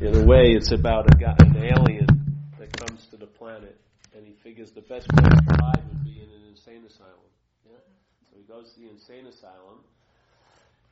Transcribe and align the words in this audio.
In 0.00 0.14
a 0.14 0.24
way, 0.24 0.52
it's 0.52 0.70
about 0.70 1.12
a 1.12 1.18
guy, 1.18 1.34
an 1.40 1.56
alien 1.56 2.06
that 2.56 2.76
comes 2.76 3.04
to 3.10 3.16
the 3.16 3.26
planet, 3.26 3.76
and 4.14 4.24
he 4.24 4.32
figures 4.44 4.70
the 4.70 4.82
best 4.82 5.08
place 5.08 5.26
to 5.26 5.56
hide 5.60 5.82
would 5.88 6.04
be 6.04 6.22
in 6.22 6.30
an 6.30 6.50
insane 6.50 6.84
asylum. 6.86 7.26
Yeah? 7.66 7.78
So 8.30 8.36
he 8.36 8.44
goes 8.44 8.72
to 8.74 8.80
the 8.80 8.90
insane 8.90 9.26
asylum, 9.26 9.80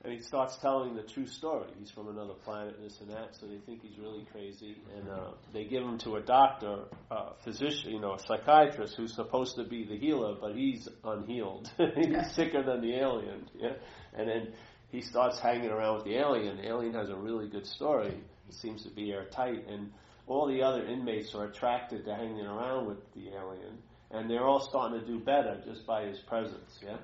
and 0.03 0.13
he 0.13 0.19
starts 0.19 0.57
telling 0.57 0.97
the 0.97 1.05
true 1.05 1.29
story. 1.29 1.69
He's 1.79 1.93
from 1.93 2.09
another 2.09 2.33
planet, 2.33 2.75
and 2.79 2.85
this 2.85 2.99
and 3.01 3.09
that. 3.11 3.37
So 3.39 3.47
they 3.47 3.59
think 3.59 3.83
he's 3.83 3.97
really 3.97 4.27
crazy, 4.33 4.77
and 4.99 5.09
uh, 5.09 5.31
they 5.53 5.67
give 5.67 5.85
him 5.85 5.99
to 5.99 6.17
a 6.17 6.21
doctor, 6.21 6.87
a 7.13 7.35
physician, 7.45 7.93
you 7.93 8.01
know, 8.01 8.15
a 8.15 8.19
psychiatrist 8.19 8.97
who's 8.97 9.15
supposed 9.15 9.55
to 9.55 9.63
be 9.63 9.85
the 9.85 9.97
healer, 9.97 10.35
but 10.41 10.57
he's 10.57 10.89
unhealed. 11.05 11.71
he's 11.95 12.35
sicker 12.35 12.65
than 12.65 12.81
the 12.81 12.97
alien. 12.97 13.49
Yeah, 13.55 13.75
and 14.15 14.29
then 14.29 14.53
he 14.89 15.01
starts 15.01 15.39
hanging 15.39 15.71
around 15.71 15.99
with 15.99 16.07
the 16.07 16.17
alien. 16.17 16.57
The 16.57 16.67
alien 16.67 16.95
has 16.95 17.09
a 17.09 17.17
really 17.17 17.49
good 17.49 17.67
story 17.67 18.21
it 18.49 18.55
seems 18.55 18.83
to 18.85 18.91
be 18.91 19.13
airtight, 19.13 19.67
and 19.69 19.93
all 20.27 20.47
the 20.47 20.63
other 20.63 20.85
inmates 20.87 21.35
are 21.35 21.45
attracted 21.45 22.05
to 22.05 22.15
hanging 22.15 22.47
around 22.47 22.87
with 22.87 22.99
the 23.15 23.29
alien, 23.29 23.79
and 24.11 24.31
they're 24.31 24.47
all 24.47 24.61
starting 24.61 25.01
to 25.01 25.07
do 25.07 25.19
better 25.19 25.61
just 25.65 25.87
by 25.87 26.05
his 26.05 26.19
presence. 26.21 26.79
Yeah, 26.83 26.97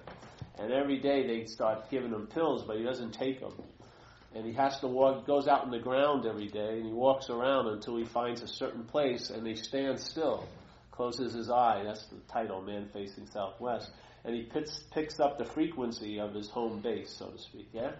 and 0.58 0.72
every 0.72 0.98
day 0.98 1.26
they 1.26 1.46
start 1.46 1.90
giving 1.90 2.12
him 2.12 2.26
pills, 2.26 2.64
but 2.66 2.76
he 2.76 2.82
doesn't 2.82 3.12
take 3.12 3.40
them, 3.40 3.54
and 4.34 4.46
he 4.46 4.52
has 4.54 4.78
to 4.80 4.88
walk. 4.88 5.26
Goes 5.26 5.48
out 5.48 5.64
in 5.64 5.70
the 5.70 5.78
ground 5.78 6.26
every 6.26 6.48
day, 6.48 6.78
and 6.78 6.86
he 6.86 6.92
walks 6.92 7.30
around 7.30 7.68
until 7.68 7.96
he 7.96 8.04
finds 8.04 8.42
a 8.42 8.48
certain 8.48 8.84
place, 8.84 9.30
and 9.30 9.46
he 9.46 9.56
stands 9.56 10.04
still, 10.08 10.48
closes 10.90 11.32
his 11.34 11.50
eye. 11.50 11.82
That's 11.84 12.04
the 12.06 12.20
title, 12.32 12.60
"Man 12.60 12.88
Facing 12.92 13.26
Southwest." 13.26 13.90
And 14.24 14.36
he 14.36 14.42
picks, 14.42 14.84
picks 14.92 15.18
up 15.18 15.36
the 15.36 15.44
frequency 15.44 16.20
of 16.20 16.32
his 16.32 16.48
home 16.48 16.78
base, 16.80 17.10
so 17.10 17.26
to 17.30 17.38
speak. 17.38 17.68
Yeah, 17.72 17.90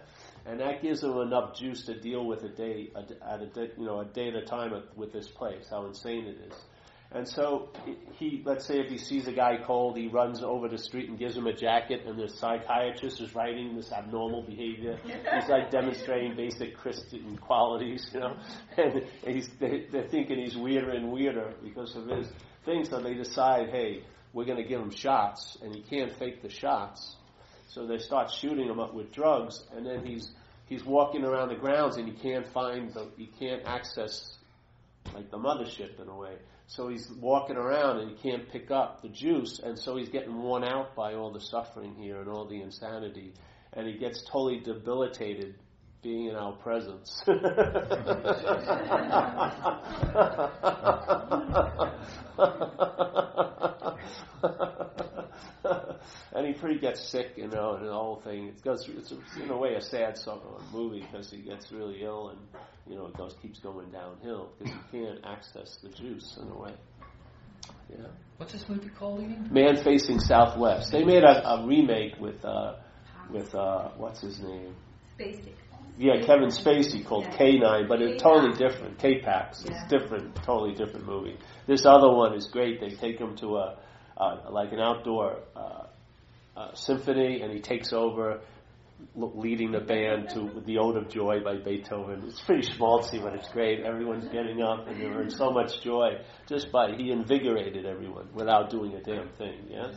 and 0.45 0.59
that 0.59 0.81
gives 0.81 1.03
him 1.03 1.17
enough 1.17 1.57
juice 1.57 1.85
to 1.85 1.99
deal 1.99 2.25
with 2.25 2.43
a 2.43 2.49
day 2.49 2.91
at 2.95 3.41
a 3.41 3.45
day, 3.47 3.71
you 3.77 3.85
know 3.85 3.99
a 4.01 4.05
day 4.05 4.29
at 4.29 4.35
a 4.35 4.45
time 4.45 4.73
with 4.95 5.13
this 5.13 5.27
place. 5.27 5.67
How 5.69 5.85
insane 5.85 6.25
it 6.25 6.37
is. 6.47 6.53
And 7.15 7.27
so 7.27 7.69
he, 8.17 8.41
let's 8.43 8.65
say, 8.65 8.79
if 8.79 8.89
he 8.89 8.97
sees 8.97 9.27
a 9.27 9.31
guy 9.31 9.59
cold, 9.63 9.95
he 9.95 10.07
runs 10.07 10.41
over 10.41 10.67
the 10.67 10.79
street 10.79 11.09
and 11.09 11.19
gives 11.19 11.37
him 11.37 11.45
a 11.45 11.53
jacket, 11.53 12.01
and 12.07 12.17
the 12.17 12.27
psychiatrist 12.27 13.21
is 13.21 13.35
writing 13.35 13.75
this 13.75 13.91
abnormal 13.91 14.41
behavior. 14.41 14.97
He's 15.05 15.47
like 15.47 15.69
demonstrating 15.69 16.35
basic 16.35 16.75
Christian 16.75 17.37
qualities, 17.37 18.09
you 18.13 18.19
know, 18.19 18.35
and 18.77 19.03
he's, 19.27 19.47
they, 19.59 19.85
they're 19.91 20.07
thinking 20.07 20.39
he's 20.39 20.57
weirder 20.57 20.89
and 20.89 21.11
weirder 21.11 21.53
because 21.63 21.95
of 21.95 22.07
his 22.07 22.27
thing. 22.65 22.83
So 22.83 22.99
they 22.99 23.13
decide, 23.13 23.69
hey, 23.69 24.03
we're 24.33 24.45
going 24.45 24.57
to 24.57 24.67
give 24.67 24.81
him 24.81 24.89
shots, 24.89 25.55
and 25.61 25.75
he 25.75 25.83
can't 25.83 26.11
fake 26.17 26.41
the 26.41 26.49
shots. 26.49 27.15
So 27.73 27.87
they 27.87 27.97
start 27.97 28.29
shooting 28.29 28.67
him 28.67 28.79
up 28.79 28.93
with 28.93 29.11
drugs, 29.11 29.63
and 29.75 29.83
then 29.83 30.05
he's 30.05 30.31
he's 30.67 30.85
walking 30.85 31.23
around 31.23 31.49
the 31.49 31.55
grounds 31.55 31.97
and 31.97 32.07
he 32.07 32.13
can't 32.13 32.47
find 32.53 32.93
the 32.93 33.07
he 33.17 33.25
can't 33.25 33.63
access 33.65 34.37
like 35.15 35.31
the 35.31 35.39
mothership 35.39 35.99
in 35.99 36.07
a 36.07 36.15
way. 36.15 36.35
So 36.67 36.87
he's 36.87 37.09
walking 37.19 37.55
around 37.55 37.99
and 37.99 38.11
he 38.11 38.17
can't 38.17 38.47
pick 38.47 38.69
up 38.69 39.01
the 39.01 39.09
juice, 39.09 39.59
and 39.59 39.77
so 39.77 39.97
he's 39.97 40.09
getting 40.09 40.39
worn 40.39 40.63
out 40.63 40.95
by 40.95 41.15
all 41.15 41.31
the 41.31 41.41
suffering 41.41 41.95
here 41.95 42.21
and 42.21 42.29
all 42.29 42.45
the 42.45 42.61
insanity, 42.61 43.33
and 43.73 43.87
he 43.87 43.97
gets 43.97 44.21
totally 44.21 44.59
debilitated 44.59 45.55
being 46.03 46.27
in 46.27 46.35
our 46.35 46.53
presence. 46.53 47.23
and 56.33 56.47
he 56.47 56.53
pretty 56.53 56.79
gets 56.79 57.07
sick, 57.09 57.33
you 57.35 57.47
know, 57.47 57.75
and 57.75 57.87
the 57.87 57.93
whole 57.93 58.21
thing. 58.23 58.47
It 58.47 58.61
goes 58.63 58.85
through. 58.85 58.97
It's 58.97 59.11
in 59.41 59.49
a 59.49 59.57
way 59.57 59.75
a 59.75 59.81
sad 59.81 60.17
song, 60.17 60.41
movie 60.71 61.01
because 61.01 61.31
he 61.31 61.37
gets 61.37 61.71
really 61.71 62.03
ill, 62.03 62.29
and 62.29 62.39
you 62.87 62.95
know 62.95 63.07
it 63.07 63.17
goes 63.17 63.35
keeps 63.41 63.59
going 63.59 63.89
downhill 63.91 64.51
because 64.57 64.73
he 64.91 64.97
can't 64.99 65.19
access 65.25 65.77
the 65.81 65.89
juice 65.89 66.37
in 66.41 66.49
a 66.49 66.59
way. 66.59 66.73
Yeah. 67.89 68.07
What's 68.37 68.53
this 68.53 68.67
movie 68.67 68.89
called 68.89 69.19
again? 69.19 69.47
Man 69.51 69.77
Facing 69.83 70.19
Southwest. 70.19 70.91
They 70.91 71.03
made 71.03 71.23
a, 71.23 71.47
a 71.47 71.65
remake 71.65 72.19
with 72.19 72.43
uh, 72.43 72.75
with 73.29 73.53
uh, 73.55 73.89
what's 73.97 74.21
his 74.21 74.39
name? 74.39 74.75
Spacey. 75.17 75.53
Yeah, 75.97 76.25
Kevin 76.25 76.49
Spacey 76.49 77.05
called 77.05 77.25
yeah. 77.25 77.37
K9, 77.37 77.87
but 77.87 78.01
it's 78.01 78.21
totally 78.21 78.57
different. 78.57 78.97
K-Pax. 78.97 79.63
It's 79.63 79.87
different, 79.89 80.35
totally 80.43 80.73
different 80.73 81.05
movie. 81.05 81.37
This 81.67 81.85
other 81.85 82.09
one 82.09 82.33
is 82.33 82.47
great. 82.47 82.79
They 82.81 82.89
take 82.89 83.19
him 83.19 83.35
to 83.37 83.57
a 83.57 83.77
uh, 84.17 84.49
like 84.49 84.71
an 84.71 84.79
outdoor 84.79 85.39
uh, 85.55 85.85
uh, 86.55 86.73
symphony, 86.73 87.41
and 87.41 87.51
he 87.51 87.59
takes 87.59 87.93
over 87.93 88.41
leading 89.15 89.71
the 89.71 89.79
band 89.79 90.29
to 90.29 90.61
the 90.65 90.77
Ode 90.77 90.97
of 90.97 91.09
Joy 91.09 91.41
by 91.43 91.57
Beethoven. 91.57 92.23
It's 92.27 92.41
pretty 92.41 92.67
schmaltzy, 92.67 93.21
but 93.21 93.33
it's 93.33 93.49
great. 93.49 93.81
Everyone's 93.81 94.27
getting 94.29 94.61
up 94.61 94.87
and 94.87 94.99
they're 94.99 95.21
in 95.21 95.29
so 95.29 95.51
much 95.51 95.81
joy 95.81 96.19
just 96.47 96.71
by 96.71 96.93
he 96.95 97.11
invigorated 97.11 97.85
everyone 97.85 98.29
without 98.33 98.69
doing 98.69 98.93
a 98.93 99.01
damn 99.01 99.29
thing. 99.29 99.67
Yeah, 99.69 99.91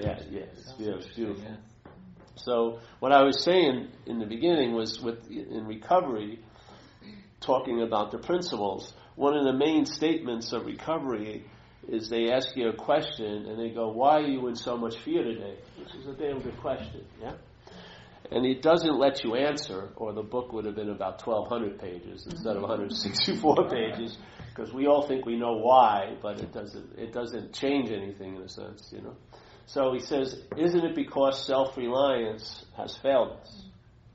yeah, 0.00 0.20
yeah. 0.30 0.40
It's, 0.40 0.74
yeah, 0.78 0.94
it's 0.96 1.06
beautiful. 1.14 1.56
So 2.36 2.80
what 3.00 3.12
I 3.12 3.22
was 3.22 3.42
saying 3.42 3.88
in 4.04 4.18
the 4.18 4.26
beginning 4.26 4.74
was 4.74 5.00
with 5.00 5.30
in 5.30 5.66
recovery, 5.66 6.40
talking 7.40 7.82
about 7.82 8.10
the 8.10 8.18
principles. 8.18 8.92
One 9.14 9.34
of 9.34 9.44
the 9.44 9.54
main 9.54 9.86
statements 9.86 10.52
of 10.52 10.66
recovery 10.66 11.46
is 11.88 12.08
they 12.08 12.30
ask 12.30 12.56
you 12.56 12.68
a 12.68 12.74
question 12.74 13.46
and 13.46 13.58
they 13.58 13.70
go, 13.70 13.88
"Why 13.88 14.20
are 14.20 14.26
you 14.26 14.48
in 14.48 14.56
so 14.56 14.76
much 14.76 14.96
fear 14.98 15.22
today?" 15.22 15.56
Which 15.78 15.94
is 15.94 16.06
a 16.06 16.14
damn 16.14 16.40
good 16.40 16.58
question, 16.58 17.04
yeah. 17.20 17.34
And 18.30 18.44
it 18.44 18.60
doesn't 18.60 18.98
let 18.98 19.22
you 19.22 19.36
answer, 19.36 19.90
or 19.96 20.12
the 20.12 20.22
book 20.22 20.52
would 20.52 20.64
have 20.64 20.74
been 20.74 20.90
about 20.90 21.24
1,200 21.24 21.78
pages 21.78 22.26
instead 22.26 22.56
of 22.56 22.62
mm-hmm. 22.62 22.82
164 22.82 23.68
pages, 23.70 24.18
because 24.48 24.72
we 24.72 24.86
all 24.86 25.06
think 25.06 25.24
we 25.26 25.36
know 25.36 25.58
why, 25.58 26.16
but 26.20 26.40
it 26.40 26.52
doesn't. 26.52 26.98
It 26.98 27.12
doesn't 27.12 27.52
change 27.52 27.90
anything 27.90 28.36
in 28.36 28.42
a 28.42 28.48
sense, 28.48 28.92
you 28.92 29.02
know. 29.02 29.16
So 29.66 29.92
he 29.92 30.00
says, 30.00 30.42
"Isn't 30.56 30.84
it 30.84 30.94
because 30.96 31.44
self-reliance 31.46 32.64
has 32.76 32.96
failed 32.96 33.38
us?" 33.40 33.64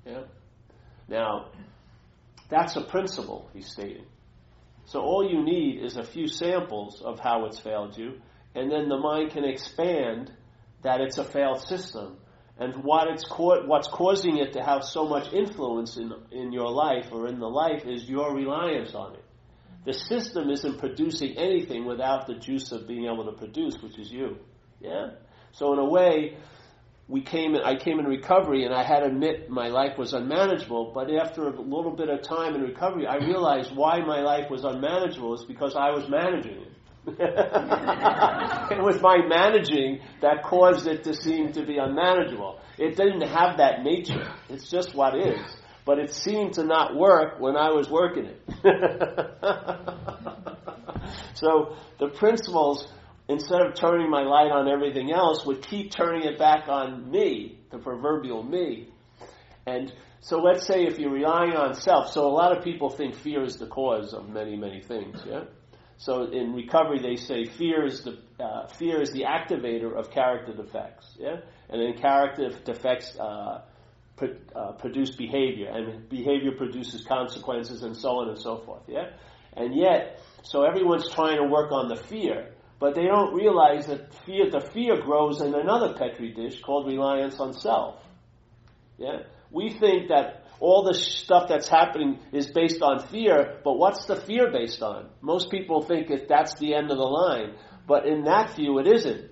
Mm-hmm. 0.06 0.10
Yeah. 0.10 0.24
Now, 1.08 1.48
that's 2.50 2.76
a 2.76 2.82
principle 2.82 3.50
he's 3.54 3.72
stating. 3.72 4.06
So 4.86 5.02
all 5.02 5.30
you 5.30 5.44
need 5.44 5.84
is 5.84 5.98
a 5.98 6.04
few 6.04 6.28
samples 6.28 7.02
of 7.02 7.20
how 7.20 7.46
it's 7.46 7.60
failed 7.60 7.98
you, 7.98 8.20
and 8.56 8.72
then 8.72 8.90
the 8.90 8.98
mind 8.98 9.32
can 9.32 9.46
expand 9.46 10.32
that 10.84 11.00
it's 11.02 11.18
a 11.18 11.24
failed 11.24 11.62
system. 11.62 12.18
And 12.58 12.84
what 12.84 13.08
it's 13.08 13.24
co- 13.24 13.66
what's 13.66 13.88
causing 13.88 14.38
it 14.38 14.54
to 14.54 14.62
have 14.62 14.84
so 14.84 15.08
much 15.08 15.34
influence 15.34 15.98
in, 15.98 16.12
in 16.32 16.52
your 16.52 16.70
life 16.70 17.12
or 17.12 17.28
in 17.28 17.40
the 17.40 17.48
life 17.48 17.86
is 17.86 18.08
your 18.08 18.36
reliance 18.36 18.94
on 18.94 19.16
it. 19.16 19.24
The 19.86 19.94
system 19.94 20.50
isn't 20.50 20.78
producing 20.78 21.38
anything 21.38 21.86
without 21.86 22.28
the 22.28 22.36
juice 22.36 22.72
of 22.72 22.88
being 22.88 23.06
able 23.06 23.26
to 23.26 23.32
produce, 23.32 23.82
which 23.82 23.98
is 23.98 24.12
you. 24.12 24.38
Yeah? 24.80 25.12
So 25.54 25.74
in 25.74 25.80
a 25.80 25.86
way, 25.86 26.38
we 27.12 27.22
came 27.22 27.56
I 27.58 27.76
came 27.76 28.00
in 28.00 28.06
recovery 28.06 28.64
and 28.64 28.74
I 28.74 28.84
had 28.84 29.02
to 29.02 29.08
admit 29.08 29.50
my 29.50 29.68
life 29.68 29.98
was 29.98 30.14
unmanageable, 30.14 30.94
but 30.96 31.14
after 31.14 31.48
a 31.48 31.62
little 31.62 31.94
bit 31.94 32.08
of 32.08 32.22
time 32.22 32.56
in 32.56 32.62
recovery, 32.62 33.06
I 33.06 33.18
realized 33.18 33.76
why 33.76 34.00
my 34.00 34.22
life 34.22 34.50
was 34.50 34.64
unmanageable 34.64 35.34
is 35.34 35.44
because 35.44 35.76
I 35.76 35.90
was 35.90 36.08
managing 36.10 36.62
it. 36.62 36.70
it 37.08 38.82
was 38.82 39.02
my 39.02 39.18
managing 39.28 40.00
that 40.22 40.44
caused 40.44 40.88
it 40.88 41.04
to 41.04 41.14
seem 41.14 41.52
to 41.52 41.66
be 41.66 41.80
unmanageable. 41.80 42.62
It 42.78 42.96
didn't 42.96 43.28
have 43.28 43.58
that 43.58 43.84
nature. 43.84 44.32
It's 44.48 44.72
just 44.72 44.96
what 44.96 45.18
is. 45.18 45.42
But 45.84 46.00
it 46.00 46.14
seemed 46.14 46.54
to 46.54 46.64
not 46.64 46.96
work 46.96 47.42
when 47.42 47.58
I 47.58 47.72
was 47.72 47.90
working 47.90 48.28
it. 48.28 48.42
so 51.34 51.76
the 52.00 52.08
principles 52.08 52.88
instead 53.32 53.62
of 53.62 53.76
turning 53.76 54.10
my 54.10 54.24
light 54.24 54.52
on 54.52 54.68
everything 54.68 55.12
else, 55.12 55.46
would 55.46 55.62
keep 55.62 55.92
turning 55.92 56.24
it 56.24 56.38
back 56.38 56.68
on 56.68 57.10
me, 57.10 57.60
the 57.72 57.78
proverbial 57.78 58.44
me. 58.44 58.90
And 59.66 59.94
so 60.20 60.40
let's 60.40 60.66
say 60.66 60.86
if 60.86 61.00
you're 61.00 61.12
relying 61.12 61.54
on 61.54 61.74
self, 61.74 62.12
so 62.12 62.28
a 62.28 62.34
lot 62.34 62.56
of 62.56 62.64
people 62.64 62.90
think 62.90 63.16
fear 63.16 63.44
is 63.44 63.58
the 63.58 63.68
cause 63.68 64.14
of 64.14 64.30
many, 64.30 64.56
many 64.56 64.82
things, 64.82 65.20
yeah? 65.26 65.46
So 65.98 66.24
in 66.32 66.54
recovery, 66.54 67.00
they 67.00 67.16
say 67.16 67.46
fear 67.46 67.86
is 67.86 68.02
the 68.02 68.18
uh, 68.44 68.66
fear 68.68 69.02
is 69.04 69.12
the 69.12 69.26
activator 69.26 69.96
of 69.96 70.10
character 70.10 70.52
defects, 70.52 71.16
yeah, 71.20 71.42
and 71.70 71.80
then 71.80 72.02
character 72.02 72.50
defects 72.66 73.16
uh, 73.20 73.62
pro- 74.16 74.36
uh, 74.56 74.72
produce 74.74 75.12
behavior, 75.12 75.70
and 75.70 76.10
behavior 76.10 76.54
produces 76.58 77.04
consequences, 77.04 77.84
and 77.84 77.96
so 77.96 78.10
on 78.10 78.30
and 78.30 78.40
so 78.40 78.58
forth, 78.58 78.82
yeah. 78.88 79.12
And 79.54 79.76
yet, 79.76 80.20
so 80.42 80.64
everyone's 80.64 81.08
trying 81.08 81.38
to 81.38 81.44
work 81.44 81.72
on 81.72 81.88
the 81.88 81.98
fear, 81.98 82.52
but 82.82 82.96
they 82.96 83.04
don't 83.04 83.36
realize 83.36 83.86
that 83.86 84.12
fear, 84.26 84.50
the 84.50 84.60
fear 84.60 85.00
grows 85.00 85.40
in 85.40 85.54
another 85.54 85.94
petri 85.94 86.34
dish 86.34 86.62
called 86.62 86.88
reliance 86.88 87.40
on 87.40 87.54
self. 87.54 88.04
Yeah, 88.98 89.20
we 89.52 89.70
think 89.70 90.10
that 90.10 90.46
all 90.60 90.84
the 90.84 90.96
stuff 90.96 91.48
that's 91.48 91.68
happening 91.68 92.20
is 92.34 92.48
based 92.48 92.82
on 92.82 93.06
fear, 93.08 93.60
but 93.64 93.78
what's 93.78 94.06
the 94.06 94.16
fear 94.16 94.52
based 94.52 94.82
on? 94.82 95.10
Most 95.22 95.52
people 95.52 95.84
think 95.84 96.08
that 96.08 96.28
that's 96.28 96.58
the 96.58 96.74
end 96.74 96.90
of 96.90 96.98
the 96.98 97.04
line, 97.04 97.54
but 97.88 98.08
in 98.08 98.24
that 98.24 98.56
view, 98.56 98.80
it 98.80 98.88
isn't. 98.88 99.30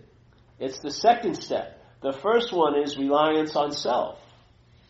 It's 0.60 0.80
the 0.80 0.92
second 0.92 1.34
step. 1.42 1.82
The 2.04 2.14
first 2.14 2.54
one 2.54 2.80
is 2.80 3.00
reliance 3.00 3.56
on 3.56 3.72
self. 3.72 4.20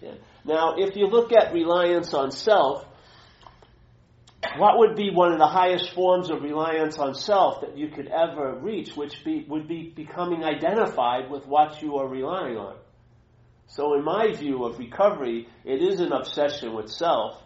Yeah. 0.01 0.15
Now, 0.43 0.75
if 0.77 0.97
you 0.97 1.07
look 1.07 1.31
at 1.31 1.53
reliance 1.53 2.13
on 2.13 2.31
self, 2.31 2.85
what 4.57 4.77
would 4.77 4.95
be 4.95 5.09
one 5.11 5.33
of 5.33 5.37
the 5.37 5.47
highest 5.47 5.91
forms 5.91 6.29
of 6.29 6.41
reliance 6.41 6.97
on 6.97 7.13
self 7.13 7.61
that 7.61 7.77
you 7.77 7.89
could 7.89 8.07
ever 8.07 8.57
reach, 8.59 8.95
which 8.95 9.23
be, 9.25 9.45
would 9.49 9.67
be 9.67 9.91
becoming 9.93 10.43
identified 10.43 11.29
with 11.29 11.45
what 11.45 11.81
you 11.81 11.97
are 11.97 12.07
relying 12.07 12.55
on? 12.55 12.77
So, 13.67 13.95
in 13.95 14.03
my 14.03 14.33
view 14.33 14.65
of 14.65 14.79
recovery, 14.79 15.47
it 15.65 15.81
is 15.81 15.99
an 15.99 16.11
obsession 16.11 16.73
with 16.73 16.89
self. 16.89 17.41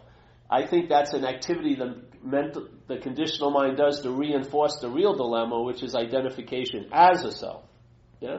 I 0.48 0.66
think 0.66 0.88
that's 0.88 1.12
an 1.12 1.24
activity 1.24 1.74
the 1.74 2.02
mental, 2.22 2.68
the 2.86 2.98
conditional 2.98 3.50
mind 3.50 3.76
does 3.76 4.02
to 4.02 4.10
reinforce 4.10 4.78
the 4.80 4.88
real 4.88 5.14
dilemma, 5.14 5.62
which 5.62 5.82
is 5.82 5.94
identification 5.94 6.88
as 6.92 7.24
a 7.24 7.32
self. 7.32 7.64
Yeah. 8.20 8.38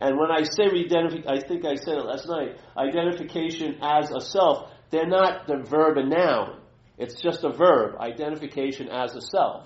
And 0.00 0.18
when 0.18 0.30
I 0.30 0.42
say 0.42 0.64
identification, 0.64 1.28
I 1.28 1.40
think 1.40 1.64
I 1.64 1.76
said 1.76 1.98
it 1.98 2.04
last 2.04 2.26
night. 2.28 2.58
Identification 2.76 3.78
as 3.80 4.10
a 4.10 4.20
self, 4.20 4.70
they're 4.90 5.06
not 5.06 5.46
the 5.46 5.58
verb 5.58 5.96
and 5.98 6.10
noun. 6.10 6.61
It's 7.02 7.20
just 7.20 7.42
a 7.42 7.50
verb, 7.50 7.96
identification 7.98 8.88
as 8.88 9.16
a 9.16 9.20
self. 9.20 9.64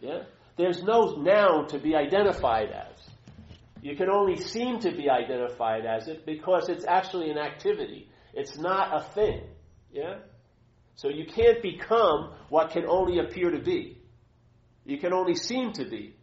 Yeah? 0.00 0.24
There's 0.56 0.82
no 0.82 1.16
noun 1.16 1.68
to 1.68 1.78
be 1.78 1.96
identified 1.96 2.68
as. 2.70 2.98
You 3.80 3.96
can 3.96 4.10
only 4.10 4.36
seem 4.36 4.80
to 4.80 4.90
be 4.90 5.08
identified 5.08 5.86
as 5.86 6.08
it 6.08 6.26
because 6.26 6.68
it's 6.68 6.84
actually 6.86 7.30
an 7.30 7.38
activity. 7.38 8.10
It's 8.34 8.58
not 8.58 8.94
a 8.94 9.02
thing. 9.14 9.40
Yeah? 9.90 10.16
So 10.96 11.08
you 11.08 11.24
can't 11.24 11.62
become 11.62 12.34
what 12.50 12.70
can 12.70 12.84
only 12.86 13.18
appear 13.18 13.50
to 13.50 13.60
be. 13.60 13.96
You 14.84 14.98
can 14.98 15.14
only 15.14 15.36
seem 15.36 15.72
to 15.72 15.86
be. 15.86 16.16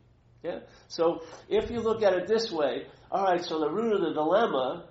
Yeah? 0.44 0.59
So 0.89 1.24
if 1.50 1.71
you 1.71 1.80
look 1.80 2.03
at 2.03 2.13
it 2.13 2.27
this 2.27 2.51
way, 2.51 2.86
all 3.09 3.24
right, 3.24 3.44
so 3.44 3.59
the 3.59 3.69
root 3.69 3.94
of 3.94 4.01
the 4.01 4.13
dilemma 4.13 4.86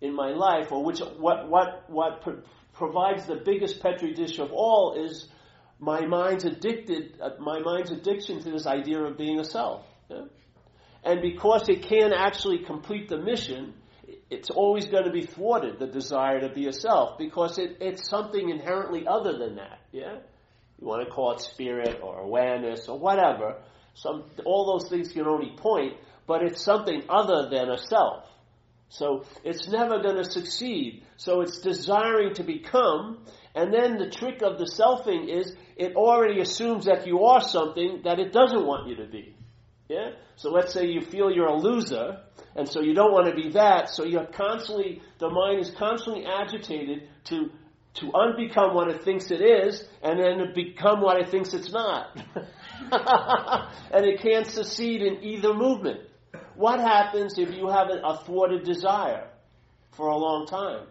in 0.00 0.16
my 0.16 0.30
life, 0.30 0.72
or 0.72 0.84
which 0.84 0.98
what 0.98 1.48
what 1.48 1.84
what 1.88 2.26
provides 2.76 3.26
the 3.26 3.36
biggest 3.36 3.80
petri 3.80 4.12
dish 4.14 4.38
of 4.38 4.52
all 4.52 5.02
is 5.02 5.28
my 5.78 6.06
mind's 6.06 6.44
addicted, 6.44 7.18
uh, 7.20 7.30
my 7.40 7.60
mind's 7.60 7.90
addiction 7.90 8.42
to 8.42 8.50
this 8.50 8.66
idea 8.66 9.02
of 9.02 9.18
being 9.18 9.38
a 9.38 9.44
self. 9.44 9.84
Yeah? 10.08 10.24
And 11.04 11.20
because 11.22 11.68
it 11.68 11.82
can't 11.82 12.12
actually 12.12 12.64
complete 12.64 13.08
the 13.08 13.18
mission, 13.18 13.74
it's 14.30 14.50
always 14.50 14.86
going 14.86 15.04
to 15.04 15.10
be 15.10 15.22
thwarted, 15.22 15.78
the 15.78 15.86
desire 15.86 16.40
to 16.40 16.48
be 16.52 16.66
a 16.66 16.72
self, 16.72 17.18
because 17.18 17.58
it, 17.58 17.78
it's 17.80 18.08
something 18.08 18.48
inherently 18.48 19.06
other 19.06 19.38
than 19.38 19.56
that. 19.56 19.80
Yeah? 19.92 20.16
You 20.80 20.86
want 20.86 21.06
to 21.06 21.10
call 21.12 21.32
it 21.32 21.40
spirit 21.40 22.00
or 22.02 22.20
awareness 22.20 22.88
or 22.88 22.98
whatever. 22.98 23.62
Some, 23.94 24.24
all 24.44 24.78
those 24.78 24.90
things 24.90 25.12
can 25.12 25.26
only 25.26 25.56
point, 25.56 25.94
but 26.26 26.42
it's 26.42 26.62
something 26.62 27.02
other 27.08 27.48
than 27.48 27.70
a 27.70 27.78
self. 27.78 28.26
So 28.88 29.24
it's 29.44 29.68
never 29.68 30.00
going 30.00 30.16
to 30.16 30.24
succeed. 30.24 31.04
So 31.16 31.40
it's 31.40 31.60
desiring 31.60 32.34
to 32.34 32.44
become, 32.44 33.24
and 33.54 33.72
then 33.72 33.98
the 33.98 34.10
trick 34.10 34.42
of 34.42 34.58
the 34.58 34.64
selfing 34.64 35.28
is 35.28 35.52
it 35.76 35.96
already 35.96 36.40
assumes 36.40 36.86
that 36.86 37.06
you 37.06 37.24
are 37.24 37.40
something 37.40 38.02
that 38.04 38.18
it 38.18 38.32
doesn't 38.32 38.64
want 38.64 38.88
you 38.88 38.96
to 38.96 39.06
be. 39.06 39.34
Yeah? 39.88 40.10
So 40.36 40.50
let's 40.50 40.72
say 40.72 40.86
you 40.86 41.00
feel 41.00 41.30
you're 41.30 41.46
a 41.46 41.56
loser, 41.56 42.20
and 42.54 42.68
so 42.68 42.80
you 42.80 42.94
don't 42.94 43.12
want 43.12 43.28
to 43.28 43.34
be 43.34 43.50
that, 43.52 43.90
so 43.90 44.04
you're 44.04 44.26
constantly, 44.26 45.02
the 45.18 45.30
mind 45.30 45.60
is 45.60 45.70
constantly 45.70 46.24
agitated 46.26 47.08
to, 47.24 47.50
to 47.94 48.06
unbecome 48.06 48.74
what 48.74 48.88
it 48.88 49.04
thinks 49.04 49.30
it 49.30 49.40
is, 49.40 49.84
and 50.02 50.18
then 50.18 50.38
to 50.38 50.52
become 50.54 51.00
what 51.00 51.20
it 51.20 51.30
thinks 51.30 51.54
it's 51.54 51.70
not. 51.70 52.16
and 53.92 54.06
it 54.06 54.20
can't 54.20 54.46
succeed 54.46 55.02
in 55.02 55.22
either 55.22 55.54
movement. 55.54 56.00
What 56.56 56.80
happens 56.80 57.38
if 57.38 57.54
you 57.54 57.68
have 57.68 57.88
a 57.90 58.16
thwarted 58.24 58.64
desire 58.64 59.28
for 59.92 60.08
a 60.08 60.16
long 60.16 60.46
time? 60.46 60.86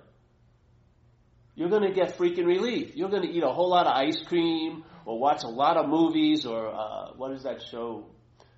You're 1.56 1.70
going 1.70 1.84
to 1.84 1.94
get 1.94 2.18
freaking 2.18 2.46
relief. 2.46 2.96
You're 2.96 3.10
going 3.10 3.24
to 3.24 3.30
eat 3.30 3.44
a 3.44 3.50
whole 3.52 3.70
lot 3.70 3.88
of 3.88 3.94
ice 3.94 4.22
cream 4.28 4.84
or 5.06 5.18
watch 5.18 5.44
a 5.44 5.48
lot 5.48 5.78
of 5.78 5.90
movies 5.90 6.46
or 6.46 6.68
uh, 6.68 7.14
what 7.16 7.32
is 7.32 7.44
that 7.44 7.62
show? 7.72 8.06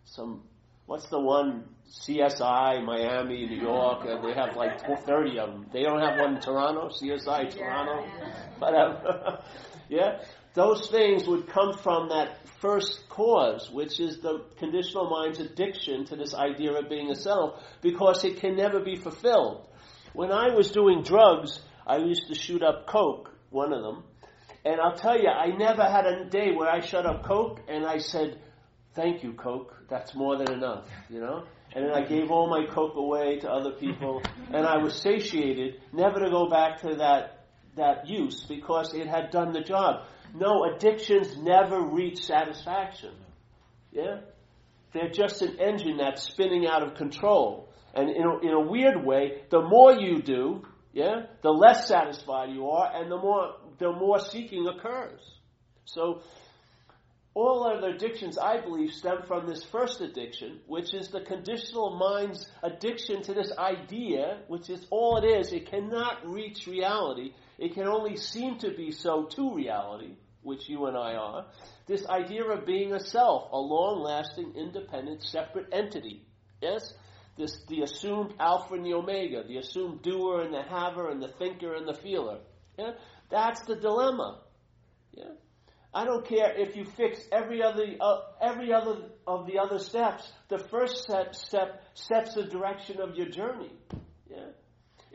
Some 0.06 0.44
what's 0.86 1.08
the 1.10 1.20
one 1.20 1.66
CSI 1.90 2.84
Miami, 2.84 3.46
New 3.46 3.62
York? 3.62 4.04
They 4.04 4.34
have 4.34 4.56
like 4.56 4.82
30 5.06 5.40
of 5.40 5.50
them. 5.52 5.66
They 5.72 5.84
don't 5.84 6.02
have 6.02 6.20
one 6.20 6.36
in 6.36 6.42
Toronto. 6.42 6.90
CSI 6.90 7.56
Toronto, 7.56 8.06
whatever. 8.58 9.44
yeah, 9.90 10.20
those 10.58 10.90
things 10.90 11.28
would 11.28 11.46
come 11.48 11.78
from 11.78 12.10
that 12.10 12.48
first 12.62 13.08
cause, 13.10 13.70
which 13.70 14.00
is 14.00 14.18
the 14.22 14.44
conditional 14.58 15.08
mind's 15.08 15.40
addiction 15.40 16.04
to 16.06 16.16
this 16.16 16.34
idea 16.34 16.74
of 16.74 16.90
being 16.90 17.12
a 17.12 17.16
self, 17.16 17.64
because 17.82 18.26
it 18.26 18.40
can 18.40 18.56
never 18.56 18.80
be 18.80 18.96
fulfilled. 18.96 19.68
When 20.14 20.32
I 20.32 20.56
was 20.56 20.72
doing 20.72 21.04
drugs, 21.04 21.60
I 21.86 21.98
used 21.98 22.28
to 22.30 22.34
shoot 22.34 22.64
up 22.64 22.88
coke, 22.88 23.30
one 23.52 23.72
of 23.72 23.84
them, 23.84 24.04
and 24.66 24.82
I'll 24.82 24.96
tell 24.96 25.16
you, 25.16 25.30
I 25.30 25.56
never 25.56 25.84
had 25.84 26.08
a 26.08 26.26
day 26.26 26.52
where 26.56 26.68
I 26.68 26.82
shut 26.82 27.06
up 27.06 27.24
coke 27.24 27.60
and 27.68 27.86
I 27.86 28.00
said, 28.00 28.42
"Thank 28.96 29.24
you, 29.24 29.34
coke. 29.34 29.76
That's 29.88 30.16
more 30.16 30.38
than 30.38 30.52
enough," 30.52 30.86
you 31.08 31.22
know. 31.22 31.44
And 31.76 31.86
then 31.86 31.94
I 31.94 32.02
gave 32.04 32.32
all 32.32 32.50
my 32.50 32.66
coke 32.66 32.96
away 32.96 33.38
to 33.42 33.52
other 33.52 33.74
people, 33.74 34.24
and 34.52 34.66
I 34.66 34.78
was 34.78 34.96
satiated, 34.96 35.80
never 35.94 36.20
to 36.20 36.32
go 36.32 36.50
back 36.50 36.82
to 36.82 36.96
that 36.96 37.46
that 37.76 38.10
use 38.10 38.44
because 38.44 38.96
it 38.96 39.06
had 39.06 39.30
done 39.30 39.54
the 39.54 39.62
job. 39.62 40.08
No, 40.36 40.64
addictions 40.66 41.38
never 41.38 41.82
reach 41.82 42.24
satisfaction. 42.26 43.14
Yeah? 43.92 44.22
They're 44.94 45.10
just 45.10 45.42
an 45.42 45.60
engine 45.60 45.98
that's 45.98 46.24
spinning 46.24 46.68
out 46.68 46.84
of 46.84 46.96
control. 46.96 47.70
And 47.94 48.10
in 48.10 48.24
a, 48.24 48.40
in 48.40 48.54
a 48.54 48.62
weird 48.62 49.06
way, 49.06 49.42
the 49.50 49.62
more 49.62 49.94
you 49.94 50.22
do, 50.22 50.64
yeah, 50.94 51.28
the 51.42 51.50
less 51.50 51.88
satisfied 51.88 52.52
you 52.52 52.70
are, 52.70 52.92
and 52.94 53.12
the 53.12 53.18
more 53.18 53.56
the 53.78 53.92
more 53.92 54.20
seeking 54.20 54.68
occurs. 54.68 55.22
So 55.86 56.22
all 57.34 57.68
other 57.68 57.90
addictions, 57.90 58.38
I 58.40 58.62
believe, 58.62 58.92
stem 58.92 59.20
from 59.28 59.46
this 59.46 59.64
first 59.64 60.02
addiction, 60.02 60.60
which 60.66 60.96
is 60.96 61.10
the 61.10 61.22
conditional 61.22 61.96
mind's 61.98 62.50
addiction 62.64 63.22
to 63.24 63.34
this 63.36 63.52
idea, 63.60 64.40
which 64.48 64.72
is 64.72 64.86
all 64.90 65.18
it 65.18 65.26
is. 65.26 65.54
It 65.54 65.70
cannot 65.70 66.28
reach 66.28 66.66
reality. 66.66 67.34
It 67.58 67.74
can 67.74 67.88
only 67.88 68.18
seem 68.18 68.60
to 68.60 68.72
be 68.72 68.92
so 68.92 69.26
to 69.26 69.56
reality, 69.56 70.16
which 70.42 70.70
you 70.70 70.86
and 70.86 70.96
I 70.96 71.16
are. 71.16 71.46
This 71.88 72.06
idea 72.06 72.44
of 72.46 72.66
being 72.66 72.94
a 72.94 73.00
self, 73.00 73.52
a 73.52 73.58
long 73.58 74.02
lasting, 74.02 74.54
independent, 74.56 75.24
separate 75.24 75.68
entity. 75.72 76.26
Yes? 76.62 76.94
This, 77.38 77.58
the 77.68 77.82
assumed 77.82 78.34
alpha 78.40 78.76
and 78.76 78.86
the 78.86 78.94
omega, 78.94 79.44
the 79.48 79.58
assumed 79.58 80.02
doer 80.02 80.42
and 80.42 80.54
the 80.54 80.64
haver 80.64 81.10
and 81.10 81.22
the 81.22 81.28
thinker 81.28 81.74
and 81.74 81.88
the 81.88 81.94
feeler. 81.94 82.40
Yeah? 82.78 82.92
That's 83.30 83.62
the 83.62 83.76
dilemma. 83.76 84.42
Yeah? 85.14 85.34
I 85.94 86.06
don't 86.06 86.28
care 86.28 86.54
if 86.56 86.76
you 86.76 86.86
fix 86.86 87.20
every 87.32 87.64
other 87.64 87.86
uh, 88.00 88.20
every 88.42 88.72
other 88.74 88.98
of 89.26 89.48
the 89.48 89.60
other 89.60 89.80
steps. 89.80 90.32
The 90.50 90.60
first 90.60 91.04
step, 91.04 91.34
step 91.34 91.84
sets 91.94 92.36
the 92.36 92.44
direction 92.44 93.02
of 93.02 93.16
your 93.16 93.30
journey. 93.30 93.72
Yeah? 94.30 94.50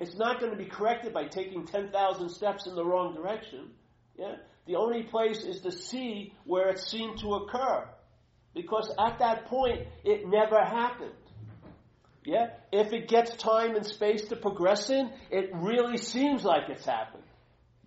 It's 0.03 0.17
not 0.17 0.41
going 0.41 0.51
to 0.51 0.59
be 0.59 0.67
corrected 0.67 1.15
by 1.15 1.27
taking 1.29 1.65
10,000 1.65 2.29
steps 2.29 2.67
in 2.67 2.75
the 2.75 2.85
wrong 2.85 3.15
direction. 3.15 3.71
Yeah? 4.19 4.35
The 4.67 4.75
only 4.75 5.05
place 5.05 5.45
is 5.45 5.61
to 5.61 5.71
see 5.71 6.35
where 6.45 6.71
it 6.71 6.81
seemed 6.81 7.21
to 7.21 7.35
occur. 7.35 7.89
Because 8.53 8.93
at 8.99 9.21
that 9.21 9.47
point, 9.47 9.87
it 10.05 10.27
never 10.27 10.59
happened. 10.61 11.15
Yeah? 12.25 12.49
If 12.73 12.93
it 12.93 13.07
gets 13.07 13.37
time 13.37 13.77
and 13.77 13.87
space 13.87 14.27
to 14.29 14.37
progress 14.37 14.91
in, 14.91 15.09
it 15.31 15.51
really 15.55 15.99
seems 15.99 16.45
like 16.45 16.69
it's 16.69 16.85
happened. 16.85 17.23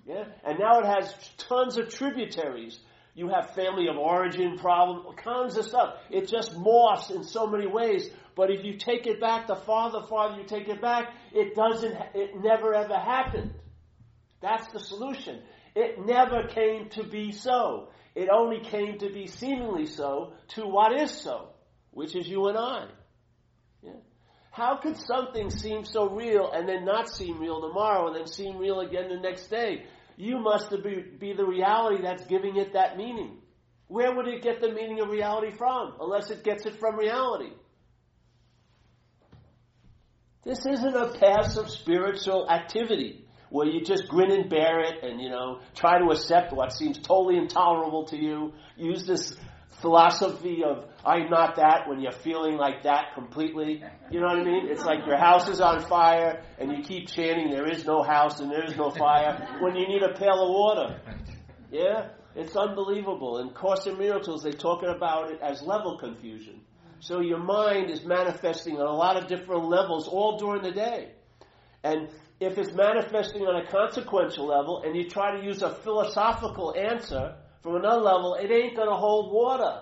Yeah? 0.08 0.24
And 0.46 0.58
now 0.58 0.80
it 0.80 0.86
has 0.86 1.14
tons 1.38 1.78
of 1.78 1.90
tributaries. 1.90 2.80
You 3.14 3.28
have 3.28 3.56
family 3.56 3.88
of 3.88 3.98
origin 3.98 4.58
problem, 4.58 5.16
tons 5.22 5.58
of 5.58 5.66
stuff. 5.66 5.96
It 6.10 6.30
just 6.30 6.54
morphs 6.54 7.12
in 7.12 7.26
so 7.26 7.48
many 7.48 7.68
ways. 7.68 8.10
But 8.36 8.52
if 8.52 8.66
you 8.66 8.78
take 8.78 9.08
it 9.08 9.22
back, 9.22 9.48
the 9.48 9.56
farther, 9.56 10.02
farther 10.02 10.42
you 10.42 10.46
take 10.46 10.68
it 10.68 10.82
back, 10.82 11.14
it 11.34 11.56
doesn't, 11.56 11.96
it 12.14 12.32
never 12.36 12.74
ever 12.74 12.98
happened. 12.98 13.54
That's 14.42 14.68
the 14.74 14.80
solution. 14.80 15.42
It 15.74 16.06
never 16.06 16.48
came 16.48 16.90
to 16.90 17.04
be 17.04 17.32
so. 17.32 17.90
It 18.14 18.30
only 18.30 18.60
came 18.60 19.00
to 19.00 19.12
be 19.12 19.28
seemingly 19.28 19.86
so 19.86 20.34
to 20.50 20.62
what 20.62 21.00
is 21.00 21.12
so, 21.12 21.50
which 21.92 22.16
is 22.16 22.28
you 22.28 22.48
and 22.48 22.58
I. 22.58 22.88
Yeah. 23.82 23.92
How 24.52 24.78
could 24.78 24.98
something 24.98 25.50
seem 25.50 25.84
so 25.84 26.10
real 26.10 26.50
and 26.52 26.68
then 26.68 26.86
not 26.86 27.10
seem 27.10 27.40
real 27.40 27.62
tomorrow 27.62 28.08
and 28.08 28.16
then 28.16 28.28
seem 28.28 28.58
real 28.58 28.80
again 28.80 29.10
the 29.10 29.20
next 29.20 29.48
day? 29.48 29.86
You 30.18 30.40
must 30.40 30.70
be, 30.82 31.04
be 31.20 31.34
the 31.34 31.46
reality 31.46 32.02
that's 32.02 32.26
giving 32.26 32.56
it 32.56 32.74
that 32.74 32.96
meaning. 32.96 33.40
Where 33.88 34.16
would 34.16 34.28
it 34.28 34.42
get 34.42 34.62
the 34.62 34.72
meaning 34.72 35.02
of 35.02 35.10
reality 35.10 35.52
from? 35.58 35.96
Unless 36.00 36.32
it 36.32 36.44
gets 36.44 36.66
it 36.66 36.80
from 36.80 36.98
reality. 36.98 37.52
This 40.46 40.64
isn't 40.64 40.96
a 40.96 41.18
passive 41.18 41.72
spiritual 41.72 42.48
activity 42.48 43.26
where 43.50 43.66
you 43.66 43.84
just 43.84 44.08
grin 44.08 44.32
and 44.32 44.48
bear 44.48 44.80
it 44.82 45.04
and, 45.04 45.20
you 45.20 45.30
know, 45.30 45.60
try 45.74 45.98
to 45.98 46.06
accept 46.12 46.54
what 46.54 46.72
seems 46.72 47.00
totally 47.00 47.38
intolerable 47.38 48.06
to 48.06 48.16
you. 48.16 48.54
Use 48.78 49.08
this 49.08 49.36
philosophy 49.82 50.64
of 50.64 50.86
I'm 51.04 51.32
not 51.32 51.56
that 51.56 51.88
when 51.88 52.00
you're 52.00 52.12
feeling 52.12 52.58
like 52.58 52.84
that 52.84 53.16
completely. 53.16 53.84
You 54.12 54.20
know 54.20 54.28
what 54.28 54.38
I 54.38 54.44
mean? 54.44 54.68
It's 54.70 54.86
like 54.86 55.08
your 55.08 55.18
house 55.18 55.50
is 55.50 55.62
on 55.62 55.82
fire 55.82 56.44
and 56.60 56.72
you 56.72 56.84
keep 56.84 57.08
chanting 57.08 57.50
there 57.50 57.68
is 57.68 57.84
no 57.86 58.04
house 58.04 58.40
and 58.40 58.52
there 58.52 58.66
is 58.66 58.78
no 58.78 58.92
fire 58.92 59.58
when 59.62 59.76
you 59.76 59.88
need 59.88 60.04
a 60.04 60.14
pail 60.14 60.44
of 60.44 60.50
water. 60.50 61.02
Yeah? 61.72 62.10
It's 62.36 62.56
unbelievable. 62.56 63.40
In 63.40 63.50
Course 63.50 63.88
in 63.88 63.98
Miracles, 63.98 64.44
they're 64.44 64.54
talking 64.54 64.90
about 64.90 65.32
it 65.32 65.40
as 65.42 65.64
level 65.64 65.98
confusion. 65.98 66.62
So 67.00 67.20
your 67.20 67.40
mind 67.40 67.90
is 67.92 68.04
manifesting 68.06 68.78
on 68.80 68.88
a 68.88 68.94
lot 68.96 69.18
of 69.18 69.28
different 69.28 69.66
levels 69.66 70.08
all 70.08 70.38
during 70.38 70.64
the 70.64 70.72
day. 70.72 71.12
And 71.84 72.10
if 72.40 72.58
it's 72.58 72.74
manifesting 72.74 73.44
on 73.44 73.56
a 73.56 73.68
consequential 73.68 74.48
level 74.48 74.82
and 74.84 74.96
you 74.96 75.10
try 75.10 75.38
to 75.38 75.46
use 75.46 75.62
a 75.62 75.70
philosophical 75.70 76.74
answer 76.76 77.36
from 77.62 77.76
another 77.76 78.02
level, 78.02 78.36
it 78.36 78.50
ain't 78.52 78.76
going 78.76 78.90
to 78.90 78.96
hold 78.96 79.34
water. 79.34 79.82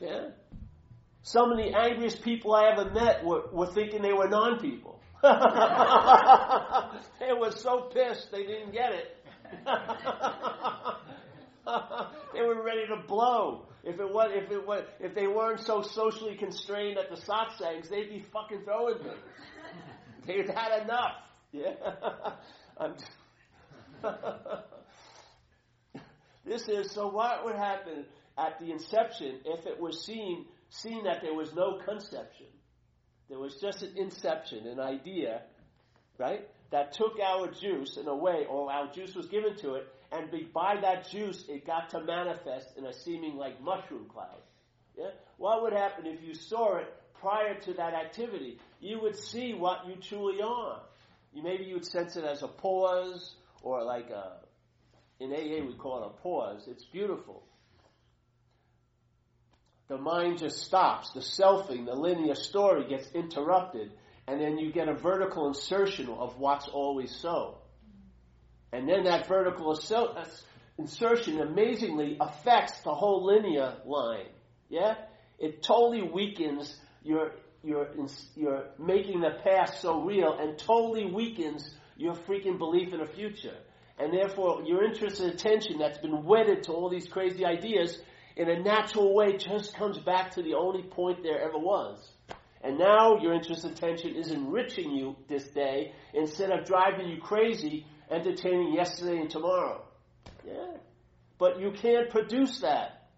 Yeah? 0.00 0.30
Some 1.22 1.52
of 1.52 1.58
the 1.58 1.76
angriest 1.76 2.22
people 2.22 2.54
I 2.54 2.70
ever 2.70 2.90
met 2.90 3.24
were, 3.24 3.42
were 3.52 3.66
thinking 3.66 4.02
they 4.02 4.12
were 4.12 4.28
non 4.28 4.58
people. 4.58 5.00
they 5.22 5.28
were 7.32 7.50
so 7.50 7.90
pissed 7.92 8.32
they 8.32 8.44
didn't 8.44 8.72
get 8.72 8.92
it. 8.92 9.16
they 12.32 12.40
were 12.40 12.62
ready 12.62 12.86
to 12.88 12.96
blow. 13.06 13.66
If 13.82 13.98
it 13.98 14.12
was, 14.12 14.30
if 14.34 14.50
it 14.50 14.66
was, 14.66 14.84
if 14.98 15.14
they 15.14 15.26
weren't 15.26 15.60
so 15.60 15.82
socially 15.82 16.36
constrained 16.36 16.98
at 16.98 17.08
the 17.08 17.16
satsangs, 17.16 17.88
they'd 17.88 18.10
be 18.10 18.24
fucking 18.32 18.64
throwing 18.64 18.98
things. 18.98 19.16
They'd 20.26 20.50
had 20.50 20.82
enough. 20.82 21.14
Yeah. 21.50 21.72
this 26.44 26.68
is 26.68 26.92
so. 26.92 27.08
What 27.08 27.44
would 27.44 27.56
happen 27.56 28.06
at 28.38 28.58
the 28.60 28.70
inception 28.70 29.40
if 29.44 29.66
it 29.66 29.80
was 29.80 30.04
seen 30.04 30.46
seen 30.70 31.04
that 31.04 31.22
there 31.22 31.34
was 31.34 31.54
no 31.54 31.78
conception? 31.84 32.46
There 33.28 33.38
was 33.38 33.60
just 33.60 33.82
an 33.82 33.92
inception, 33.96 34.66
an 34.66 34.80
idea, 34.80 35.42
right? 36.18 36.48
That 36.70 36.92
took 36.92 37.18
our 37.20 37.48
juice 37.48 37.96
in 37.96 38.08
a 38.08 38.14
way, 38.14 38.46
or 38.48 38.72
our 38.72 38.90
juice 38.92 39.14
was 39.14 39.26
given 39.26 39.56
to 39.58 39.74
it, 39.74 39.86
and 40.12 40.28
by 40.52 40.76
that 40.80 41.08
juice, 41.08 41.44
it 41.48 41.66
got 41.66 41.90
to 41.90 42.00
manifest 42.00 42.76
in 42.76 42.84
a 42.84 42.92
seeming 42.92 43.36
like 43.36 43.62
mushroom 43.62 44.06
cloud. 44.08 44.40
Yeah? 44.98 45.10
What 45.36 45.62
would 45.62 45.72
happen 45.72 46.06
if 46.06 46.22
you 46.22 46.34
saw 46.34 46.78
it 46.78 46.92
prior 47.20 47.54
to 47.60 47.74
that 47.74 47.94
activity? 47.94 48.58
You 48.80 49.00
would 49.00 49.16
see 49.16 49.54
what 49.54 49.86
you 49.86 49.96
truly 49.96 50.42
are. 50.42 50.80
You, 51.32 51.42
maybe 51.42 51.64
you 51.64 51.74
would 51.74 51.86
sense 51.86 52.16
it 52.16 52.24
as 52.24 52.42
a 52.42 52.48
pause, 52.48 53.36
or 53.62 53.84
like 53.84 54.10
a, 54.10 54.38
in 55.20 55.32
AA 55.32 55.64
we 55.64 55.74
call 55.74 56.02
it 56.02 56.06
a 56.06 56.22
pause. 56.22 56.66
It's 56.66 56.84
beautiful. 56.84 57.44
The 59.88 59.98
mind 59.98 60.38
just 60.38 60.58
stops. 60.58 61.12
The 61.12 61.20
selfing, 61.20 61.84
the 61.86 61.94
linear 61.94 62.34
story 62.34 62.88
gets 62.88 63.10
interrupted, 63.12 63.92
and 64.26 64.40
then 64.40 64.58
you 64.58 64.72
get 64.72 64.88
a 64.88 64.94
vertical 64.94 65.46
insertion 65.46 66.08
of 66.08 66.38
what's 66.38 66.66
always 66.68 67.14
so. 67.14 67.59
And 68.72 68.88
then 68.88 69.04
that 69.04 69.26
vertical 69.26 69.72
uh, 69.72 70.24
insertion 70.78 71.40
amazingly 71.40 72.16
affects 72.20 72.80
the 72.82 72.94
whole 72.94 73.26
linear 73.26 73.76
line. 73.84 74.28
Yeah? 74.68 74.94
It 75.38 75.62
totally 75.62 76.02
weakens 76.02 76.76
your, 77.02 77.32
your, 77.64 77.88
your 78.36 78.64
making 78.78 79.20
the 79.20 79.38
past 79.42 79.80
so 79.80 80.02
real 80.02 80.36
and 80.38 80.58
totally 80.58 81.06
weakens 81.06 81.74
your 81.96 82.14
freaking 82.14 82.58
belief 82.58 82.92
in 82.92 83.00
a 83.00 83.06
future. 83.06 83.56
And 83.98 84.12
therefore, 84.12 84.62
your 84.64 84.84
interest 84.84 85.20
and 85.20 85.32
attention 85.32 85.78
that's 85.78 85.98
been 85.98 86.24
wedded 86.24 86.62
to 86.64 86.72
all 86.72 86.88
these 86.88 87.06
crazy 87.06 87.44
ideas 87.44 87.98
in 88.36 88.48
a 88.48 88.58
natural 88.58 89.14
way 89.14 89.36
just 89.36 89.74
comes 89.74 89.98
back 89.98 90.30
to 90.32 90.42
the 90.42 90.54
only 90.54 90.82
point 90.82 91.22
there 91.22 91.40
ever 91.40 91.58
was. 91.58 92.08
And 92.62 92.78
now 92.78 93.18
your 93.20 93.34
interest 93.34 93.64
and 93.64 93.76
attention 93.76 94.16
is 94.16 94.30
enriching 94.30 94.90
you 94.90 95.16
this 95.28 95.48
day 95.48 95.92
instead 96.14 96.50
of 96.50 96.64
driving 96.64 97.08
you 97.08 97.20
crazy 97.20 97.86
entertaining 98.10 98.74
yesterday 98.74 99.18
and 99.18 99.30
tomorrow. 99.30 99.82
Yeah. 100.46 100.76
But 101.38 101.60
you 101.60 101.72
can't 101.72 102.10
produce 102.10 102.60
that. 102.60 103.08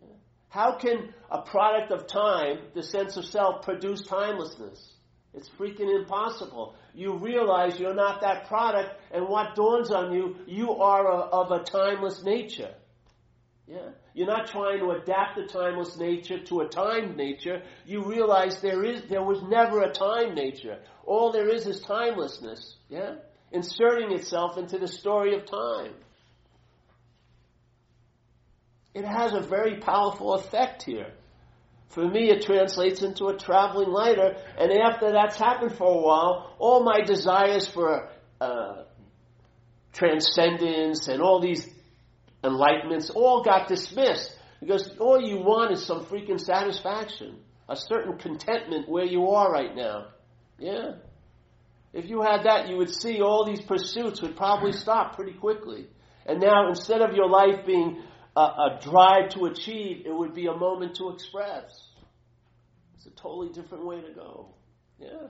Yeah. 0.00 0.08
How 0.48 0.76
can 0.76 1.14
a 1.30 1.42
product 1.42 1.92
of 1.92 2.06
time, 2.06 2.58
the 2.74 2.82
sense 2.82 3.16
of 3.16 3.24
self, 3.24 3.62
produce 3.62 4.02
timelessness? 4.02 4.94
It's 5.32 5.48
freaking 5.50 5.94
impossible. 5.94 6.74
You 6.92 7.16
realize 7.16 7.78
you're 7.78 7.94
not 7.94 8.22
that 8.22 8.48
product, 8.48 9.00
and 9.12 9.28
what 9.28 9.54
dawns 9.54 9.90
on 9.90 10.12
you, 10.12 10.36
you 10.46 10.72
are 10.72 11.06
a, 11.06 11.18
of 11.18 11.52
a 11.52 11.62
timeless 11.62 12.24
nature. 12.24 12.74
Yeah? 13.68 13.90
You're 14.14 14.26
not 14.26 14.48
trying 14.48 14.80
to 14.80 14.90
adapt 14.90 15.36
the 15.36 15.44
timeless 15.44 15.96
nature 15.96 16.40
to 16.40 16.60
a 16.62 16.68
timed 16.68 17.16
nature. 17.16 17.62
You 17.86 18.02
realize 18.04 18.60
there 18.60 18.84
is 18.84 19.02
there 19.08 19.22
was 19.22 19.40
never 19.44 19.82
a 19.82 19.92
time 19.92 20.34
nature. 20.34 20.80
All 21.06 21.30
there 21.30 21.48
is 21.48 21.66
is 21.68 21.80
timelessness. 21.80 22.76
Yeah? 22.88 23.14
Inserting 23.52 24.12
itself 24.12 24.56
into 24.58 24.78
the 24.78 24.88
story 24.88 25.34
of 25.34 25.46
time. 25.46 25.92
It 28.94 29.04
has 29.04 29.32
a 29.32 29.40
very 29.40 29.78
powerful 29.78 30.34
effect 30.34 30.82
here. 30.82 31.12
For 31.88 32.08
me, 32.08 32.30
it 32.30 32.42
translates 32.42 33.02
into 33.02 33.26
a 33.26 33.36
traveling 33.36 33.90
lighter, 33.90 34.36
and 34.58 34.72
after 34.72 35.12
that's 35.12 35.36
happened 35.36 35.76
for 35.76 35.86
a 35.88 36.00
while, 36.00 36.54
all 36.58 36.84
my 36.84 37.00
desires 37.00 37.66
for 37.66 38.08
uh, 38.40 38.84
transcendence 39.92 41.08
and 41.08 41.20
all 41.20 41.40
these 41.40 41.68
enlightenments 42.44 43.10
all 43.14 43.42
got 43.42 43.68
dismissed 43.68 44.36
because 44.60 44.96
all 44.98 45.20
you 45.20 45.38
want 45.38 45.72
is 45.72 45.84
some 45.84 46.04
freaking 46.04 46.40
satisfaction, 46.40 47.38
a 47.68 47.76
certain 47.76 48.18
contentment 48.18 48.88
where 48.88 49.04
you 49.04 49.28
are 49.30 49.50
right 49.50 49.74
now. 49.74 50.08
Yeah. 50.58 50.92
If 51.92 52.08
you 52.08 52.22
had 52.22 52.44
that, 52.44 52.68
you 52.68 52.76
would 52.76 52.94
see 52.94 53.20
all 53.20 53.44
these 53.44 53.60
pursuits 53.60 54.22
would 54.22 54.36
probably 54.36 54.72
stop 54.72 55.16
pretty 55.16 55.32
quickly. 55.32 55.88
And 56.24 56.40
now, 56.40 56.68
instead 56.68 57.02
of 57.02 57.14
your 57.14 57.28
life 57.28 57.66
being 57.66 58.02
a, 58.36 58.40
a 58.40 58.78
drive 58.82 59.30
to 59.30 59.46
achieve, 59.46 60.06
it 60.06 60.14
would 60.14 60.34
be 60.34 60.46
a 60.46 60.54
moment 60.54 60.96
to 60.96 61.10
express. 61.10 61.64
It's 62.94 63.06
a 63.06 63.10
totally 63.10 63.48
different 63.52 63.86
way 63.86 64.02
to 64.02 64.12
go. 64.12 64.54
Yeah. 65.00 65.28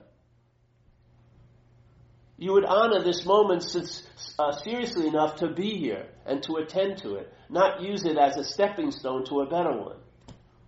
You 2.37 2.53
would 2.53 2.65
honor 2.65 3.03
this 3.03 3.25
moment 3.25 3.63
since, 3.63 4.03
uh, 4.37 4.51
seriously 4.51 5.07
enough 5.07 5.37
to 5.37 5.47
be 5.47 5.77
here 5.77 6.07
and 6.25 6.43
to 6.43 6.55
attend 6.55 6.97
to 7.03 7.15
it, 7.15 7.31
not 7.49 7.81
use 7.81 8.03
it 8.03 8.17
as 8.17 8.35
a 8.37 8.43
stepping 8.43 8.91
stone 8.91 9.25
to 9.25 9.41
a 9.41 9.45
better 9.45 9.71
one, 9.71 9.97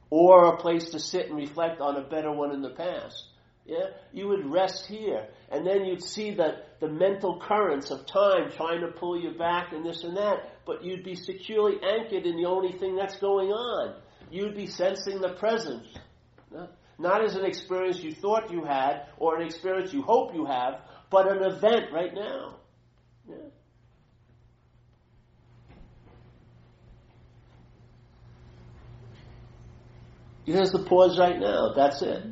or 0.10 0.54
a 0.54 0.58
place 0.58 0.92
to 0.92 1.00
sit 1.00 1.28
and 1.28 1.36
reflect 1.36 1.82
on 1.82 1.98
a 1.98 2.08
better 2.08 2.32
one 2.32 2.52
in 2.52 2.62
the 2.62 2.70
past. 2.70 3.28
Yeah? 3.66 3.88
You 4.12 4.28
would 4.28 4.46
rest 4.52 4.86
here. 4.88 5.28
And 5.50 5.66
then 5.66 5.86
you'd 5.86 6.04
see 6.04 6.36
that 6.36 6.80
the 6.80 6.90
mental 6.90 7.40
currents 7.40 7.92
of 7.92 8.06
time 8.06 8.52
trying 8.52 8.82
to 8.82 8.88
pull 8.88 9.20
you 9.20 9.32
back 9.38 9.72
and 9.72 9.86
this 9.86 10.04
and 10.04 10.18
that, 10.18 10.66
but 10.66 10.84
you'd 10.84 11.04
be 11.04 11.16
securely 11.16 11.78
anchored 11.82 12.26
in 12.26 12.36
the 12.36 12.46
only 12.46 12.78
thing 12.78 12.96
that's 12.96 13.18
going 13.18 13.50
on. 13.50 13.96
You'd 14.30 14.56
be 14.56 14.68
sensing 14.68 15.22
the 15.22 15.34
presence. 15.34 15.88
Not 17.00 17.24
as 17.24 17.36
an 17.36 17.46
experience 17.46 18.00
you 18.00 18.14
thought 18.14 18.52
you 18.52 18.66
had 18.66 19.08
or 19.18 19.40
an 19.40 19.46
experience 19.46 19.94
you 19.94 20.02
hope 20.02 20.34
you 20.34 20.46
have, 20.46 20.82
but 21.10 21.32
an 21.32 21.44
event 21.44 21.92
right 21.92 22.14
now. 22.14 22.58
Yeah. 23.28 23.36
Here's 30.46 30.72
the 30.72 30.84
pause 30.84 31.18
right 31.18 31.40
now. 31.40 31.74
That's 31.76 32.02
it. 32.02 32.24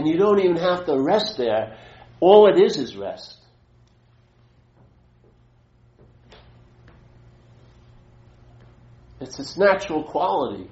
And 0.00 0.08
you 0.08 0.16
don't 0.16 0.38
even 0.38 0.56
have 0.56 0.86
to 0.86 0.98
rest 0.98 1.36
there. 1.36 1.76
All 2.20 2.46
it 2.48 2.58
is 2.58 2.78
is 2.78 2.96
rest. 2.96 3.36
It's 9.20 9.38
its 9.38 9.58
natural 9.58 10.02
quality. 10.04 10.70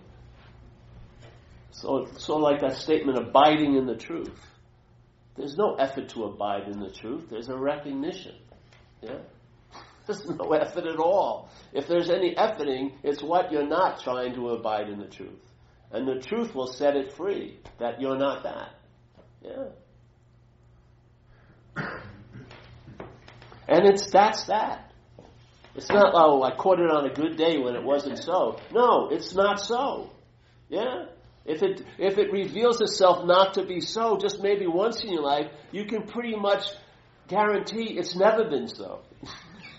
So, 1.73 2.09
so 2.17 2.37
like 2.37 2.63
that 2.63 2.77
statement, 2.77 3.19
abiding 3.19 3.75
in 3.75 3.85
the 3.85 3.97
truth. 3.97 4.33
There's 5.37 5.59
no 5.59 5.75
effort 5.75 6.09
to 6.15 6.25
abide 6.25 6.67
in 6.67 6.81
the 6.81 6.91
truth. 6.91 7.27
There's 7.29 7.51
a 7.51 7.57
recognition. 7.59 8.37
Yeah? 9.03 9.19
There's 10.07 10.25
no 10.25 10.55
effort 10.55 10.87
at 10.87 10.97
all. 10.97 11.51
If 11.75 11.87
there's 11.87 12.09
any 12.09 12.35
efforting, 12.35 12.95
it's 13.03 13.23
what 13.23 13.53
you're 13.53 13.69
not 13.69 14.01
trying 14.01 14.35
to 14.37 14.49
abide 14.53 14.89
in 14.89 14.99
the 14.99 15.07
truth. 15.07 15.45
And 15.93 16.09
the 16.09 16.19
truth 16.19 16.55
will 16.55 16.73
set 16.73 16.97
it 16.97 17.13
free 17.13 17.59
that 17.79 18.01
you're 18.01 18.17
not 18.17 18.45
that. 18.45 18.78
Yeah. 19.43 19.69
And 23.69 23.87
it's 23.87 24.11
that's 24.11 24.45
that. 24.47 24.93
It's 25.75 25.89
not 25.91 26.13
oh 26.15 26.43
I 26.43 26.57
caught 26.57 26.81
it 26.81 26.91
on 26.91 27.05
a 27.05 27.13
good 27.13 27.37
day 27.37 27.59
when 27.59 27.77
it 27.77 27.85
wasn't 27.85 28.19
so. 28.19 28.59
No, 28.73 29.09
it's 29.11 29.35
not 29.35 29.61
so. 29.61 30.11
Yeah. 30.69 31.07
If 31.45 31.63
it 31.63 31.83
if 31.99 32.19
it 32.19 32.33
reveals 32.33 32.81
itself 32.81 33.25
not 33.25 33.55
to 33.55 33.65
be 33.65 33.81
so, 33.81 34.17
just 34.19 34.43
maybe 34.43 34.67
once 34.67 35.03
in 35.03 35.13
your 35.13 35.23
life, 35.23 35.51
you 35.71 35.85
can 35.85 36.03
pretty 36.03 36.37
much 36.37 36.65
guarantee 37.29 37.97
it's 37.99 38.17
never 38.17 38.49
been 38.49 38.69
so. 38.69 39.01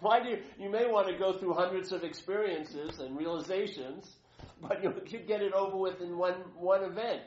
Why 0.00 0.22
do 0.22 0.28
you, 0.30 0.38
you 0.58 0.70
may 0.70 0.86
want 0.86 1.08
to 1.08 1.16
go 1.18 1.32
through 1.38 1.54
hundreds 1.54 1.92
of 1.92 2.04
experiences 2.04 2.98
and 2.98 3.16
realizations, 3.16 4.08
but 4.60 4.82
you 4.82 4.90
could 4.90 5.26
get 5.26 5.42
it 5.42 5.52
over 5.52 5.76
with 5.76 6.00
in 6.00 6.16
one, 6.16 6.34
one 6.56 6.82
event. 6.84 7.22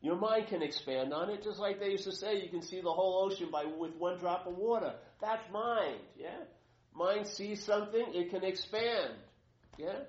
Your 0.00 0.16
mind 0.16 0.46
can 0.46 0.62
expand 0.62 1.12
on 1.12 1.28
it, 1.28 1.42
just 1.42 1.58
like 1.58 1.80
they 1.80 1.90
used 1.90 2.04
to 2.04 2.12
say, 2.12 2.40
you 2.40 2.48
can 2.48 2.62
see 2.62 2.80
the 2.80 2.92
whole 2.92 3.24
ocean 3.24 3.48
by 3.50 3.64
with 3.64 3.96
one 3.96 4.18
drop 4.18 4.46
of 4.46 4.56
water. 4.56 4.94
That's 5.20 5.42
mind, 5.52 5.98
yeah? 6.16 6.44
Mind 6.94 7.26
sees 7.26 7.64
something, 7.64 8.04
it 8.14 8.30
can 8.30 8.44
expand, 8.44 9.14
yeah? 9.76 10.00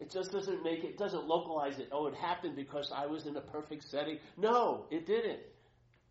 It 0.00 0.10
just 0.12 0.32
doesn't 0.32 0.62
make 0.62 0.84
it, 0.84 0.98
doesn't 0.98 1.26
localize 1.26 1.78
it. 1.78 1.88
Oh, 1.92 2.06
it 2.06 2.14
happened 2.14 2.56
because 2.56 2.92
I 2.94 3.06
was 3.06 3.26
in 3.26 3.36
a 3.36 3.40
perfect 3.40 3.88
setting. 3.90 4.18
No, 4.36 4.84
it 4.90 5.06
didn't. 5.06 5.40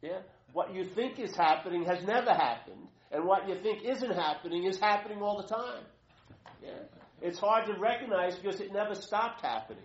Yeah? 0.02 0.20
What 0.52 0.74
you 0.74 0.86
think 0.86 1.20
is 1.20 1.36
happening 1.36 1.86
has 1.86 2.04
never 2.04 2.34
happened, 2.34 2.88
and 3.12 3.26
what 3.26 3.48
you 3.48 3.56
think 3.56 3.84
isn't 3.84 4.12
happening 4.14 4.64
is 4.64 4.80
happening 4.80 5.22
all 5.22 5.42
the 5.42 5.48
time. 5.48 5.84
Yeah? 6.64 6.72
It's 7.22 7.40
hard 7.40 7.68
to 7.68 7.80
recognize 7.80 8.36
because 8.36 8.60
it 8.60 8.74
never 8.74 8.96
stopped 8.96 9.42
happening. 9.42 9.84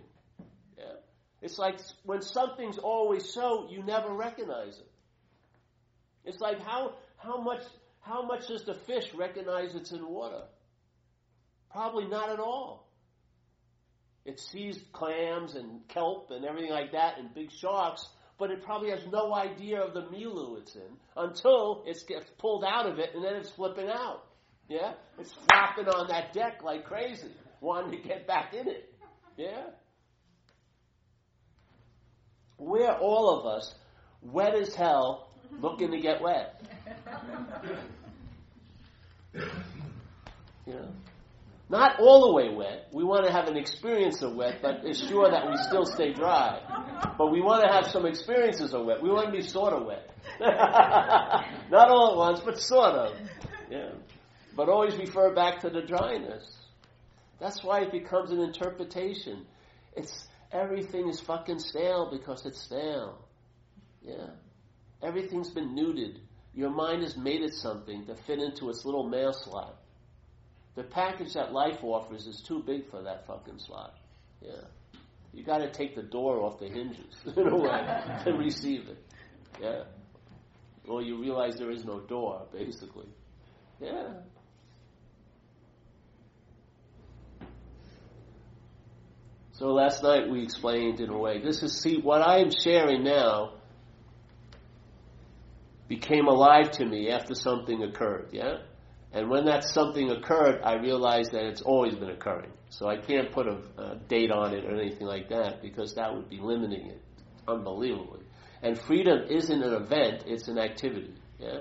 It's 1.43 1.59
like 1.59 1.77
when 2.03 2.21
something's 2.21 2.77
always 2.77 3.33
so, 3.33 3.67
you 3.69 3.83
never 3.83 4.13
recognize 4.13 4.79
it. 4.79 4.89
It's 6.23 6.39
like 6.39 6.61
how 6.61 6.93
how 7.17 7.41
much 7.41 7.63
how 7.99 8.25
much 8.25 8.47
does 8.47 8.63
the 8.63 8.75
fish 8.87 9.13
recognize 9.13 9.75
it's 9.75 9.91
in 9.91 10.07
water? 10.07 10.43
Probably 11.69 12.07
not 12.07 12.29
at 12.29 12.39
all. 12.39 12.87
It 14.23 14.39
sees 14.39 14.79
clams 14.93 15.55
and 15.55 15.85
kelp 15.89 16.31
and 16.31 16.45
everything 16.45 16.71
like 16.71 16.93
that 16.93 17.19
and 17.19 17.33
big 17.33 17.51
sharks, 17.51 18.07
but 18.39 18.49
it 18.49 18.63
probably 18.63 18.91
has 18.91 19.05
no 19.11 19.35
idea 19.35 19.81
of 19.81 19.93
the 19.93 20.09
milieu 20.09 20.55
it's 20.55 20.75
in 20.75 20.97
until 21.17 21.83
it 21.85 21.97
gets 22.07 22.29
pulled 22.37 22.63
out 22.63 22.85
of 22.85 22.99
it 22.99 23.09
and 23.13 23.23
then 23.23 23.35
it's 23.35 23.49
flipping 23.49 23.89
out. 23.89 24.23
Yeah? 24.69 24.93
It's 25.19 25.33
flapping 25.49 25.89
on 25.89 26.07
that 26.07 26.31
deck 26.31 26.63
like 26.63 26.85
crazy, 26.85 27.31
wanting 27.59 28.01
to 28.01 28.07
get 28.07 28.27
back 28.27 28.53
in 28.53 28.69
it. 28.69 28.93
Yeah? 29.35 29.63
We're 32.63 32.91
all 32.91 33.39
of 33.39 33.45
us 33.45 33.73
wet 34.21 34.55
as 34.55 34.73
hell 34.73 35.29
looking 35.59 35.91
to 35.91 35.99
get 35.99 36.21
wet. 36.21 36.61
You 40.65 40.73
know? 40.73 40.87
Not 41.69 41.99
all 41.99 42.27
the 42.27 42.33
way 42.33 42.53
wet. 42.53 42.87
We 42.91 43.03
want 43.03 43.25
to 43.25 43.31
have 43.31 43.47
an 43.47 43.57
experience 43.57 44.21
of 44.21 44.35
wet, 44.35 44.59
but 44.61 44.85
ensure 44.85 45.31
that 45.31 45.49
we 45.49 45.57
still 45.57 45.85
stay 45.85 46.13
dry. 46.13 46.61
But 47.17 47.31
we 47.31 47.41
want 47.41 47.63
to 47.65 47.71
have 47.71 47.87
some 47.87 48.05
experiences 48.05 48.73
of 48.73 48.85
wet. 48.85 49.01
We 49.01 49.09
want 49.09 49.27
to 49.27 49.31
be 49.31 49.41
sort 49.41 49.73
of 49.73 49.85
wet. 49.85 50.09
Not 50.39 51.89
all 51.89 52.11
at 52.11 52.17
once, 52.17 52.41
but 52.41 52.59
sort 52.59 52.93
of. 52.93 53.17
Yeah. 53.69 53.89
But 54.55 54.69
always 54.69 54.95
refer 54.97 55.33
back 55.33 55.61
to 55.61 55.69
the 55.69 55.81
dryness. 55.81 56.43
That's 57.39 57.63
why 57.63 57.81
it 57.81 57.91
becomes 57.91 58.31
an 58.31 58.39
interpretation. 58.39 59.45
It's 59.95 60.27
everything 60.53 61.09
is 61.09 61.19
fucking 61.19 61.59
stale 61.59 62.09
because 62.11 62.45
it's 62.45 62.61
stale. 62.61 63.25
Yeah. 64.01 64.27
Everything's 65.01 65.49
been 65.51 65.75
neutered. 65.75 66.17
Your 66.53 66.69
mind 66.69 67.01
has 67.03 67.17
made 67.17 67.41
it 67.41 67.53
something 67.53 68.05
to 68.05 68.15
fit 68.15 68.39
into 68.39 68.69
its 68.69 68.85
little 68.85 69.09
mail 69.09 69.33
slot. 69.33 69.79
The 70.75 70.83
package 70.83 71.33
that 71.33 71.51
life 71.51 71.83
offers 71.83 72.25
is 72.25 72.41
too 72.41 72.63
big 72.65 72.89
for 72.89 73.01
that 73.03 73.25
fucking 73.27 73.59
slot. 73.59 73.95
Yeah. 74.41 74.61
You 75.33 75.43
got 75.43 75.59
to 75.59 75.71
take 75.71 75.95
the 75.95 76.03
door 76.03 76.41
off 76.41 76.59
the 76.59 76.67
hinges 76.67 77.15
in 77.35 77.47
a 77.47 77.55
way 77.55 78.21
to 78.25 78.33
receive 78.37 78.87
it. 78.87 79.03
Yeah. 79.61 79.83
Or 80.87 81.01
you 81.01 81.19
realize 81.19 81.55
there 81.57 81.71
is 81.71 81.85
no 81.85 81.99
door, 82.01 82.45
basically. 82.51 83.07
Yeah. 83.81 84.13
So 89.53 89.67
last 89.67 90.01
night 90.01 90.29
we 90.29 90.41
explained 90.41 90.99
in 90.99 91.09
a 91.09 91.17
way. 91.17 91.39
This 91.39 91.61
is 91.61 91.79
see 91.79 91.97
what 91.97 92.21
I 92.21 92.39
am 92.39 92.49
sharing 92.49 93.03
now 93.03 93.53
became 95.87 96.25
alive 96.27 96.71
to 96.71 96.85
me 96.85 97.09
after 97.11 97.35
something 97.35 97.83
occurred. 97.83 98.29
Yeah. 98.31 98.57
And 99.11 99.29
when 99.29 99.45
that 99.45 99.63
something 99.63 100.09
occurred, 100.09 100.61
I 100.63 100.75
realized 100.75 101.33
that 101.33 101.45
it's 101.45 101.61
always 101.61 101.93
been 101.93 102.09
occurring. 102.09 102.51
So 102.69 102.87
I 102.87 102.97
can't 102.97 103.31
put 103.31 103.45
a, 103.45 103.59
a 103.77 103.95
date 104.07 104.31
on 104.31 104.55
it 104.55 104.65
or 104.65 104.75
anything 104.75 105.05
like 105.05 105.29
that 105.29 105.61
because 105.61 105.93
that 105.93 106.15
would 106.15 106.31
be 106.31 106.39
limiting 106.39 106.87
it 106.87 107.01
unbelievably. 107.47 108.21
And 108.63 108.79
freedom 108.79 109.27
isn't 109.29 109.61
an 109.61 109.73
event, 109.73 110.23
it's 110.25 110.47
an 110.47 110.57
activity. 110.57 111.13
Yeah? 111.37 111.59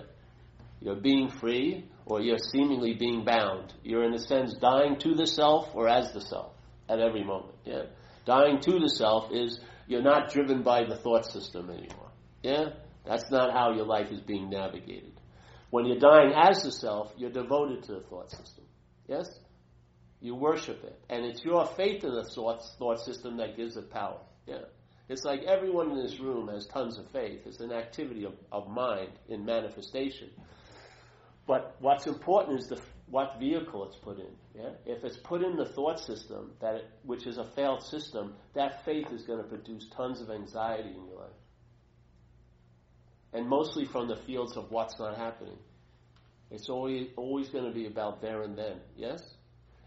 You're 0.80 0.96
being 0.96 1.28
free 1.28 1.84
or 2.06 2.22
you're 2.22 2.38
seemingly 2.38 2.94
being 2.94 3.22
bound. 3.22 3.74
You're 3.84 4.04
in 4.04 4.14
a 4.14 4.18
sense 4.18 4.54
dying 4.54 4.98
to 5.00 5.14
the 5.14 5.26
self 5.26 5.74
or 5.74 5.88
as 5.88 6.12
the 6.12 6.22
self 6.22 6.52
at 6.88 6.98
every 6.98 7.24
moment. 7.24 7.54
Yeah? 7.64 7.84
Dying 8.24 8.60
to 8.60 8.78
the 8.78 8.88
self 8.88 9.32
is 9.32 9.60
you're 9.86 10.02
not 10.02 10.32
driven 10.32 10.62
by 10.62 10.84
the 10.84 10.96
thought 10.96 11.26
system 11.26 11.70
anymore. 11.70 12.10
Yeah? 12.42 12.70
That's 13.04 13.30
not 13.30 13.52
how 13.52 13.72
your 13.72 13.86
life 13.86 14.10
is 14.10 14.20
being 14.20 14.50
navigated. 14.50 15.20
When 15.70 15.86
you're 15.86 15.98
dying 15.98 16.32
as 16.36 16.62
the 16.62 16.70
self, 16.70 17.12
you're 17.16 17.30
devoted 17.30 17.84
to 17.84 17.94
the 17.94 18.00
thought 18.00 18.30
system. 18.30 18.64
Yes? 19.08 19.26
You 20.20 20.34
worship 20.34 20.84
it. 20.84 21.00
And 21.10 21.24
it's 21.24 21.42
your 21.42 21.66
faith 21.66 22.04
in 22.04 22.14
the 22.14 22.24
thought, 22.24 22.62
thought 22.78 23.00
system 23.00 23.38
that 23.38 23.56
gives 23.56 23.76
it 23.76 23.90
power. 23.90 24.20
Yeah. 24.46 24.66
It's 25.08 25.24
like 25.24 25.42
everyone 25.42 25.90
in 25.90 25.96
this 26.02 26.20
room 26.20 26.48
has 26.48 26.66
tons 26.66 26.98
of 26.98 27.10
faith. 27.10 27.40
It's 27.44 27.60
an 27.60 27.72
activity 27.72 28.24
of, 28.24 28.34
of 28.52 28.68
mind 28.68 29.10
in 29.28 29.44
manifestation. 29.44 30.30
But 31.46 31.76
what's 31.80 32.06
important 32.06 32.60
is 32.60 32.68
the, 32.68 32.80
what 33.12 33.38
vehicle 33.38 33.84
it's 33.86 33.96
put 33.96 34.18
in. 34.18 34.32
Yeah? 34.54 34.70
If 34.86 35.04
it's 35.04 35.18
put 35.18 35.42
in 35.42 35.54
the 35.56 35.66
thought 35.66 36.00
system, 36.00 36.52
that 36.62 36.76
it, 36.76 36.84
which 37.02 37.26
is 37.26 37.36
a 37.36 37.44
failed 37.44 37.82
system, 37.82 38.32
that 38.54 38.86
faith 38.86 39.08
is 39.12 39.22
going 39.24 39.38
to 39.42 39.46
produce 39.46 39.86
tons 39.94 40.22
of 40.22 40.30
anxiety 40.30 40.88
in 40.88 41.06
your 41.06 41.18
life 41.18 41.36
and 43.34 43.46
mostly 43.46 43.84
from 43.84 44.08
the 44.08 44.16
fields 44.16 44.56
of 44.56 44.70
what's 44.70 44.98
not 44.98 45.18
happening. 45.18 45.58
It's 46.50 46.70
always, 46.70 47.08
always 47.16 47.50
going 47.50 47.66
to 47.66 47.70
be 47.70 47.86
about 47.86 48.22
there 48.22 48.42
and 48.44 48.56
then, 48.56 48.80
yes? 48.96 49.20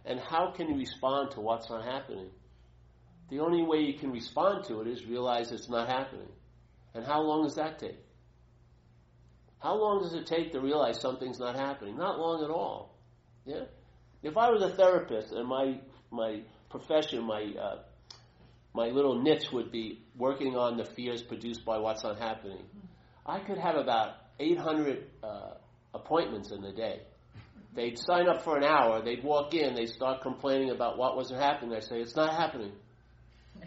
And 0.05 0.19
how 0.19 0.51
can 0.55 0.69
you 0.69 0.77
respond 0.77 1.31
to 1.31 1.41
what's 1.41 1.67
not 1.67 1.83
happening? 1.83 2.29
The 3.31 3.39
only 3.39 3.63
way 3.63 3.79
you 3.79 3.97
can 3.97 4.11
respond 4.11 4.65
to 4.65 4.81
it 4.81 4.87
is 4.87 5.03
realize 5.07 5.51
it's 5.51 5.69
not 5.69 5.89
happening. 5.89 6.29
And 6.93 7.03
how 7.03 7.21
long 7.21 7.43
does 7.43 7.55
that 7.55 7.79
take? 7.79 7.97
How 9.57 9.75
long 9.75 10.03
does 10.03 10.13
it 10.13 10.27
take 10.27 10.51
to 10.51 10.59
realize 10.59 11.01
something's 11.01 11.39
not 11.39 11.55
happening? 11.55 11.97
Not 11.97 12.19
long 12.19 12.43
at 12.43 12.51
all. 12.51 12.94
Yeah? 13.45 13.63
If 14.23 14.37
I 14.37 14.49
was 14.49 14.61
a 14.63 14.69
therapist 14.69 15.31
and 15.31 15.47
my, 15.47 15.79
my 16.11 16.41
profession, 16.69 17.23
my, 17.23 17.53
uh, 17.59 17.77
my 18.73 18.87
little 18.87 19.21
niche 19.21 19.51
would 19.51 19.71
be 19.71 20.01
working 20.17 20.55
on 20.55 20.77
the 20.77 20.85
fears 20.85 21.21
produced 21.21 21.63
by 21.63 21.77
what's 21.77 22.03
not 22.03 22.17
happening, 22.17 22.63
I 23.25 23.39
could 23.39 23.57
have 23.57 23.75
about 23.75 24.15
800 24.39 25.05
uh, 25.23 25.51
appointments 25.93 26.51
in 26.51 26.61
the 26.61 26.71
day. 26.71 27.01
They'd 27.75 27.99
sign 27.99 28.27
up 28.27 28.41
for 28.43 28.57
an 28.57 28.63
hour, 28.63 29.03
they'd 29.03 29.23
walk 29.23 29.53
in, 29.53 29.75
they'd 29.75 29.89
start 29.89 30.21
complaining 30.21 30.69
about 30.69 30.97
what 30.97 31.15
wasn't 31.15 31.41
happening. 31.41 31.75
I 31.75 31.81
say, 31.81 31.99
It's 31.99 32.15
not 32.15 32.33
happening. 32.33 32.71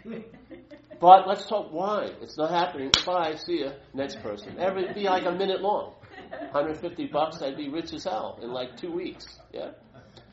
but 1.01 1.29
let's 1.29 1.47
talk 1.47 1.73
why. 1.73 2.11
It's 2.23 2.37
not 2.39 2.51
happening. 2.51 2.91
Bye, 3.05 3.37
see 3.37 3.61
ya. 3.61 3.73
Next 3.95 4.21
person. 4.23 4.59
Every 4.59 4.93
be 4.95 5.03
like 5.05 5.25
a 5.27 5.33
minute 5.33 5.61
long. 5.61 5.95
150 6.31 7.07
bucks, 7.07 7.43
I'd 7.43 7.57
be 7.57 7.69
rich 7.69 7.93
as 7.93 8.05
hell 8.05 8.39
in 8.43 8.53
like 8.53 8.77
two 8.77 8.93
weeks. 8.93 9.27
Yeah? 9.53 9.71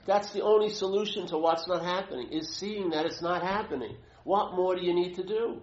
That's 0.06 0.32
the 0.32 0.42
only 0.42 0.70
solution 0.70 1.28
to 1.28 1.38
what's 1.38 1.68
not 1.68 1.84
happening, 1.84 2.32
is 2.32 2.56
seeing 2.56 2.92
that 2.92 3.06
it's 3.06 3.22
not 3.22 3.42
happening. 3.42 3.98
What 4.24 4.54
more 4.54 4.76
do 4.76 4.84
you 4.84 4.94
need 4.94 5.16
to 5.16 5.24
do? 5.24 5.62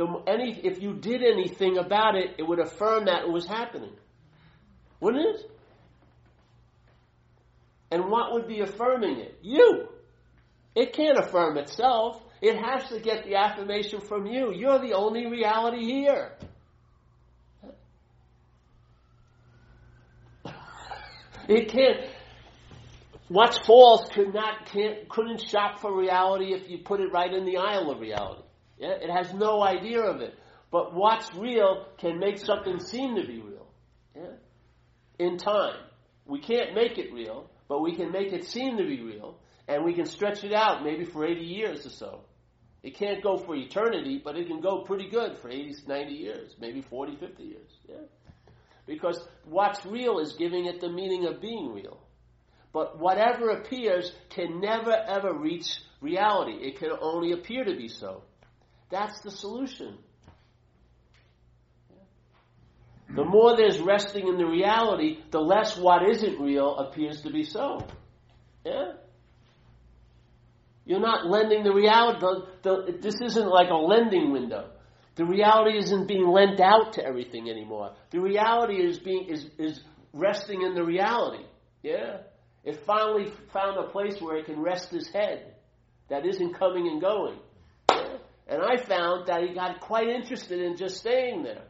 the, 0.00 0.22
any, 0.26 0.58
if 0.64 0.80
you 0.80 0.94
did 0.94 1.22
anything 1.22 1.76
about 1.76 2.14
it, 2.14 2.36
it 2.38 2.42
would 2.42 2.58
affirm 2.58 3.04
that 3.04 3.24
it 3.24 3.30
was 3.30 3.46
happening. 3.46 3.92
Wouldn't 4.98 5.36
it? 5.36 5.50
And 7.90 8.10
what 8.10 8.32
would 8.32 8.48
be 8.48 8.60
affirming 8.60 9.18
it? 9.18 9.38
You. 9.42 9.88
It 10.74 10.94
can't 10.94 11.18
affirm 11.18 11.58
itself. 11.58 12.22
It 12.40 12.56
has 12.56 12.88
to 12.88 12.98
get 12.98 13.24
the 13.24 13.34
affirmation 13.36 14.00
from 14.00 14.24
you. 14.26 14.54
You're 14.54 14.78
the 14.78 14.94
only 14.94 15.26
reality 15.26 15.84
here. 15.84 16.32
It 21.50 21.68
can't. 21.68 22.06
What's 23.26 23.58
false 23.66 24.08
could 24.12 24.32
not 24.32 24.66
can't 24.66 25.08
couldn't 25.08 25.42
shop 25.48 25.80
for 25.80 25.96
reality 25.96 26.52
if 26.54 26.70
you 26.70 26.78
put 26.78 27.00
it 27.00 27.12
right 27.12 27.32
in 27.32 27.44
the 27.44 27.56
aisle 27.56 27.90
of 27.90 28.00
reality. 28.00 28.42
Yeah? 28.78 28.92
It 29.00 29.10
has 29.10 29.34
no 29.34 29.60
idea 29.60 30.00
of 30.00 30.20
it. 30.20 30.38
But 30.70 30.94
what's 30.94 31.34
real 31.34 31.86
can 31.98 32.20
make 32.20 32.38
something 32.38 32.78
seem 32.78 33.16
to 33.16 33.26
be 33.26 33.40
real. 33.40 33.66
Yeah? 34.14 34.34
In 35.18 35.38
time. 35.38 35.74
We 36.24 36.40
can't 36.40 36.74
make 36.74 36.98
it 36.98 37.12
real, 37.12 37.50
but 37.68 37.80
we 37.80 37.96
can 37.96 38.12
make 38.12 38.32
it 38.32 38.44
seem 38.44 38.76
to 38.76 38.84
be 38.84 39.02
real, 39.02 39.36
and 39.66 39.84
we 39.84 39.94
can 39.94 40.06
stretch 40.06 40.44
it 40.44 40.52
out 40.52 40.84
maybe 40.84 41.04
for 41.04 41.26
80 41.26 41.40
years 41.40 41.84
or 41.84 41.90
so. 41.90 42.20
It 42.84 42.96
can't 42.96 43.22
go 43.22 43.36
for 43.36 43.56
eternity, 43.56 44.20
but 44.24 44.36
it 44.36 44.46
can 44.46 44.60
go 44.60 44.82
pretty 44.82 45.10
good 45.10 45.38
for 45.38 45.50
80, 45.50 45.74
90 45.88 46.14
years, 46.14 46.54
maybe 46.60 46.80
40, 46.82 47.16
50 47.16 47.42
years. 47.42 47.70
Yeah? 47.88 47.96
Because 48.90 49.24
what's 49.44 49.86
real 49.86 50.18
is 50.18 50.32
giving 50.32 50.66
it 50.66 50.80
the 50.80 50.90
meaning 50.90 51.24
of 51.26 51.40
being 51.40 51.72
real. 51.72 52.00
But 52.72 52.98
whatever 52.98 53.50
appears 53.50 54.12
can 54.30 54.60
never 54.60 54.90
ever 54.90 55.32
reach 55.32 55.78
reality. 56.00 56.54
It 56.54 56.80
can 56.80 56.90
only 57.00 57.30
appear 57.30 57.62
to 57.62 57.76
be 57.76 57.86
so. 57.86 58.24
That's 58.90 59.20
the 59.20 59.30
solution. 59.30 59.96
The 63.14 63.24
more 63.24 63.56
there's 63.56 63.78
resting 63.78 64.26
in 64.26 64.38
the 64.38 64.46
reality, 64.46 65.20
the 65.30 65.40
less 65.40 65.76
what 65.76 66.08
isn't 66.10 66.40
real 66.40 66.76
appears 66.76 67.20
to 67.22 67.30
be 67.30 67.44
so. 67.44 67.86
Yeah? 68.66 68.94
You're 70.84 70.98
not 70.98 71.26
lending 71.26 71.62
the 71.62 71.72
reality. 71.72 72.18
The, 72.18 72.46
the, 72.62 72.98
this 73.00 73.20
isn't 73.20 73.48
like 73.48 73.70
a 73.70 73.76
lending 73.76 74.32
window. 74.32 74.68
The 75.20 75.26
reality 75.26 75.76
isn't 75.76 76.08
being 76.08 76.26
lent 76.26 76.60
out 76.60 76.94
to 76.94 77.04
everything 77.04 77.50
anymore. 77.50 77.92
The 78.10 78.20
reality 78.20 78.76
is 78.76 78.98
being 78.98 79.26
is, 79.26 79.44
is 79.58 79.78
resting 80.14 80.62
in 80.62 80.74
the 80.74 80.82
reality. 80.82 81.44
Yeah? 81.82 82.20
It 82.64 82.86
finally 82.86 83.30
found 83.52 83.76
a 83.76 83.90
place 83.90 84.18
where 84.18 84.38
it 84.38 84.46
can 84.46 84.62
rest 84.62 84.88
his 84.88 85.08
head 85.08 85.56
that 86.08 86.24
isn't 86.24 86.54
coming 86.54 86.88
and 86.88 87.02
going. 87.02 87.38
And 88.48 88.62
I 88.62 88.78
found 88.78 89.26
that 89.26 89.42
he 89.42 89.52
got 89.52 89.80
quite 89.80 90.08
interested 90.08 90.58
in 90.58 90.78
just 90.78 90.96
staying 90.96 91.42
there. 91.42 91.64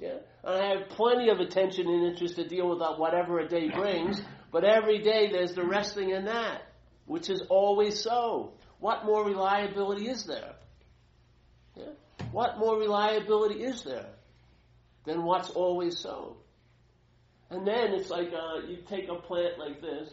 Yeah? 0.00 0.16
And 0.42 0.62
I 0.62 0.68
have 0.68 0.88
plenty 0.88 1.28
of 1.28 1.38
attention 1.38 1.86
and 1.86 2.06
interest 2.06 2.36
to 2.36 2.48
deal 2.48 2.70
with 2.70 2.80
uh, 2.80 2.94
whatever 2.94 3.40
a 3.40 3.46
day 3.46 3.68
brings, 3.68 4.22
but 4.50 4.64
every 4.64 5.02
day 5.02 5.30
there's 5.30 5.52
the 5.52 5.66
resting 5.66 6.12
in 6.12 6.24
that, 6.24 6.62
which 7.04 7.28
is 7.28 7.42
always 7.50 8.00
so. 8.02 8.54
What 8.78 9.04
more 9.04 9.22
reliability 9.22 10.08
is 10.08 10.24
there? 10.24 10.54
What 12.32 12.58
more 12.58 12.78
reliability 12.78 13.62
is 13.62 13.82
there 13.82 14.06
than 15.04 15.24
what's 15.24 15.50
always 15.50 15.98
so? 15.98 16.36
And 17.50 17.66
then 17.66 17.92
it's 17.94 18.10
like 18.10 18.32
uh, 18.32 18.66
you 18.66 18.78
take 18.88 19.08
a 19.08 19.16
plant 19.16 19.58
like 19.58 19.80
this. 19.80 20.08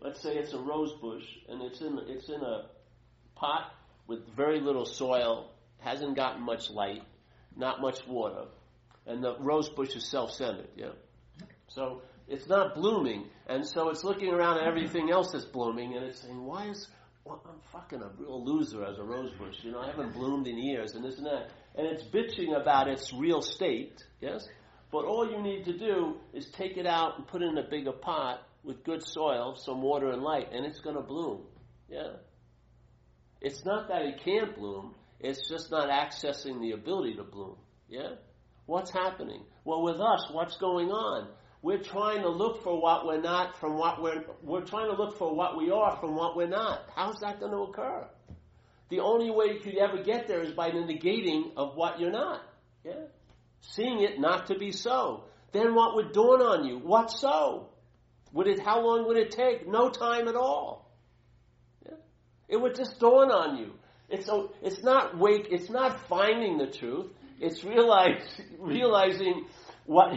Let's 0.00 0.20
say 0.22 0.36
it's 0.36 0.52
a 0.52 0.58
rose 0.58 0.92
bush, 1.00 1.24
and 1.48 1.60
it's 1.62 1.80
in 1.80 1.98
it's 2.06 2.28
in 2.28 2.40
a 2.42 2.66
pot 3.34 3.74
with 4.06 4.20
very 4.34 4.60
little 4.60 4.86
soil, 4.86 5.50
hasn't 5.78 6.16
gotten 6.16 6.42
much 6.42 6.70
light, 6.70 7.02
not 7.56 7.80
much 7.80 8.06
water 8.06 8.46
and 9.08 9.24
the 9.24 9.36
rose 9.40 9.68
bush 9.70 9.96
is 9.96 10.08
self-centered. 10.08 10.68
Yeah. 10.76 10.90
So 11.68 12.02
it's 12.28 12.46
not 12.46 12.74
blooming, 12.74 13.26
and 13.46 13.66
so 13.66 13.88
it's 13.88 14.04
looking 14.04 14.28
around 14.28 14.58
at 14.58 14.66
everything 14.68 15.10
else 15.10 15.32
that's 15.32 15.46
blooming, 15.46 15.96
and 15.96 16.04
it's 16.04 16.20
saying, 16.20 16.44
"Why 16.44 16.66
is 16.66 16.86
well, 17.28 17.42
I'm 17.46 17.60
fucking 17.72 18.00
a 18.00 18.08
real 18.18 18.44
loser 18.44 18.84
as 18.84 18.98
a 18.98 19.02
rose 19.02 19.30
bush? 19.38 19.56
You 19.62 19.72
know, 19.72 19.80
I 19.80 19.86
haven't 19.86 20.14
bloomed 20.14 20.46
in 20.46 20.58
years, 20.58 20.94
and 20.94 21.04
this 21.04 21.18
and 21.18 21.26
that." 21.26 21.50
And 21.74 21.86
it's 21.86 22.02
bitching 22.04 22.60
about 22.60 22.88
its 22.88 23.12
real 23.12 23.42
state. 23.42 24.02
Yes. 24.20 24.48
But 24.90 25.04
all 25.04 25.30
you 25.30 25.42
need 25.42 25.66
to 25.66 25.76
do 25.76 26.16
is 26.32 26.48
take 26.50 26.76
it 26.76 26.86
out 26.86 27.18
and 27.18 27.26
put 27.26 27.42
it 27.42 27.50
in 27.50 27.58
a 27.58 27.68
bigger 27.68 27.92
pot 27.92 28.40
with 28.64 28.82
good 28.84 29.06
soil, 29.06 29.54
some 29.56 29.82
water 29.82 30.10
and 30.10 30.22
light, 30.22 30.48
and 30.52 30.64
it's 30.64 30.80
going 30.80 30.96
to 30.96 31.02
bloom. 31.02 31.42
Yeah. 31.88 32.16
It's 33.40 33.64
not 33.64 33.88
that 33.88 34.02
it 34.02 34.20
can't 34.24 34.56
bloom, 34.56 34.94
it's 35.20 35.48
just 35.48 35.70
not 35.70 35.88
accessing 35.88 36.60
the 36.60 36.72
ability 36.72 37.16
to 37.16 37.24
bloom. 37.24 37.56
Yeah? 37.88 38.14
What's 38.66 38.90
happening? 38.90 39.44
Well, 39.64 39.82
with 39.82 40.00
us, 40.00 40.28
what's 40.32 40.56
going 40.56 40.88
on? 40.90 41.28
We're 41.60 41.82
trying 41.82 42.22
to 42.22 42.28
look 42.28 42.62
for 42.62 42.80
what 42.80 43.04
we're 43.04 43.20
not 43.20 43.58
from 43.58 43.76
what 43.76 44.00
we're, 44.00 44.24
we're 44.42 44.64
trying 44.64 44.90
to 44.90 44.96
look 44.96 45.18
for 45.18 45.34
what 45.34 45.56
we 45.56 45.70
are 45.70 45.96
from 45.96 46.14
what 46.14 46.36
we're 46.36 46.46
not. 46.48 46.88
How's 46.94 47.18
that 47.20 47.40
going 47.40 47.52
to 47.52 47.58
occur? 47.58 48.06
The 48.90 49.00
only 49.00 49.30
way 49.30 49.46
you 49.54 49.60
could 49.60 49.76
ever 49.76 50.02
get 50.02 50.28
there 50.28 50.42
is 50.42 50.52
by 50.52 50.70
the 50.70 50.78
negating 50.78 51.52
of 51.56 51.76
what 51.76 52.00
you're 52.00 52.12
not. 52.12 52.42
Yeah? 52.84 53.06
Seeing 53.60 54.02
it 54.02 54.20
not 54.20 54.46
to 54.46 54.58
be 54.58 54.70
so. 54.70 55.24
Then 55.52 55.74
what 55.74 55.96
would 55.96 56.12
dawn 56.12 56.40
on 56.40 56.64
you? 56.64 56.78
What 56.78 57.10
so? 57.10 57.70
Would 58.32 58.46
it, 58.46 58.60
how 58.60 58.80
long 58.80 59.06
would 59.08 59.16
it 59.16 59.32
take? 59.32 59.66
No 59.66 59.90
time 59.90 60.28
at 60.28 60.36
all. 60.36 60.90
Yeah? 61.84 61.96
It 62.48 62.56
would 62.56 62.76
just 62.76 63.00
dawn 63.00 63.30
on 63.30 63.58
you. 63.58 63.72
It's, 64.08 64.28
a, 64.28 64.46
it's 64.62 64.82
not 64.82 65.18
wake, 65.18 65.48
it's 65.50 65.68
not 65.68 66.08
finding 66.08 66.56
the 66.56 66.68
truth. 66.68 67.10
It's 67.40 67.64
realize, 67.64 68.22
realizing 68.58 69.46
what 69.84 70.12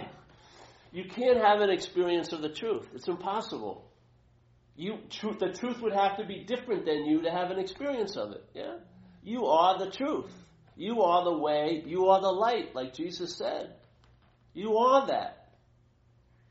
you 0.92 1.06
can't 1.06 1.38
have 1.38 1.62
an 1.62 1.70
experience 1.70 2.34
of 2.34 2.42
the 2.42 2.50
truth. 2.50 2.88
It's 2.94 3.08
impossible. 3.08 3.90
You, 4.76 4.98
truth, 5.10 5.40
the 5.40 5.54
truth 5.54 5.82
would 5.82 5.94
have 5.94 6.18
to 6.18 6.26
be 6.26 6.44
different 6.44 6.86
than 6.86 7.06
you 7.06 7.22
to 7.24 7.32
have 7.32 7.52
an 7.52 7.60
experience 7.60 8.16
of 8.16 8.32
it. 8.32 8.44
Yeah, 8.54 8.76
you 9.24 9.46
are 9.46 9.78
the 9.78 9.92
truth. 9.92 10.32
You 10.76 11.02
are 11.04 11.24
the 11.24 11.38
way. 11.38 11.84
You 11.86 12.08
are 12.08 12.22
the 12.22 12.32
light, 12.32 12.74
like 12.74 12.94
Jesus 12.94 13.36
said. 13.36 13.76
You 14.54 14.78
are 14.78 15.08
that. 15.08 15.50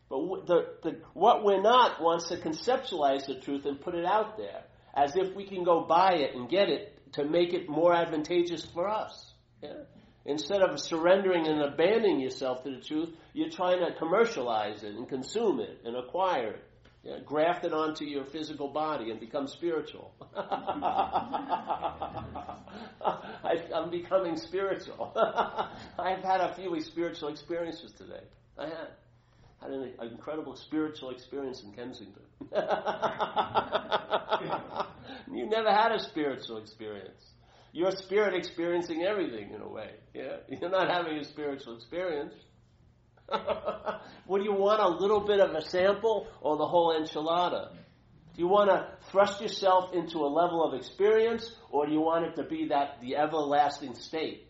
But 0.09 0.47
the, 0.47 0.67
the, 0.83 1.01
what 1.15 1.45
we're 1.45 1.63
not 1.63 2.03
wants 2.03 2.29
to 2.29 2.37
conceptualize 2.37 3.27
the 3.27 3.37
truth 3.41 3.65
and 3.65 3.81
put 3.81 3.95
it 3.95 4.05
out 4.05 4.37
there 4.37 4.65
as 4.95 5.15
if 5.17 5.35
we 5.35 5.47
can 5.47 5.65
go 5.65 5.85
buy 5.85 6.15
it 6.15 6.35
and 6.35 6.49
get 6.49 6.69
it 6.69 7.13
to 7.13 7.25
make 7.25 7.53
it 7.53 7.69
more 7.69 7.95
advantageous 7.95 8.65
for 8.65 8.89
us. 8.89 9.33
Yeah? 9.63 9.85
Instead 10.25 10.63
of 10.63 10.79
surrendering 10.81 11.47
and 11.47 11.63
abandoning 11.63 12.21
yourself 12.21 12.65
to 12.65 12.71
the 12.71 12.81
truth, 12.81 13.11
you're 13.33 13.51
trying 13.51 13.81
to 13.81 13.93
commercialize 13.99 14.83
it 14.83 14.95
and 14.95 15.09
consume 15.09 15.61
it 15.61 15.81
and 15.85 15.97
acquire 15.97 16.51
it. 16.51 16.65
Graft 17.25 17.65
it 17.65 17.73
onto 17.73 18.05
your 18.05 18.25
physical 18.27 18.69
body 18.69 19.11
and 19.11 19.19
become 19.19 19.49
spiritual. 19.49 20.13
I, 20.37 21.25
am 23.73 23.89
becoming 23.91 24.37
spiritual. 24.37 25.13
I've 25.99 26.23
had 26.23 26.43
a 26.43 26.55
few 26.55 26.79
spiritual 26.83 27.31
experiences 27.31 27.93
today. 27.93 28.25
I 28.59 28.67
had. 28.67 28.89
Had 29.63 29.71
an, 29.73 29.93
an 29.99 30.09
incredible 30.09 30.57
spiritual 30.57 31.11
experience 31.11 31.63
in 31.63 31.73
Kensington. 31.73 32.23
you 35.31 35.47
never 35.51 35.71
had 35.71 35.93
a 35.93 35.99
spiritual 36.01 36.57
experience 36.57 37.31
your 37.73 37.91
spirit 37.93 38.35
experiencing 38.35 39.03
everything 39.03 39.53
in 39.55 39.61
a 39.61 39.69
way. 39.69 39.91
Yeah? 40.15 40.37
You're 40.49 40.71
not 40.71 40.91
having 40.91 41.19
a 41.19 41.25
spiritual 41.25 41.77
experience. 41.77 42.35
Would 44.27 44.45
you 44.45 44.53
want 44.53 44.81
a 44.81 44.89
little 44.89 45.21
bit 45.21 45.41
of 45.41 45.55
a 45.55 45.63
sample 45.63 46.29
or 46.41 46.57
the 46.57 46.67
whole 46.67 46.95
enchilada? 46.99 47.73
Do 48.35 48.43
you 48.43 48.49
want 48.49 48.71
to 48.71 48.89
thrust 49.11 49.41
yourself 49.41 49.93
into 49.93 50.19
a 50.19 50.29
level 50.29 50.65
of 50.65 50.75
experience 50.75 51.51
or 51.71 51.87
do 51.87 51.93
you 51.93 52.01
want 52.01 52.27
it 52.27 52.37
to 52.37 52.45
be 52.45 52.69
that 52.69 53.01
the 53.01 53.17
everlasting 53.17 53.95
state 53.95 54.47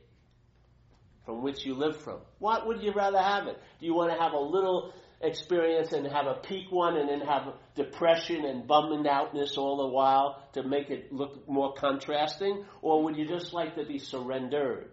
from 1.24 1.42
which 1.42 1.64
you 1.64 1.74
live 1.74 1.96
from? 2.02 2.20
What 2.38 2.66
would 2.66 2.82
you 2.82 2.92
rather 2.92 3.18
have 3.18 3.46
it? 3.46 3.58
Do 3.80 3.86
you 3.86 3.94
want 3.94 4.12
to 4.12 4.18
have 4.18 4.32
a 4.32 4.38
little 4.38 4.92
experience 5.20 5.92
and 5.92 6.06
have 6.06 6.26
a 6.26 6.34
peak 6.34 6.70
one 6.70 6.96
and 6.96 7.08
then 7.08 7.20
have 7.20 7.54
depression 7.74 8.44
and 8.44 8.66
bumming 8.66 9.06
outness 9.06 9.56
all 9.56 9.76
the 9.78 9.88
while 9.88 10.42
to 10.54 10.62
make 10.62 10.90
it 10.90 11.12
look 11.12 11.48
more 11.48 11.74
contrasting? 11.74 12.64
Or 12.82 13.04
would 13.04 13.16
you 13.16 13.26
just 13.26 13.52
like 13.52 13.76
to 13.76 13.84
be 13.84 13.98
surrendered? 13.98 14.90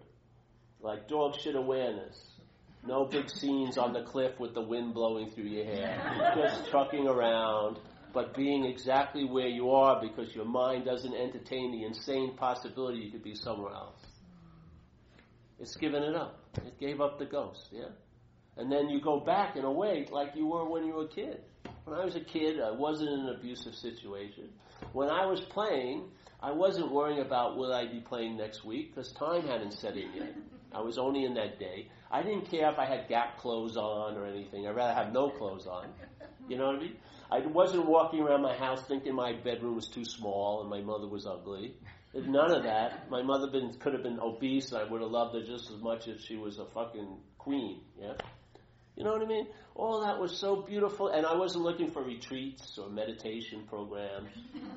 Like 0.79 1.07
dog 1.07 1.35
shit 1.39 1.55
awareness. 1.55 2.17
No 2.87 3.03
big 3.03 3.29
scenes 3.29 3.77
on 3.77 3.91
the 3.91 4.03
cliff 4.03 4.39
with 4.39 4.53
the 4.53 4.61
wind 4.61 4.93
blowing 4.93 5.29
through 5.31 5.45
your 5.45 5.65
hair. 5.65 6.33
Just 6.37 6.69
trucking 6.71 7.05
around, 7.05 7.77
but 8.13 8.33
being 8.33 8.63
exactly 8.63 9.25
where 9.25 9.47
you 9.47 9.71
are 9.71 10.01
because 10.01 10.33
your 10.33 10.45
mind 10.45 10.85
doesn't 10.85 11.13
entertain 11.13 11.73
the 11.73 11.83
insane 11.83 12.37
possibility 12.37 12.99
you 12.99 13.11
could 13.11 13.23
be 13.23 13.35
somewhere 13.35 13.73
else. 13.73 13.99
It's 15.59 15.75
given 15.75 16.01
it 16.01 16.15
up. 16.15 16.39
It 16.65 16.79
gave 16.79 17.01
up 17.01 17.19
the 17.19 17.25
ghost, 17.25 17.67
yeah? 17.71 17.89
And 18.55 18.71
then 18.71 18.89
you 18.89 19.01
go 19.01 19.19
back 19.19 19.57
in 19.57 19.65
a 19.65 19.71
way 19.71 20.07
like 20.09 20.29
you 20.35 20.47
were 20.47 20.69
when 20.69 20.85
you 20.85 20.93
were 20.93 21.05
a 21.05 21.09
kid. 21.09 21.41
When 21.83 21.99
I 21.99 22.05
was 22.05 22.15
a 22.15 22.21
kid, 22.21 22.61
I 22.61 22.71
wasn't 22.71 23.09
in 23.09 23.19
an 23.19 23.35
abusive 23.37 23.75
situation. 23.75 24.49
When 24.93 25.09
I 25.09 25.25
was 25.25 25.41
playing, 25.41 26.05
I 26.41 26.51
wasn't 26.51 26.91
worrying 26.91 27.19
about 27.19 27.57
will 27.57 27.73
I 27.73 27.85
be 27.85 27.99
playing 27.99 28.37
next 28.37 28.63
week 28.63 28.95
because 28.95 29.11
time 29.11 29.45
hadn't 29.45 29.73
set 29.73 29.97
in 29.97 30.13
yet. 30.15 30.35
I 30.71 30.81
was 30.81 30.97
only 30.97 31.25
in 31.25 31.33
that 31.35 31.59
day. 31.59 31.89
I 32.11 32.21
didn't 32.23 32.49
care 32.49 32.71
if 32.71 32.79
I 32.79 32.85
had 32.85 33.07
Gap 33.07 33.37
clothes 33.37 33.77
on 33.77 34.17
or 34.17 34.25
anything. 34.25 34.67
I'd 34.67 34.75
rather 34.75 34.93
have 34.93 35.13
no 35.13 35.29
clothes 35.29 35.67
on. 35.67 35.87
You 36.47 36.57
know 36.57 36.67
what 36.67 36.75
I 36.75 36.79
mean? 36.79 36.95
I 37.29 37.39
wasn't 37.39 37.85
walking 37.85 38.21
around 38.21 38.41
my 38.41 38.55
house 38.55 38.81
thinking 38.87 39.13
my 39.13 39.33
bedroom 39.33 39.75
was 39.75 39.87
too 39.87 40.05
small 40.05 40.61
and 40.61 40.69
my 40.69 40.81
mother 40.81 41.07
was 41.07 41.25
ugly. 41.25 41.75
None 42.13 42.51
of 42.51 42.63
that. 42.63 43.09
My 43.09 43.21
mother 43.21 43.47
been, 43.51 43.73
could 43.79 43.93
have 43.93 44.03
been 44.03 44.19
obese. 44.19 44.71
And 44.71 44.81
I 44.81 44.89
would 44.89 45.01
have 45.01 45.11
loved 45.11 45.35
her 45.35 45.43
just 45.43 45.69
as 45.69 45.81
much 45.81 46.07
if 46.07 46.21
she 46.21 46.37
was 46.37 46.57
a 46.57 46.65
fucking 46.65 47.17
queen. 47.37 47.81
Yeah. 47.99 48.13
You 48.95 49.03
know 49.03 49.11
what 49.11 49.21
I 49.21 49.25
mean? 49.25 49.47
All 49.75 50.01
that 50.01 50.19
was 50.19 50.35
so 50.35 50.63
beautiful, 50.63 51.09
and 51.09 51.23
I 51.23 51.35
wasn't 51.35 51.63
looking 51.63 51.91
for 51.91 52.01
retreats 52.01 52.79
or 52.79 52.89
meditation 52.89 53.63
programs. 53.69 54.29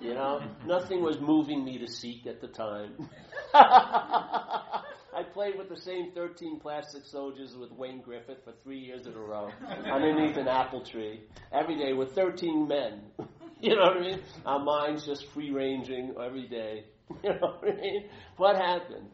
You 0.03 0.13
know, 0.13 0.43
nothing 0.67 1.03
was 1.03 1.19
moving 1.19 1.65
me 1.65 1.79
to 1.79 1.87
seek 1.89 2.27
at 2.27 2.43
the 2.43 2.49
time. 2.49 3.09
I 5.15 5.23
played 5.25 5.59
with 5.59 5.69
the 5.69 5.81
same 5.81 6.13
13 6.13 6.61
plastic 6.61 7.05
soldiers 7.05 7.57
with 7.57 7.73
Wayne 7.73 8.01
Griffith 8.01 8.45
for 8.45 8.53
three 8.63 8.79
years 8.79 9.07
in 9.07 9.15
a 9.15 9.19
row 9.19 9.51
underneath 9.93 10.37
an 10.37 10.49
apple 10.49 10.85
tree 10.85 11.23
every 11.53 11.77
day 11.77 11.93
with 11.93 12.15
13 12.15 12.69
men. 12.69 13.03
you 13.61 13.75
know 13.77 13.83
what 13.83 13.97
I 13.97 14.01
mean? 14.01 14.21
Our 14.47 14.65
minds 14.65 15.07
just 15.07 15.27
free 15.33 15.51
ranging 15.51 16.15
every 16.23 16.49
day. 16.49 16.85
You 17.25 17.31
know 17.31 17.57
what 17.59 17.73
I 17.73 17.75
mean? 17.75 18.05
What 18.37 18.55
happened? 18.55 19.09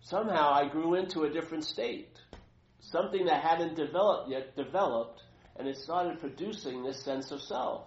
Somehow 0.00 0.50
I 0.50 0.66
grew 0.66 0.94
into 0.94 1.24
a 1.24 1.30
different 1.30 1.64
state 1.64 2.18
something 2.90 3.26
that 3.26 3.42
hadn't 3.42 3.76
developed 3.76 4.30
yet 4.30 4.56
developed, 4.56 5.22
and 5.56 5.68
it 5.68 5.76
started 5.76 6.20
producing 6.20 6.82
this 6.82 7.02
sense 7.04 7.30
of 7.30 7.40
self. 7.42 7.84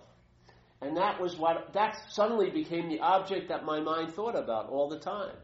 And 0.81 0.97
that 0.97 1.21
was 1.21 1.37
what, 1.37 1.73
that 1.73 1.95
suddenly 2.09 2.49
became 2.49 2.89
the 2.89 2.99
object 2.99 3.49
that 3.49 3.63
my 3.63 3.79
mind 3.79 4.13
thought 4.13 4.35
about 4.35 4.69
all 4.69 4.89
the 4.89 4.99
time, 4.99 5.35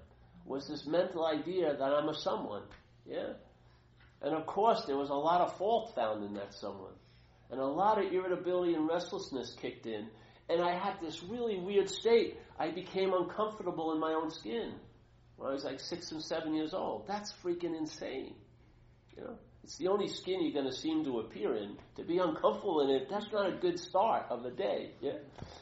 was 0.47 0.67
this 0.67 0.87
mental 0.87 1.25
idea 1.25 1.75
that 1.75 1.93
I'm 1.93 2.09
a 2.09 2.15
someone. 2.15 2.63
Yeah? 3.05 3.33
And 4.21 4.33
of 4.33 4.45
course, 4.45 4.83
there 4.87 4.97
was 4.97 5.09
a 5.09 5.13
lot 5.13 5.41
of 5.41 5.57
fault 5.57 5.93
found 5.93 6.23
in 6.23 6.33
that 6.35 6.53
someone. 6.53 6.93
And 7.51 7.59
a 7.59 7.65
lot 7.65 8.03
of 8.03 8.11
irritability 8.11 8.73
and 8.73 8.87
restlessness 8.87 9.55
kicked 9.61 9.85
in. 9.85 10.07
And 10.49 10.61
I 10.61 10.77
had 10.77 10.99
this 11.01 11.23
really 11.23 11.59
weird 11.59 11.89
state. 11.89 12.37
I 12.57 12.71
became 12.71 13.13
uncomfortable 13.13 13.93
in 13.93 13.99
my 13.99 14.13
own 14.13 14.31
skin 14.31 14.73
when 15.35 15.49
I 15.49 15.53
was 15.53 15.63
like 15.63 15.79
six 15.79 16.11
and 16.11 16.23
seven 16.23 16.55
years 16.55 16.73
old. 16.73 17.07
That's 17.07 17.31
freaking 17.43 17.77
insane. 17.77 18.33
You 19.15 19.23
know? 19.23 19.37
It's 19.63 19.77
the 19.77 19.89
only 19.89 20.07
skin 20.07 20.41
you're 20.41 20.53
going 20.53 20.73
to 20.73 20.77
seem 20.77 21.03
to 21.03 21.19
appear 21.19 21.53
in. 21.55 21.75
To 21.97 22.03
be 22.03 22.19
uncomfortable 22.19 22.81
in 22.81 22.89
it, 22.89 23.07
that's 23.09 23.27
not 23.33 23.53
a 23.53 23.57
good 23.57 23.77
start 23.77 24.25
of 24.29 24.43
the 24.43 24.51
day. 24.51 24.91
Yeah? 25.01 25.17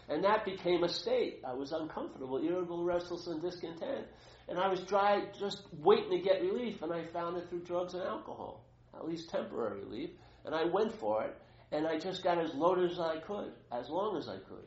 And 0.07 0.23
that 0.23 0.45
became 0.45 0.83
a 0.83 0.89
state. 0.89 1.41
I 1.45 1.53
was 1.53 1.71
uncomfortable, 1.71 2.39
irritable, 2.43 2.83
restless, 2.83 3.25
and 3.25 3.41
discontent. 3.41 4.05
And 4.47 4.59
I 4.59 4.67
was 4.67 4.81
dry, 4.81 5.23
just 5.39 5.63
waiting 5.73 6.11
to 6.11 6.19
get 6.19 6.41
relief, 6.41 6.81
and 6.81 6.93
I 6.93 7.05
found 7.07 7.37
it 7.37 7.49
through 7.49 7.63
drugs 7.63 7.93
and 7.93 8.03
alcohol, 8.03 8.63
at 8.95 9.07
least 9.07 9.29
temporary 9.29 9.79
relief. 9.81 10.11
And 10.45 10.53
I 10.53 10.65
went 10.65 10.93
for 10.99 11.23
it, 11.23 11.35
and 11.71 11.87
I 11.87 11.97
just 11.97 12.23
got 12.23 12.37
as 12.37 12.53
loaded 12.53 12.91
as 12.91 12.99
I 12.99 13.17
could, 13.17 13.53
as 13.71 13.89
long 13.89 14.17
as 14.17 14.27
I 14.29 14.37
could. 14.37 14.65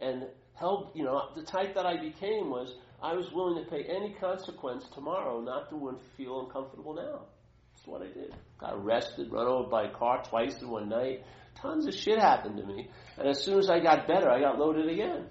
And 0.00 0.26
held, 0.54 0.92
you 0.94 1.04
know, 1.04 1.28
the 1.34 1.42
type 1.42 1.74
that 1.74 1.84
I 1.84 2.00
became 2.00 2.50
was 2.50 2.74
I 3.02 3.14
was 3.14 3.30
willing 3.32 3.62
to 3.62 3.70
pay 3.70 3.84
any 3.84 4.14
consequence 4.14 4.84
tomorrow 4.94 5.40
not 5.40 5.68
to 5.70 5.98
feel 6.16 6.46
uncomfortable 6.46 6.94
now. 6.94 7.26
That's 7.74 7.86
what 7.86 8.02
I 8.02 8.06
did. 8.06 8.34
Got 8.58 8.74
arrested, 8.74 9.30
run 9.30 9.46
over 9.46 9.68
by 9.68 9.84
a 9.84 9.90
car 9.90 10.22
twice 10.26 10.60
in 10.62 10.70
one 10.70 10.88
night. 10.88 11.24
Tons 11.56 11.86
of 11.86 11.94
shit 11.94 12.18
happened 12.18 12.56
to 12.56 12.64
me. 12.64 12.88
And 13.18 13.28
as 13.28 13.42
soon 13.42 13.58
as 13.58 13.68
I 13.68 13.80
got 13.80 14.06
better, 14.06 14.30
I 14.30 14.40
got 14.40 14.58
loaded 14.58 14.88
again. 14.88 15.26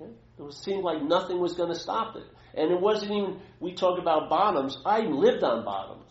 Okay? 0.00 0.10
It 0.38 0.54
seemed 0.54 0.82
like 0.82 1.02
nothing 1.02 1.40
was 1.40 1.54
going 1.54 1.72
to 1.72 1.78
stop 1.78 2.16
it. 2.16 2.24
And 2.54 2.70
it 2.70 2.80
wasn't 2.80 3.12
even, 3.12 3.40
we 3.60 3.74
talk 3.74 3.98
about 3.98 4.28
bottoms. 4.28 4.78
I 4.84 5.00
lived 5.00 5.42
on 5.42 5.64
bottoms. 5.64 6.04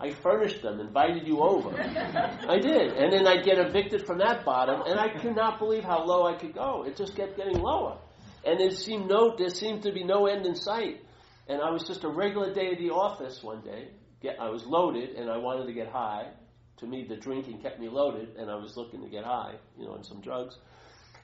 I 0.00 0.10
furnished 0.10 0.62
them, 0.62 0.80
invited 0.80 1.28
you 1.28 1.40
over. 1.40 1.80
I 1.80 2.58
did. 2.58 2.92
And 2.92 3.12
then 3.12 3.26
I'd 3.26 3.44
get 3.44 3.58
evicted 3.58 4.04
from 4.04 4.18
that 4.18 4.44
bottom, 4.44 4.82
and 4.84 4.98
I 4.98 5.08
could 5.20 5.36
not 5.36 5.60
believe 5.60 5.84
how 5.84 6.04
low 6.04 6.26
I 6.26 6.34
could 6.36 6.54
go. 6.54 6.84
It 6.84 6.96
just 6.96 7.14
kept 7.14 7.36
getting 7.36 7.58
lower. 7.60 7.98
And 8.44 8.58
there 8.58 8.72
seemed 8.72 9.08
no, 9.08 9.36
there 9.36 9.50
seemed 9.50 9.82
to 9.84 9.92
be 9.92 10.02
no 10.02 10.26
end 10.26 10.44
in 10.44 10.56
sight. 10.56 11.04
And 11.48 11.60
I 11.60 11.70
was 11.70 11.84
just 11.84 12.02
a 12.02 12.08
regular 12.08 12.52
day 12.52 12.72
at 12.72 12.78
the 12.78 12.90
office 12.90 13.42
one 13.42 13.60
day, 13.60 13.88
get, 14.20 14.40
I 14.40 14.48
was 14.48 14.64
loaded 14.64 15.10
and 15.10 15.30
I 15.30 15.36
wanted 15.36 15.66
to 15.66 15.72
get 15.72 15.88
high. 15.88 16.30
To 16.78 16.86
me, 16.86 17.06
the 17.08 17.16
drinking 17.16 17.62
kept 17.62 17.78
me 17.78 17.88
loaded, 17.88 18.34
and 18.36 18.50
I 18.50 18.56
was 18.56 18.76
looking 18.76 19.02
to 19.02 19.08
get 19.08 19.24
high, 19.24 19.54
you 19.78 19.84
know, 19.84 19.92
on 19.92 20.02
some 20.02 20.20
drugs. 20.20 20.56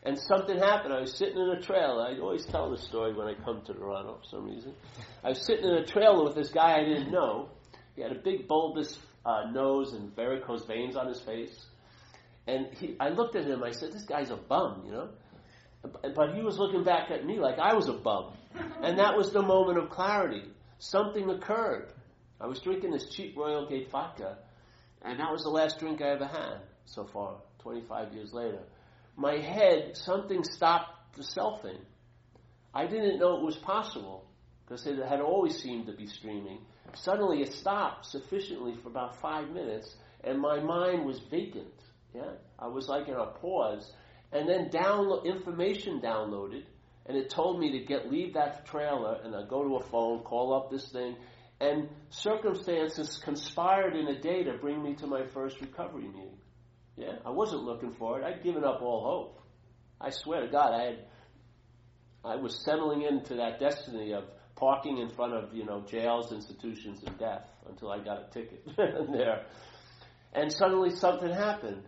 And 0.05 0.19
something 0.19 0.57
happened. 0.57 0.95
I 0.95 1.01
was 1.01 1.17
sitting 1.17 1.39
in 1.39 1.49
a 1.49 1.61
trailer. 1.61 2.07
I 2.07 2.19
always 2.19 2.47
tell 2.47 2.71
this 2.71 2.85
story 2.85 3.13
when 3.15 3.27
I 3.27 3.35
come 3.35 3.63
to 3.67 3.75
Toronto 3.75 4.19
for 4.23 4.37
some 4.37 4.45
reason. 4.45 4.73
I 5.25 5.31
was 5.31 5.45
sitting 5.45 5.65
in 5.65 5.75
a 5.75 5.85
trailer 5.85 6.25
with 6.25 6.35
this 6.37 6.51
guy 6.51 6.79
I 6.79 6.85
didn't 6.85 7.11
know. 7.11 7.51
He 7.97 8.03
had 8.03 8.13
a 8.13 8.21
big 8.23 8.47
bulbous 8.47 8.99
uh, 9.27 9.51
nose 9.51 9.93
and 9.93 10.15
varicose 10.15 10.65
veins 10.67 10.97
on 10.97 11.09
his 11.09 11.21
face. 11.21 11.67
And 12.47 12.69
he, 12.79 12.97
I 13.01 13.11
looked 13.11 13.37
at 13.37 13.45
him. 13.45 13.63
I 13.63 13.73
said, 13.73 13.93
"This 13.93 14.05
guy's 14.05 14.31
a 14.31 14.37
bum," 14.37 14.85
you 14.87 14.93
know. 14.93 15.09
But 15.83 16.35
he 16.35 16.43
was 16.43 16.59
looking 16.59 16.83
back 16.85 17.11
at 17.11 17.25
me 17.25 17.39
like 17.39 17.59
I 17.59 17.75
was 17.75 17.89
a 17.89 17.93
bum. 17.93 18.33
And 18.83 18.99
that 18.99 19.17
was 19.17 19.33
the 19.33 19.43
moment 19.43 19.79
of 19.79 19.91
clarity. 19.91 20.45
Something 20.79 21.29
occurred. 21.29 21.93
I 22.41 22.47
was 22.47 22.61
drinking 22.61 22.93
this 22.93 23.11
cheap 23.11 23.37
Royal 23.37 23.69
Gate 23.69 23.91
vodka, 23.91 24.39
and 25.03 25.19
that 25.19 25.31
was 25.31 25.43
the 25.43 25.51
last 25.51 25.79
drink 25.79 26.01
I 26.01 26.11
ever 26.11 26.27
had 26.27 26.61
so 26.87 27.05
far, 27.05 27.37
25 27.63 28.15
years 28.15 28.33
later. 28.33 28.61
My 29.21 29.37
head, 29.37 29.97
something 29.97 30.45
stopped 30.45 31.17
the 31.17 31.25
selfing. 31.25 31.81
I 32.73 32.87
didn't 32.87 33.19
know 33.19 33.39
it 33.39 33.45
was 33.45 33.57
possible 33.57 34.25
because 34.65 34.87
it 34.87 34.97
had 35.05 35.21
always 35.21 35.61
seemed 35.61 35.87
to 35.87 35.93
be 35.93 36.07
streaming. 36.07 36.61
Suddenly 36.95 37.43
it 37.43 37.53
stopped 37.53 38.07
sufficiently 38.07 38.77
for 38.81 38.89
about 38.89 39.21
five 39.21 39.51
minutes, 39.51 39.93
and 40.23 40.39
my 40.39 40.61
mind 40.61 41.05
was 41.05 41.19
vacant. 41.19 41.75
Yeah, 42.15 42.31
I 42.61 42.69
was 42.69 42.87
like 42.87 43.09
in 43.09 43.15
a 43.15 43.27
pause, 43.27 43.93
and 44.31 44.49
then 44.49 44.71
download 44.71 45.25
information 45.25 46.01
downloaded, 46.01 46.63
and 47.07 47.17
it 47.17 47.29
told 47.29 47.59
me 47.59 47.73
to 47.73 47.85
get 47.85 48.09
leave 48.09 48.35
that 48.35 48.67
trailer, 48.67 49.19
and 49.25 49.35
I 49.35 49.45
go 49.49 49.65
to 49.65 49.77
a 49.79 49.89
phone, 49.91 50.23
call 50.23 50.55
up 50.55 50.71
this 50.71 50.93
thing, 50.93 51.17
and 51.61 51.89
circumstances 52.11 53.21
conspired 53.25 53.97
in 53.97 54.07
a 54.07 54.21
day 54.21 54.45
to 54.45 54.59
bring 54.59 54.81
me 54.81 54.95
to 54.95 55.09
my 55.09 55.27
first 55.27 55.61
recovery 55.61 56.07
meeting. 56.07 56.39
Yeah, 56.99 57.13
I 57.25 57.31
wasn't 57.31 57.63
looking 57.63 57.93
for 57.93 58.19
it. 58.19 58.25
I'd 58.25 58.43
given 58.43 58.65
up 58.65 58.83
all 58.83 59.05
hope. 59.05 59.41
I 60.01 60.11
swear 60.11 60.41
to 60.41 60.49
God, 60.49 60.75
I 60.75 60.85
had. 60.85 60.99
I 62.25 62.35
was 62.35 62.61
settling 62.65 63.03
into 63.03 63.37
that 63.37 63.61
destiny 63.61 64.13
of 64.13 64.25
parking 64.57 64.99
in 64.99 65.09
front 65.11 65.33
of 65.33 65.55
you 65.55 65.65
know 65.65 65.85
jails, 65.89 66.33
institutions, 66.33 67.05
and 67.07 67.17
death 67.17 67.49
until 67.69 67.93
I 67.93 67.99
got 67.99 68.29
a 68.29 68.33
ticket 68.33 68.67
there. 68.77 69.45
And 70.33 70.53
suddenly 70.53 70.91
something 70.91 71.31
happened, 71.31 71.85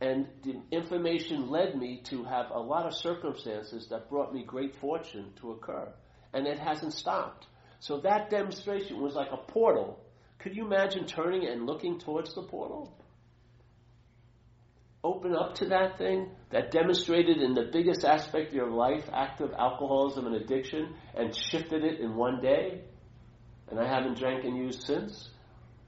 and 0.00 0.28
the 0.44 0.62
information 0.70 1.50
led 1.50 1.76
me 1.76 2.00
to 2.04 2.22
have 2.22 2.50
a 2.52 2.60
lot 2.60 2.86
of 2.86 2.94
circumstances 2.94 3.88
that 3.90 4.08
brought 4.08 4.32
me 4.32 4.44
great 4.44 4.76
fortune 4.76 5.32
to 5.40 5.50
occur, 5.50 5.92
and 6.32 6.46
it 6.46 6.60
hasn't 6.60 6.94
stopped. 6.94 7.46
So 7.80 8.00
that 8.02 8.30
demonstration 8.30 9.00
was 9.02 9.14
like 9.14 9.32
a 9.32 9.36
portal. 9.36 9.98
Could 10.38 10.54
you 10.54 10.64
imagine 10.66 11.06
turning 11.06 11.48
and 11.48 11.66
looking 11.66 11.98
towards 11.98 12.32
the 12.34 12.42
portal? 12.42 12.96
Open 15.04 15.34
up 15.34 15.56
to 15.56 15.66
that 15.66 15.98
thing 15.98 16.30
that 16.50 16.70
demonstrated 16.70 17.38
in 17.38 17.54
the 17.54 17.70
biggest 17.72 18.04
aspect 18.04 18.48
of 18.48 18.54
your 18.54 18.70
life, 18.70 19.04
active 19.12 19.50
alcoholism 19.58 20.26
and 20.26 20.36
addiction, 20.36 20.94
and 21.16 21.34
shifted 21.34 21.82
it 21.84 21.98
in 21.98 22.14
one 22.14 22.40
day, 22.40 22.82
and 23.68 23.80
I 23.80 23.88
haven't 23.88 24.18
drank 24.18 24.44
and 24.44 24.56
used 24.56 24.84
since. 24.84 25.30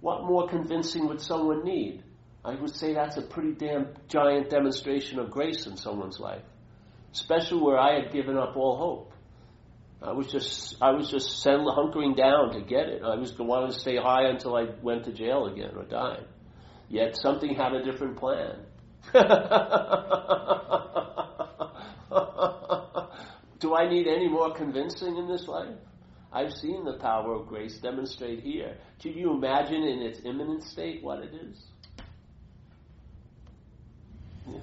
What 0.00 0.24
more 0.24 0.48
convincing 0.48 1.06
would 1.06 1.20
someone 1.20 1.64
need? 1.64 2.02
I 2.44 2.56
would 2.56 2.74
say 2.74 2.92
that's 2.92 3.16
a 3.16 3.22
pretty 3.22 3.52
damn 3.52 3.94
giant 4.08 4.50
demonstration 4.50 5.20
of 5.20 5.30
grace 5.30 5.66
in 5.66 5.76
someone's 5.76 6.18
life, 6.18 6.42
especially 7.12 7.62
where 7.62 7.78
I 7.78 8.00
had 8.00 8.12
given 8.12 8.36
up 8.36 8.56
all 8.56 8.76
hope. 8.76 9.12
I 10.02 10.12
was 10.12 10.26
just 10.26 10.76
I 10.82 10.90
was 10.90 11.08
just 11.08 11.40
settled, 11.40 11.74
hunkering 11.74 12.16
down 12.16 12.52
to 12.52 12.60
get 12.60 12.88
it. 12.88 13.02
I 13.02 13.14
was 13.14 13.32
wanting 13.38 13.70
to 13.70 13.78
stay 13.78 13.96
high 13.96 14.26
until 14.28 14.56
I 14.56 14.66
went 14.82 15.04
to 15.04 15.12
jail 15.12 15.46
again 15.46 15.70
or 15.76 15.84
died. 15.84 16.26
Yet 16.88 17.16
something 17.16 17.54
had 17.54 17.72
a 17.72 17.82
different 17.82 18.18
plan. 18.18 18.66
Do 23.60 23.74
I 23.74 23.88
need 23.88 24.06
any 24.06 24.28
more 24.28 24.52
convincing 24.52 25.16
in 25.16 25.28
this 25.28 25.48
life? 25.48 25.76
I've 26.32 26.52
seen 26.52 26.84
the 26.84 26.94
power 26.94 27.34
of 27.34 27.46
grace 27.46 27.78
demonstrate 27.78 28.40
here. 28.40 28.76
Can 29.00 29.12
you 29.12 29.32
imagine 29.32 29.84
in 29.84 30.02
its 30.02 30.20
imminent 30.24 30.64
state 30.64 31.02
what 31.02 31.20
it 31.20 31.32
is? 31.32 31.62
Yeah. 34.48 34.58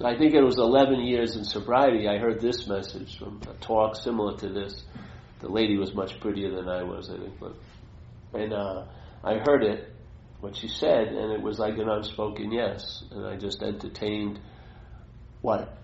So 0.00 0.06
I 0.06 0.16
think 0.16 0.34
it 0.34 0.42
was 0.42 0.58
11 0.58 1.00
years 1.00 1.36
in 1.36 1.44
sobriety. 1.44 2.08
I 2.08 2.16
heard 2.16 2.40
this 2.40 2.66
message 2.66 3.18
from 3.18 3.38
a 3.42 3.52
talk 3.62 3.96
similar 3.96 4.34
to 4.38 4.48
this. 4.48 4.82
The 5.40 5.48
lady 5.48 5.76
was 5.76 5.94
much 5.94 6.18
prettier 6.20 6.50
than 6.50 6.70
I 6.70 6.82
was, 6.82 7.10
I 7.10 7.18
think. 7.18 7.38
But, 7.38 7.54
and 8.32 8.52
uh, 8.52 8.84
I 9.24 9.34
heard 9.34 9.64
it, 9.64 9.94
what 10.40 10.56
she 10.56 10.68
said, 10.68 11.08
and 11.08 11.32
it 11.32 11.42
was 11.42 11.58
like 11.58 11.76
an 11.78 11.88
unspoken 11.88 12.52
yes. 12.52 13.04
And 13.10 13.26
I 13.26 13.36
just 13.36 13.62
entertained 13.62 14.40
what 15.42 15.76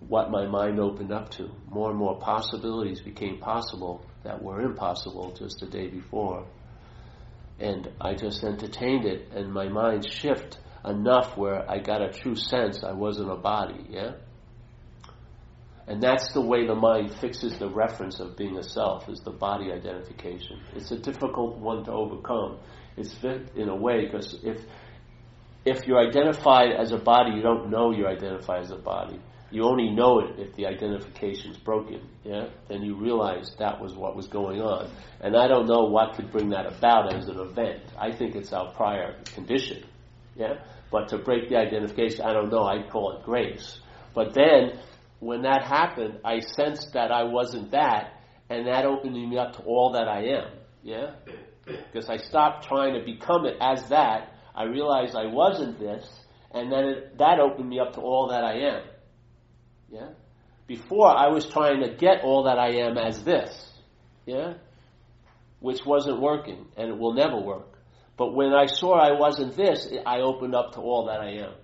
what 0.00 0.30
my 0.30 0.46
mind 0.46 0.78
opened 0.78 1.12
up 1.12 1.30
to. 1.30 1.50
More 1.68 1.90
and 1.90 1.98
more 1.98 2.18
possibilities 2.18 3.00
became 3.00 3.38
possible 3.38 4.04
that 4.22 4.42
were 4.42 4.60
impossible 4.60 5.34
just 5.36 5.58
the 5.60 5.66
day 5.66 5.88
before. 5.88 6.46
And 7.58 7.90
I 8.00 8.14
just 8.14 8.44
entertained 8.44 9.04
it, 9.04 9.32
and 9.32 9.52
my 9.52 9.68
mind 9.68 10.06
shifted 10.06 10.58
enough 10.84 11.36
where 11.36 11.68
I 11.70 11.78
got 11.78 12.02
a 12.02 12.12
true 12.12 12.36
sense 12.36 12.84
I 12.84 12.92
wasn't 12.92 13.30
a 13.30 13.36
body, 13.36 13.86
yeah? 13.88 14.12
And 15.86 16.02
that's 16.02 16.32
the 16.32 16.40
way 16.40 16.66
the 16.66 16.74
mind 16.74 17.14
fixes 17.20 17.58
the 17.58 17.68
reference 17.68 18.18
of 18.18 18.36
being 18.36 18.56
a 18.56 18.62
self, 18.62 19.08
is 19.08 19.20
the 19.20 19.30
body 19.30 19.70
identification. 19.70 20.60
It's 20.74 20.90
a 20.90 20.98
difficult 20.98 21.58
one 21.58 21.84
to 21.84 21.92
overcome. 21.92 22.58
It's 22.96 23.14
in 23.22 23.68
a 23.68 23.76
way, 23.76 24.06
because 24.06 24.38
if, 24.42 24.62
if 25.64 25.86
you're 25.86 25.98
identified 25.98 26.72
as 26.72 26.92
a 26.92 26.98
body, 26.98 27.32
you 27.36 27.42
don't 27.42 27.70
know 27.70 27.90
you're 27.90 28.08
identified 28.08 28.62
as 28.62 28.70
a 28.70 28.76
body. 28.76 29.20
You 29.50 29.64
only 29.64 29.90
know 29.90 30.20
it 30.20 30.38
if 30.38 30.56
the 30.56 30.66
identification's 30.66 31.58
broken, 31.58 32.08
yeah? 32.24 32.48
Then 32.68 32.82
you 32.82 32.96
realize 32.96 33.54
that 33.58 33.80
was 33.80 33.94
what 33.94 34.16
was 34.16 34.26
going 34.26 34.60
on. 34.60 34.90
And 35.20 35.36
I 35.36 35.46
don't 35.46 35.66
know 35.66 35.84
what 35.84 36.16
could 36.16 36.32
bring 36.32 36.48
that 36.50 36.66
about 36.66 37.14
as 37.14 37.28
an 37.28 37.38
event. 37.38 37.82
I 37.96 38.10
think 38.10 38.34
it's 38.34 38.52
our 38.52 38.72
prior 38.72 39.14
condition, 39.34 39.84
yeah? 40.34 40.54
But 40.90 41.08
to 41.10 41.18
break 41.18 41.50
the 41.50 41.56
identification, 41.56 42.24
I 42.24 42.32
don't 42.32 42.50
know, 42.50 42.64
I'd 42.64 42.90
call 42.90 43.18
it 43.18 43.24
grace. 43.24 43.78
But 44.14 44.34
then, 44.34 44.78
when 45.20 45.42
that 45.42 45.64
happened, 45.64 46.18
I 46.24 46.40
sensed 46.40 46.92
that 46.94 47.10
I 47.10 47.24
wasn't 47.24 47.70
that, 47.70 48.20
and 48.50 48.66
that 48.66 48.84
opened 48.84 49.14
me 49.14 49.38
up 49.38 49.56
to 49.56 49.62
all 49.62 49.92
that 49.92 50.08
I 50.08 50.24
am. 50.24 50.50
Yeah? 50.82 51.14
Because 51.64 52.08
I 52.10 52.18
stopped 52.18 52.66
trying 52.66 52.94
to 52.94 53.04
become 53.04 53.46
it 53.46 53.56
as 53.60 53.88
that. 53.88 54.34
I 54.54 54.64
realized 54.64 55.16
I 55.16 55.26
wasn't 55.26 55.78
this, 55.78 56.06
and 56.52 56.70
then 56.70 56.84
it, 56.84 57.18
that 57.18 57.40
opened 57.40 57.68
me 57.68 57.80
up 57.80 57.94
to 57.94 58.00
all 58.00 58.28
that 58.28 58.44
I 58.44 58.54
am. 58.58 58.82
Yeah? 59.90 60.08
Before, 60.66 61.08
I 61.08 61.28
was 61.28 61.46
trying 61.46 61.82
to 61.82 61.94
get 61.94 62.22
all 62.22 62.44
that 62.44 62.58
I 62.58 62.76
am 62.86 62.96
as 62.98 63.22
this. 63.24 63.72
Yeah? 64.26 64.54
Which 65.60 65.84
wasn't 65.84 66.20
working, 66.20 66.66
and 66.76 66.90
it 66.90 66.98
will 66.98 67.14
never 67.14 67.38
work. 67.40 67.78
But 68.16 68.34
when 68.34 68.52
I 68.52 68.66
saw 68.66 68.94
I 68.94 69.18
wasn't 69.18 69.56
this, 69.56 69.88
I 70.06 70.20
opened 70.20 70.54
up 70.54 70.74
to 70.74 70.80
all 70.80 71.06
that 71.06 71.20
I 71.20 71.44
am. 71.44 71.54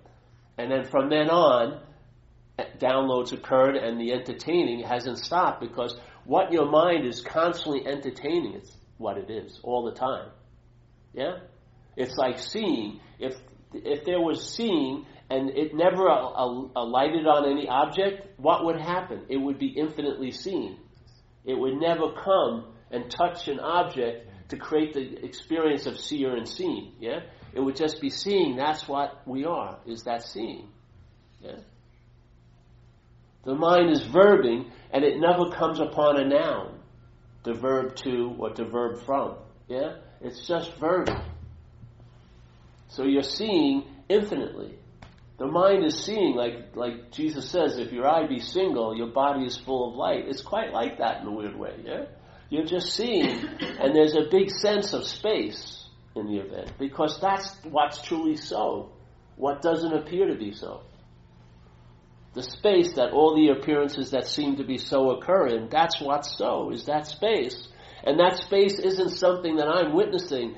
And 0.57 0.71
then 0.71 0.83
from 0.85 1.09
then 1.09 1.29
on, 1.29 1.81
downloads 2.79 3.33
occurred 3.33 3.75
and 3.75 3.99
the 3.99 4.13
entertaining 4.13 4.83
hasn't 4.83 5.19
stopped 5.19 5.61
because 5.61 5.95
what 6.25 6.51
your 6.51 6.69
mind 6.69 7.05
is 7.05 7.21
constantly 7.21 7.85
entertaining 7.85 8.55
is 8.55 8.75
what 8.97 9.17
it 9.17 9.29
is 9.29 9.59
all 9.63 9.85
the 9.85 9.93
time. 9.93 10.29
Yeah? 11.13 11.39
It's 11.95 12.15
like 12.17 12.39
seeing. 12.39 12.99
If 13.19 13.35
if 13.73 14.05
there 14.05 14.19
was 14.19 14.53
seeing 14.53 15.05
and 15.29 15.49
it 15.51 15.73
never 15.73 16.07
alighted 16.07 17.25
on 17.25 17.49
any 17.49 17.67
object, 17.67 18.37
what 18.37 18.65
would 18.65 18.79
happen? 18.79 19.25
It 19.29 19.37
would 19.37 19.57
be 19.57 19.67
infinitely 19.67 20.31
seen. 20.31 20.77
It 21.45 21.55
would 21.55 21.75
never 21.75 22.11
come 22.23 22.73
and 22.91 23.09
touch 23.09 23.47
an 23.47 23.59
object 23.59 24.27
to 24.49 24.57
create 24.57 24.93
the 24.93 25.25
experience 25.25 25.85
of 25.85 25.97
seer 25.97 26.35
and 26.35 26.47
seen. 26.47 26.93
Yeah? 26.99 27.21
It 27.53 27.61
would 27.61 27.75
just 27.75 28.01
be 28.01 28.09
seeing. 28.09 28.57
That's 28.57 28.87
what 28.87 29.21
we 29.25 29.45
are, 29.45 29.79
is 29.85 30.03
that 30.03 30.23
seeing. 30.23 30.67
Yeah? 31.39 31.59
The 33.43 33.55
mind 33.55 33.89
is 33.89 34.03
verbing, 34.03 34.69
and 34.91 35.03
it 35.03 35.19
never 35.19 35.49
comes 35.49 35.79
upon 35.79 36.19
a 36.19 36.27
noun, 36.27 36.79
the 37.43 37.53
verb 37.53 37.95
to 37.97 38.35
or 38.37 38.53
the 38.53 38.65
verb 38.65 39.03
from. 39.05 39.35
Yeah? 39.67 39.95
It's 40.21 40.47
just 40.47 40.77
verbing. 40.79 41.23
So 42.89 43.03
you're 43.03 43.23
seeing 43.23 43.85
infinitely. 44.09 44.77
The 45.39 45.47
mind 45.47 45.83
is 45.83 45.97
seeing, 46.03 46.35
like, 46.35 46.75
like 46.75 47.11
Jesus 47.11 47.49
says, 47.49 47.79
if 47.79 47.91
your 47.91 48.07
eye 48.07 48.27
be 48.27 48.39
single, 48.39 48.95
your 48.95 49.07
body 49.07 49.45
is 49.45 49.57
full 49.57 49.89
of 49.89 49.95
light. 49.95 50.25
It's 50.27 50.41
quite 50.41 50.71
like 50.71 50.99
that 50.99 51.21
in 51.21 51.27
a 51.27 51.31
weird 51.31 51.57
way, 51.57 51.77
yeah? 51.83 52.05
You're 52.49 52.65
just 52.65 52.93
seeing, 52.93 53.27
and 53.79 53.95
there's 53.95 54.13
a 54.13 54.29
big 54.29 54.51
sense 54.51 54.93
of 54.93 55.07
space 55.07 55.85
in 56.15 56.27
the 56.27 56.37
event, 56.41 56.73
because 56.77 57.19
that's 57.19 57.55
what's 57.63 58.01
truly 58.03 58.35
so, 58.35 58.91
what 59.35 59.63
doesn't 59.63 59.93
appear 59.93 60.27
to 60.27 60.35
be 60.35 60.51
so. 60.51 60.81
The 62.33 62.43
space 62.43 62.93
that 62.93 63.11
all 63.11 63.35
the 63.35 63.49
appearances 63.49 64.11
that 64.11 64.27
seem 64.27 64.55
to 64.55 64.63
be 64.63 64.77
so 64.77 65.11
occur 65.11 65.47
in, 65.47 65.69
that's 65.69 65.99
what's 65.99 66.37
so, 66.37 66.71
is 66.71 66.85
that 66.85 67.07
space. 67.07 67.67
And 68.03 68.19
that 68.19 68.37
space 68.37 68.79
isn't 68.79 69.09
something 69.09 69.57
that 69.57 69.67
I'm 69.67 69.93
witnessing. 69.93 70.55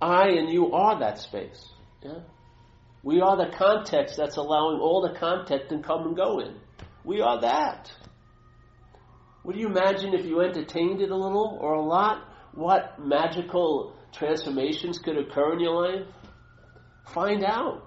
I 0.00 0.28
and 0.28 0.52
you 0.52 0.72
are 0.72 1.00
that 1.00 1.18
space. 1.18 1.64
Yeah? 2.02 2.20
We 3.02 3.20
are 3.20 3.36
the 3.36 3.56
context 3.56 4.16
that's 4.16 4.36
allowing 4.36 4.80
all 4.80 5.02
the 5.02 5.18
content 5.18 5.68
to 5.68 5.78
come 5.80 6.06
and 6.06 6.16
go 6.16 6.40
in. 6.40 6.56
We 7.04 7.20
are 7.20 7.40
that. 7.40 7.92
Would 9.44 9.56
you 9.56 9.68
imagine 9.68 10.14
if 10.14 10.24
you 10.26 10.40
entertained 10.40 11.00
it 11.00 11.10
a 11.10 11.16
little 11.16 11.58
or 11.60 11.74
a 11.74 11.82
lot? 11.82 12.24
What 12.52 12.98
magical 12.98 13.94
transformations 14.12 14.98
could 14.98 15.16
occur 15.18 15.52
in 15.52 15.60
your 15.60 15.82
life? 15.82 16.06
Find 17.12 17.44
out. 17.44 17.85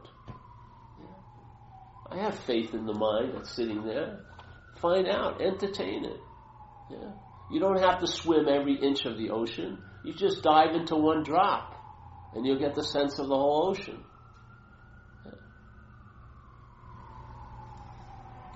I 2.12 2.17
have 2.17 2.39
faith 2.39 2.74
in 2.74 2.86
the 2.86 2.93
mind 2.93 3.34
that's 3.36 3.56
sitting 3.56 3.86
there. 3.86 4.19
Find 4.82 5.08
out, 5.08 5.41
entertain 5.41 6.06
it. 6.06 6.19
Yeah. 6.89 7.12
You 7.52 7.60
don't 7.60 7.80
have 7.80 8.00
to 8.00 8.08
swim 8.08 8.48
every 8.48 8.76
inch 8.76 9.06
of 9.06 9.17
the 9.17 9.30
ocean. 9.32 9.78
You 10.04 10.13
just 10.13 10.41
dive 10.41 10.76
into 10.76 10.95
one 10.95 11.24
drop, 11.24 11.76
and 12.34 12.45
you'll 12.45 12.60
get 12.60 12.76
the 12.76 12.84
sense 12.84 13.19
of 13.19 13.28
the 13.28 13.36
whole 13.36 13.69
ocean. 13.69 14.04
Yeah. 15.26 15.32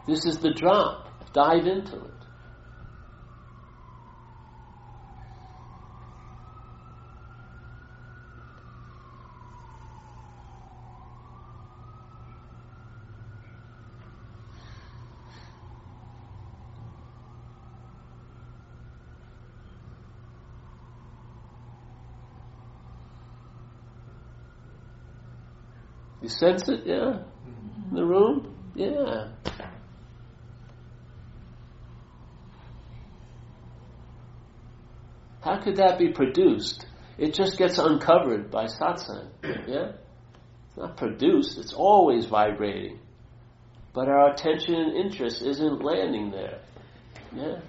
This 0.08 0.26
is 0.26 0.38
the 0.40 0.54
drop. 0.54 1.10
Dive 1.34 1.66
into 1.66 1.96
it. 1.96 2.14
You 26.24 26.30
sense 26.44 26.68
it, 26.68 26.86
yeah? 26.86 27.20
In 27.90 27.96
the 27.96 28.06
room? 28.06 28.54
Yeah. 28.76 29.30
How 35.42 35.62
could 35.62 35.78
that 35.78 36.00
be 36.00 36.10
produced? 36.10 36.86
It 37.18 37.34
just 37.34 37.58
gets 37.58 37.78
uncovered 37.78 38.50
by 38.50 38.66
satsang. 38.66 39.28
Yeah? 39.68 39.92
It's 40.68 40.78
not 40.78 40.98
produced, 40.98 41.58
it's 41.58 41.74
always 41.74 42.26
vibrating. 42.26 43.00
But 43.94 44.08
our 44.08 44.32
attention 44.32 44.76
and 44.76 44.98
interest 44.98 45.42
isn't 45.44 45.84
landing 45.84 46.32
there. 46.32 46.60
Yeah? 47.36 47.60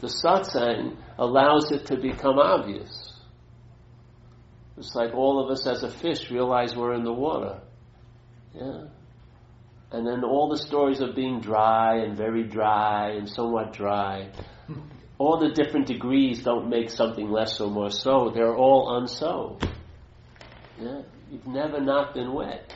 The 0.00 0.06
satsang 0.06 0.96
allows 1.18 1.70
it 1.72 1.86
to 1.86 1.96
become 1.96 2.38
obvious. 2.38 3.05
It's 4.76 4.94
like 4.94 5.14
all 5.14 5.42
of 5.42 5.50
us 5.50 5.66
as 5.66 5.82
a 5.82 5.90
fish 5.90 6.30
realize 6.30 6.76
we're 6.76 6.94
in 6.94 7.04
the 7.04 7.12
water. 7.12 7.60
Yeah. 8.54 8.84
And 9.92 10.06
then 10.06 10.24
all 10.24 10.50
the 10.50 10.58
stories 10.58 11.00
of 11.00 11.14
being 11.14 11.40
dry 11.40 11.98
and 11.98 12.16
very 12.16 12.42
dry 12.44 13.12
and 13.12 13.28
somewhat 13.28 13.72
dry, 13.72 14.30
all 15.18 15.38
the 15.38 15.50
different 15.50 15.86
degrees 15.86 16.42
don't 16.42 16.68
make 16.68 16.90
something 16.90 17.30
less 17.30 17.60
or 17.60 17.70
more 17.70 17.90
so. 17.90 18.30
They're 18.34 18.54
all 18.54 19.00
unso. 19.00 19.62
Yeah. 20.78 21.02
You've 21.30 21.46
never 21.46 21.80
not 21.80 22.14
been 22.14 22.32
wet. 22.32 22.74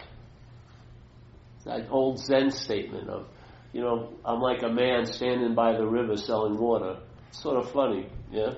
That 1.66 1.88
old 1.90 2.18
Zen 2.18 2.50
statement 2.50 3.10
of, 3.10 3.26
you 3.72 3.82
know, 3.82 4.14
I'm 4.24 4.40
like 4.40 4.62
a 4.62 4.68
man 4.68 5.04
standing 5.04 5.54
by 5.54 5.76
the 5.76 5.86
river 5.86 6.16
selling 6.16 6.58
water. 6.58 6.96
It's 7.28 7.42
sort 7.42 7.58
of 7.58 7.70
funny, 7.70 8.08
yeah? 8.32 8.54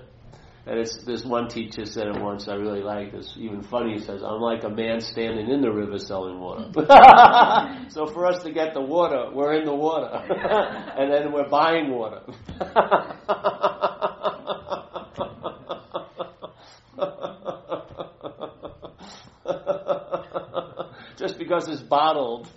And 0.64 0.78
it's 0.78 1.02
there's 1.02 1.24
one 1.24 1.48
teacher 1.48 1.84
said 1.84 2.06
it 2.06 2.20
once 2.20 2.46
I 2.46 2.54
really 2.54 2.82
like 2.82 3.10
this. 3.10 3.34
Even 3.36 3.62
funny, 3.62 3.94
he 3.94 3.98
says, 3.98 4.22
"I'm 4.22 4.40
like 4.40 4.62
a 4.62 4.68
man 4.68 5.00
standing 5.00 5.50
in 5.50 5.60
the 5.60 5.72
river 5.72 5.98
selling 5.98 6.38
water." 6.38 6.70
so 7.90 8.06
for 8.06 8.26
us 8.26 8.44
to 8.44 8.52
get 8.52 8.72
the 8.72 8.80
water, 8.80 9.28
we're 9.34 9.54
in 9.54 9.64
the 9.64 9.74
water, 9.74 10.08
and 10.96 11.12
then 11.12 11.32
we're 11.32 11.48
buying 11.48 11.90
water. 11.90 12.20
Just 21.16 21.38
because 21.38 21.68
it's 21.68 21.82
bottled 21.82 22.48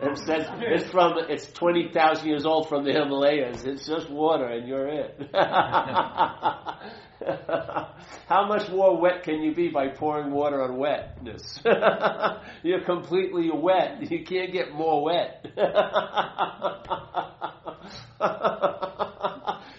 and 0.00 0.18
says 0.18 0.46
it's 0.60 0.90
from 0.90 1.14
it's 1.28 1.50
twenty 1.52 1.90
thousand 1.90 2.28
years 2.28 2.44
old 2.44 2.68
from 2.68 2.84
the 2.84 2.92
Himalayas, 2.92 3.64
it's 3.64 3.86
just 3.86 4.10
water, 4.10 4.46
and 4.46 4.68
you're 4.68 4.88
it. 4.88 5.18
How 8.28 8.46
much 8.46 8.68
more 8.70 9.00
wet 9.00 9.22
can 9.22 9.40
you 9.42 9.54
be 9.54 9.68
by 9.68 9.88
pouring 9.88 10.30
water 10.30 10.62
on 10.62 10.76
wetness? 10.76 11.60
You're 12.62 12.84
completely 12.84 13.50
wet. 13.52 14.10
You 14.10 14.24
can't 14.24 14.52
get 14.52 14.72
more 14.72 15.04
wet. 15.04 15.46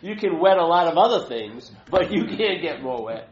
you 0.02 0.16
can 0.16 0.40
wet 0.40 0.58
a 0.58 0.66
lot 0.66 0.88
of 0.88 0.98
other 0.98 1.28
things, 1.28 1.72
but 1.90 2.12
you 2.12 2.26
can't 2.26 2.62
get 2.62 2.82
more 2.82 3.04
wet. 3.04 3.30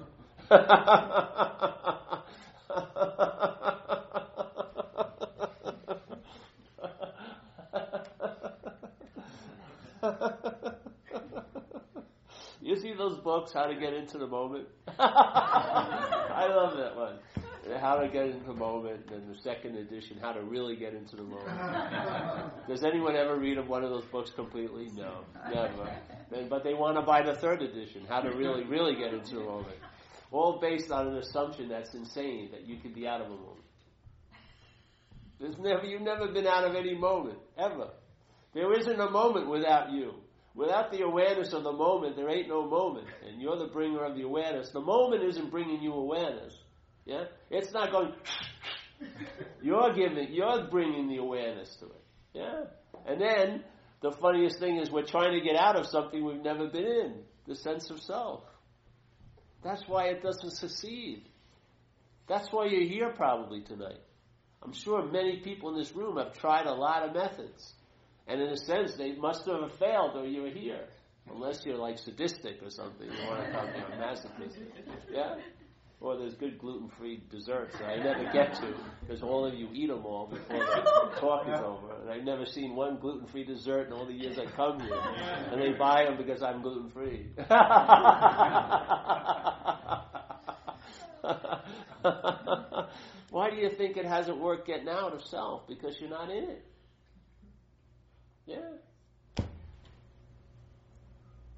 Books, 13.26 13.52
How 13.52 13.66
to 13.66 13.76
Get 13.76 13.94
Into 13.94 14.20
the 14.20 14.28
Moment? 14.28 14.68
I 15.00 16.48
love 16.48 16.78
that 16.78 16.96
one. 16.96 17.18
How 17.82 17.96
to 17.96 18.08
Get 18.08 18.28
into 18.28 18.46
the 18.46 18.54
Moment, 18.54 19.10
and 19.12 19.28
the 19.28 19.42
second 19.42 19.76
edition, 19.76 20.18
How 20.22 20.32
to 20.32 20.42
Really 20.42 20.76
Get 20.76 20.94
into 20.94 21.16
the 21.16 21.24
Moment. 21.24 21.50
Does 22.70 22.84
anyone 22.84 23.16
ever 23.16 23.36
read 23.38 23.58
one 23.68 23.84
of 23.84 23.90
those 23.90 24.06
books 24.06 24.30
completely? 24.30 24.90
No, 24.96 25.26
never. 25.54 25.92
But 26.48 26.64
they 26.64 26.76
want 26.76 26.98
to 26.98 27.02
buy 27.02 27.24
the 27.24 27.36
third 27.36 27.64
edition, 27.64 28.06
How 28.08 28.22
to 28.22 28.30
Really, 28.30 28.64
Really 28.64 28.96
Get 28.96 29.12
into 29.14 29.36
the 29.36 29.44
Moment. 29.44 29.76
All 30.32 30.60
based 30.62 30.92
on 30.92 31.08
an 31.08 31.18
assumption 31.18 31.68
that's 31.68 31.96
insane, 31.96 32.50
that 32.52 32.68
you 32.68 32.78
could 32.78 32.94
be 32.94 33.08
out 33.08 33.22
of 33.22 33.28
a 33.28 33.32
moment. 33.32 33.66
There's 35.40 35.58
never, 35.58 35.84
you've 35.86 36.04
never 36.04 36.28
been 36.28 36.46
out 36.46 36.64
of 36.64 36.76
any 36.76 36.96
moment, 36.96 37.40
ever. 37.58 37.90
There 38.54 38.72
isn't 38.80 39.00
a 39.00 39.10
moment 39.10 39.50
without 39.50 39.92
you. 39.92 40.14
Without 40.56 40.92
the 40.92 41.02
awareness 41.02 41.52
of 41.52 41.64
the 41.64 41.72
moment, 41.72 42.16
there 42.16 42.30
ain't 42.30 42.48
no 42.48 42.66
moment. 42.66 43.08
And 43.28 43.42
you're 43.42 43.58
the 43.58 43.68
bringer 43.68 44.04
of 44.06 44.16
the 44.16 44.24
awareness. 44.24 44.70
The 44.70 44.80
moment 44.80 45.24
isn't 45.24 45.52
bringing 45.52 45.82
you 45.82 45.92
awareness. 45.92 46.58
Yeah? 47.04 47.26
It's 47.50 47.74
not 47.74 47.92
going, 47.92 48.14
you're 49.62 49.94
giving, 49.94 50.32
you're 50.32 50.68
bringing 50.72 51.10
the 51.10 51.18
awareness 51.18 51.76
to 51.78 51.88
it. 51.88 52.04
Yeah? 52.34 52.64
And 53.06 53.20
then, 53.20 53.64
the 54.02 54.12
funniest 54.12 54.60
thing 54.60 54.78
is 54.78 54.90
we're 54.90 55.06
trying 55.06 55.34
to 55.38 55.42
get 55.46 55.56
out 55.56 55.76
of 55.76 55.88
something 55.88 56.24
we've 56.24 56.42
never 56.42 56.68
been 56.68 56.86
in. 56.86 57.16
The 57.48 57.56
sense 57.56 57.90
of 57.90 58.02
self. 58.02 58.44
That's 59.64 59.84
why 59.88 60.06
it 60.06 60.24
doesn't 60.24 60.52
succeed. 60.52 61.24
That's 62.28 62.48
why 62.52 62.66
you're 62.66 62.88
here 62.88 63.14
probably 63.16 63.62
tonight. 63.62 64.00
I'm 64.64 64.74
sure 64.74 65.06
many 65.12 65.42
people 65.42 65.70
in 65.70 65.78
this 65.78 65.96
room 65.96 66.18
have 66.18 66.34
tried 66.34 66.66
a 66.66 66.74
lot 66.74 67.04
of 67.04 67.14
methods. 67.14 67.74
And 68.28 68.42
in 68.42 68.50
a 68.50 68.58
sense, 68.58 68.96
they 68.96 69.14
must 69.16 69.46
have 69.46 69.72
failed 69.78 70.16
or 70.16 70.26
you're 70.26 70.50
here. 70.50 70.88
Unless 71.32 71.66
you're 71.66 71.78
like 71.78 71.98
sadistic 71.98 72.62
or 72.64 72.70
something. 72.70 73.08
You 73.08 73.28
want 73.28 73.46
to 73.46 73.52
come 73.52 73.68
here, 73.68 73.86
masochistic. 74.00 74.70
Yeah? 75.12 75.36
Or 76.02 76.18
there's 76.18 76.36
good 76.36 76.60
gluten-free 76.60 77.24
desserts 77.32 77.78
that 77.80 77.86
I 77.86 77.96
never 77.98 78.32
get 78.32 78.54
to 78.56 78.74
because 79.02 79.24
all 79.24 79.46
of 79.46 79.54
you 79.56 79.70
eat 79.74 79.88
them 79.88 80.06
all 80.06 80.28
before 80.28 80.60
the 80.60 81.20
talk 81.20 81.48
is 81.48 81.60
over. 81.60 82.02
And 82.02 82.12
I've 82.12 82.24
never 82.24 82.46
seen 82.46 82.76
one 82.76 82.98
gluten-free 83.00 83.46
dessert 83.46 83.88
in 83.88 83.94
all 83.94 84.06
the 84.06 84.14
years 84.14 84.38
I 84.38 84.46
come 84.46 84.82
here. 84.82 85.02
And 85.52 85.62
they 85.62 85.72
buy 85.72 86.04
them 86.04 86.18
because 86.18 86.44
I'm 86.44 86.62
gluten-free. 86.62 87.30
Why 93.32 93.50
do 93.50 93.56
you 93.56 93.70
think 93.72 93.98
it 93.98 94.06
hasn't 94.06 94.40
worked 94.40 94.68
getting 94.68 94.90
out 94.90 95.14
of 95.14 95.24
self? 95.24 95.68
Because 95.68 95.96
you're 96.00 96.10
not 96.10 96.30
in 96.30 96.44
it. 96.44 96.66
Yeah. 98.46 99.46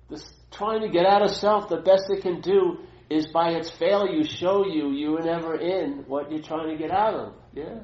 This 0.09 0.23
trying 0.51 0.81
to 0.81 0.89
get 0.89 1.05
out 1.05 1.21
of 1.21 1.31
self, 1.31 1.69
the 1.69 1.77
best 1.77 2.09
it 2.09 2.21
can 2.21 2.41
do 2.41 2.79
is 3.09 3.27
by 3.27 3.51
its 3.51 3.69
failure 3.69 4.23
show 4.23 4.65
you 4.65 4.91
you 4.91 5.11
were 5.11 5.21
never 5.21 5.55
in 5.55 6.05
what 6.07 6.31
you're 6.31 6.41
trying 6.41 6.69
to 6.69 6.77
get 6.77 6.91
out 6.91 7.13
of. 7.13 7.33
Yeah. 7.53 7.79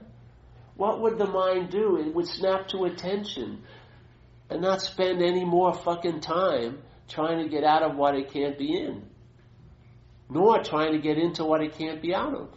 What 0.75 1.01
would 1.01 1.17
the 1.17 1.27
mind 1.27 1.69
do? 1.69 1.97
It 1.97 2.13
would 2.13 2.27
snap 2.27 2.67
to 2.69 2.85
attention 2.85 3.63
and 4.49 4.61
not 4.61 4.81
spend 4.81 5.21
any 5.21 5.45
more 5.45 5.73
fucking 5.73 6.21
time 6.21 6.79
trying 7.07 7.43
to 7.43 7.49
get 7.49 7.63
out 7.63 7.83
of 7.83 7.95
what 7.95 8.15
it 8.15 8.31
can't 8.31 8.57
be 8.57 8.75
in, 8.75 9.03
nor 10.29 10.63
trying 10.63 10.93
to 10.93 10.99
get 10.99 11.17
into 11.17 11.43
what 11.43 11.61
it 11.61 11.77
can't 11.77 12.01
be 12.01 12.13
out 12.13 12.33
of. 12.33 12.49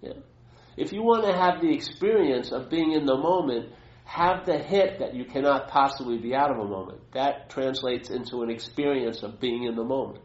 Yeah. 0.00 0.20
If 0.76 0.92
you 0.92 1.02
want 1.02 1.24
to 1.24 1.32
have 1.32 1.60
the 1.60 1.72
experience 1.72 2.50
of 2.50 2.70
being 2.70 2.92
in 2.92 3.06
the 3.06 3.16
moment, 3.16 3.70
have 4.04 4.46
the 4.46 4.58
hit 4.58 5.00
that 5.00 5.14
you 5.14 5.24
cannot 5.24 5.68
possibly 5.68 6.18
be 6.18 6.34
out 6.34 6.50
of 6.50 6.58
a 6.58 6.68
moment. 6.68 7.00
That 7.12 7.50
translates 7.50 8.10
into 8.10 8.42
an 8.42 8.50
experience 8.50 9.22
of 9.22 9.40
being 9.40 9.64
in 9.64 9.74
the 9.74 9.84
moment. 9.84 10.24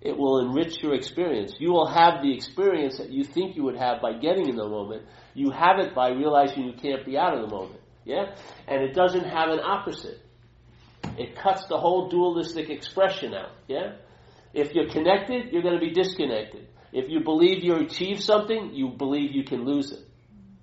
It 0.00 0.16
will 0.18 0.40
enrich 0.40 0.82
your 0.82 0.94
experience. 0.94 1.54
You 1.58 1.70
will 1.70 1.86
have 1.86 2.22
the 2.22 2.34
experience 2.34 2.98
that 2.98 3.10
you 3.10 3.24
think 3.24 3.56
you 3.56 3.62
would 3.64 3.76
have 3.76 4.02
by 4.02 4.14
getting 4.14 4.48
in 4.48 4.56
the 4.56 4.68
moment. 4.68 5.04
You 5.32 5.50
have 5.50 5.78
it 5.78 5.94
by 5.94 6.10
realizing 6.10 6.64
you 6.64 6.72
can't 6.72 7.06
be 7.06 7.16
out 7.16 7.34
of 7.34 7.48
the 7.48 7.54
moment. 7.54 7.80
Yeah? 8.04 8.34
And 8.66 8.82
it 8.82 8.94
doesn't 8.94 9.24
have 9.24 9.48
an 9.48 9.60
opposite. 9.60 10.20
It 11.16 11.36
cuts 11.36 11.66
the 11.68 11.78
whole 11.78 12.08
dualistic 12.08 12.68
expression 12.68 13.32
out. 13.32 13.52
Yeah? 13.68 13.96
If 14.52 14.74
you're 14.74 14.90
connected, 14.90 15.52
you're 15.52 15.62
going 15.62 15.78
to 15.78 15.80
be 15.80 15.92
disconnected. 15.92 16.66
If 16.92 17.08
you 17.08 17.20
believe 17.20 17.62
you 17.64 17.76
achieve 17.76 18.20
something, 18.20 18.74
you 18.74 18.88
believe 18.88 19.32
you 19.32 19.44
can 19.44 19.64
lose 19.64 19.92
it. 19.92 20.00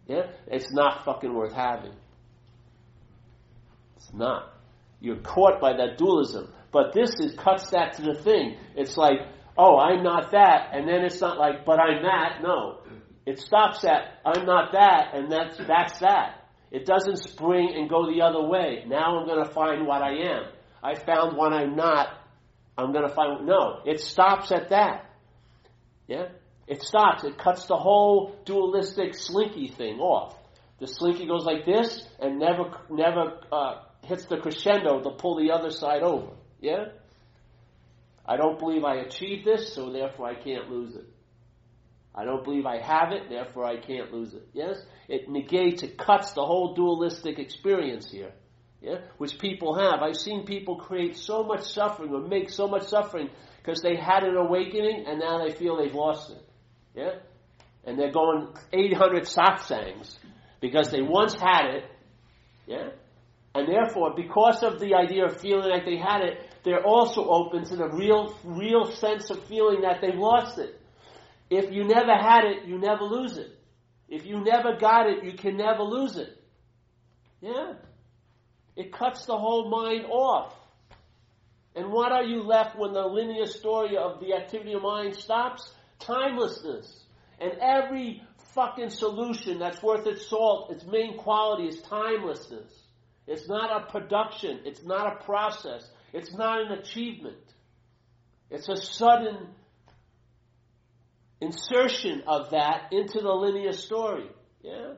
Yeah? 0.10 0.24
It's 0.47 0.74
not 0.74 1.05
fucking 1.05 1.34
worth 1.34 1.53
having. 1.53 1.93
It's 3.95 4.12
not. 4.12 4.51
You're 4.99 5.22
caught 5.22 5.62
by 5.62 5.74
that 5.74 5.99
dualism. 5.99 6.51
But 6.72 6.93
this 6.93 7.12
is 7.20 7.36
cuts 7.36 7.70
that 7.70 7.93
to 7.93 8.01
the 8.01 8.16
thing. 8.16 8.57
It's 8.76 8.97
like, 8.97 9.20
oh, 9.55 9.78
I'm 9.78 10.03
not 10.03 10.32
that, 10.32 10.72
and 10.74 10.88
then 10.88 11.05
it's 11.05 11.22
not 11.22 11.38
like, 11.38 11.64
but 11.64 11.80
I'm 11.80 12.01
that. 12.03 12.41
No. 12.41 12.80
It 13.26 13.39
stops 13.39 13.86
at 13.86 14.20
I'm 14.26 14.45
not 14.45 14.72
that, 14.72 15.12
and 15.14 15.32
that's 15.32 15.57
that's 15.57 15.99
that. 15.99 16.47
It 16.72 16.86
doesn't 16.86 17.18
spring 17.18 17.74
and 17.76 17.88
go 17.88 18.12
the 18.12 18.22
other 18.22 18.41
way. 18.41 18.84
Now 18.88 19.20
I'm 19.20 19.28
to 19.45 19.51
find 19.51 19.86
what 19.86 20.01
I 20.01 20.14
am. 20.14 20.43
I 20.82 20.95
found 20.95 21.38
what 21.38 21.53
I'm 21.53 21.76
not. 21.76 22.07
I'm 22.78 22.93
to 23.07 23.14
find 23.14 23.45
no. 23.45 23.82
It 23.86 23.99
stops 23.99 24.51
at 24.51 24.70
that. 24.70 25.05
Yeah? 26.07 26.30
It 26.70 26.84
stops. 26.84 27.24
It 27.24 27.39
cuts 27.39 27.65
the 27.65 27.76
whole 27.76 28.36
dualistic 28.45 29.15
slinky 29.15 29.70
thing 29.70 29.99
off. 29.99 30.38
The 30.80 30.86
slinky 30.86 31.26
goes 31.26 31.43
like 31.43 31.65
this 31.65 32.07
and 32.20 32.38
never, 32.38 32.72
never 32.91 33.39
uh, 33.51 33.82
hits 34.05 34.26
the 34.26 34.38
crescendo 34.38 35.01
to 35.01 35.09
pull 35.09 35.38
the 35.38 35.51
other 35.51 35.72
side 35.72 36.03
over. 36.03 36.32
Yeah? 36.61 36.89
I 38.24 38.38
don't 38.38 38.59
believe 38.59 38.84
I 38.84 38.97
achieved 38.97 39.45
this, 39.45 39.74
so 39.74 39.91
therefore 39.91 40.28
I 40.28 40.36
can't 40.36 40.70
lose 40.70 40.95
it. 40.95 41.05
I 42.13 42.24
don't 42.24 42.43
believe 42.43 42.67
I 42.67 42.78
have 42.78 43.13
it, 43.13 43.30
therefore 43.30 43.65
I 43.65 43.78
can't 43.78 44.13
lose 44.13 44.36
it. 44.36 44.47
Yes? 44.53 44.80
It 45.07 45.28
negates, 45.28 45.82
it 45.82 45.97
cuts 45.97 46.34
the 46.34 46.45
whole 46.45 46.76
dualistic 46.76 47.39
experience 47.39 48.11
here. 48.11 48.32
Yeah? 48.80 48.99
Which 49.17 49.39
people 49.39 49.74
have. 49.74 50.03
I've 50.03 50.17
seen 50.17 50.45
people 50.45 50.76
create 50.76 51.17
so 51.17 51.43
much 51.43 51.63
suffering 51.63 52.13
or 52.13 52.22
make 52.22 52.51
so 52.51 52.67
much 52.67 52.84
suffering 52.84 53.32
because 53.57 53.82
they 53.82 53.95
had 53.95 54.24
an 54.24 54.36
awakening 54.38 55.05
and 55.07 55.20
now 55.20 55.43
they 55.43 55.51
feel 55.51 55.76
they've 55.76 55.95
lost 55.95 56.30
it. 56.30 56.45
Yeah? 56.96 57.20
And 57.86 57.98
they're 57.98 58.12
going 58.12 58.54
800 58.74 59.24
satsangs 59.24 60.18
because 60.62 60.92
they 60.92 61.02
once 61.02 61.34
had 61.34 61.66
it. 61.76 61.84
Yeah? 62.68 62.90
And 63.56 63.68
therefore, 63.68 64.14
because 64.16 64.62
of 64.64 64.80
the 64.80 64.96
idea 64.96 65.26
of 65.26 65.40
feeling 65.40 65.70
like 65.70 65.86
they 65.86 65.98
had 65.98 66.22
it, 66.22 66.46
they're 66.64 66.84
also 66.84 67.28
open 67.28 67.64
to 67.66 67.76
the 67.76 67.88
real, 67.88 68.38
real 68.44 68.86
sense 68.92 69.30
of 69.30 69.44
feeling 69.46 69.82
that 69.82 70.02
they've 70.02 70.14
lost 70.14 70.60
it. 70.60 70.80
If 71.50 71.72
you 71.72 71.86
never 71.86 72.16
had 72.16 72.46
it, 72.46 72.68
you 72.68 72.78
never 72.78 73.04
lose 73.04 73.38
it. 73.38 73.58
If 74.08 74.26
you 74.26 74.44
never 74.44 74.76
got 74.78 75.08
it, 75.08 75.24
you 75.24 75.34
can 75.34 75.58
never 75.58 75.84
lose 75.84 76.16
it. 76.16 76.30
Yeah. 77.42 77.74
It 78.76 78.92
cuts 78.92 79.26
the 79.26 79.38
whole 79.38 79.70
mind 79.70 80.06
off. 80.06 80.54
And 81.76 81.92
what 81.92 82.12
are 82.12 82.24
you 82.24 82.44
left 82.44 82.78
when 82.78 82.94
the 82.94 83.06
linear 83.06 83.46
story 83.46 83.98
of 83.98 84.20
the 84.20 84.34
activity 84.34 84.74
of 84.74 84.82
mind 84.82 85.16
stops? 85.16 85.72
Timelessness. 86.00 87.04
And 87.39 87.54
every 87.62 88.22
fucking 88.54 88.89
solution 88.89 89.60
that's 89.60 89.82
worth 89.82 90.06
its 90.08 90.28
salt, 90.28 90.72
its 90.72 90.86
main 90.86 91.18
quality 91.18 91.68
is 91.68 91.82
timelessness. 91.82 92.72
It's 93.28 93.47
not 93.47 93.70
a 93.72 93.91
production. 93.91 94.62
It's 94.66 94.84
not 94.84 95.14
a 95.14 95.24
process. 95.24 95.89
It's 96.14 96.34
not 96.34 96.62
an 96.62 96.72
achievement. 96.80 97.38
It's 98.50 98.68
a 98.68 98.76
sudden 98.76 99.50
insertion 101.39 102.24
of 102.28 102.52
that 102.52 102.91
into 102.91 103.20
the 103.22 103.32
linear 103.32 103.74
story. 103.74 104.30
Yeah? 104.62 104.93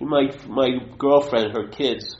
My 0.00 0.30
my 0.46 0.68
girlfriend, 0.98 1.52
her 1.52 1.68
kids, 1.68 2.16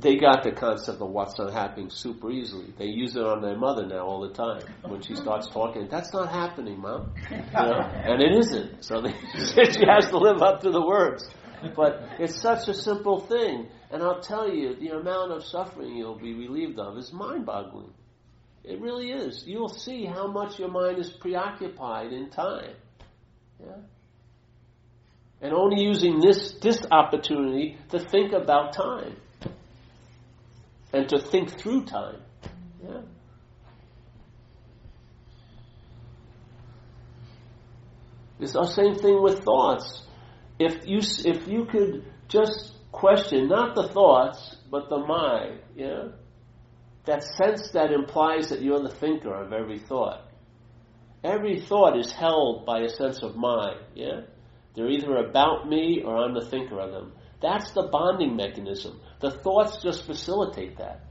they 0.00 0.16
got 0.16 0.42
the 0.42 0.52
concept 0.52 1.00
of 1.00 1.10
what's 1.10 1.38
not 1.38 1.52
happening 1.52 1.90
super 1.90 2.30
easily. 2.30 2.72
They 2.78 2.86
use 2.86 3.16
it 3.16 3.22
on 3.22 3.42
their 3.42 3.56
mother 3.56 3.86
now 3.86 4.06
all 4.06 4.20
the 4.20 4.32
time. 4.32 4.62
When 4.82 5.02
she 5.02 5.14
starts 5.14 5.48
talking, 5.48 5.88
that's 5.90 6.12
not 6.12 6.30
happening, 6.30 6.80
mom. 6.80 7.12
You 7.30 7.36
know? 7.52 7.80
And 7.80 8.22
it 8.22 8.38
isn't. 8.38 8.84
So 8.84 9.02
they, 9.02 9.12
she 9.72 9.84
has 9.86 10.08
to 10.10 10.18
live 10.18 10.42
up 10.42 10.60
to 10.62 10.70
the 10.70 10.84
words. 10.84 11.28
But 11.76 12.02
it's 12.18 12.40
such 12.40 12.68
a 12.68 12.74
simple 12.74 13.20
thing. 13.20 13.68
And 13.90 14.02
I'll 14.02 14.20
tell 14.20 14.48
you, 14.48 14.74
the 14.76 14.96
amount 14.96 15.32
of 15.32 15.44
suffering 15.44 15.96
you'll 15.96 16.18
be 16.18 16.32
relieved 16.32 16.78
of 16.78 16.96
is 16.96 17.12
mind 17.12 17.44
boggling. 17.44 17.92
It 18.64 18.80
really 18.80 19.10
is. 19.10 19.44
You'll 19.46 19.68
see 19.68 20.04
how 20.04 20.26
much 20.26 20.58
your 20.58 20.70
mind 20.70 20.98
is 20.98 21.10
preoccupied 21.10 22.12
in 22.12 22.30
time. 22.30 22.74
Yeah? 23.58 23.76
And 25.40 25.52
only 25.52 25.82
using 25.82 26.20
this, 26.20 26.52
this 26.60 26.80
opportunity 26.90 27.78
to 27.90 27.98
think 27.98 28.32
about 28.32 28.72
time 28.72 29.16
and 30.92 31.08
to 31.08 31.18
think 31.18 31.58
through 31.58 31.84
time. 31.84 32.20
Yeah. 32.82 33.00
It's 38.40 38.52
the 38.54 38.66
same 38.66 38.94
thing 38.94 39.22
with 39.22 39.40
thoughts. 39.44 40.02
If 40.58 40.86
you 40.86 41.00
if 41.24 41.46
you 41.46 41.66
could 41.66 42.04
just 42.28 42.74
question 42.90 43.48
not 43.48 43.74
the 43.74 43.88
thoughts 43.88 44.56
but 44.70 44.88
the 44.88 44.98
mind, 44.98 45.60
yeah, 45.76 46.08
that 47.04 47.22
sense 47.22 47.70
that 47.72 47.92
implies 47.92 48.48
that 48.48 48.62
you're 48.62 48.82
the 48.82 48.94
thinker 48.94 49.34
of 49.34 49.52
every 49.52 49.78
thought. 49.78 50.26
Every 51.22 51.60
thought 51.60 51.98
is 51.98 52.12
held 52.12 52.64
by 52.64 52.80
a 52.80 52.88
sense 52.88 53.22
of 53.22 53.36
mind, 53.36 53.80
yeah. 53.94 54.22
They're 54.74 54.90
either 54.90 55.16
about 55.16 55.68
me 55.68 56.02
or 56.04 56.16
I'm 56.16 56.34
the 56.34 56.46
thinker 56.46 56.78
of 56.78 56.92
them. 56.92 57.12
That's 57.40 57.72
the 57.72 57.88
bonding 57.90 58.36
mechanism. 58.36 59.00
The 59.20 59.30
thoughts 59.30 59.82
just 59.82 60.06
facilitate 60.06 60.78
that. 60.78 61.04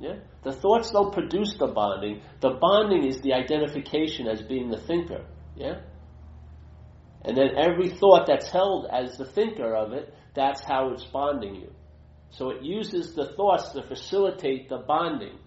Yeah? 0.00 0.16
The 0.42 0.52
thoughts 0.52 0.90
don't 0.90 1.12
produce 1.12 1.56
the 1.58 1.66
bonding. 1.66 2.22
The 2.40 2.50
bonding 2.60 3.04
is 3.04 3.20
the 3.20 3.34
identification 3.34 4.28
as 4.28 4.42
being 4.42 4.70
the 4.70 4.78
thinker. 4.78 5.24
Yeah? 5.56 5.80
And 7.22 7.36
then 7.36 7.56
every 7.56 7.88
thought 7.88 8.26
that's 8.26 8.48
held 8.48 8.86
as 8.90 9.18
the 9.18 9.24
thinker 9.24 9.74
of 9.74 9.92
it, 9.92 10.14
that's 10.34 10.62
how 10.64 10.92
it's 10.92 11.04
bonding 11.04 11.56
you. 11.56 11.72
So 12.30 12.50
it 12.50 12.62
uses 12.62 13.14
the 13.14 13.32
thoughts 13.36 13.72
to 13.72 13.82
facilitate 13.82 14.68
the 14.68 14.78
bonding 14.78 15.38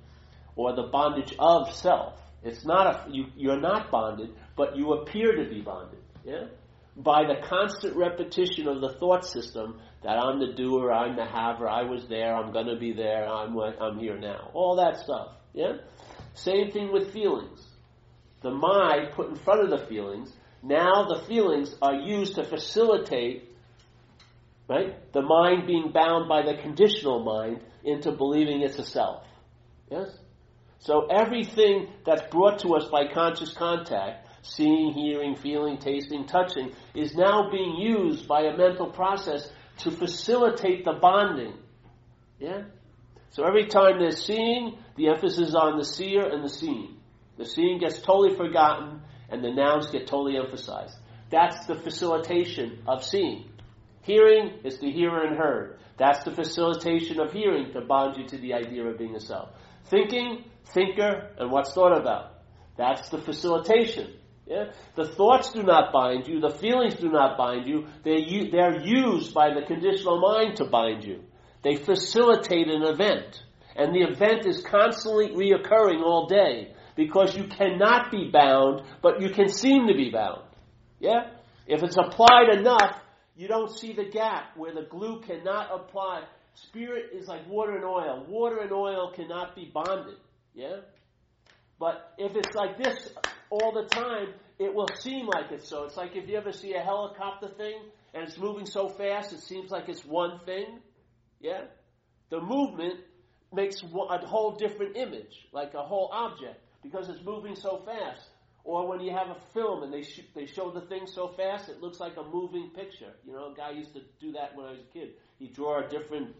or 0.56 0.76
the 0.76 0.90
bondage 0.92 1.34
of 1.40 1.74
self. 1.74 2.20
It's 2.44 2.66
not 2.66 2.88
a, 2.88 3.12
you, 3.12 3.26
you're 3.38 3.62
not 3.62 3.92
bonded, 3.92 4.32
but 4.58 4.76
you 4.76 4.94
appear 4.94 5.36
to 5.36 5.50
be 5.50 5.62
bonded. 5.62 6.00
Yeah? 6.26 6.46
By 7.04 7.24
the 7.24 7.48
constant 7.48 7.96
repetition 7.96 8.68
of 8.68 8.82
the 8.82 8.94
thought 9.00 9.26
system 9.26 9.80
that 10.04 10.18
I'm 10.18 10.40
the 10.40 10.54
doer, 10.54 10.92
I'm 10.92 11.16
the 11.16 11.26
haver, 11.26 11.68
I 11.68 11.84
was 11.84 12.08
there, 12.08 12.36
I'm 12.36 12.52
going 12.52 12.68
to 12.68 12.78
be 12.78 12.94
there, 12.94 13.28
I'm, 13.28 13.58
I'm 13.58 14.00
here 14.00 14.18
now. 14.18 14.52
All 14.54 14.76
that 14.78 15.00
stuff. 15.00 15.30
Yeah? 15.54 15.78
Same 16.34 16.72
thing 16.72 16.92
with 16.92 17.14
feelings. 17.14 17.66
The 18.42 18.52
mind 18.52 19.12
put 19.14 19.30
in 19.30 19.36
front 19.36 19.64
of 19.64 19.70
the 19.70 19.86
feelings, 19.88 20.32
now 20.64 21.06
the 21.08 21.24
feelings 21.28 21.76
are 21.82 21.96
used 21.96 22.36
to 22.36 22.44
facilitate 22.44 23.52
right, 24.72 25.12
the 25.12 25.22
mind 25.22 25.68
being 25.68 25.92
bound 25.92 26.30
by 26.30 26.44
the 26.44 26.56
conditional 26.62 27.24
mind 27.24 27.62
into 27.84 28.12
believing 28.12 28.62
it's 28.62 28.80
a 28.80 28.86
self. 28.86 29.24
Yes? 29.90 30.08
So 30.80 31.08
everything 31.08 31.90
that's 32.06 32.24
brought 32.32 32.60
to 32.60 32.76
us 32.76 32.86
by 32.90 33.12
conscious 33.14 33.54
contact, 33.54 34.21
seeing, 34.42 34.94
hearing, 34.94 35.36
feeling, 35.36 35.78
tasting, 35.78 36.26
touching, 36.26 36.72
is 36.96 37.16
now 37.16 37.50
being 37.52 37.76
used 37.76 38.28
by 38.28 38.42
a 38.42 38.58
mental 38.58 38.88
process 38.88 39.50
to 39.80 39.92
facilitate 39.92 40.86
the 40.86 40.94
bonding. 40.94 41.54
Yeah? 42.40 42.64
So 43.30 43.46
every 43.46 43.68
time 43.68 44.00
they're 44.00 44.12
seeing, 44.12 44.78
the 44.96 45.10
emphasis 45.10 45.50
is 45.50 45.56
on 45.56 45.78
the 45.78 45.86
seer 45.86 46.28
and 46.28 46.44
the 46.44 46.50
seen. 46.50 46.98
The 47.38 47.46
seeing 47.46 47.80
gets 47.80 48.02
totally 48.02 48.36
forgotten 48.36 49.02
and 49.30 49.44
the 49.44 49.52
nouns 49.52 49.90
get 49.90 50.08
totally 50.08 50.38
emphasized. 50.38 50.96
That's 51.30 51.66
the 51.66 51.76
facilitation 51.76 52.84
of 52.88 53.04
seeing. 53.04 53.50
Hearing 54.02 54.60
is 54.66 54.80
the 54.80 54.92
hearer 54.92 55.24
and 55.24 55.38
heard. 55.38 55.80
That's 55.98 56.24
the 56.24 56.32
facilitation 56.32 57.20
of 57.20 57.32
hearing 57.32 57.72
to 57.74 57.82
bond 57.82 58.18
you 58.18 58.28
to 58.28 58.38
the 58.38 58.54
idea 58.54 58.84
of 58.86 58.98
being 58.98 59.16
a 59.16 59.20
self. 59.20 59.50
Thinking, 59.86 60.46
thinker, 60.66 61.30
and 61.38 61.52
what's 61.52 61.74
thought 61.74 61.98
about. 61.98 62.42
That's 62.76 63.10
the 63.10 63.20
facilitation. 63.20 64.14
Yeah? 64.52 64.66
The 64.96 65.08
thoughts 65.08 65.54
do 65.54 65.64
not 65.64 65.94
bind 65.94 66.28
you, 66.28 66.42
the 66.42 66.50
feelings 66.50 66.96
do 66.96 67.10
not 67.10 67.38
bind 67.38 67.70
you, 67.70 67.88
they're, 68.04 68.20
they're 68.52 68.82
used 68.86 69.34
by 69.34 69.54
the 69.54 69.62
conditional 69.66 70.20
mind 70.20 70.58
to 70.58 70.66
bind 70.66 71.06
you. 71.06 71.24
They 71.64 71.78
facilitate 71.78 72.68
an 72.68 72.84
event. 72.84 73.44
And 73.78 73.96
the 73.96 74.02
event 74.02 74.46
is 74.46 74.62
constantly 74.62 75.30
reoccurring 75.30 76.04
all 76.04 76.28
day 76.28 76.74
because 76.98 77.34
you 77.34 77.46
cannot 77.46 78.12
be 78.12 78.30
bound, 78.30 78.82
but 79.02 79.22
you 79.22 79.30
can 79.30 79.48
seem 79.48 79.88
to 79.88 79.94
be 79.94 80.10
bound. 80.12 80.42
Yeah? 81.00 81.32
If 81.66 81.82
it's 81.82 81.96
applied 81.96 82.50
enough, 82.52 83.00
you 83.38 83.48
don't 83.48 83.72
see 83.72 83.94
the 83.94 84.10
gap 84.10 84.58
where 84.58 84.74
the 84.74 84.82
glue 84.82 85.22
cannot 85.22 85.70
apply. 85.74 86.24
Spirit 86.56 87.12
is 87.14 87.26
like 87.26 87.48
water 87.48 87.78
and 87.78 87.86
oil. 87.86 88.26
Water 88.28 88.58
and 88.60 88.74
oil 88.74 89.14
cannot 89.16 89.56
be 89.56 89.72
bonded. 89.74 90.18
Yeah? 90.54 90.82
But 91.80 92.14
if 92.18 92.36
it's 92.36 92.54
like 92.54 92.78
this 92.78 93.14
all 93.52 93.72
the 93.74 93.88
time, 93.88 94.34
it 94.58 94.74
will 94.74 94.88
seem 95.00 95.28
like 95.28 95.52
it's 95.52 95.68
so. 95.68 95.84
It's 95.84 95.98
like 95.98 96.16
if 96.16 96.28
you 96.28 96.38
ever 96.38 96.52
see 96.52 96.74
a 96.74 96.80
helicopter 96.80 97.50
thing 97.50 97.80
and 98.14 98.24
it's 98.24 98.38
moving 98.38 98.66
so 98.66 98.90
fast, 98.90 99.34
it 99.34 99.42
seems 99.42 99.70
like 99.70 99.90
it's 99.90 100.06
one 100.06 100.40
thing. 100.46 100.80
Yeah? 101.40 101.66
The 102.30 102.40
movement 102.40 103.02
makes 103.54 103.84
a 103.84 104.26
whole 104.26 104.56
different 104.56 104.96
image, 104.96 105.48
like 105.52 105.74
a 105.74 105.84
whole 105.84 106.10
object, 106.14 106.62
because 106.82 107.10
it's 107.10 107.24
moving 107.24 107.56
so 107.56 107.84
fast. 107.86 108.24
Or 108.64 108.88
when 108.88 109.02
you 109.02 109.12
have 109.12 109.28
a 109.30 109.40
film 109.54 109.84
and 109.84 109.92
they 109.92 110.04
sh- 110.04 110.22
they 110.36 110.46
show 110.46 110.72
the 110.72 110.82
thing 110.82 111.08
so 111.08 111.30
fast 111.30 111.68
it 111.68 111.82
looks 111.82 112.00
like 112.00 112.16
a 112.18 112.24
moving 112.24 112.70
picture. 112.70 113.12
You 113.26 113.34
know, 113.34 113.52
a 113.52 113.56
guy 113.56 113.72
used 113.72 113.94
to 113.96 114.02
do 114.20 114.32
that 114.34 114.56
when 114.56 114.68
I 114.68 114.72
was 114.72 114.80
a 114.80 114.94
kid. 114.94 115.14
He'd 115.40 115.54
draw 115.54 115.84
a 115.84 115.90
different 115.90 116.36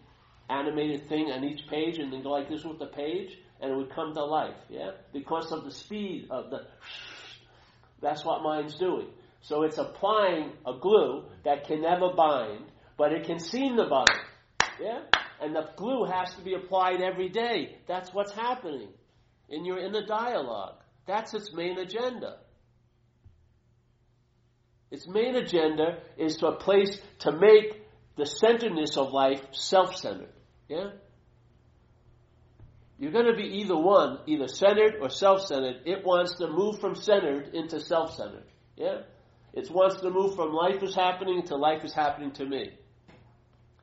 animated 0.50 1.10
thing 1.10 1.32
on 1.32 1.44
each 1.44 1.68
page 1.68 1.98
and 1.98 2.14
then 2.14 2.22
go 2.22 2.30
like 2.30 2.48
this 2.48 2.64
with 2.64 2.78
the 2.78 2.88
page 2.88 3.40
and 3.62 3.72
it 3.72 3.76
would 3.76 3.94
come 3.94 4.14
to 4.14 4.24
life. 4.24 4.56
Yeah, 4.70 4.92
because 5.14 5.52
of 5.52 5.64
the 5.64 5.72
speed 5.72 6.28
of 6.30 6.50
the. 6.50 6.66
That's 8.02 8.26
what 8.26 8.42
mind's 8.42 8.76
doing. 8.78 9.08
So 9.42 9.64
it's 9.64 9.78
applying 9.78 10.52
a 10.66 10.74
glue 10.80 11.26
that 11.46 11.66
can 11.66 11.82
never 11.82 12.14
bind, 12.16 12.66
but 12.98 13.12
it 13.14 13.26
can 13.26 13.40
seem 13.40 13.78
to 13.78 13.88
bind. 13.88 14.10
Yeah, 14.82 15.02
and 15.42 15.56
the 15.56 15.70
glue 15.76 16.06
has 16.06 16.34
to 16.36 16.42
be 16.42 16.56
applied 16.56 17.02
every 17.02 17.30
day. 17.30 17.78
That's 17.88 18.14
what's 18.14 18.32
happening 18.32 18.90
in 19.50 19.66
your 19.66 19.78
in 19.80 19.92
the 19.92 20.04
dialogue. 20.04 20.76
That's 21.06 21.34
its 21.34 21.54
main 21.54 21.78
agenda. 21.78 22.38
Its 24.90 25.08
main 25.08 25.36
agenda 25.36 26.00
is 26.18 26.38
to 26.38 26.48
a 26.48 26.56
place 26.56 27.00
to 27.20 27.32
make 27.32 27.82
the 28.18 28.26
centeredness 28.26 28.98
of 28.98 29.12
life 29.12 29.42
self-centered. 29.52 30.34
Yeah? 30.68 30.90
You're 33.02 33.12
going 33.12 33.26
to 33.26 33.36
be 33.36 33.58
either 33.62 33.76
one, 33.76 34.20
either 34.28 34.48
centered 34.48 34.98
or 35.02 35.10
self-centered. 35.10 35.82
It 35.86 36.06
wants 36.06 36.36
to 36.36 36.48
move 36.48 36.80
from 36.80 36.94
centered 36.94 37.56
into 37.56 37.80
self-centered. 37.80 38.46
Yeah? 38.78 39.00
It 39.54 39.72
wants 39.72 40.02
to 40.02 40.12
move 40.12 40.36
from 40.36 40.54
life 40.54 40.84
is 40.84 40.94
happening 40.94 41.42
to 41.48 41.56
life 41.56 41.84
is 41.84 41.94
happening 41.94 42.30
to 42.34 42.46
me. 42.46 42.70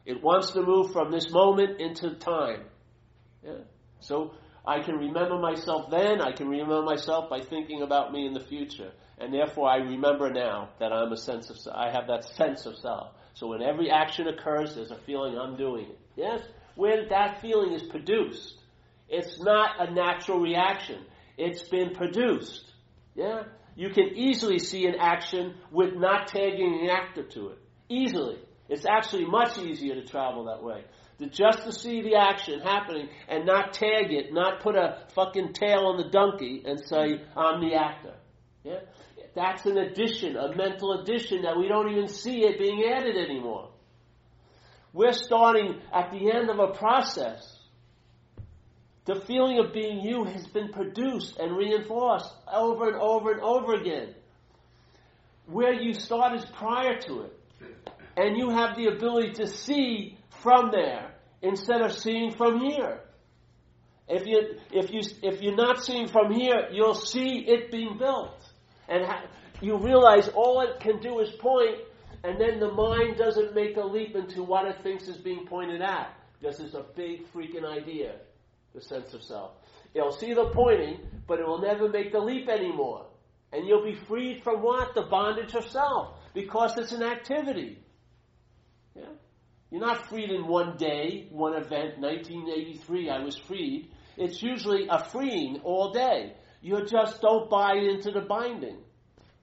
It 0.06 0.22
wants 0.22 0.52
to 0.52 0.62
move 0.62 0.92
from 0.92 1.10
this 1.10 1.32
moment 1.32 1.80
into 1.80 2.14
time. 2.14 2.66
Yeah? 3.44 3.62
So 3.98 4.34
I 4.64 4.82
can 4.82 4.94
remember 4.94 5.36
myself 5.36 5.90
then, 5.90 6.20
I 6.20 6.30
can 6.30 6.46
remember 6.48 6.82
myself 6.82 7.28
by 7.28 7.40
thinking 7.40 7.82
about 7.82 8.12
me 8.12 8.24
in 8.24 8.34
the 8.34 8.44
future. 8.44 8.92
And 9.18 9.34
therefore 9.34 9.68
I 9.68 9.78
remember 9.78 10.30
now 10.30 10.68
that 10.78 10.92
I'm 10.92 11.10
a 11.10 11.16
sense 11.16 11.50
of, 11.50 11.56
I 11.74 11.90
have 11.90 12.06
that 12.06 12.24
sense 12.36 12.66
of 12.66 12.76
self. 12.76 13.08
So 13.34 13.48
when 13.48 13.62
every 13.62 13.90
action 13.90 14.28
occurs, 14.28 14.76
there's 14.76 14.92
a 14.92 15.00
feeling 15.06 15.36
I'm 15.36 15.56
doing 15.56 15.86
it. 15.86 15.98
Yes? 16.14 16.40
When 16.76 17.08
that 17.08 17.40
feeling 17.40 17.72
is 17.72 17.82
produced, 17.82 18.57
it's 19.08 19.40
not 19.40 19.70
a 19.78 19.92
natural 19.92 20.40
reaction. 20.40 21.04
It's 21.36 21.68
been 21.68 21.94
produced. 21.94 22.72
Yeah? 23.14 23.44
You 23.76 23.90
can 23.90 24.16
easily 24.16 24.58
see 24.58 24.86
an 24.86 24.96
action 24.98 25.54
with 25.70 25.94
not 25.94 26.28
tagging 26.28 26.80
an 26.82 26.90
actor 26.90 27.22
to 27.22 27.48
it. 27.50 27.58
Easily. 27.88 28.38
It's 28.68 28.84
actually 28.84 29.24
much 29.24 29.58
easier 29.58 29.94
to 29.94 30.04
travel 30.04 30.44
that 30.44 30.62
way 30.62 30.84
To 31.20 31.28
just 31.28 31.64
to 31.64 31.72
see 31.72 32.02
the 32.02 32.16
action 32.16 32.60
happening 32.60 33.08
and 33.28 33.46
not 33.46 33.72
tag 33.72 34.12
it, 34.12 34.32
not 34.32 34.60
put 34.60 34.76
a 34.76 35.06
fucking 35.14 35.54
tail 35.54 35.86
on 35.86 35.96
the 35.96 36.10
donkey 36.10 36.62
and 36.66 36.78
say, 36.78 37.22
I'm 37.36 37.60
the 37.60 37.74
actor. 37.74 38.14
Yeah? 38.62 38.80
That's 39.34 39.64
an 39.66 39.78
addition, 39.78 40.36
a 40.36 40.54
mental 40.54 41.00
addition 41.00 41.42
that 41.42 41.56
we 41.56 41.68
don't 41.68 41.90
even 41.90 42.08
see 42.08 42.40
it 42.40 42.58
being 42.58 42.84
added 42.84 43.16
anymore. 43.16 43.70
We're 44.92 45.12
starting 45.12 45.80
at 45.92 46.10
the 46.10 46.32
end 46.32 46.50
of 46.50 46.58
a 46.58 46.72
process. 46.72 47.57
The 49.08 49.22
feeling 49.22 49.58
of 49.58 49.72
being 49.72 50.00
you 50.00 50.24
has 50.24 50.46
been 50.48 50.68
produced 50.68 51.38
and 51.38 51.56
reinforced 51.56 52.30
over 52.46 52.88
and 52.88 52.96
over 52.96 53.32
and 53.32 53.40
over 53.40 53.72
again. 53.72 54.14
Where 55.46 55.72
you 55.72 55.94
start 55.94 56.38
is 56.38 56.44
prior 56.44 56.98
to 57.00 57.22
it. 57.22 57.40
And 58.18 58.36
you 58.36 58.50
have 58.50 58.76
the 58.76 58.88
ability 58.88 59.32
to 59.42 59.46
see 59.46 60.18
from 60.42 60.70
there 60.72 61.14
instead 61.40 61.80
of 61.80 61.92
seeing 61.92 62.32
from 62.32 62.60
here. 62.60 63.00
If 64.08 64.26
you 64.26 64.58
if 64.72 64.92
you 64.92 65.00
if 65.22 65.40
you're 65.40 65.56
not 65.56 65.82
seeing 65.82 66.08
from 66.08 66.30
here, 66.30 66.68
you'll 66.70 66.94
see 66.94 67.46
it 67.46 67.70
being 67.70 67.96
built, 67.98 68.36
and 68.88 69.06
ha- 69.06 69.24
you 69.62 69.78
realize 69.78 70.28
all 70.28 70.60
it 70.60 70.80
can 70.80 70.98
do 71.00 71.20
is 71.20 71.30
point, 71.38 71.78
and 72.24 72.38
then 72.38 72.58
the 72.58 72.72
mind 72.72 73.16
doesn't 73.16 73.54
make 73.54 73.76
a 73.78 73.84
leap 73.84 74.16
into 74.16 74.42
what 74.42 74.66
it 74.66 74.82
thinks 74.82 75.08
is 75.08 75.16
being 75.16 75.46
pointed 75.46 75.80
at 75.80 76.14
because 76.40 76.60
it's 76.60 76.74
a 76.74 76.84
big 76.94 77.30
freaking 77.32 77.64
idea, 77.64 78.16
the 78.78 78.84
sense 78.84 79.14
of 79.14 79.22
self. 79.22 79.52
It'll 79.94 80.12
see 80.12 80.34
the 80.34 80.50
pointing, 80.50 80.98
but 81.26 81.40
it 81.40 81.46
will 81.46 81.60
never 81.60 81.88
make 81.88 82.12
the 82.12 82.20
leap 82.20 82.48
anymore, 82.48 83.06
and 83.52 83.66
you'll 83.66 83.84
be 83.84 83.98
freed 84.06 84.42
from 84.42 84.62
what 84.62 84.94
the 84.94 85.02
bondage 85.02 85.54
of 85.54 85.68
self 85.68 86.14
because 86.34 86.76
it's 86.78 86.92
an 86.92 87.02
activity. 87.02 87.78
Yeah. 88.94 89.04
You're 89.70 89.80
not 89.80 90.08
freed 90.08 90.30
in 90.30 90.46
one 90.46 90.76
day, 90.76 91.28
one 91.30 91.54
event. 91.54 91.98
1983, 91.98 93.10
I 93.10 93.18
was 93.22 93.36
freed. 93.36 93.90
It's 94.16 94.42
usually 94.42 94.86
a 94.88 95.04
freeing 95.04 95.60
all 95.62 95.92
day. 95.92 96.34
You 96.60 96.84
just 96.86 97.20
don't 97.20 97.50
buy 97.50 97.74
into 97.74 98.10
the 98.10 98.20
binding. 98.20 98.78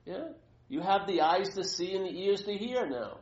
Yeah? 0.05 0.29
You 0.67 0.81
have 0.81 1.07
the 1.07 1.21
eyes 1.21 1.49
to 1.55 1.63
see 1.63 1.95
and 1.95 2.05
the 2.05 2.19
ears 2.19 2.43
to 2.43 2.53
hear 2.53 2.87
now. 2.87 3.17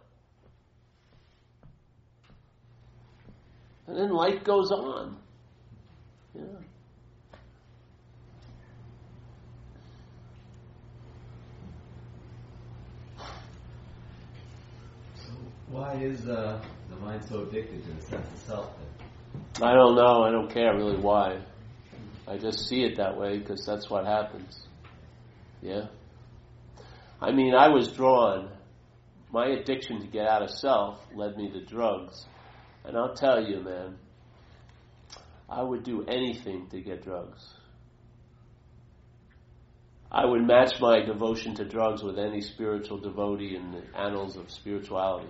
And 3.86 3.98
then 3.98 4.12
life 4.12 4.44
goes 4.44 4.72
on. 4.72 5.18
Yeah. 6.36 6.44
So 15.16 15.32
why 15.70 15.94
is 15.96 16.28
uh, 16.28 16.64
the 16.90 16.96
mind's 16.98 17.30
so 17.30 17.44
addicted 17.44 17.84
to 17.86 17.92
the 17.94 18.02
sense 18.02 18.28
of 18.34 18.40
self? 18.40 18.70
I 19.62 19.74
don't 19.74 19.96
know. 19.96 20.24
I 20.24 20.32
don't 20.32 20.52
care 20.52 20.76
really 20.76 20.98
why. 20.98 21.40
I 22.28 22.38
just 22.38 22.68
see 22.68 22.84
it 22.84 22.98
that 22.98 23.18
way 23.18 23.38
because 23.38 23.66
that's 23.66 23.90
what 23.90 24.06
happens. 24.06 24.60
Yeah? 25.62 25.88
I 27.22 27.32
mean, 27.32 27.54
I 27.54 27.70
was 27.70 27.90
drawn. 27.92 28.50
My 29.32 29.48
addiction 29.48 30.02
to 30.02 30.08
get 30.08 30.28
out 30.28 30.42
of 30.42 30.50
self 30.50 31.00
led 31.16 31.38
me 31.38 31.52
to 31.52 31.64
drugs. 31.66 32.26
And 32.86 32.98
I'll 32.98 33.16
tell 33.16 33.42
you, 33.44 33.62
man, 33.62 33.98
I 35.50 35.62
would 35.62 35.84
do 35.84 36.06
anything 36.08 36.68
to 36.72 36.82
get 36.82 37.04
drugs. 37.04 37.44
I 40.12 40.26
would 40.26 40.46
match 40.46 40.80
my 40.80 41.02
devotion 41.04 41.56
to 41.56 41.66
drugs 41.66 42.04
with 42.04 42.20
any 42.20 42.42
spiritual 42.42 43.00
devotee 43.00 43.56
in 43.56 43.72
the 43.72 43.82
annals 43.98 44.38
of 44.38 44.52
spirituality. 44.52 45.30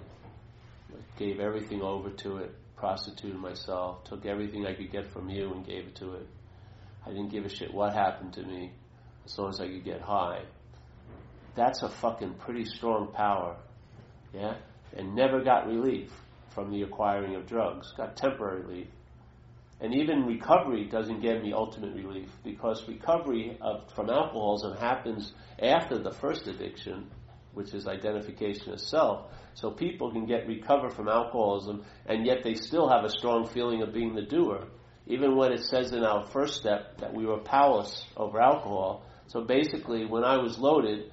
I 0.92 1.20
gave 1.20 1.40
everything 1.40 1.82
over 1.82 2.10
to 2.10 2.38
it, 2.38 2.54
prostituted 2.76 3.38
myself, 3.38 4.04
took 4.04 4.26
everything 4.26 4.66
I 4.66 4.74
could 4.74 4.92
get 4.92 5.12
from 5.14 5.30
you 5.30 5.54
and 5.54 5.66
gave 5.66 5.88
it 5.88 5.96
to 5.96 6.16
it. 6.16 6.28
I 7.06 7.10
didn't 7.10 7.30
give 7.30 7.46
a 7.46 7.50
shit 7.50 7.74
what 7.74 7.94
happened 7.94 8.34
to 8.34 8.44
me 8.44 8.74
as 9.26 9.38
long 9.38 9.50
as 9.50 9.62
I 9.62 9.68
could 9.68 9.86
get 9.86 10.02
high. 10.02 10.42
That's 11.56 11.82
a 11.82 11.90
fucking 11.90 12.36
pretty 12.36 12.66
strong 12.66 13.14
power. 13.14 13.56
Yeah? 14.34 14.56
And 14.96 15.16
never 15.16 15.44
got 15.44 15.68
relief 15.68 16.10
from 16.54 16.72
the 16.72 16.82
acquiring 16.82 17.36
of 17.36 17.48
drugs. 17.48 17.94
Got 17.96 18.18
temporary 18.18 18.62
relief. 18.64 18.88
And 19.80 19.94
even 19.96 20.26
recovery 20.26 20.86
doesn't 20.86 21.22
give 21.22 21.42
me 21.42 21.52
ultimate 21.54 21.96
relief 21.96 22.30
because 22.44 22.88
recovery 22.88 23.58
of, 23.60 23.92
from 23.94 24.10
alcoholism 24.10 24.78
happens 24.78 25.34
after 25.62 25.98
the 25.98 26.12
first 26.12 26.48
addiction, 26.48 27.10
which 27.54 27.74
is 27.74 27.88
identification 27.88 28.72
of 28.72 28.80
self. 28.80 29.32
So 29.56 29.72
people 29.72 30.12
can 30.12 30.26
get 30.26 30.48
recover 30.48 30.90
from 30.90 31.10
alcoholism 31.10 31.84
and 32.06 32.26
yet 32.26 32.44
they 32.44 32.56
still 32.56 32.90
have 32.90 33.04
a 33.04 33.10
strong 33.10 33.48
feeling 33.48 33.82
of 33.82 33.94
being 33.94 34.16
the 34.16 34.22
doer. 34.22 34.68
Even 35.06 35.36
when 35.36 35.52
it 35.52 35.64
says 35.66 35.92
in 35.92 36.04
our 36.04 36.26
first 36.28 36.56
step 36.56 37.00
that 37.00 37.14
we 37.14 37.26
were 37.26 37.40
powerless 37.40 38.06
over 38.16 38.40
alcohol. 38.42 39.04
So 39.28 39.42
basically, 39.42 40.06
when 40.06 40.24
I 40.24 40.38
was 40.38 40.58
loaded, 40.58 41.12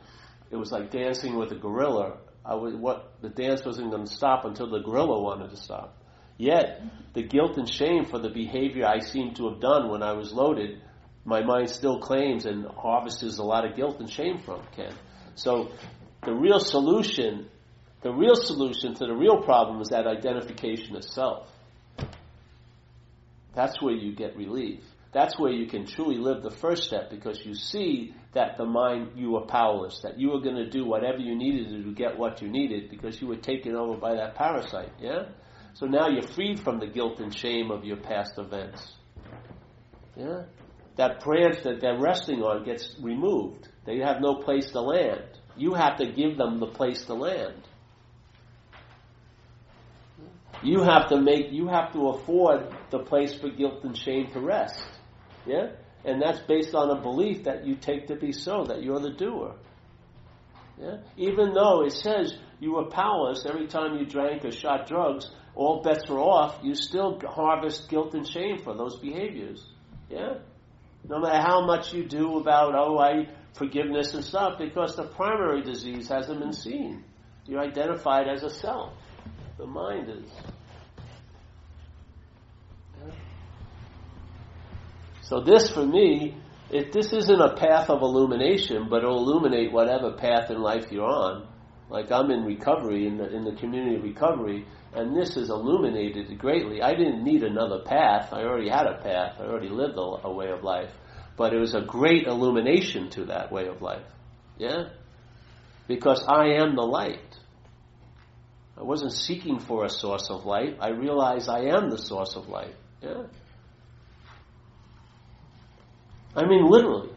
it 0.51 0.57
was 0.57 0.71
like 0.71 0.91
dancing 0.91 1.37
with 1.37 1.51
a 1.53 1.57
gorilla. 1.57 2.19
I 2.45 2.55
was, 2.55 2.75
what 2.75 3.15
the 3.21 3.29
dance 3.31 3.65
wasn't 3.65 3.91
going 3.91 4.07
to 4.07 4.13
stop 4.13 4.45
until 4.45 4.71
the 4.71 4.81
gorilla 4.81 5.21
wanted 5.21 5.51
to 5.51 5.57
stop. 5.57 5.97
Yet, 6.41 6.81
the 7.13 7.23
guilt 7.23 7.59
and 7.59 7.71
shame 7.71 8.07
for 8.07 8.19
the 8.19 8.31
behavior 8.31 8.87
I 8.87 9.01
seem 9.01 9.35
to 9.35 9.51
have 9.51 9.61
done 9.61 9.91
when 9.91 10.03
I 10.03 10.15
was 10.15 10.33
loaded, 10.33 10.81
my 11.23 11.43
mind 11.43 11.69
still 11.69 12.01
claims 12.01 12.47
and 12.47 12.65
harvests 12.65 13.39
a 13.39 13.43
lot 13.43 13.67
of 13.67 13.77
guilt 13.77 14.01
and 14.01 14.11
shame 14.11 14.39
from, 14.39 14.63
Ken. 14.75 14.95
So, 15.35 15.71
the 16.25 16.33
real 16.33 16.59
solution, 16.59 17.51
the 18.01 18.11
real 18.11 18.37
solution 18.37 18.95
to 18.95 19.07
the 19.07 19.15
real 19.15 19.43
problem 19.43 19.83
is 19.83 19.89
that 19.89 20.07
identification 20.07 20.97
of 20.97 21.05
self. 21.05 21.47
That's 23.55 23.83
where 23.83 23.95
you 23.95 24.17
get 24.17 24.35
relief. 24.35 24.83
That's 25.13 25.39
where 25.39 25.53
you 25.53 25.67
can 25.67 25.85
truly 25.85 26.17
live 26.17 26.43
the 26.43 26.57
first 26.57 26.85
step 26.85 27.11
because 27.11 27.45
you 27.45 27.55
see 27.55 28.15
that 28.33 28.57
the 28.57 28.65
mind, 28.65 29.11
you 29.15 29.33
were 29.33 29.45
powerless, 29.45 30.01
that 30.05 30.19
you 30.19 30.31
were 30.31 30.41
going 30.41 30.57
to 30.57 30.71
do 30.71 30.87
whatever 30.87 31.19
you 31.19 31.37
needed 31.37 31.69
to 31.69 31.83
to 31.83 31.93
get 31.93 32.17
what 32.17 32.41
you 32.41 32.49
needed 32.49 32.89
because 32.89 33.21
you 33.21 33.27
were 33.27 33.37
taken 33.37 33.77
over 33.77 33.99
by 33.99 34.15
that 34.15 34.37
parasite, 34.37 34.93
yeah? 34.99 35.25
So 35.75 35.87
now 35.87 36.09
you're 36.09 36.27
freed 36.27 36.61
from 36.61 36.79
the 36.79 36.87
guilt 36.87 37.21
and 37.21 37.35
shame 37.35 37.71
of 37.71 37.85
your 37.85 37.97
past 37.97 38.39
events. 38.39 38.95
Yeah? 40.17 40.43
That 40.97 41.21
branch 41.21 41.63
that 41.65 41.81
they're 41.81 41.99
resting 41.99 42.43
on 42.43 42.65
gets 42.65 42.95
removed. 43.01 43.69
They 43.85 43.99
have 43.99 44.21
no 44.21 44.37
place 44.37 44.71
to 44.73 44.81
land. 44.81 45.39
You 45.57 45.75
have 45.75 45.97
to 45.99 46.07
give 46.07 46.37
them 46.37 46.59
the 46.59 46.67
place 46.67 47.05
to 47.07 47.15
land. 47.15 47.67
You 50.63 50.83
have 50.83 51.09
to 51.09 51.21
make, 51.21 51.53
you 51.53 51.69
have 51.69 51.93
to 51.95 52.09
afford 52.09 52.75
the 52.91 52.99
place 52.99 53.35
for 53.35 53.49
guilt 53.49 53.83
and 53.85 53.97
shame 53.97 54.31
to 54.33 54.41
rest. 54.41 54.85
Yeah? 55.47 55.71
And 56.05 56.21
that's 56.21 56.41
based 56.41 56.75
on 56.75 56.91
a 56.91 57.01
belief 57.01 57.45
that 57.45 57.67
you 57.67 57.77
take 57.77 58.09
to 58.09 58.17
be 58.17 58.33
so, 58.33 58.65
that 58.65 58.83
you're 58.83 59.01
the 59.01 59.11
doer. 59.11 59.55
Yeah? 60.79 60.99
Even 61.17 61.55
though 61.55 61.85
it 61.85 61.93
says 61.93 62.35
you 62.59 62.75
were 62.75 62.87
powerless 62.87 63.45
every 63.47 63.67
time 63.67 63.99
you 63.99 64.05
drank 64.05 64.45
or 64.45 64.53
shot 64.53 64.87
drugs, 64.87 65.31
all 65.55 65.83
bets 65.83 66.09
are 66.09 66.19
off, 66.19 66.61
you 66.63 66.75
still 66.75 67.21
harvest 67.21 67.89
guilt 67.89 68.15
and 68.15 68.27
shame 68.27 68.59
for 68.63 68.77
those 68.77 68.97
behaviors. 68.97 69.65
Yeah? 70.09 70.39
No 71.09 71.21
matter 71.21 71.41
how 71.41 71.67
much 71.67 71.93
you 71.93 72.05
do 72.05 72.39
about, 72.39 72.75
oh, 72.75 72.99
I, 72.99 73.29
forgiveness 73.55 74.15
and 74.15 74.25
stuff, 74.25 74.59
because 74.59 74.97
the 74.97 75.05
primary 75.05 75.63
disease 75.63 76.09
hasn't 76.09 76.41
been 76.41 76.53
seen. 76.53 77.05
You're 77.47 77.61
identified 77.61 78.29
as 78.29 78.43
a 78.43 78.51
self. 78.51 78.93
The 79.59 79.67
mind 79.67 80.09
is. 80.09 80.31
So 85.23 85.41
this, 85.41 85.71
for 85.71 85.87
me, 85.87 86.37
it, 86.71 86.93
this 86.93 87.13
isn't 87.13 87.41
a 87.41 87.55
path 87.57 87.91
of 87.91 88.03
illumination, 88.03 88.89
but 88.89 89.03
it'll 89.03 89.19
illuminate 89.19 89.73
whatever 89.73 90.13
path 90.13 90.51
in 90.51 90.61
life 90.61 90.91
you're 90.91 91.05
on. 91.05 91.47
Like 91.89 92.13
I'm 92.13 92.31
in 92.31 92.45
recovery, 92.45 93.07
in 93.07 93.17
the, 93.17 93.35
in 93.35 93.45
the 93.45 93.55
community 93.57 93.97
of 93.97 94.03
recovery, 94.03 94.67
and 94.93 95.17
this 95.17 95.35
has 95.35 95.51
illuminated 95.51 96.37
greatly. 96.39 96.83
I 96.83 96.95
didn't 96.95 97.23
need 97.23 97.45
another 97.45 97.81
path. 97.85 98.33
I 98.33 98.43
already 98.43 98.69
had 98.69 98.87
a 98.87 98.99
path. 98.99 99.37
I 99.39 99.45
already 99.45 99.69
lived 99.69 99.97
a, 99.97 100.27
a 100.27 100.33
way 100.33 100.51
of 100.51 100.65
life. 100.65 100.91
But 101.37 101.55
it 101.55 101.59
was 101.59 101.75
a 101.75 101.81
great 101.81 102.27
illumination 102.27 103.11
to 103.11 103.27
that 103.27 103.53
way 103.53 103.67
of 103.67 103.81
life. 103.81 104.05
Yeah? 104.59 104.89
Because 105.87 106.25
I 106.27 106.55
am 106.61 106.75
the 106.75 106.83
light. 106.83 107.39
I 108.77 108.83
wasn't 108.83 109.13
seeking 109.13 109.61
for 109.61 109.85
a 109.85 109.91
source 109.91 110.29
of 110.31 110.45
light. 110.45 110.79
I 110.81 110.91
realize 110.91 111.49
I 111.49 111.67
am 111.67 111.91
the 111.91 111.99
source 111.99 112.35
of 112.35 112.49
light. 112.49 112.75
Yeah? 113.03 113.25
I 116.35 116.47
mean, 116.47 116.67
literally. 116.69 117.11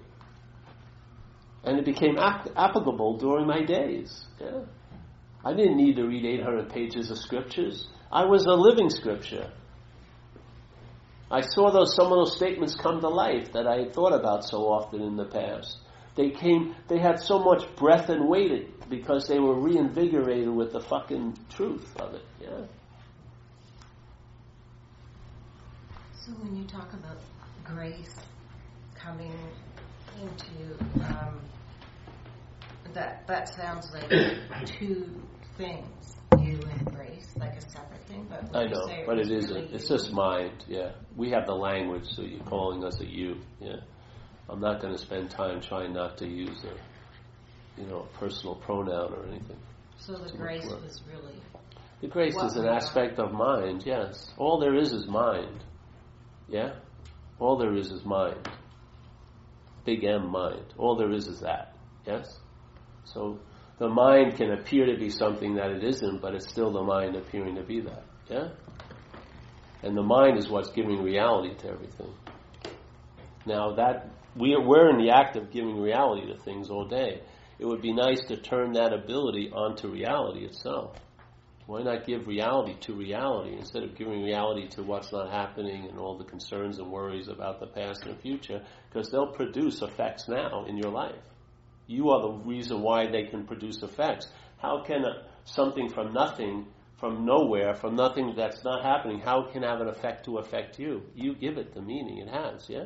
And 1.63 1.79
it 1.79 1.85
became 1.85 2.17
ap- 2.17 2.49
applicable 2.55 3.17
during 3.17 3.47
my 3.47 3.63
days. 3.63 4.25
Yeah? 4.39 4.61
I 5.45 5.53
didn't 5.53 5.77
need 5.77 5.97
to 5.97 6.07
read 6.07 6.25
800 6.25 6.69
pages 6.69 7.11
of 7.11 7.17
scriptures. 7.17 7.87
I 8.11 8.25
was 8.25 8.45
a 8.45 8.53
living 8.53 8.89
scripture. 8.89 9.51
I 11.29 11.41
saw 11.41 11.71
those 11.71 11.95
some 11.95 12.07
of 12.07 12.11
those 12.11 12.35
statements 12.35 12.75
come 12.75 13.01
to 13.01 13.09
life 13.09 13.53
that 13.53 13.67
I 13.67 13.79
had 13.79 13.93
thought 13.93 14.13
about 14.13 14.45
so 14.45 14.69
often 14.69 15.01
in 15.01 15.17
the 15.17 15.25
past. 15.25 15.79
They 16.15 16.29
came 16.29 16.75
they 16.87 16.99
had 16.99 17.19
so 17.19 17.39
much 17.39 17.75
breath 17.75 18.09
and 18.09 18.29
weight 18.29 18.87
because 18.89 19.27
they 19.27 19.39
were 19.39 19.59
reinvigorated 19.59 20.49
with 20.49 20.71
the 20.71 20.79
fucking 20.79 21.35
truth 21.49 21.89
of 21.99 22.13
it, 22.13 22.25
yeah. 22.39 22.65
So 26.13 26.31
when 26.33 26.55
you 26.55 26.65
talk 26.65 26.93
about 26.93 27.17
grace 27.65 28.15
coming 28.95 29.33
into 30.21 30.77
um, 31.03 31.39
that 32.93 33.25
that 33.27 33.49
sounds 33.49 33.91
like 33.91 34.09
two 34.67 35.09
things, 35.57 36.15
you 36.39 36.59
and 36.71 36.85
grace, 36.93 37.27
like 37.37 37.53
a 37.53 37.61
separate 37.61 38.03
thing. 38.07 38.27
But 38.29 38.55
I 38.55 38.65
know, 38.65 38.87
but 39.05 39.19
it 39.19 39.31
isn't. 39.31 39.53
Really 39.53 39.73
it's 39.73 39.87
just 39.87 40.11
mind. 40.11 40.65
Yeah, 40.67 40.91
we 41.15 41.31
have 41.31 41.45
the 41.45 41.55
language, 41.55 42.05
so 42.07 42.21
you're 42.21 42.43
calling 42.43 42.83
us 42.83 42.99
a 43.01 43.05
you. 43.05 43.37
Yeah, 43.59 43.77
I'm 44.49 44.59
not 44.59 44.81
going 44.81 44.93
to 44.93 44.99
spend 44.99 45.29
time 45.29 45.61
trying 45.61 45.93
not 45.93 46.17
to 46.17 46.27
use 46.27 46.63
a, 46.63 47.81
you 47.81 47.87
know, 47.87 48.07
a 48.13 48.17
personal 48.17 48.55
pronoun 48.55 49.13
or 49.13 49.25
anything. 49.27 49.57
So 49.97 50.13
the 50.15 50.35
grace 50.35 50.65
was 50.65 51.01
really. 51.11 51.35
The 52.01 52.07
grace 52.09 52.35
is 52.35 52.57
an 52.57 52.67
aspect 52.67 53.17
of 53.19 53.31
mind. 53.31 53.83
Yes, 53.85 54.33
all 54.37 54.59
there 54.59 54.75
is 54.75 54.91
is 54.91 55.07
mind. 55.07 55.63
Yeah, 56.49 56.73
all 57.39 57.57
there 57.57 57.75
is 57.75 57.91
is 57.91 58.03
mind. 58.03 58.49
Big 59.85 60.03
M 60.03 60.29
mind. 60.29 60.65
All 60.77 60.95
there 60.95 61.11
is 61.11 61.27
is 61.27 61.41
that. 61.41 61.75
Yes. 62.05 62.39
So 63.05 63.39
the 63.83 63.89
mind 63.89 64.37
can 64.37 64.49
appear 64.53 64.85
to 64.85 64.97
be 64.97 65.09
something 65.09 65.55
that 65.55 65.69
it 65.69 65.83
isn't, 65.83 66.21
but 66.21 66.33
it's 66.33 66.47
still 66.47 66.71
the 66.71 66.81
mind 66.81 67.17
appearing 67.17 67.55
to 67.55 67.63
be 67.63 67.81
that. 67.81 68.05
Yeah? 68.29 68.47
And 69.81 69.97
the 69.97 70.01
mind 70.01 70.37
is 70.37 70.47
what's 70.47 70.71
giving 70.71 71.03
reality 71.03 71.53
to 71.55 71.67
everything. 71.67 72.13
Now 73.45 73.75
that 73.75 74.09
we 74.37 74.53
are, 74.53 74.65
we're 74.65 74.89
in 74.89 75.05
the 75.05 75.11
act 75.11 75.35
of 75.35 75.51
giving 75.51 75.81
reality 75.81 76.31
to 76.31 76.39
things 76.39 76.69
all 76.69 76.87
day. 76.87 77.23
It 77.59 77.65
would 77.65 77.81
be 77.81 77.91
nice 77.91 78.23
to 78.29 78.37
turn 78.37 78.71
that 78.73 78.93
ability 78.93 79.51
onto 79.51 79.89
reality 79.89 80.45
itself. 80.45 80.95
Why 81.65 81.83
not 81.83 82.05
give 82.05 82.25
reality 82.25 82.75
to 82.83 82.93
reality 82.93 83.57
instead 83.57 83.83
of 83.83 83.97
giving 83.97 84.23
reality 84.23 84.69
to 84.75 84.83
what's 84.83 85.11
not 85.11 85.29
happening 85.29 85.89
and 85.89 85.99
all 85.99 86.17
the 86.17 86.23
concerns 86.23 86.79
and 86.79 86.89
worries 86.89 87.27
about 87.27 87.59
the 87.59 87.67
past 87.67 88.05
and 88.05 88.17
future? 88.21 88.63
Because 88.89 89.11
they'll 89.11 89.33
produce 89.33 89.81
effects 89.81 90.29
now 90.29 90.63
in 90.69 90.77
your 90.77 90.91
life. 90.91 91.19
You 91.87 92.09
are 92.09 92.21
the 92.21 92.33
reason 92.45 92.81
why 92.81 93.07
they 93.07 93.23
can 93.23 93.45
produce 93.45 93.83
effects. 93.83 94.27
How 94.57 94.83
can 94.83 95.03
something 95.45 95.89
from 95.89 96.13
nothing, 96.13 96.67
from 96.97 97.25
nowhere, 97.25 97.73
from 97.73 97.95
nothing 97.95 98.33
that's 98.35 98.63
not 98.63 98.83
happening, 98.83 99.19
how 99.19 99.51
can 99.51 99.63
have 99.63 99.81
an 99.81 99.89
effect 99.89 100.25
to 100.25 100.37
affect 100.37 100.79
you? 100.79 101.03
You 101.15 101.35
give 101.35 101.57
it 101.57 101.73
the 101.73 101.81
meaning 101.81 102.19
it 102.19 102.29
has, 102.29 102.69
yeah? 102.69 102.85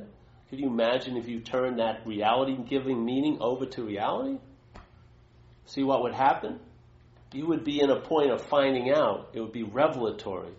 Could 0.50 0.60
you 0.60 0.68
imagine 0.68 1.18
if 1.18 1.28
you 1.28 1.42
turn 1.42 1.78
that 1.78 2.08
reality 2.08 2.58
giving 2.68 3.04
meaning 3.04 3.38
over 3.42 3.66
to 3.66 3.84
reality? 3.84 4.40
See 5.66 5.84
what 5.84 6.02
would 6.04 6.14
happen? 6.14 6.60
You 7.34 7.48
would 7.48 7.66
be 7.66 7.82
in 7.82 7.90
a 7.90 8.00
point 8.00 8.32
of 8.32 8.42
finding 8.42 8.90
out. 8.90 9.32
It 9.34 9.42
would 9.42 9.52
be 9.52 9.64
revelatory 9.64 10.54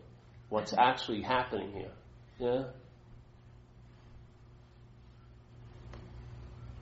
what's 0.51 0.75
actually 0.75 1.23
happening 1.23 1.73
here. 1.73 1.93
Yeah? 2.39 2.65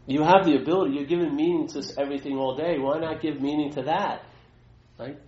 You 0.07 0.23
have 0.23 0.45
the 0.45 0.57
ability. 0.57 0.95
You're 0.95 1.07
giving 1.07 1.35
meaning 1.35 1.69
to 1.69 1.83
everything 1.99 2.37
all 2.37 2.57
day. 2.57 2.79
Why 2.79 2.99
not 2.99 3.21
give 3.21 3.41
meaning 3.41 3.73
to 3.73 3.83
that? 3.83 4.23
Right? 4.99 5.19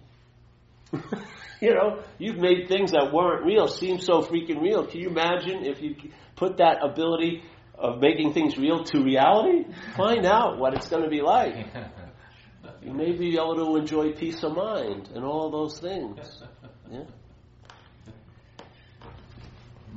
you 1.60 1.74
know, 1.74 2.02
you've 2.18 2.38
made 2.38 2.68
things 2.68 2.92
that 2.92 3.12
weren't 3.12 3.44
real 3.44 3.66
seem 3.68 3.98
so 4.00 4.22
freaking 4.22 4.62
real. 4.62 4.86
Can 4.86 5.00
you 5.00 5.08
imagine 5.08 5.64
if 5.64 5.82
you 5.82 5.96
put 6.36 6.58
that 6.58 6.78
ability 6.82 7.42
of 7.74 8.00
making 8.00 8.32
things 8.32 8.56
real 8.56 8.84
to 8.84 9.02
reality? 9.02 9.64
Find 9.96 10.24
out 10.24 10.58
what 10.58 10.74
it's 10.74 10.88
going 10.88 11.02
to 11.04 11.10
be 11.10 11.20
like. 11.20 11.54
You 12.80 12.92
may 12.92 13.12
be 13.12 13.34
able 13.34 13.56
to 13.56 13.76
enjoy 13.76 14.12
peace 14.12 14.42
of 14.42 14.54
mind 14.54 15.10
and 15.14 15.24
all 15.24 15.50
those 15.50 15.78
things. 15.80 16.18
Yeah. 16.90 17.04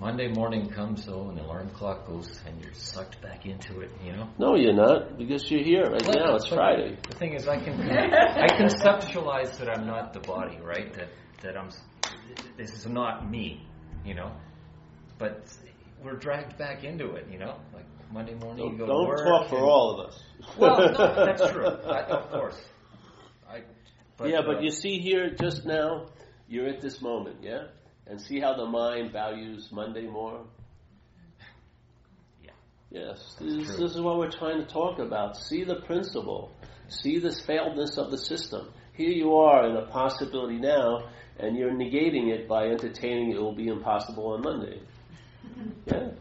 Monday 0.01 0.29
morning 0.29 0.67
comes 0.67 1.05
though, 1.05 1.29
and 1.29 1.37
the 1.37 1.43
alarm 1.43 1.69
clock 1.69 2.07
goes, 2.07 2.41
and 2.47 2.59
you're 2.59 2.73
sucked 2.73 3.21
back 3.21 3.45
into 3.45 3.81
it. 3.81 3.91
You 4.03 4.13
know. 4.13 4.29
No, 4.39 4.55
you're 4.55 4.73
not, 4.73 5.15
because 5.15 5.49
you're 5.51 5.63
here 5.63 5.83
right 5.83 6.03
now. 6.07 6.33
It's 6.33 6.47
Friday. 6.47 6.97
The 7.07 7.15
thing 7.17 7.35
is, 7.35 7.47
I 7.47 7.59
can 7.63 7.79
I 7.79 8.47
conceptualize 8.59 9.59
that 9.59 9.69
I'm 9.69 9.85
not 9.85 10.13
the 10.13 10.19
body, 10.21 10.57
right? 10.59 10.91
That 10.95 11.09
that 11.43 11.55
I'm 11.55 11.69
this 12.57 12.73
is 12.73 12.87
not 12.87 13.29
me, 13.29 13.63
you 14.03 14.15
know. 14.15 14.31
But 15.19 15.45
we're 16.03 16.15
dragged 16.17 16.57
back 16.57 16.83
into 16.83 17.13
it, 17.13 17.27
you 17.31 17.37
know. 17.37 17.59
Like 17.71 17.85
Monday 18.11 18.33
morning, 18.33 18.57
Don't, 18.65 18.71
you 18.71 18.77
go 18.79 18.87
don't 18.87 19.03
to 19.03 19.07
work. 19.07 19.23
talk 19.27 19.49
for 19.49 19.59
all 19.59 19.99
of 19.99 20.07
us. 20.07 20.23
Well, 20.57 20.79
no, 20.79 21.25
that's 21.27 21.47
true. 21.51 21.67
I, 21.67 22.01
of 22.05 22.31
course. 22.31 22.59
I. 23.47 23.59
But, 24.17 24.29
yeah, 24.29 24.39
uh, 24.39 24.47
but 24.47 24.63
you 24.63 24.71
see 24.71 24.97
here 24.97 25.29
just 25.29 25.63
now, 25.63 26.07
you're 26.47 26.67
at 26.67 26.81
this 26.81 27.03
moment, 27.03 27.37
yeah? 27.43 27.67
And 28.07 28.19
see 28.19 28.39
how 28.39 28.55
the 28.55 28.65
mind 28.65 29.11
values 29.11 29.69
Monday 29.71 30.07
more? 30.07 30.43
Yeah. 32.43 32.51
Yes, 32.89 33.35
this, 33.39 33.67
this 33.69 33.91
is 33.91 34.01
what 34.01 34.17
we're 34.17 34.31
trying 34.31 34.59
to 34.59 34.65
talk 34.65 34.99
about. 34.99 35.37
See 35.37 35.63
the 35.63 35.75
principle. 35.75 36.51
See 36.89 37.19
this 37.19 37.41
failedness 37.41 37.97
of 37.97 38.11
the 38.11 38.17
system. 38.17 38.71
Here 38.93 39.11
you 39.11 39.35
are 39.35 39.69
in 39.69 39.77
a 39.77 39.87
possibility 39.87 40.57
now, 40.57 41.09
and 41.39 41.55
you're 41.55 41.71
negating 41.71 42.33
it 42.33 42.47
by 42.47 42.65
entertaining 42.65 43.31
it 43.31 43.39
will 43.39 43.55
be 43.55 43.67
impossible 43.67 44.27
on 44.27 44.41
Monday. 44.41 44.81
Yeah. 45.85 46.11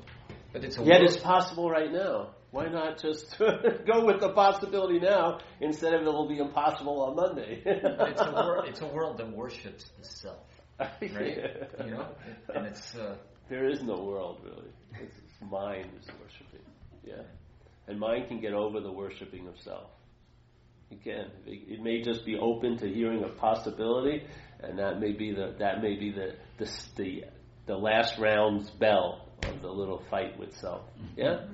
But 0.53 0.65
it's 0.65 0.79
a 0.79 0.83
Yet 0.83 1.03
it's 1.03 1.17
possible 1.17 1.71
right 1.71 1.93
now. 1.93 2.31
Why 2.51 2.67
not 2.67 3.01
just 3.01 3.39
go 3.39 4.05
with 4.05 4.21
the 4.21 4.33
possibility 4.35 4.99
now 4.99 5.39
instead 5.61 5.95
of 5.95 6.03
it 6.03 6.07
will 6.07 6.29
be 6.29 6.39
impossible 6.39 7.03
on 7.03 7.17
Monday? 7.17 7.63
it's 7.65 8.21
a 8.21 8.33
world. 8.33 8.65
It's 8.69 8.81
a 8.81 8.87
world 8.87 9.19
that 9.19 9.31
worships 9.31 9.89
the 9.99 10.05
self, 10.05 10.39
right? 11.01 11.39
Yeah. 11.39 11.85
You 11.85 11.91
know, 11.93 12.07
and 12.55 12.67
it's. 12.67 12.95
Uh, 12.95 13.17
There 13.49 13.69
is 13.69 13.83
no 13.83 13.97
world 14.05 14.39
really. 14.45 14.71
It's 15.03 15.15
mind 15.51 15.91
is 16.01 16.07
worshiping. 16.21 16.67
Yeah, 17.05 17.23
and 17.89 17.99
mind 17.99 18.29
can 18.29 18.41
get 18.41 18.53
over 18.53 18.81
the 18.81 18.93
worshiping 18.93 19.49
of 19.49 19.55
self. 19.61 19.91
It 20.91 21.03
can. 21.03 21.31
It, 21.47 21.75
it 21.75 21.83
may 21.83 22.03
just 22.03 22.25
be 22.25 22.37
open 22.37 22.79
to 22.79 22.89
hearing 22.89 23.25
a 23.25 23.29
possibility, 23.29 24.23
and 24.61 24.79
that 24.79 25.01
may 25.01 25.13
be 25.13 25.33
the 25.33 25.55
that 25.59 25.83
may 25.83 25.97
be 25.97 26.13
the 26.13 26.35
the 26.59 26.71
the, 26.97 27.25
the 27.67 27.77
last 27.77 28.19
round's 28.19 28.71
bell 28.71 29.27
of 29.49 29.63
the 29.63 29.69
little 29.69 30.03
fight 30.11 30.39
with 30.39 30.57
self. 30.57 30.83
Yeah, 31.17 31.47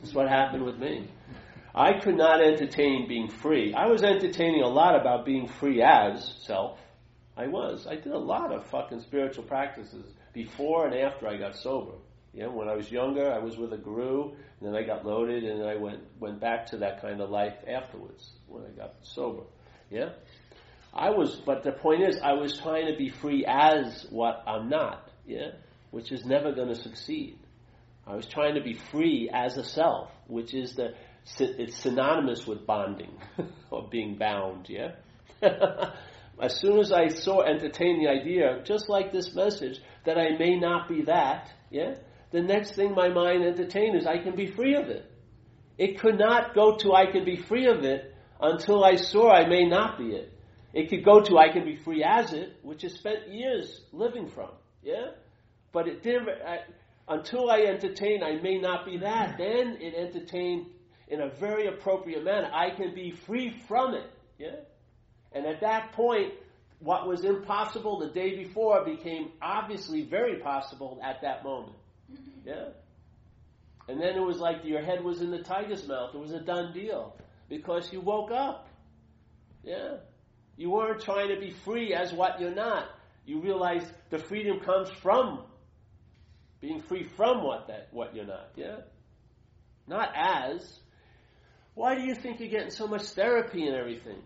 that's 0.00 0.14
what 0.14 0.28
happened 0.28 0.64
with 0.64 0.78
me. 0.78 1.08
I 1.74 2.00
could 2.00 2.16
not 2.16 2.40
entertain 2.40 3.06
being 3.06 3.28
free. 3.28 3.74
I 3.74 3.86
was 3.86 4.02
entertaining 4.02 4.62
a 4.62 4.68
lot 4.68 4.98
about 4.98 5.26
being 5.26 5.46
free 5.46 5.82
as 5.82 6.34
self. 6.46 6.78
I 7.36 7.46
was. 7.48 7.86
I 7.86 7.96
did 7.96 8.12
a 8.12 8.18
lot 8.18 8.52
of 8.52 8.66
fucking 8.66 9.00
spiritual 9.00 9.44
practices 9.44 10.06
before 10.32 10.86
and 10.86 10.94
after 10.94 11.28
I 11.28 11.36
got 11.36 11.56
sober. 11.56 11.92
Yeah, 12.32 12.48
when 12.48 12.68
I 12.68 12.74
was 12.74 12.90
younger, 12.90 13.32
I 13.32 13.38
was 13.38 13.56
with 13.56 13.72
a 13.72 13.78
guru, 13.78 14.30
and 14.30 14.34
then 14.60 14.76
I 14.76 14.82
got 14.82 15.06
loaded, 15.06 15.44
and 15.44 15.60
then 15.60 15.68
I 15.68 15.76
went 15.76 16.02
went 16.20 16.38
back 16.38 16.66
to 16.66 16.78
that 16.78 17.00
kind 17.00 17.20
of 17.20 17.30
life 17.30 17.54
afterwards 17.66 18.30
when 18.46 18.62
I 18.64 18.68
got 18.76 18.94
sober. 19.02 19.44
Yeah, 19.90 20.10
I 20.92 21.10
was. 21.10 21.36
But 21.36 21.62
the 21.62 21.72
point 21.72 22.02
is, 22.02 22.18
I 22.22 22.34
was 22.34 22.58
trying 22.58 22.92
to 22.92 22.96
be 22.96 23.08
free 23.08 23.46
as 23.46 24.06
what 24.10 24.44
I'm 24.46 24.68
not. 24.68 25.10
Yeah, 25.26 25.52
which 25.90 26.12
is 26.12 26.26
never 26.26 26.52
going 26.52 26.68
to 26.68 26.74
succeed. 26.74 27.38
I 28.06 28.14
was 28.14 28.26
trying 28.26 28.54
to 28.54 28.62
be 28.62 28.74
free 28.74 29.30
as 29.32 29.56
a 29.56 29.64
self, 29.64 30.10
which 30.26 30.52
is 30.52 30.74
the 30.74 30.94
it's 31.38 31.76
synonymous 31.78 32.46
with 32.46 32.66
bonding 32.66 33.16
or 33.70 33.88
being 33.88 34.16
bound. 34.16 34.68
Yeah. 34.68 34.92
as 36.40 36.60
soon 36.60 36.78
as 36.78 36.92
I 36.92 37.08
saw 37.08 37.42
entertain 37.42 38.02
the 38.02 38.10
idea, 38.10 38.62
just 38.64 38.88
like 38.88 39.12
this 39.12 39.34
message, 39.34 39.80
that 40.04 40.18
I 40.18 40.36
may 40.38 40.58
not 40.58 40.88
be 40.88 41.02
that, 41.02 41.50
yeah, 41.70 41.94
the 42.30 42.42
next 42.42 42.74
thing 42.74 42.94
my 42.94 43.08
mind 43.08 43.44
entertained 43.44 43.96
is 43.96 44.06
I 44.06 44.18
can 44.18 44.36
be 44.36 44.46
free 44.46 44.74
of 44.74 44.88
it. 44.88 45.10
It 45.78 46.00
could 46.00 46.18
not 46.18 46.54
go 46.54 46.76
to 46.76 46.92
I 46.92 47.10
can 47.10 47.24
be 47.24 47.36
free 47.36 47.66
of 47.66 47.84
it 47.84 48.14
until 48.40 48.84
I 48.84 48.96
saw 48.96 49.30
I 49.30 49.46
may 49.46 49.64
not 49.64 49.98
be 49.98 50.10
it. 50.10 50.32
It 50.72 50.90
could 50.90 51.04
go 51.04 51.20
to 51.22 51.38
I 51.38 51.50
can 51.50 51.64
be 51.64 51.76
free 51.76 52.04
as 52.04 52.32
it, 52.32 52.56
which 52.62 52.84
I 52.84 52.88
spent 52.88 53.28
years 53.30 53.80
living 53.92 54.28
from, 54.28 54.50
yeah. 54.82 55.12
But 55.72 55.88
it 55.88 56.02
didn't. 56.02 56.28
I, 56.28 56.58
until 57.08 57.50
I 57.50 57.60
entertain, 57.60 58.22
I 58.22 58.40
may 58.42 58.58
not 58.58 58.84
be 58.84 58.98
that. 58.98 59.38
Then 59.38 59.78
it 59.80 59.94
entertained 59.94 60.66
in 61.08 61.20
a 61.20 61.30
very 61.30 61.68
appropriate 61.68 62.24
manner. 62.24 62.50
I 62.52 62.70
can 62.70 62.94
be 62.94 63.12
free 63.26 63.54
from 63.68 63.94
it, 63.94 64.10
yeah. 64.38 64.56
And 65.36 65.44
at 65.44 65.60
that 65.60 65.92
point, 65.92 66.32
what 66.78 67.06
was 67.06 67.22
impossible 67.22 67.98
the 68.00 68.08
day 68.08 68.42
before 68.42 68.82
became 68.86 69.32
obviously 69.42 70.02
very 70.02 70.40
possible 70.40 70.98
at 71.04 71.20
that 71.20 71.44
moment. 71.44 71.76
Mm-hmm. 72.10 72.48
Yeah. 72.48 72.68
And 73.86 74.00
then 74.00 74.16
it 74.16 74.22
was 74.22 74.38
like 74.38 74.64
your 74.64 74.82
head 74.82 75.04
was 75.04 75.20
in 75.20 75.30
the 75.30 75.42
tiger's 75.42 75.86
mouth. 75.86 76.14
It 76.14 76.18
was 76.18 76.32
a 76.32 76.40
done 76.40 76.72
deal 76.72 77.14
because 77.50 77.92
you 77.92 78.00
woke 78.00 78.30
up. 78.30 78.66
Yeah. 79.62 79.96
You 80.56 80.70
weren't 80.70 81.02
trying 81.02 81.28
to 81.28 81.38
be 81.38 81.50
free 81.50 81.92
as 81.92 82.14
what 82.14 82.40
you're 82.40 82.54
not. 82.54 82.86
You 83.26 83.42
realized 83.42 83.86
the 84.08 84.18
freedom 84.18 84.60
comes 84.60 84.88
from 85.02 85.44
being 86.62 86.80
free 86.80 87.04
from 87.04 87.44
what 87.44 87.68
that 87.68 87.88
what 87.90 88.16
you're 88.16 88.24
not. 88.24 88.52
Yeah. 88.56 88.76
Not 89.86 90.12
as. 90.14 90.80
Why 91.74 91.94
do 91.94 92.00
you 92.00 92.14
think 92.14 92.40
you're 92.40 92.48
getting 92.48 92.70
so 92.70 92.86
much 92.86 93.02
therapy 93.02 93.66
and 93.66 93.76
everything? 93.76 94.22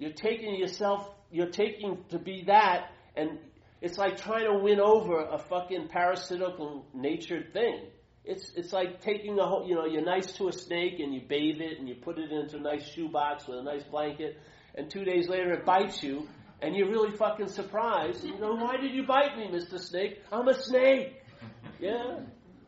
You're 0.00 0.12
taking 0.12 0.56
yourself, 0.56 1.08
you're 1.30 1.50
taking 1.50 2.04
to 2.08 2.18
be 2.18 2.44
that, 2.46 2.90
and 3.14 3.38
it's 3.82 3.98
like 3.98 4.16
trying 4.16 4.46
to 4.50 4.58
win 4.58 4.80
over 4.80 5.22
a 5.22 5.38
fucking 5.38 5.88
parasitical 5.88 6.86
natured 6.94 7.52
thing. 7.52 7.82
It's 8.24 8.50
it's 8.56 8.72
like 8.72 9.02
taking 9.02 9.38
a 9.38 9.46
whole, 9.46 9.68
you 9.68 9.74
know, 9.74 9.84
you're 9.84 10.04
nice 10.04 10.32
to 10.38 10.48
a 10.48 10.52
snake 10.52 11.00
and 11.00 11.14
you 11.14 11.20
bathe 11.28 11.60
it 11.60 11.78
and 11.78 11.86
you 11.86 11.96
put 11.96 12.18
it 12.18 12.32
into 12.32 12.56
a 12.56 12.60
nice 12.60 12.90
shoebox 12.92 13.46
with 13.46 13.58
a 13.58 13.62
nice 13.62 13.84
blanket, 13.84 14.38
and 14.74 14.90
two 14.90 15.04
days 15.04 15.28
later 15.28 15.52
it 15.52 15.66
bites 15.66 16.02
you, 16.02 16.26
and 16.62 16.74
you're 16.74 16.88
really 16.88 17.14
fucking 17.16 17.48
surprised. 17.48 18.24
You 18.24 18.38
know, 18.40 18.54
why 18.54 18.78
did 18.78 18.92
you 18.94 19.04
bite 19.06 19.36
me, 19.36 19.50
Mister 19.50 19.76
Snake? 19.78 20.22
I'm 20.32 20.48
a 20.48 20.54
snake. 20.54 21.22
Yeah, 21.78 22.20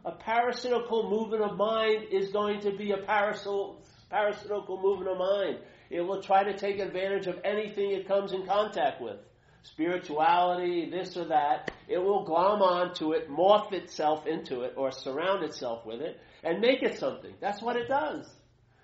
a 0.05 0.13
parasitical 0.13 1.09
movement 1.09 1.43
of 1.43 1.57
mind 1.57 2.09
is 2.11 2.31
going 2.31 2.61
to 2.61 2.77
be 2.77 2.93
a 2.93 2.99
parasitical 2.99 4.81
movement 4.83 5.11
of 5.11 5.19
mind. 5.19 5.59
It 5.93 6.01
will 6.01 6.23
try 6.23 6.43
to 6.43 6.57
take 6.57 6.79
advantage 6.79 7.27
of 7.27 7.39
anything 7.45 7.91
it 7.91 8.09
comes 8.09 8.33
in 8.33 8.47
contact 8.47 9.03
with. 9.03 9.19
Spirituality, 9.63 10.89
this 10.91 11.19
or 11.19 11.27
that. 11.27 11.71
It 11.87 11.99
will 11.99 12.25
glom 12.25 12.63
onto 12.63 13.13
it, 13.13 13.29
morph 13.29 13.75
itself 13.75 14.27
into 14.27 14.63
it, 14.63 14.73
or 14.79 14.91
surround 14.91 15.45
itself 15.45 15.85
with 15.85 16.01
it, 16.01 16.19
and 16.43 16.61
make 16.61 16.83
it 16.83 16.99
something. 16.99 17.35
That's 17.41 17.61
what 17.61 17.77
it 17.77 17.89
does. 17.89 18.27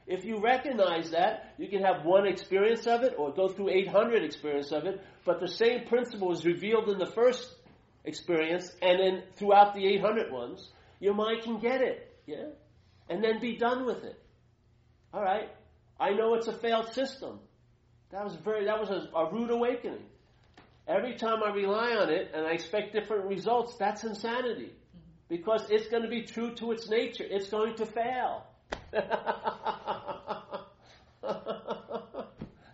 If 0.07 0.27
you 0.27 0.41
recognize 0.41 1.11
that, 1.13 1.55
you 1.57 1.69
can 1.69 1.83
have 1.83 2.05
one 2.05 2.27
experience 2.27 2.87
of 2.87 3.03
it 3.03 3.15
or 3.17 3.33
go 3.33 3.49
through 3.49 3.71
800 3.71 4.23
experience 4.23 4.71
of 4.71 4.85
it, 4.85 5.01
but 5.25 5.41
the 5.41 5.49
same 5.49 5.87
principle 5.87 6.33
is 6.33 6.45
revealed 6.45 6.91
in 6.91 6.99
the 6.99 7.11
first 7.15 7.51
experience 8.05 8.71
and 8.83 9.01
then 9.01 9.23
throughout 9.37 9.75
the 9.75 9.87
800 9.87 10.31
ones, 10.31 10.71
your 11.01 11.15
mind 11.15 11.43
can 11.43 11.59
get 11.59 11.81
it, 11.81 12.15
yeah? 12.27 12.49
And 13.09 13.25
then 13.25 13.41
be 13.41 13.57
done 13.57 13.87
with 13.87 14.05
it. 14.05 14.23
All 15.15 15.23
right. 15.23 15.49
I 16.01 16.11
know 16.11 16.35
it's 16.35 16.47
a 16.47 16.53
failed 16.53 16.93
system. 16.93 17.41
That 18.11 18.25
was 18.25 18.35
very 18.37 18.65
that 18.67 18.81
was 18.81 18.91
a, 18.91 19.09
a 19.17 19.33
rude 19.33 19.51
awakening. 19.51 20.05
Every 20.87 21.17
time 21.17 21.43
I 21.43 21.51
rely 21.51 21.97
on 21.97 22.09
it 22.11 22.31
and 22.33 22.47
I 22.47 22.53
expect 22.53 22.93
different 22.95 23.27
results, 23.27 23.77
that's 23.79 24.05
insanity. 24.05 24.73
Because 25.29 25.67
it's 25.69 25.89
going 25.89 26.05
to 26.05 26.09
be 26.09 26.23
true 26.23 26.55
to 26.55 26.73
its 26.73 26.89
nature. 26.89 27.25
It's 27.29 27.49
going 27.51 27.75
to 27.77 27.85
fail. 27.85 28.47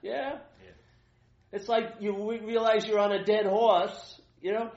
yeah? 0.02 0.38
It's 1.52 1.68
like 1.68 1.94
you 1.98 2.30
realize 2.44 2.86
you're 2.86 3.00
on 3.00 3.10
a 3.10 3.24
dead 3.24 3.46
horse, 3.46 4.20
you 4.40 4.52
know? 4.52 4.70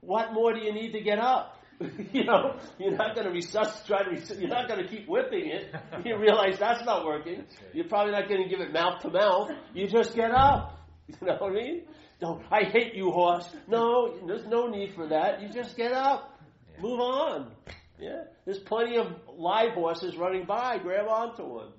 What 0.00 0.32
more 0.32 0.52
do 0.52 0.58
you 0.58 0.72
need 0.72 0.92
to 0.92 1.00
get 1.00 1.20
up? 1.20 1.61
you 2.12 2.24
know, 2.24 2.56
you're 2.78 2.96
not 2.96 3.14
going 3.14 3.26
to 3.26 3.32
resuscitate, 3.32 3.86
try 3.86 4.02
to 4.04 4.10
resus- 4.10 4.40
you're 4.40 4.48
not 4.48 4.68
going 4.68 4.82
to 4.82 4.88
keep 4.88 5.08
whipping 5.08 5.48
it. 5.50 5.74
You 6.04 6.18
realize 6.18 6.58
that's 6.58 6.84
not 6.84 7.04
working. 7.04 7.44
You're 7.72 7.88
probably 7.88 8.12
not 8.12 8.28
going 8.28 8.42
to 8.42 8.48
give 8.48 8.60
it 8.60 8.72
mouth 8.72 9.00
to 9.02 9.10
mouth. 9.10 9.50
You 9.74 9.86
just 9.88 10.14
get 10.14 10.30
up. 10.30 10.78
You 11.20 11.26
know 11.26 11.36
what 11.38 11.50
I 11.50 11.54
mean? 11.54 11.82
Don't, 12.20 12.42
I 12.50 12.62
hate 12.64 12.94
you, 12.94 13.10
horse. 13.10 13.48
No, 13.66 14.16
there's 14.26 14.46
no 14.46 14.68
need 14.68 14.94
for 14.94 15.08
that. 15.08 15.42
You 15.42 15.48
just 15.48 15.76
get 15.76 15.92
up. 15.92 16.40
Move 16.80 17.00
on. 17.00 17.52
Yeah. 18.00 18.22
There's 18.44 18.60
plenty 18.60 18.96
of 18.96 19.08
live 19.36 19.74
horses 19.74 20.16
running 20.16 20.46
by. 20.46 20.78
Grab 20.78 21.08
onto 21.08 21.44
one. 21.44 21.72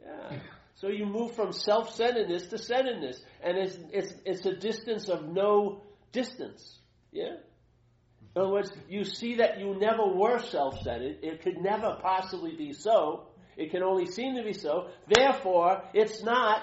Yeah. 0.00 0.38
So 0.76 0.88
you 0.88 1.06
move 1.06 1.34
from 1.34 1.52
self-centeredness 1.52 2.46
to 2.48 2.58
centeredness, 2.58 3.20
and 3.42 3.56
it's 3.56 3.78
it's 3.92 4.14
it's 4.24 4.46
a 4.46 4.54
distance 4.56 5.08
of 5.08 5.24
no 5.28 5.82
distance. 6.12 6.78
Yeah. 7.12 7.36
In 8.34 8.42
other 8.42 8.50
words, 8.50 8.72
you 8.88 9.04
see 9.04 9.36
that 9.36 9.60
you 9.60 9.76
never 9.78 10.06
were 10.06 10.40
self-centered. 10.40 11.18
It 11.22 11.42
could 11.42 11.58
never 11.58 11.98
possibly 12.02 12.56
be 12.56 12.72
so. 12.72 13.26
It 13.56 13.70
can 13.70 13.82
only 13.82 14.06
seem 14.06 14.34
to 14.36 14.42
be 14.42 14.52
so. 14.52 14.88
Therefore, 15.08 15.82
it's 15.94 16.22
not. 16.22 16.62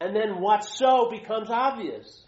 And 0.00 0.16
then 0.16 0.40
what's 0.40 0.78
so 0.78 1.10
becomes 1.10 1.50
obvious. 1.50 2.24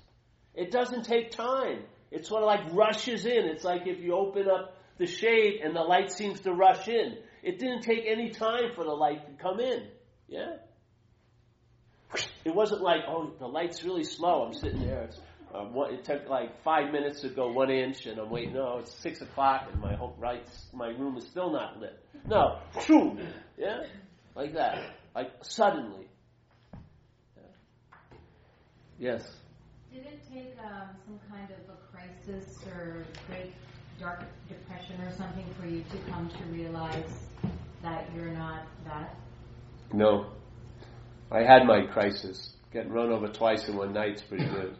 It 0.55 0.71
doesn't 0.71 1.05
take 1.05 1.31
time. 1.31 1.85
It 2.11 2.27
sort 2.27 2.43
of 2.43 2.47
like 2.47 2.75
rushes 2.75 3.25
in. 3.25 3.47
It's 3.47 3.65
like 3.65 3.87
if 3.87 4.01
you 4.01 4.15
open 4.15 4.47
up 4.51 4.77
the 4.99 5.07
shade 5.07 5.63
and 5.65 5.75
the 5.75 5.81
light 5.81 6.13
seems 6.13 6.41
to 6.41 6.53
rush 6.53 6.87
in. 6.89 7.17
It 7.43 7.59
didn't 7.59 7.83
take 7.83 8.05
any 8.07 8.31
time 8.31 8.75
for 8.75 8.85
the 8.85 8.91
light 8.91 9.27
to 9.27 9.43
come 9.43 9.59
in. 9.59 9.89
Yeah? 10.29 10.57
It 12.45 12.55
wasn't 12.55 12.83
like, 12.83 13.01
oh, 13.09 13.33
the 13.39 13.47
light's 13.47 13.83
really 13.83 14.05
slow. 14.05 14.45
I'm 14.45 14.53
sitting 14.53 14.87
there. 14.87 15.05
It's, 15.05 15.19
uh, 15.55 15.65
what, 15.65 15.93
it 15.93 16.05
took 16.05 16.29
like 16.29 16.63
five 16.63 16.93
minutes 16.93 17.21
to 17.21 17.29
go 17.29 17.53
one 17.53 17.71
inch, 17.71 18.07
and 18.07 18.19
I'm 18.19 18.31
waiting. 18.31 18.55
No, 18.55 18.79
it's 18.79 18.95
six 19.01 19.21
o'clock, 19.21 19.69
and 19.71 19.81
my 19.81 19.95
whole 19.95 20.15
right, 20.19 20.43
my 20.73 20.89
room 20.89 21.17
is 21.17 21.27
still 21.27 21.51
not 21.51 21.79
lit. 21.79 21.99
No, 22.27 22.59
boom, 22.87 23.21
yeah, 23.59 23.83
like 24.35 24.55
that, 24.55 24.83
like 25.15 25.31
suddenly. 25.43 26.07
Yeah. 27.37 27.43
Yes. 28.99 29.31
Did 29.93 30.07
it 30.07 30.21
take 30.33 30.57
um, 30.65 30.89
some 31.05 31.21
kind 31.31 31.49
of 31.51 31.75
a 31.75 31.77
crisis 31.95 32.59
or 32.67 33.05
great 33.29 33.53
dark 34.01 34.25
depression 34.49 35.01
or 35.03 35.13
something 35.17 35.45
for 35.61 35.67
you 35.67 35.85
to 35.91 36.11
come 36.11 36.31
to 36.31 36.45
realize 36.45 37.13
that 37.83 38.09
you're 38.15 38.31
not 38.31 38.63
that? 38.85 39.17
No. 39.93 40.27
I 41.31 41.43
had 41.43 41.67
my 41.67 41.87
crisis. 41.87 42.55
Getting 42.73 42.93
run 42.93 43.11
over 43.11 43.29
twice 43.29 43.69
in 43.69 43.77
one 43.77 43.93
night's 43.93 44.23
pretty 44.23 44.45
good. 44.47 44.77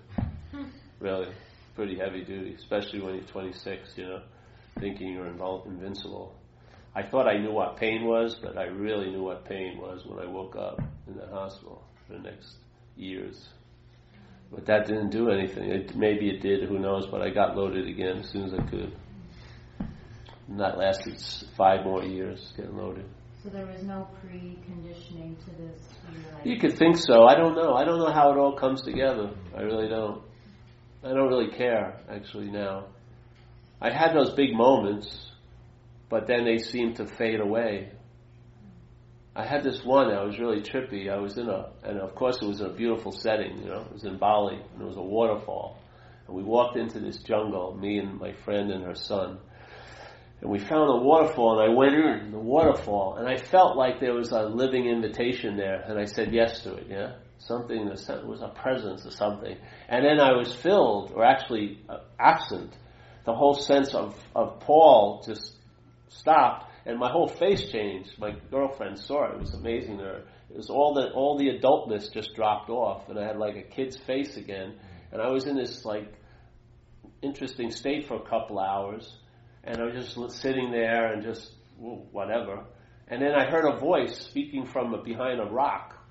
Really. 1.03 1.33
Pretty 1.75 1.99
heavy 1.99 2.23
duty, 2.25 2.55
especially 2.55 3.01
when 3.01 3.15
you're 3.15 3.25
26, 3.25 3.97
you 3.97 4.05
know, 4.05 4.23
thinking 4.79 5.13
you're 5.15 5.27
invol- 5.27 5.67
invincible. 5.67 6.35
I 6.95 7.03
thought 7.03 7.27
I 7.27 7.39
knew 7.39 7.53
what 7.53 7.79
pain 7.79 8.05
was, 8.05 8.35
but 8.35 8.59
I 8.59 8.65
really 8.65 9.11
knew 9.11 9.23
what 9.23 9.47
pain 9.47 9.79
was 9.79 10.05
when 10.05 10.19
I 10.19 10.31
woke 10.31 10.55
up 10.57 10.79
in 11.09 11.17
the 11.17 11.27
hospital 11.27 11.83
for 12.07 12.15
the 12.15 12.19
next 12.19 12.57
years. 12.97 13.49
But 14.51 14.67
that 14.67 14.87
didn't 14.87 15.09
do 15.11 15.31
anything. 15.31 15.71
It, 15.71 15.97
maybe 15.97 16.29
it 16.29 16.43
did, 16.43 16.69
who 16.69 16.79
knows, 16.79 17.07
but 17.07 17.23
I 17.23 17.31
got 17.31 17.57
loaded 17.57 17.89
again 17.89 18.19
as 18.19 18.29
soon 18.29 18.45
as 18.45 18.53
I 18.53 18.63
could. 18.71 18.95
And 20.49 20.61
that 20.61 20.77
lasted 20.77 21.17
five 21.57 21.85
more 21.85 22.05
years, 22.05 22.53
getting 22.55 22.77
loaded. 22.77 23.07
So 23.43 23.49
there 23.49 23.67
was 23.67 23.83
no 23.83 24.07
preconditioning 24.23 25.43
to 25.47 25.51
this. 25.57 25.81
Like 26.35 26.45
You 26.45 26.61
could 26.61 26.77
think 26.77 26.99
so. 26.99 27.25
I 27.25 27.35
don't 27.35 27.57
know. 27.57 27.73
I 27.73 27.85
don't 27.85 27.99
know 27.99 28.13
how 28.13 28.31
it 28.31 28.37
all 28.37 28.55
comes 28.55 28.83
together. 28.83 29.31
I 29.57 29.63
really 29.63 29.89
don't. 29.89 30.23
I 31.05 31.09
don't 31.09 31.29
really 31.29 31.51
care, 31.51 32.01
actually, 32.09 32.51
now. 32.51 32.87
I 33.81 33.91
had 33.91 34.15
those 34.15 34.35
big 34.35 34.55
moments, 34.55 35.33
but 36.09 36.29
then 36.29 36.45
they 36.45 36.59
seemed 36.59 36.97
to 36.97 37.07
fade 37.07 37.41
away. 37.41 37.91
I 39.35 39.45
had 39.45 39.65
this 39.65 39.83
one 39.83 40.11
that 40.11 40.25
was 40.25 40.39
really 40.39 40.61
trippy. 40.61 41.11
I 41.11 41.17
was 41.17 41.39
in 41.39 41.49
a, 41.49 41.71
and 41.83 41.99
of 41.99 42.15
course 42.15 42.41
it 42.41 42.47
was 42.47 42.61
in 42.61 42.67
a 42.67 42.73
beautiful 42.73 43.11
setting, 43.11 43.59
you 43.63 43.69
know, 43.69 43.81
it 43.81 43.93
was 43.93 44.05
in 44.05 44.19
Bali, 44.19 44.55
and 44.55 44.83
it 44.83 44.85
was 44.85 44.97
a 44.97 45.03
waterfall. 45.03 45.79
And 46.29 46.37
we 46.37 46.45
walked 46.45 46.77
into 46.77 47.01
this 47.01 47.19
jungle, 47.19 47.75
me 47.75 47.99
and 47.99 48.21
my 48.21 48.33
friend 48.45 48.71
and 48.71 48.85
her 48.85 48.95
son. 48.95 49.39
And 50.41 50.51
we 50.51 50.61
found 50.61 50.89
a 50.91 51.03
waterfall, 51.03 51.59
and 51.59 51.73
I 51.73 51.75
went 51.75 51.95
in 51.95 52.31
the 52.31 52.39
waterfall, 52.39 53.17
and 53.17 53.27
I 53.27 53.39
felt 53.39 53.77
like 53.77 53.99
there 53.99 54.15
was 54.15 54.31
a 54.31 54.43
living 54.43 54.87
invitation 54.87 55.57
there, 55.57 55.81
and 55.81 55.99
I 55.99 56.05
said 56.05 56.33
yes 56.33 56.61
to 56.63 56.75
it, 56.75 56.87
yeah? 56.89 57.15
Something 57.47 57.87
that 57.87 58.27
was 58.27 58.41
a 58.41 58.49
presence 58.49 59.05
or 59.05 59.11
something. 59.11 59.57
And 59.89 60.05
then 60.05 60.21
I 60.21 60.33
was 60.33 60.55
filled, 60.55 61.13
or 61.15 61.25
actually 61.25 61.81
uh, 61.89 61.99
absent. 62.19 62.73
The 63.25 63.35
whole 63.35 63.55
sense 63.55 63.95
of, 63.95 64.17
of 64.35 64.61
Paul 64.61 65.23
just 65.27 65.57
stopped, 66.09 66.71
and 66.87 66.99
my 66.99 67.11
whole 67.11 67.29
face 67.29 67.71
changed. 67.71 68.19
My 68.19 68.33
girlfriend 68.51 68.99
saw 68.99 69.31
it. 69.31 69.35
It 69.35 69.41
was 69.41 69.55
amazing. 69.55 69.97
There, 69.97 70.23
it 70.51 70.57
was 70.57 70.71
all 70.71 70.95
the 70.95 71.11
all 71.13 71.39
the 71.39 71.49
adultness 71.49 72.13
just 72.13 72.35
dropped 72.35 72.71
off, 72.71 73.09
and 73.09 73.19
I 73.19 73.27
had 73.27 73.39
like 73.39 73.57
a 73.57 73.63
kid's 73.63 73.97
face 73.97 74.37
again. 74.37 74.75
And 75.11 75.21
I 75.21 75.29
was 75.29 75.47
in 75.47 75.57
this 75.57 75.85
like 75.85 76.13
interesting 77.23 77.71
state 77.71 78.07
for 78.07 78.17
a 78.17 78.29
couple 78.29 78.59
hours, 78.59 79.17
and 79.65 79.79
I 79.79 79.85
was 79.85 79.95
just 79.95 80.41
sitting 80.41 80.71
there 80.71 81.13
and 81.13 81.23
just 81.23 81.53
whatever. 81.79 82.65
And 83.09 83.21
then 83.21 83.35
I 83.35 83.51
heard 83.51 83.65
a 83.67 83.79
voice 83.79 84.19
speaking 84.19 84.67
from 84.67 84.95
behind 85.05 85.41
a 85.41 85.45
rock, 85.45 86.02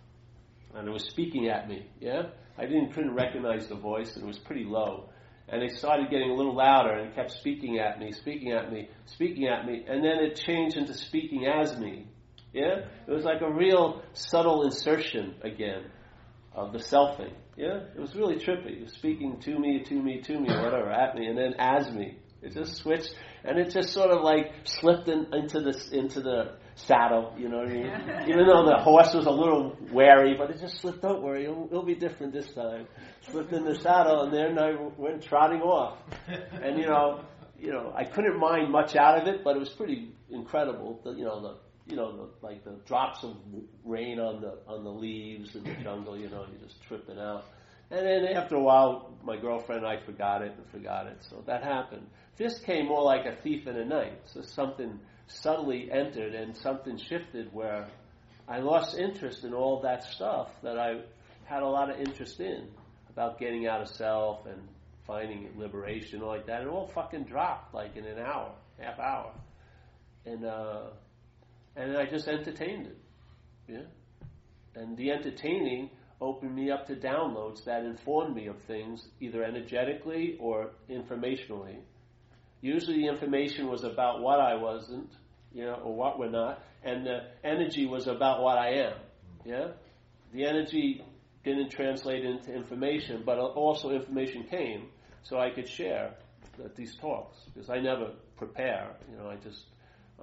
and 0.76 0.88
it 0.88 0.92
was 0.92 1.06
speaking 1.06 1.50
at 1.50 1.68
me. 1.68 1.88
Yeah, 2.00 2.24
I 2.58 2.66
didn't 2.66 2.94
couldn't 2.94 3.16
recognize 3.16 3.68
the 3.68 3.76
voice, 3.76 4.16
and 4.16 4.24
it 4.24 4.28
was 4.28 4.40
pretty 4.40 4.66
low. 4.66 5.10
And 5.48 5.62
it 5.64 5.72
started 5.78 6.10
getting 6.10 6.30
a 6.30 6.34
little 6.34 6.56
louder, 6.56 6.92
and 6.92 7.10
it 7.10 7.16
kept 7.16 7.32
speaking 7.32 7.80
at 7.80 8.00
me, 8.00 8.12
speaking 8.12 8.52
at 8.52 8.72
me, 8.72 8.90
speaking 9.06 9.48
at 9.48 9.66
me, 9.66 9.84
and 9.88 10.04
then 10.04 10.20
it 10.20 10.36
changed 10.36 10.78
into 10.78 10.94
speaking 10.94 11.46
as 11.46 11.78
me. 11.78 12.08
Yeah, 12.54 12.86
it 13.08 13.12
was 13.12 13.24
like 13.24 13.42
a 13.42 13.52
real 13.52 14.02
subtle 14.14 14.64
insertion 14.64 15.36
again 15.42 15.86
of 16.54 16.74
the 16.74 16.80
selfing. 16.80 17.34
Yeah, 17.56 17.80
it 17.96 18.00
was 18.00 18.16
really 18.16 18.36
trippy. 18.36 18.78
It 18.78 18.84
was 18.84 18.94
speaking 18.94 19.40
to 19.42 19.60
me, 19.60 19.84
to 19.84 20.02
me, 20.02 20.22
to 20.22 20.40
me, 20.40 20.50
whatever, 20.50 20.90
at 20.90 21.16
me, 21.16 21.28
and 21.28 21.38
then 21.38 21.54
as 21.58 21.92
me. 21.92 22.18
It 22.42 22.54
just 22.54 22.78
switched, 22.78 23.14
and 23.44 23.60
it 23.60 23.72
just 23.72 23.92
sort 23.92 24.12
of 24.12 24.24
like 24.24 24.52
slipped 24.64 25.08
in, 25.08 25.28
into 25.34 25.60
the 25.62 25.90
into 25.92 26.22
the 26.22 26.58
saddle. 26.76 27.34
You 27.38 27.50
know 27.50 27.58
what 27.58 27.68
I 27.68 27.74
mean? 27.74 28.30
Even 28.30 28.48
though 28.48 28.66
the 28.66 28.78
horse 28.82 29.14
was 29.14 29.26
a 29.26 29.32
little 29.32 29.78
wary, 29.92 30.36
but 30.38 30.50
it 30.50 30.60
just 30.60 30.80
slipped. 30.80 31.02
Don't 31.02 31.22
worry, 31.22 31.46
it'll, 31.46 31.66
it'll 31.66 31.86
be 31.86 31.96
different 31.96 32.34
this 32.34 32.52
time. 32.54 32.88
Slipped 33.30 33.54
in 33.54 33.64
the 33.64 33.76
saddle, 33.76 34.24
and 34.24 34.34
then 34.34 34.60
I 34.60 34.74
went 34.98 35.24
trotting 35.24 35.62
off. 35.62 35.98
And 36.28 36.78
you 36.78 36.88
know, 36.88 37.26
you 37.60 37.72
know, 37.72 37.94
I 37.96 38.06
couldn't 38.06 38.40
mind 38.40 38.72
much 38.72 38.96
out 38.96 39.22
of 39.22 39.28
it, 39.28 39.44
but 39.44 39.56
it 39.56 39.60
was 39.60 39.70
pretty 39.70 40.14
incredible. 40.30 41.00
The, 41.04 41.12
you 41.12 41.26
know, 41.26 41.42
the 41.42 41.58
you 41.88 41.96
know, 41.96 42.16
the, 42.16 42.48
like 42.48 42.64
the 42.64 42.80
drops 42.86 43.24
of 43.24 43.36
rain 43.84 44.20
on 44.20 44.42
the 44.42 44.60
on 44.68 44.84
the 44.84 44.92
leaves 44.92 45.56
in 45.56 45.64
the 45.64 45.74
jungle. 45.84 46.18
You 46.18 46.30
know, 46.30 46.46
you're 46.50 46.68
just 46.68 46.82
tripping 46.84 47.20
out. 47.20 47.46
And 47.92 48.06
then 48.06 48.38
after 48.38 48.56
a 48.56 48.62
while, 48.62 49.18
my 49.22 49.36
girlfriend 49.36 49.84
and 49.84 49.92
I 49.92 50.04
forgot 50.06 50.42
it 50.42 50.54
and 50.58 50.66
forgot 50.72 51.08
it. 51.08 51.18
So 51.30 51.44
that 51.46 51.62
happened. 51.64 52.08
This 52.38 52.58
came 52.60 52.88
more 52.88 53.04
like 53.04 53.26
a 53.26 53.36
thief 53.42 53.68
in 53.68 53.76
the 53.76 53.84
night. 53.84 54.22
So 54.26 54.42
something 54.42 54.98
subtly 55.32 55.92
entered 55.92 56.34
and 56.34 56.56
something 56.58 56.98
shifted 56.98 57.54
where 57.54 57.88
I 58.48 58.60
lost 58.60 58.98
interest 58.98 59.44
in 59.44 59.54
all 59.54 59.82
that 59.82 60.04
stuff 60.04 60.50
that 60.64 60.78
I 60.78 61.02
had 61.46 61.64
a 61.64 61.68
lot 61.68 61.90
of 61.90 62.00
interest 62.00 62.40
in 62.40 62.68
about 63.10 63.40
getting 63.40 63.68
out 63.68 63.82
of 63.82 63.90
self 63.90 64.46
and 64.46 64.62
finding 65.06 65.50
liberation, 65.58 66.22
like 66.22 66.48
that. 66.48 66.62
It 66.62 66.68
all 66.68 66.88
fucking 66.94 67.26
dropped 67.26 67.74
like 67.74 67.96
in 67.96 68.06
an 68.06 68.20
hour, 68.20 68.54
half 68.80 69.00
hour, 69.00 69.34
and 70.26 70.46
uh, 70.46 70.88
and 71.76 71.98
I 71.98 72.06
just 72.06 72.28
entertained 72.28 72.88
it, 72.88 72.98
yeah. 73.68 73.84
And 74.76 74.98
the 74.98 75.12
entertaining 75.12 75.90
opened 76.22 76.56
me 76.56 76.72
up 76.72 76.88
to 76.88 76.96
downloads 76.96 77.66
that 77.66 77.84
informed 77.84 78.36
me 78.36 78.48
of 78.48 78.62
things 78.64 79.06
either 79.20 79.44
energetically 79.44 80.38
or 80.40 80.72
informationally. 80.90 81.78
Usually 82.62 82.98
the 82.98 83.08
information 83.08 83.68
was 83.68 83.84
about 83.84 84.22
what 84.22 84.40
I 84.40 84.56
wasn't, 84.56 85.10
you 85.54 85.66
know, 85.66 85.76
or 85.76 85.96
what 85.96 86.20
we're 86.20 86.30
not, 86.30 86.64
and 86.84 87.06
the 87.06 87.22
energy 87.44 87.86
was 87.86 88.08
about 88.08 88.42
what 88.42 88.58
I 88.58 88.70
am. 88.86 88.94
Yeah? 89.46 89.68
The 90.34 90.46
energy 90.46 91.04
didn't 91.44 91.70
translate 91.70 92.24
into 92.24 92.54
information, 92.54 93.24
but 93.26 93.38
also 93.38 93.92
information 93.92 94.44
came 94.44 94.88
so 95.24 95.40
I 95.40 95.50
could 95.50 95.68
share 95.68 96.14
at 96.64 96.76
these 96.76 96.96
talks 96.96 97.38
because 97.54 97.70
I 97.70 97.80
never 97.80 98.12
prepare. 98.38 98.96
You 99.12 99.18
know, 99.18 99.30
I 99.30 99.36
just 99.36 99.66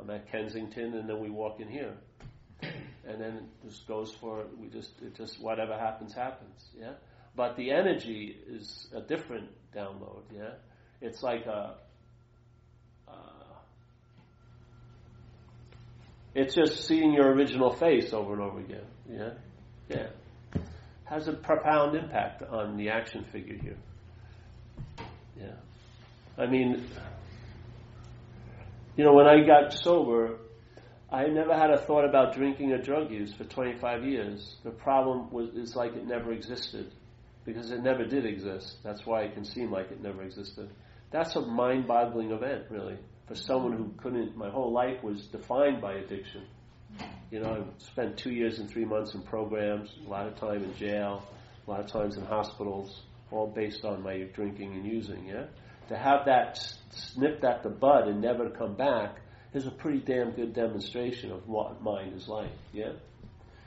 I'm 0.01 0.09
at 0.11 0.31
Kensington 0.31 0.95
and 0.95 1.09
then 1.09 1.20
we 1.20 1.31
walk 1.31 1.61
in 1.61 1.68
here 1.68 1.95
and 2.62 3.20
then 3.20 3.37
it 3.37 3.68
just 3.68 3.87
goes 3.87 4.12
for 4.20 4.45
we 4.61 4.68
just 4.68 4.91
it 5.03 5.14
just 5.16 5.41
whatever 5.41 5.76
happens 5.76 6.12
happens 6.12 6.68
yeah 6.79 6.93
but 7.37 7.57
the 7.57 7.70
energy 7.70 8.37
is 8.49 8.89
a 8.95 9.01
different 9.01 9.49
download 9.74 10.22
yeah 10.35 10.51
it's 11.01 11.22
like 11.22 11.47
a 11.47 11.74
uh, 13.07 13.12
it's 16.39 16.55
just 16.55 16.86
seeing 16.86 17.12
your 17.12 17.32
original 17.32 17.74
face 17.74 18.12
over 18.12 18.32
and 18.32 18.43
over 18.43 18.61
again 18.61 18.86
yeah 19.11 19.30
yeah 19.89 20.09
has 21.05 21.28
a 21.28 21.32
profound 21.32 21.97
impact 21.97 22.43
on 22.43 22.76
the 22.76 22.89
action 22.89 23.24
figure 23.32 23.57
here 23.57 23.76
yeah 25.39 25.53
i 26.36 26.47
mean 26.47 26.86
you 28.97 29.05
know 29.05 29.14
when 29.14 29.26
i 29.26 29.45
got 29.45 29.72
sober 29.72 30.39
I 31.11 31.26
never 31.26 31.57
had 31.57 31.70
a 31.70 31.78
thought 31.78 32.05
about 32.05 32.34
drinking 32.34 32.72
or 32.72 32.82
drug 32.82 33.11
use 33.11 33.32
for 33.32 33.45
25 33.45 34.05
years. 34.05 34.57
The 34.62 34.70
problem 34.70 35.30
was 35.30 35.49
is 35.55 35.74
like 35.74 35.95
it 35.95 36.07
never 36.07 36.32
existed 36.32 36.93
because 37.47 37.70
it 37.70 37.82
never 37.82 38.05
did 38.05 38.26
exist. 38.26 38.76
That's 38.82 39.07
why 39.07 39.22
it 39.22 39.32
can 39.32 39.45
seem 39.45 39.72
like 39.72 39.91
it 39.91 40.03
never 40.03 40.22
existed. 40.22 40.68
That's 41.11 41.34
a 41.34 41.41
mind-boggling 41.41 42.30
event, 42.30 42.64
really, 42.68 42.99
for 43.29 43.35
someone 43.35 43.72
who 43.72 43.93
couldn't. 43.99 44.37
My 44.37 44.49
whole 44.49 44.72
life 44.72 45.03
was 45.05 45.26
defined 45.26 45.81
by 45.83 45.95
addiction. 45.95 46.47
You 47.31 47.41
know, 47.41 47.66
I 47.66 47.83
spent 47.83 48.16
two 48.16 48.31
years 48.31 48.59
and 48.59 48.68
three 48.68 48.87
months 48.87 49.14
in 49.14 49.22
programs, 49.22 49.91
a 50.05 50.09
lot 50.09 50.26
of 50.26 50.37
time 50.37 50.64
in 50.64 50.74
jail, 50.76 51.22
a 51.66 51.70
lot 51.70 51.81
of 51.81 51.87
times 51.87 52.16
in 52.16 52.24
hospitals, 52.24 53.03
all 53.31 53.47
based 53.47 53.85
on 53.85 54.03
my 54.03 54.22
drinking 54.35 54.72
and 54.72 54.87
using. 54.87 55.26
Yeah, 55.26 55.45
to 55.89 55.97
have 55.97 56.24
that 56.24 56.59
snipped 56.91 57.45
at 57.45 57.62
the 57.62 57.68
bud 57.68 58.09
and 58.09 58.22
never 58.22 58.49
come 58.49 58.74
back 58.74 59.20
is 59.53 59.66
a 59.66 59.70
pretty 59.70 60.01
damn 60.01 60.31
good 60.31 60.55
demonstration 60.55 61.31
of 61.31 61.47
what 61.47 61.83
mind 61.83 62.14
is 62.14 62.29
like. 62.29 62.53
Yeah, 62.72 62.93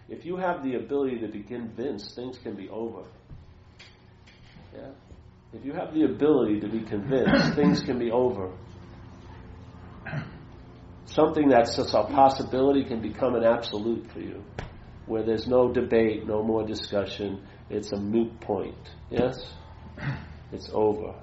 if 0.09 0.26
you 0.26 0.38
have 0.38 0.64
the 0.64 0.76
ability 0.76 1.20
to 1.20 1.28
be 1.28 1.43
convinced, 1.43 2.16
things 2.16 2.39
can 2.39 2.55
be 2.55 2.68
over. 2.70 3.03
Yeah, 4.74 4.89
if 5.53 5.64
you 5.64 5.74
have 5.74 5.93
the 5.93 6.03
ability 6.03 6.62
to 6.62 6.68
be 6.68 6.80
convinced, 6.80 7.53
things 7.55 7.82
can 7.82 7.99
be 7.99 8.09
over. 8.09 8.51
Something 11.14 11.49
that's 11.49 11.76
just 11.76 11.93
a 11.93 12.03
possibility 12.05 12.86
can 12.86 13.01
become 13.01 13.36
an 13.36 13.43
absolute 13.43 14.09
for 14.12 14.22
you, 14.22 14.43
where 15.07 15.24
there's 15.24 15.45
no 15.45 15.72
debate, 15.72 16.26
no 16.26 16.41
more 16.41 16.66
discussion. 16.66 17.45
It's 17.70 17.91
a 17.91 17.97
moot 17.97 18.39
point. 18.39 18.78
Yes? 19.09 19.53
It's 20.53 20.70
over. 20.74 21.14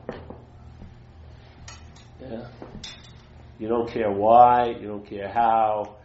Yeah? 2.20 2.48
You 3.58 3.68
don't 3.68 3.90
care 3.90 4.10
why, 4.10 4.76
you 4.78 4.88
don't 4.88 5.06
care 5.06 5.28
how, 5.28 5.96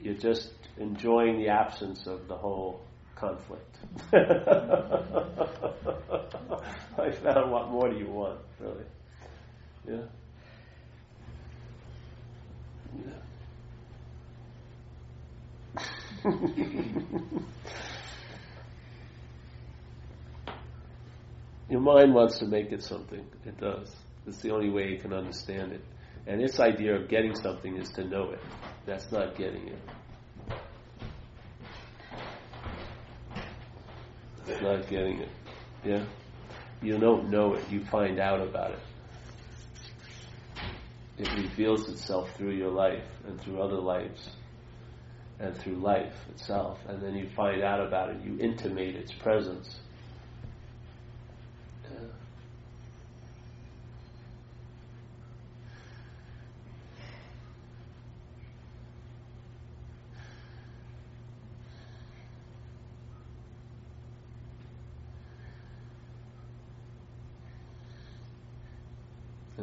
you're 0.00 0.14
just 0.14 0.50
enjoying 0.78 1.38
the 1.38 1.48
absence 1.48 2.06
of 2.06 2.28
the 2.28 2.36
whole 2.36 2.80
conflict. 3.16 3.76
I 6.98 7.10
found 7.22 7.50
what 7.50 7.68
more 7.70 7.90
do 7.90 7.98
you 7.98 8.08
want, 8.08 8.40
really? 8.60 8.84
Yeah? 9.86 10.06
Yeah. 12.98 13.25
Your 21.68 21.80
mind 21.80 22.14
wants 22.14 22.38
to 22.38 22.46
make 22.46 22.72
it 22.72 22.82
something. 22.82 23.26
It 23.44 23.58
does. 23.58 23.94
It's 24.26 24.38
the 24.38 24.50
only 24.50 24.70
way 24.70 24.88
you 24.88 24.98
can 24.98 25.12
understand 25.12 25.72
it. 25.72 25.82
And 26.26 26.40
its 26.40 26.58
idea 26.58 26.96
of 26.96 27.08
getting 27.08 27.34
something 27.34 27.76
is 27.76 27.90
to 27.90 28.04
know 28.04 28.30
it. 28.30 28.40
That's 28.86 29.12
not 29.12 29.36
getting 29.36 29.68
it. 29.68 29.78
It's 34.46 34.62
not 34.62 34.88
getting 34.88 35.20
it. 35.20 35.28
Yeah? 35.84 36.04
You 36.82 36.98
don't 36.98 37.30
know 37.30 37.54
it, 37.54 37.68
you 37.70 37.84
find 37.84 38.20
out 38.20 38.40
about 38.40 38.72
it. 38.72 38.78
It 41.18 41.32
reveals 41.34 41.88
itself 41.88 42.34
through 42.36 42.52
your 42.52 42.70
life 42.70 43.04
and 43.26 43.40
through 43.40 43.60
other 43.60 43.78
lives 43.78 44.30
and 45.38 45.56
through 45.56 45.76
life 45.76 46.14
itself. 46.30 46.78
And 46.88 47.02
then 47.02 47.14
you 47.14 47.28
find 47.36 47.62
out 47.62 47.80
about 47.80 48.10
it, 48.10 48.16
you 48.24 48.38
intimate 48.40 48.94
its 48.94 49.12
presence. 49.12 49.76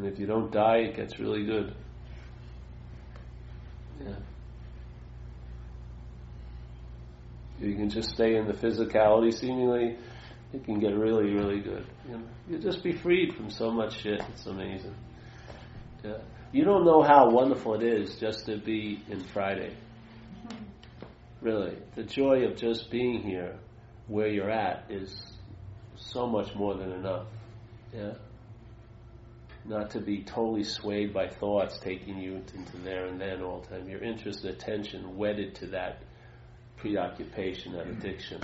And 0.04 0.12
if 0.12 0.20
you 0.20 0.26
don't 0.26 0.52
die, 0.52 0.78
it 0.78 0.98
gets 0.98 1.18
really 1.18 1.46
good. 1.46 1.74
Yeah. 4.04 4.16
If 7.53 7.53
you 7.64 7.76
can 7.76 7.90
just 7.90 8.10
stay 8.10 8.36
in 8.36 8.48
the 8.48 8.54
physicality, 8.54 9.34
seemingly, 9.34 9.98
it 10.54 10.64
can 10.64 10.80
get 10.80 10.96
really, 10.96 11.34
really 11.34 11.60
good. 11.60 11.86
You 12.08 12.18
know, 12.18 12.24
you 12.50 12.60
just 12.60 12.84
be 12.84 12.92
freed 12.92 13.36
from 13.36 13.50
so 13.50 13.72
much 13.72 14.02
shit. 14.02 14.22
It's 14.34 14.46
amazing. 14.46 14.96
Yeah. 16.04 16.18
You 16.52 16.64
don't 16.64 16.86
know 16.86 17.02
how 17.02 17.30
wonderful 17.30 17.76
it 17.76 17.84
is 17.84 18.16
just 18.16 18.46
to 18.46 18.58
be 18.58 19.04
in 19.10 19.24
Friday. 19.24 19.76
Mm-hmm. 20.46 20.64
Really, 21.42 21.78
the 21.96 22.04
joy 22.04 22.46
of 22.46 22.58
just 22.58 22.92
being 22.92 23.22
here, 23.22 23.58
where 24.08 24.28
you're 24.28 24.52
at, 24.52 24.86
is 24.90 25.16
so 25.96 26.28
much 26.28 26.54
more 26.56 26.76
than 26.76 26.92
enough. 26.92 27.28
Yeah 27.94 28.14
not 29.66 29.92
to 29.92 30.02
be 30.02 30.24
totally 30.24 30.64
swayed 30.64 31.14
by 31.14 31.28
thoughts 31.28 31.80
taking 31.80 32.20
you 32.20 32.36
into 32.36 32.78
there 32.84 33.06
and 33.06 33.20
then 33.20 33.42
all 33.42 33.62
the 33.62 33.68
time. 33.68 33.88
Your 33.88 34.04
interest 34.04 34.44
and 34.44 34.54
attention 34.54 35.16
wedded 35.18 35.56
to 35.56 35.68
that 35.68 36.02
preoccupation, 36.78 37.76
and 37.76 37.98
addiction. 37.98 38.42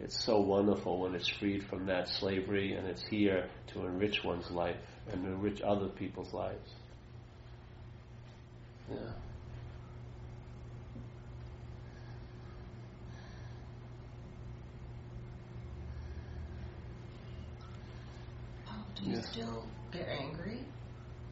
It's 0.00 0.22
so 0.24 0.40
wonderful 0.40 1.00
when 1.00 1.14
it's 1.14 1.28
freed 1.28 1.64
from 1.64 1.86
that 1.86 2.08
slavery 2.08 2.74
and 2.74 2.86
it's 2.86 3.02
here 3.06 3.48
to 3.68 3.86
enrich 3.86 4.24
one's 4.24 4.50
life 4.50 4.76
and 5.10 5.24
enrich 5.24 5.60
other 5.62 5.88
people's 5.88 6.32
lives. 6.32 6.74
Yeah. 8.90 8.96
Oh, 18.68 18.84
do 18.96 19.04
you 19.04 19.14
Yeah. 19.16 19.20
still 19.22 19.64
get 19.92 20.08
angry? 20.08 20.60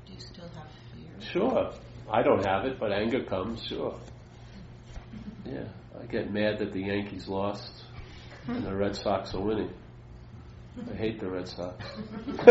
Do 0.07 0.13
you 0.13 0.21
still 0.21 0.49
have 0.49 0.69
fear? 0.95 1.21
Sure. 1.21 1.73
I 2.11 2.23
don't 2.23 2.45
have 2.45 2.65
it, 2.67 2.79
but 2.79 2.93
anger 2.93 3.25
comes, 3.25 3.65
sure. 3.67 3.99
Yeah. 5.45 5.65
I 6.01 6.07
get 6.07 6.33
mad 6.33 6.59
that 6.61 6.73
the 6.73 6.81
Yankees 6.81 7.29
lost 7.29 7.85
and 8.49 8.65
the 8.65 8.75
Red 8.75 8.97
Sox 8.97 9.35
are 9.35 9.41
winning. 9.41 9.71
I 10.91 10.95
hate 10.95 11.21
the 11.21 11.31
Red 11.31 11.49
Sox. 11.49 11.85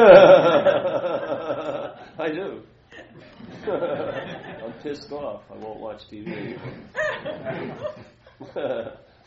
I 2.20 2.30
do. 2.30 2.62
I'm 3.72 4.74
pissed 4.84 5.12
off. 5.12 5.42
I 5.52 5.58
won't 5.58 5.80
watch 5.80 6.02
TV 6.12 6.58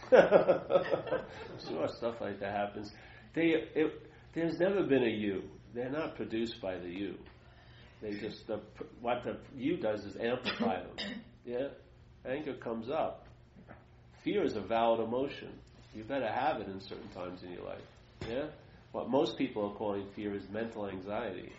sure, 0.08 1.88
stuff 1.96 2.14
like 2.20 2.40
that 2.40 2.52
happens. 2.54 2.90
They, 3.34 3.54
it, 3.74 3.92
there's 4.34 4.58
never 4.58 4.82
been 4.84 5.04
a 5.04 5.10
you. 5.10 5.44
They're 5.74 5.90
not 5.90 6.16
produced 6.16 6.60
by 6.60 6.78
the 6.78 6.88
you. 6.88 7.14
They 8.02 8.12
just 8.12 8.46
the, 8.46 8.60
what 9.00 9.24
the 9.24 9.38
you 9.56 9.76
does 9.78 10.04
is 10.04 10.16
amplify 10.16 10.80
them. 10.82 10.96
Yeah, 11.44 11.68
anger 12.28 12.54
comes 12.54 12.90
up. 12.90 13.23
Fear 14.24 14.44
is 14.44 14.56
a 14.56 14.60
valid 14.60 15.00
emotion. 15.00 15.50
You 15.94 16.02
better 16.02 16.30
have 16.30 16.60
it 16.60 16.68
in 16.68 16.80
certain 16.80 17.08
times 17.14 17.42
in 17.42 17.52
your 17.52 17.64
life. 17.64 17.84
Yeah, 18.28 18.46
what 18.92 19.10
most 19.10 19.36
people 19.36 19.70
are 19.70 19.74
calling 19.74 20.06
fear 20.16 20.34
is 20.34 20.42
mental 20.50 20.88
anxiety. 20.88 21.52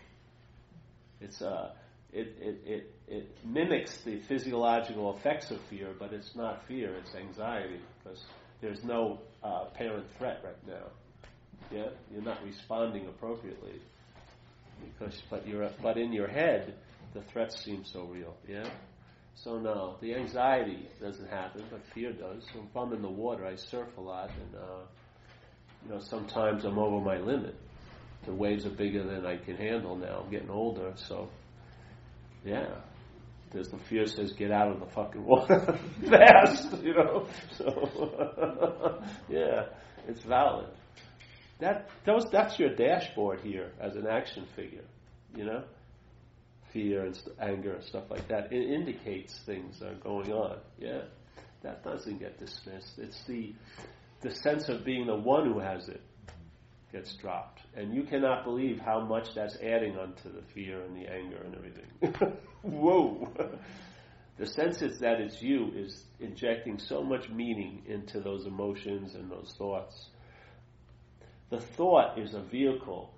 It's 1.20 1.40
uh, 1.40 1.72
it, 2.12 2.34
it, 2.40 2.60
it, 2.66 2.94
it 3.08 3.36
mimics 3.44 4.00
the 4.04 4.20
physiological 4.20 5.16
effects 5.16 5.50
of 5.50 5.60
fear, 5.70 5.88
but 5.98 6.12
it's 6.12 6.34
not 6.34 6.66
fear, 6.66 6.94
it's 6.96 7.14
anxiety 7.14 7.80
because 8.02 8.22
there's 8.60 8.82
no 8.84 9.20
uh, 9.42 9.66
apparent 9.68 10.06
threat 10.18 10.40
right 10.44 10.66
now. 10.66 10.86
Yeah, 11.70 11.88
you're 12.12 12.22
not 12.22 12.42
responding 12.44 13.06
appropriately 13.06 13.80
because, 14.80 15.22
but 15.30 15.46
you're, 15.46 15.68
but 15.82 15.96
in 15.96 16.12
your 16.12 16.28
head, 16.28 16.74
the 17.14 17.22
threats 17.32 17.62
seem 17.64 17.84
so 17.84 18.04
real. 18.04 18.34
Yeah. 18.48 18.68
So 19.44 19.58
no, 19.58 19.96
the 20.00 20.14
anxiety 20.14 20.88
doesn't 21.00 21.28
happen, 21.28 21.62
but 21.70 21.80
fear 21.94 22.12
does. 22.12 22.42
So 22.52 22.60
if 22.68 22.76
I'm 22.76 22.92
in 22.92 23.02
the 23.02 23.10
water, 23.10 23.46
I 23.46 23.54
surf 23.56 23.88
a 23.98 24.00
lot, 24.00 24.30
and 24.30 24.54
uh, 24.54 24.84
you 25.84 25.90
know 25.90 26.00
sometimes 26.00 26.64
I'm 26.64 26.78
over 26.78 27.04
my 27.04 27.18
limit. 27.18 27.54
The 28.24 28.34
waves 28.34 28.66
are 28.66 28.70
bigger 28.70 29.04
than 29.04 29.26
I 29.26 29.36
can 29.36 29.56
handle 29.56 29.94
now. 29.96 30.22
I'm 30.24 30.30
getting 30.30 30.50
older, 30.50 30.94
so 30.96 31.28
yeah. 32.44 32.66
There's 33.52 33.68
the 33.68 33.78
fear 33.88 34.06
says 34.06 34.32
get 34.32 34.50
out 34.50 34.72
of 34.72 34.80
the 34.80 34.86
fucking 34.86 35.24
water 35.24 35.78
fast, 36.08 36.72
you 36.82 36.94
know. 36.94 37.28
So 37.56 39.00
yeah, 39.28 39.66
it's 40.08 40.22
valid. 40.24 40.68
That 41.60 41.88
that's 42.04 42.58
your 42.58 42.74
dashboard 42.74 43.40
here 43.40 43.70
as 43.80 43.96
an 43.96 44.06
action 44.06 44.46
figure, 44.56 44.84
you 45.34 45.44
know. 45.44 45.64
Fear 46.76 47.06
and 47.06 47.16
st- 47.16 47.36
anger 47.40 47.72
and 47.72 47.84
stuff 47.84 48.04
like 48.10 48.28
that. 48.28 48.52
It 48.52 48.70
indicates 48.70 49.34
things 49.46 49.80
are 49.80 49.94
going 49.94 50.30
on. 50.30 50.58
Yeah, 50.78 51.04
that 51.62 51.82
doesn't 51.82 52.18
get 52.18 52.38
dismissed. 52.38 52.98
It's 52.98 53.24
the 53.24 53.54
the 54.20 54.30
sense 54.30 54.68
of 54.68 54.84
being 54.84 55.06
the 55.06 55.16
one 55.16 55.50
who 55.50 55.58
has 55.58 55.88
it 55.88 56.02
gets 56.92 57.16
dropped, 57.16 57.62
and 57.74 57.94
you 57.94 58.02
cannot 58.02 58.44
believe 58.44 58.78
how 58.78 59.00
much 59.00 59.28
that's 59.34 59.56
adding 59.56 59.96
onto 59.96 60.30
the 60.30 60.42
fear 60.52 60.82
and 60.82 60.94
the 60.94 61.10
anger 61.10 61.38
and 61.46 61.54
everything. 61.54 62.36
Whoa! 62.62 63.26
The 64.36 64.46
sense 64.46 64.82
is 64.82 64.98
that 64.98 65.18
it's 65.18 65.40
you 65.40 65.72
is 65.74 66.04
injecting 66.20 66.78
so 66.78 67.02
much 67.02 67.30
meaning 67.30 67.84
into 67.86 68.20
those 68.20 68.44
emotions 68.44 69.14
and 69.14 69.30
those 69.30 69.54
thoughts. 69.56 70.10
The 71.48 71.60
thought 71.60 72.18
is 72.18 72.34
a 72.34 72.42
vehicle. 72.42 73.14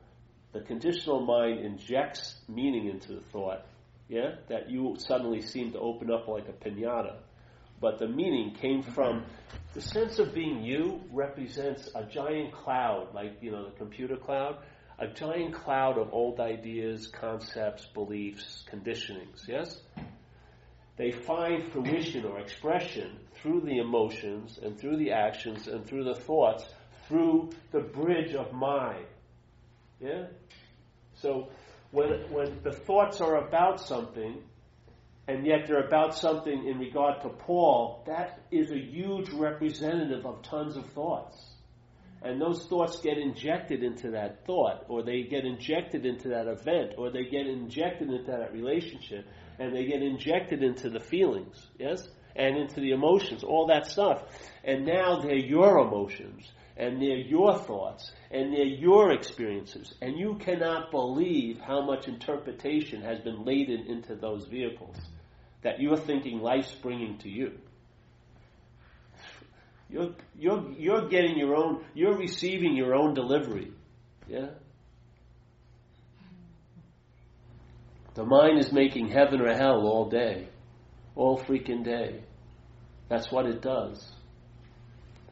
The 0.58 0.64
conditional 0.64 1.20
mind 1.20 1.60
injects 1.60 2.34
meaning 2.48 2.88
into 2.88 3.12
the 3.12 3.20
thought, 3.20 3.64
yeah, 4.08 4.34
that 4.48 4.68
you 4.68 4.96
suddenly 4.98 5.40
seem 5.40 5.70
to 5.70 5.78
open 5.78 6.10
up 6.10 6.26
like 6.26 6.48
a 6.48 6.52
pinata. 6.52 7.18
but 7.80 8.00
the 8.00 8.08
meaning 8.08 8.54
came 8.54 8.82
from 8.82 9.24
the 9.74 9.80
sense 9.80 10.18
of 10.18 10.34
being 10.34 10.64
you 10.64 11.00
represents 11.12 11.88
a 11.94 12.02
giant 12.02 12.50
cloud, 12.50 13.14
like, 13.14 13.40
you 13.40 13.52
know, 13.52 13.66
the 13.66 13.76
computer 13.76 14.16
cloud, 14.16 14.56
a 14.98 15.06
giant 15.06 15.54
cloud 15.54 15.96
of 15.96 16.12
old 16.12 16.40
ideas, 16.40 17.06
concepts, 17.06 17.86
beliefs, 17.94 18.64
conditionings, 18.68 19.46
yes? 19.46 19.80
They 20.96 21.12
find 21.12 21.70
fruition 21.70 22.24
or 22.24 22.40
expression 22.40 23.16
through 23.34 23.60
the 23.60 23.78
emotions 23.78 24.58
and 24.60 24.76
through 24.76 24.96
the 24.96 25.12
actions 25.12 25.68
and 25.68 25.86
through 25.86 26.02
the 26.02 26.16
thoughts, 26.16 26.64
through 27.06 27.50
the 27.70 27.78
bridge 27.78 28.34
of 28.34 28.52
mind. 28.52 29.06
Yeah? 30.00 30.26
So 31.14 31.48
when, 31.90 32.30
when 32.30 32.60
the 32.62 32.72
thoughts 32.72 33.20
are 33.20 33.46
about 33.46 33.80
something, 33.80 34.42
and 35.26 35.46
yet 35.46 35.66
they're 35.66 35.86
about 35.86 36.16
something 36.16 36.66
in 36.66 36.78
regard 36.78 37.20
to 37.22 37.28
Paul, 37.28 38.02
that 38.06 38.40
is 38.50 38.70
a 38.70 38.78
huge 38.78 39.28
representative 39.30 40.24
of 40.24 40.42
tons 40.42 40.76
of 40.76 40.86
thoughts. 40.92 41.36
And 42.22 42.40
those 42.40 42.66
thoughts 42.66 43.00
get 43.00 43.16
injected 43.16 43.82
into 43.84 44.10
that 44.12 44.44
thought, 44.44 44.86
or 44.88 45.02
they 45.02 45.22
get 45.22 45.44
injected 45.44 46.04
into 46.04 46.30
that 46.30 46.48
event, 46.48 46.94
or 46.98 47.10
they 47.10 47.24
get 47.24 47.46
injected 47.46 48.10
into 48.10 48.32
that 48.32 48.52
relationship, 48.52 49.26
and 49.58 49.74
they 49.74 49.84
get 49.84 50.02
injected 50.02 50.62
into 50.62 50.90
the 50.90 50.98
feelings, 50.98 51.64
yes? 51.78 52.08
And 52.34 52.56
into 52.56 52.80
the 52.80 52.90
emotions, 52.90 53.44
all 53.44 53.66
that 53.66 53.86
stuff. 53.86 54.22
And 54.64 54.84
now 54.84 55.20
they're 55.20 55.36
your 55.36 55.78
emotions, 55.78 56.50
and 56.78 57.02
they're 57.02 57.18
your 57.18 57.58
thoughts, 57.58 58.12
and 58.30 58.52
they're 58.52 58.64
your 58.64 59.12
experiences. 59.12 59.92
And 60.00 60.16
you 60.16 60.36
cannot 60.36 60.92
believe 60.92 61.58
how 61.58 61.84
much 61.84 62.06
interpretation 62.06 63.02
has 63.02 63.18
been 63.18 63.44
laden 63.44 63.86
into 63.88 64.14
those 64.14 64.46
vehicles 64.46 64.96
that 65.62 65.80
you're 65.80 65.96
thinking 65.96 66.38
life's 66.38 66.72
bringing 66.72 67.18
to 67.18 67.28
you. 67.28 67.58
You're, 69.90 70.14
you're, 70.38 70.70
you're 70.72 71.08
getting 71.08 71.36
your 71.36 71.56
own, 71.56 71.84
you're 71.94 72.16
receiving 72.16 72.76
your 72.76 72.94
own 72.94 73.12
delivery. 73.12 73.72
Yeah? 74.28 74.50
The 78.14 78.24
mind 78.24 78.60
is 78.60 78.72
making 78.72 79.08
heaven 79.08 79.40
or 79.40 79.52
hell 79.52 79.86
all 79.86 80.08
day, 80.08 80.48
all 81.16 81.38
freaking 81.38 81.84
day. 81.84 82.22
That's 83.08 83.32
what 83.32 83.46
it 83.46 83.62
does. 83.62 84.12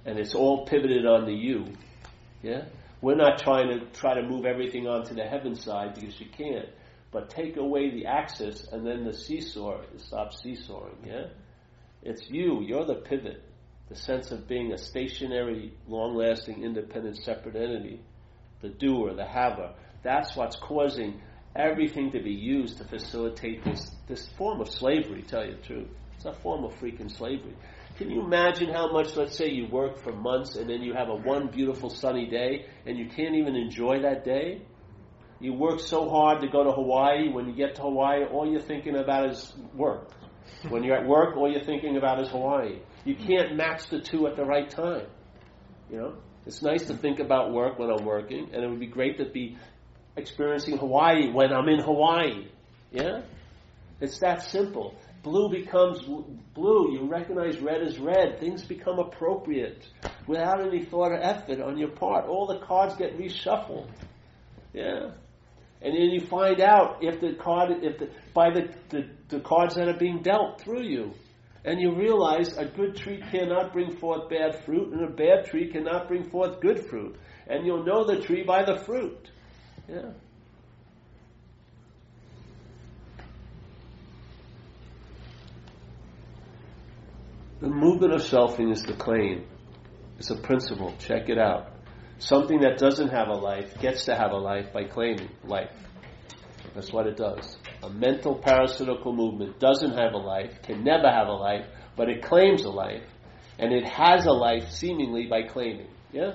And 0.07 0.19
it's 0.19 0.35
all 0.35 0.65
pivoted 0.65 1.05
on 1.05 1.27
the 1.27 1.35
you. 1.35 1.67
Yeah? 2.43 2.65
We're 3.03 3.17
not 3.17 3.41
trying 3.41 3.69
to 3.69 3.87
try 3.87 4.15
to 4.15 4.23
move 4.23 4.47
everything 4.47 4.87
onto 4.87 5.15
the 5.15 5.25
heaven 5.25 5.57
side 5.57 5.95
because 5.97 6.19
you 6.19 6.27
can't. 6.27 6.69
But 7.11 7.29
take 7.29 7.57
away 7.57 7.91
the 7.91 8.07
axis 8.07 8.67
and 8.71 8.87
then 8.87 9.05
the 9.05 9.13
seesaw 9.13 9.83
stops 9.99 10.43
seesawing, 10.43 10.97
yeah? 11.05 11.27
It's 12.03 12.31
you, 12.31 12.63
you're 12.63 12.85
the 12.85 12.95
pivot. 12.95 13.43
The 13.89 13.97
sense 13.97 14.31
of 14.31 14.49
being 14.49 14.73
a 14.73 14.79
stationary, 14.79 15.73
long 15.87 16.15
lasting, 16.15 16.63
independent, 16.63 17.17
separate 17.19 17.57
entity. 17.57 18.01
The 18.61 18.69
doer, 18.69 19.15
the 19.15 19.27
haver. 19.27 19.75
That's 20.03 20.37
what's 20.37 20.57
causing 20.57 21.21
everything 21.55 22.13
to 22.13 22.23
be 22.23 22.33
used 22.33 22.79
to 22.79 22.85
facilitate 22.85 23.65
this, 23.65 23.91
this 24.09 24.29
form 24.37 24.61
of 24.61 24.71
slavery, 24.71 25.23
tell 25.23 25.45
you 25.45 25.57
the 25.57 25.63
truth. 25.63 25.89
It's 26.17 26.25
a 26.25 26.33
form 26.33 26.65
of 26.65 26.73
freaking 26.75 27.11
slavery. 27.11 27.55
Can 27.97 28.11
you 28.11 28.21
imagine 28.23 28.69
how 28.69 28.93
much, 28.93 29.17
let's 29.17 29.37
say, 29.37 29.49
you 29.51 29.67
work 29.69 29.99
for 29.99 30.13
months 30.13 30.57
and 30.57 30.69
then 30.69 30.83
you 30.83 30.93
have 30.93 31.09
a 31.09 31.15
one 31.15 31.49
beautiful 31.49 31.89
sunny 31.89 32.27
day 32.27 32.67
and 32.85 32.99
you 32.99 33.07
can't 33.09 33.35
even 33.35 33.57
enjoy 33.57 34.03
that 34.03 34.25
day? 34.25 34.63
You 35.41 35.55
work 35.55 35.81
so 35.81 36.09
hard 36.09 36.41
to 36.43 36.49
go 36.49 36.65
to 36.65 36.73
Hawaii. 36.73 37.31
When 37.31 37.47
you 37.47 37.55
get 37.55 37.77
to 37.77 37.83
Hawaii, 37.83 38.25
all 38.25 38.51
you're 38.51 38.61
thinking 38.61 38.97
about 38.97 39.31
is 39.31 39.53
work. 39.75 40.11
When 40.69 40.83
you're 40.83 40.97
at 40.97 41.07
work, 41.07 41.37
all 41.37 41.51
you're 41.51 41.65
thinking 41.65 41.97
about 41.97 42.21
is 42.21 42.29
Hawaii. 42.29 42.81
You 43.05 43.15
can't 43.17 43.57
match 43.57 43.89
the 43.89 44.01
two 44.01 44.27
at 44.27 44.37
the 44.37 44.45
right 44.45 44.69
time. 44.69 45.07
You 45.91 45.99
know, 45.99 46.15
it's 46.47 46.63
nice 46.63 46.87
to 46.87 46.95
think 46.95 47.19
about 47.19 47.53
work 47.53 47.79
when 47.79 47.91
I'm 47.91 48.05
working, 48.05 48.51
and 48.53 48.65
it 48.65 48.69
would 48.69 48.81
be 48.81 48.87
great 48.87 49.19
to 49.19 49.25
be 49.27 49.57
experiencing 50.17 50.79
Hawaii 50.79 51.31
when 51.31 51.53
I'm 51.53 51.69
in 51.69 51.81
Hawaii. 51.81 52.49
Yeah, 52.91 53.23
it's 54.01 54.19
that 54.21 54.43
simple. 54.43 54.95
Blue 55.27 55.51
becomes 55.51 56.03
blue. 56.55 56.93
You 56.93 57.09
recognize 57.11 57.59
red 57.59 57.83
as 57.83 57.99
red. 57.99 58.39
Things 58.39 58.63
become 58.63 59.01
appropriate 59.01 59.85
without 60.29 60.61
any 60.65 60.85
thought 60.85 61.11
or 61.11 61.21
effort 61.21 61.61
on 61.61 61.77
your 61.77 61.91
part. 61.91 62.27
All 62.27 62.47
the 62.47 62.65
cards 62.65 62.95
get 62.95 63.19
reshuffled. 63.19 63.91
Yeah. 64.73 65.11
And 65.83 65.95
then 65.95 66.11
you 66.13 66.21
find 66.21 66.61
out 66.61 66.99
if 67.01 67.21
the 67.21 67.35
card, 67.43 67.73
if 67.83 67.99
the, 67.99 68.11
by 68.35 68.51
the, 68.51 68.73
the, 68.91 69.09
the 69.29 69.41
cards 69.41 69.75
that 69.75 69.89
are 69.89 69.99
being 69.99 70.23
dealt 70.23 70.61
through 70.61 70.85
you. 70.85 71.13
And 71.65 71.81
you 71.81 71.97
realize 71.97 72.57
a 72.57 72.65
good 72.65 72.95
tree 72.95 73.21
cannot 73.33 73.73
bring 73.73 73.97
forth 73.97 74.31
bad 74.31 74.65
fruit, 74.65 74.93
and 74.93 75.03
a 75.03 75.11
bad 75.11 75.47
tree 75.47 75.73
cannot 75.73 76.07
bring 76.07 76.31
forth 76.31 76.61
good 76.61 76.87
fruit. 76.89 77.17
And 77.49 77.67
you'll 77.67 77.85
know 77.85 78.05
the 78.07 78.21
tree 78.23 78.45
by 78.45 78.65
the 78.65 78.79
fruit. 78.85 79.29
Yeah. 79.89 80.13
The 87.59 87.69
movement 87.69 88.13
of 88.13 88.21
selfing 88.21 88.71
is 88.71 88.83
the 88.83 88.93
claim. 88.93 89.47
It's 90.19 90.29
a 90.29 90.37
principle. 90.37 90.95
Check 90.99 91.31
it 91.31 91.39
out. 91.39 91.73
Something 92.19 92.61
that 92.61 92.77
doesn't 92.77 93.09
have 93.09 93.29
a 93.29 93.35
life 93.35 93.81
gets 93.81 94.05
to 94.07 94.15
have 94.15 94.33
a 94.33 94.37
life 94.37 94.75
by 94.75 94.85
claiming 94.85 95.31
life. 95.43 95.71
That's 96.75 96.93
what 96.93 97.07
it 97.07 97.17
does. 97.17 97.57
A 97.83 97.89
mental 97.89 98.35
parasitical 98.35 99.15
movement 99.15 99.59
doesn't 99.59 99.93
have 99.93 100.13
a 100.13 100.19
life, 100.19 100.61
can 100.65 100.85
never 100.85 101.11
have 101.11 101.29
a 101.29 101.33
life, 101.33 101.65
but 101.97 102.11
it 102.11 102.23
claims 102.23 102.63
a 102.65 102.71
life, 102.71 103.05
and 103.59 103.73
it 103.73 103.87
has 103.87 104.27
a 104.27 104.33
life 104.33 104.71
seemingly 104.71 105.27
by 105.27 105.43
claiming. 105.43 105.89
Yeah? 106.13 106.33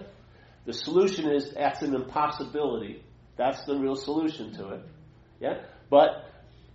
The 0.65 0.73
solution 0.73 1.31
is 1.31 1.53
that's 1.53 1.83
an 1.83 1.93
impossibility. 1.93 3.03
That's 3.37 3.63
the 3.65 3.77
real 3.77 3.95
solution 3.95 4.53
to 4.53 4.69
it. 4.69 4.81
Yeah? 5.39 5.61
But 5.91 6.25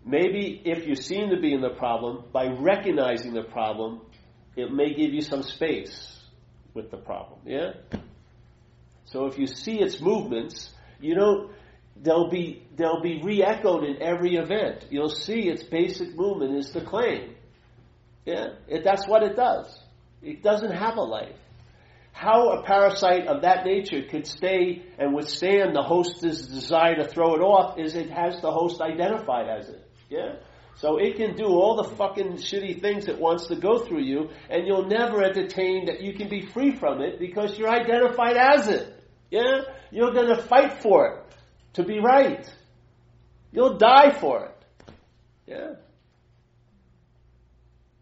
maybe 0.04 0.62
if 0.64 0.86
you 0.86 0.94
seem 0.94 1.30
to 1.30 1.40
be 1.40 1.52
in 1.52 1.60
the 1.60 1.70
problem, 1.70 2.24
by 2.32 2.46
recognizing 2.46 3.34
the 3.34 3.42
problem, 3.42 4.02
it 4.56 4.72
may 4.72 4.94
give 4.94 5.12
you 5.12 5.20
some 5.20 5.42
space 5.42 6.20
with 6.74 6.90
the 6.90 6.96
problem. 6.96 7.40
Yeah? 7.44 7.72
So 9.04 9.26
if 9.26 9.38
you 9.38 9.46
see 9.46 9.80
its 9.80 10.00
movements, 10.00 10.70
you 11.00 11.14
don't 11.14 11.52
they'll 12.02 12.28
be 12.28 12.62
they'll 12.76 13.02
be 13.02 13.20
re-echoed 13.22 13.84
in 13.84 14.02
every 14.02 14.36
event. 14.36 14.86
You'll 14.90 15.08
see 15.08 15.48
its 15.48 15.62
basic 15.62 16.16
movement 16.16 16.56
is 16.56 16.70
the 16.70 16.80
claim. 16.80 17.34
Yeah, 18.24 18.54
it, 18.68 18.82
that's 18.82 19.06
what 19.06 19.22
it 19.22 19.36
does. 19.36 19.78
It 20.22 20.42
doesn't 20.42 20.72
have 20.72 20.96
a 20.96 21.02
life. 21.02 21.36
How 22.12 22.50
a 22.58 22.62
parasite 22.62 23.26
of 23.26 23.42
that 23.42 23.66
nature 23.66 24.02
could 24.10 24.26
stay 24.26 24.82
and 24.98 25.14
withstand 25.14 25.76
the 25.76 25.82
host's 25.82 26.46
desire 26.46 26.96
to 26.96 27.06
throw 27.06 27.34
it 27.34 27.40
off 27.40 27.78
is 27.78 27.94
it 27.94 28.10
has 28.10 28.40
the 28.40 28.50
host 28.50 28.80
identified 28.80 29.48
as 29.48 29.68
it. 29.68 29.86
Yeah? 30.08 30.36
So 30.76 30.98
it 30.98 31.16
can 31.16 31.36
do 31.36 31.46
all 31.46 31.82
the 31.82 31.96
fucking 31.96 32.34
shitty 32.34 32.82
things 32.82 33.08
it 33.08 33.18
wants 33.18 33.46
to 33.46 33.56
go 33.56 33.78
through 33.78 34.02
you, 34.02 34.28
and 34.50 34.66
you'll 34.66 34.86
never 34.86 35.22
entertain 35.22 35.86
that 35.86 36.02
you 36.02 36.12
can 36.12 36.28
be 36.28 36.46
free 36.46 36.76
from 36.76 37.00
it 37.00 37.18
because 37.18 37.58
you're 37.58 37.70
identified 37.70 38.36
as 38.36 38.68
it. 38.68 39.02
Yeah? 39.30 39.62
You're 39.90 40.12
to 40.12 40.42
fight 40.42 40.82
for 40.82 41.06
it 41.06 41.34
to 41.74 41.84
be 41.84 41.98
right. 41.98 42.46
You'll 43.52 43.78
die 43.78 44.18
for 44.20 44.46
it. 44.46 44.94
Yeah? 45.46 45.74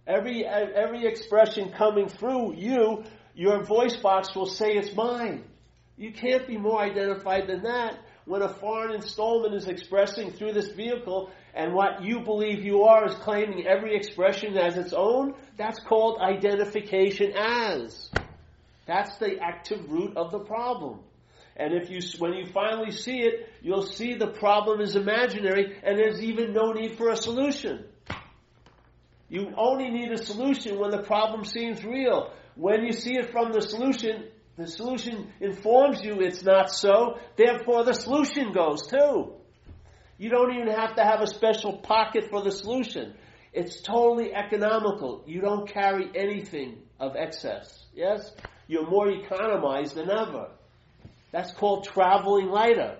Every, 0.06 0.44
every 0.44 1.06
expression 1.06 1.70
coming 1.70 2.08
through 2.08 2.56
you, 2.56 3.04
your 3.34 3.62
voice 3.64 3.96
box 3.96 4.34
will 4.34 4.46
say 4.46 4.72
it's 4.72 4.94
mine. 4.96 5.44
You 5.96 6.12
can't 6.12 6.46
be 6.46 6.58
more 6.58 6.80
identified 6.80 7.46
than 7.46 7.62
that. 7.62 7.98
When 8.26 8.40
a 8.40 8.48
foreign 8.48 8.94
installment 8.94 9.54
is 9.54 9.68
expressing 9.68 10.32
through 10.32 10.54
this 10.54 10.70
vehicle 10.70 11.30
and 11.54 11.74
what 11.74 12.02
you 12.02 12.20
believe 12.20 12.64
you 12.64 12.84
are 12.84 13.06
is 13.06 13.14
claiming 13.16 13.66
every 13.66 13.94
expression 13.94 14.56
as 14.56 14.78
its 14.78 14.94
own, 14.94 15.34
that's 15.58 15.80
called 15.80 16.20
identification 16.20 17.32
as. 17.36 18.10
That's 18.86 19.16
the 19.18 19.38
active 19.40 19.90
root 19.90 20.16
of 20.16 20.30
the 20.30 20.38
problem. 20.38 21.00
And 21.56 21.72
if 21.72 21.90
you, 21.90 22.00
when 22.18 22.32
you 22.32 22.46
finally 22.46 22.90
see 22.90 23.20
it, 23.20 23.48
you'll 23.62 23.86
see 23.86 24.14
the 24.14 24.26
problem 24.26 24.80
is 24.80 24.96
imaginary 24.96 25.78
and 25.82 25.98
there's 25.98 26.22
even 26.22 26.52
no 26.52 26.72
need 26.72 26.96
for 26.96 27.10
a 27.10 27.16
solution. 27.16 27.84
You 29.28 29.52
only 29.56 29.90
need 29.90 30.12
a 30.12 30.18
solution 30.18 30.78
when 30.78 30.90
the 30.90 31.02
problem 31.02 31.44
seems 31.44 31.84
real. 31.84 32.32
When 32.56 32.84
you 32.84 32.92
see 32.92 33.14
it 33.14 33.30
from 33.30 33.52
the 33.52 33.60
solution, 33.60 34.24
the 34.56 34.66
solution 34.66 35.32
informs 35.40 36.02
you 36.02 36.20
it's 36.20 36.44
not 36.44 36.70
so, 36.70 37.18
therefore 37.36 37.84
the 37.84 37.94
solution 37.94 38.52
goes 38.52 38.86
too. 38.86 39.32
You 40.16 40.30
don't 40.30 40.54
even 40.54 40.68
have 40.68 40.94
to 40.94 41.04
have 41.04 41.20
a 41.20 41.26
special 41.26 41.78
pocket 41.78 42.30
for 42.30 42.42
the 42.42 42.52
solution. 42.52 43.14
It's 43.52 43.80
totally 43.80 44.32
economical. 44.32 45.24
You 45.26 45.40
don't 45.40 45.68
carry 45.68 46.08
anything 46.14 46.78
of 47.00 47.16
excess. 47.16 47.84
Yes? 47.94 48.32
You're 48.68 48.88
more 48.88 49.10
economized 49.10 49.96
than 49.96 50.10
ever. 50.10 50.50
That's 51.32 51.52
called 51.52 51.84
traveling 51.84 52.46
lighter. 52.46 52.98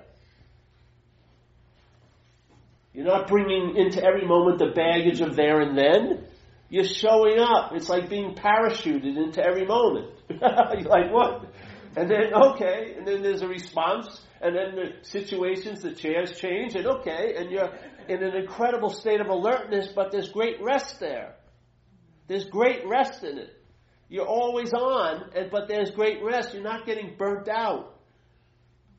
You're 2.93 3.07
not 3.07 3.29
bringing 3.29 3.77
into 3.77 4.05
every 4.05 4.27
moment 4.27 4.59
the 4.59 4.73
baggage 4.75 5.21
of 5.21 5.37
there 5.37 5.61
and 5.61 5.77
then. 5.77 6.27
You're 6.69 6.85
showing 6.85 7.39
up. 7.39 7.73
It's 7.75 7.89
like 7.89 8.09
being 8.09 8.35
parachuted 8.35 9.17
into 9.17 9.45
every 9.45 9.67
moment. 9.67 10.11
You're 10.29 10.41
like, 10.41 11.13
what? 11.13 11.53
And 11.97 12.11
then, 12.11 12.35
okay, 12.35 12.95
and 12.99 13.07
then 13.07 13.23
there's 13.23 13.43
a 13.43 13.47
response, 13.47 14.21
and 14.41 14.57
then 14.57 14.75
the 14.75 15.09
situations, 15.09 15.83
the 15.83 15.93
chairs 15.93 16.37
change, 16.39 16.75
and 16.75 16.87
okay, 16.87 17.35
and 17.37 17.51
you're 17.53 17.71
in 18.09 18.23
an 18.23 18.35
incredible 18.35 18.91
state 18.91 19.21
of 19.21 19.29
alertness, 19.29 19.89
but 19.95 20.11
there's 20.11 20.29
great 20.31 20.61
rest 20.61 20.99
there. 20.99 21.37
There's 22.27 22.47
great 22.47 22.81
rest 22.87 23.23
in 23.23 23.39
it. 23.39 23.51
You're 24.09 24.27
always 24.27 24.73
on, 24.73 25.31
and, 25.37 25.51
but 25.51 25.69
there's 25.69 25.93
great 25.93 26.23
rest. 26.23 26.53
You're 26.53 26.65
not 26.65 26.85
getting 26.85 27.15
burnt 27.17 27.49
out 27.49 27.95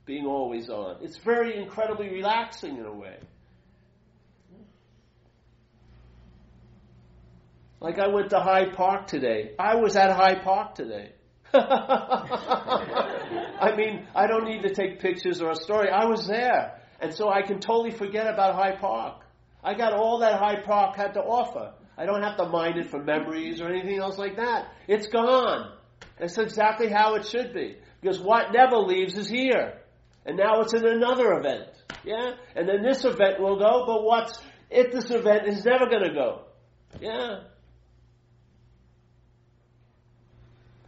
being 0.05 0.25
always 0.25 0.69
on. 0.69 0.97
It's 1.01 1.17
very 1.17 1.57
incredibly 1.57 2.09
relaxing 2.09 2.77
in 2.77 2.85
a 2.85 2.93
way. 2.93 3.17
Like 7.85 7.99
I 7.99 8.07
went 8.07 8.31
to 8.31 8.39
Hyde 8.39 8.73
Park 8.73 9.05
today. 9.05 9.51
I 9.59 9.75
was 9.75 9.95
at 9.95 10.09
Hyde 10.09 10.41
Park 10.41 10.73
today. 10.73 11.11
I 11.53 11.59
mean, 13.77 14.07
I 14.15 14.25
don't 14.25 14.45
need 14.45 14.63
to 14.63 14.73
take 14.73 14.99
pictures 14.99 15.39
or 15.39 15.51
a 15.51 15.55
story. 15.55 15.91
I 15.91 16.05
was 16.05 16.25
there. 16.25 16.81
And 16.99 17.13
so 17.13 17.29
I 17.29 17.43
can 17.43 17.59
totally 17.59 17.91
forget 17.91 18.25
about 18.25 18.55
Hyde 18.55 18.79
Park. 18.79 19.21
I 19.63 19.75
got 19.75 19.93
all 19.93 20.17
that 20.21 20.39
Hyde 20.39 20.63
Park 20.63 20.95
had 20.95 21.13
to 21.13 21.19
offer. 21.19 21.73
I 21.95 22.07
don't 22.07 22.23
have 22.23 22.37
to 22.37 22.49
mind 22.49 22.79
it 22.79 22.89
for 22.89 23.03
memories 23.03 23.61
or 23.61 23.69
anything 23.69 23.99
else 23.99 24.17
like 24.17 24.37
that. 24.37 24.73
It's 24.87 25.05
gone. 25.05 25.71
It's 26.19 26.39
exactly 26.39 26.89
how 26.89 27.13
it 27.13 27.27
should 27.27 27.53
be. 27.53 27.77
Because 28.01 28.19
what 28.19 28.51
never 28.51 28.77
leaves 28.77 29.15
is 29.15 29.29
here. 29.29 29.79
And 30.25 30.37
now 30.37 30.61
it's 30.61 30.73
in 30.73 30.87
another 30.87 31.33
event. 31.33 31.69
Yeah? 32.03 32.31
And 32.55 32.67
then 32.67 32.81
this 32.81 33.05
event 33.05 33.39
will 33.39 33.59
go, 33.59 33.83
but 33.85 34.03
what's 34.03 34.41
at 34.75 34.91
this 34.91 35.11
event 35.11 35.47
is 35.47 35.63
never 35.63 35.85
going 35.85 36.05
to 36.05 36.15
go. 36.15 36.45
Yeah? 36.99 37.41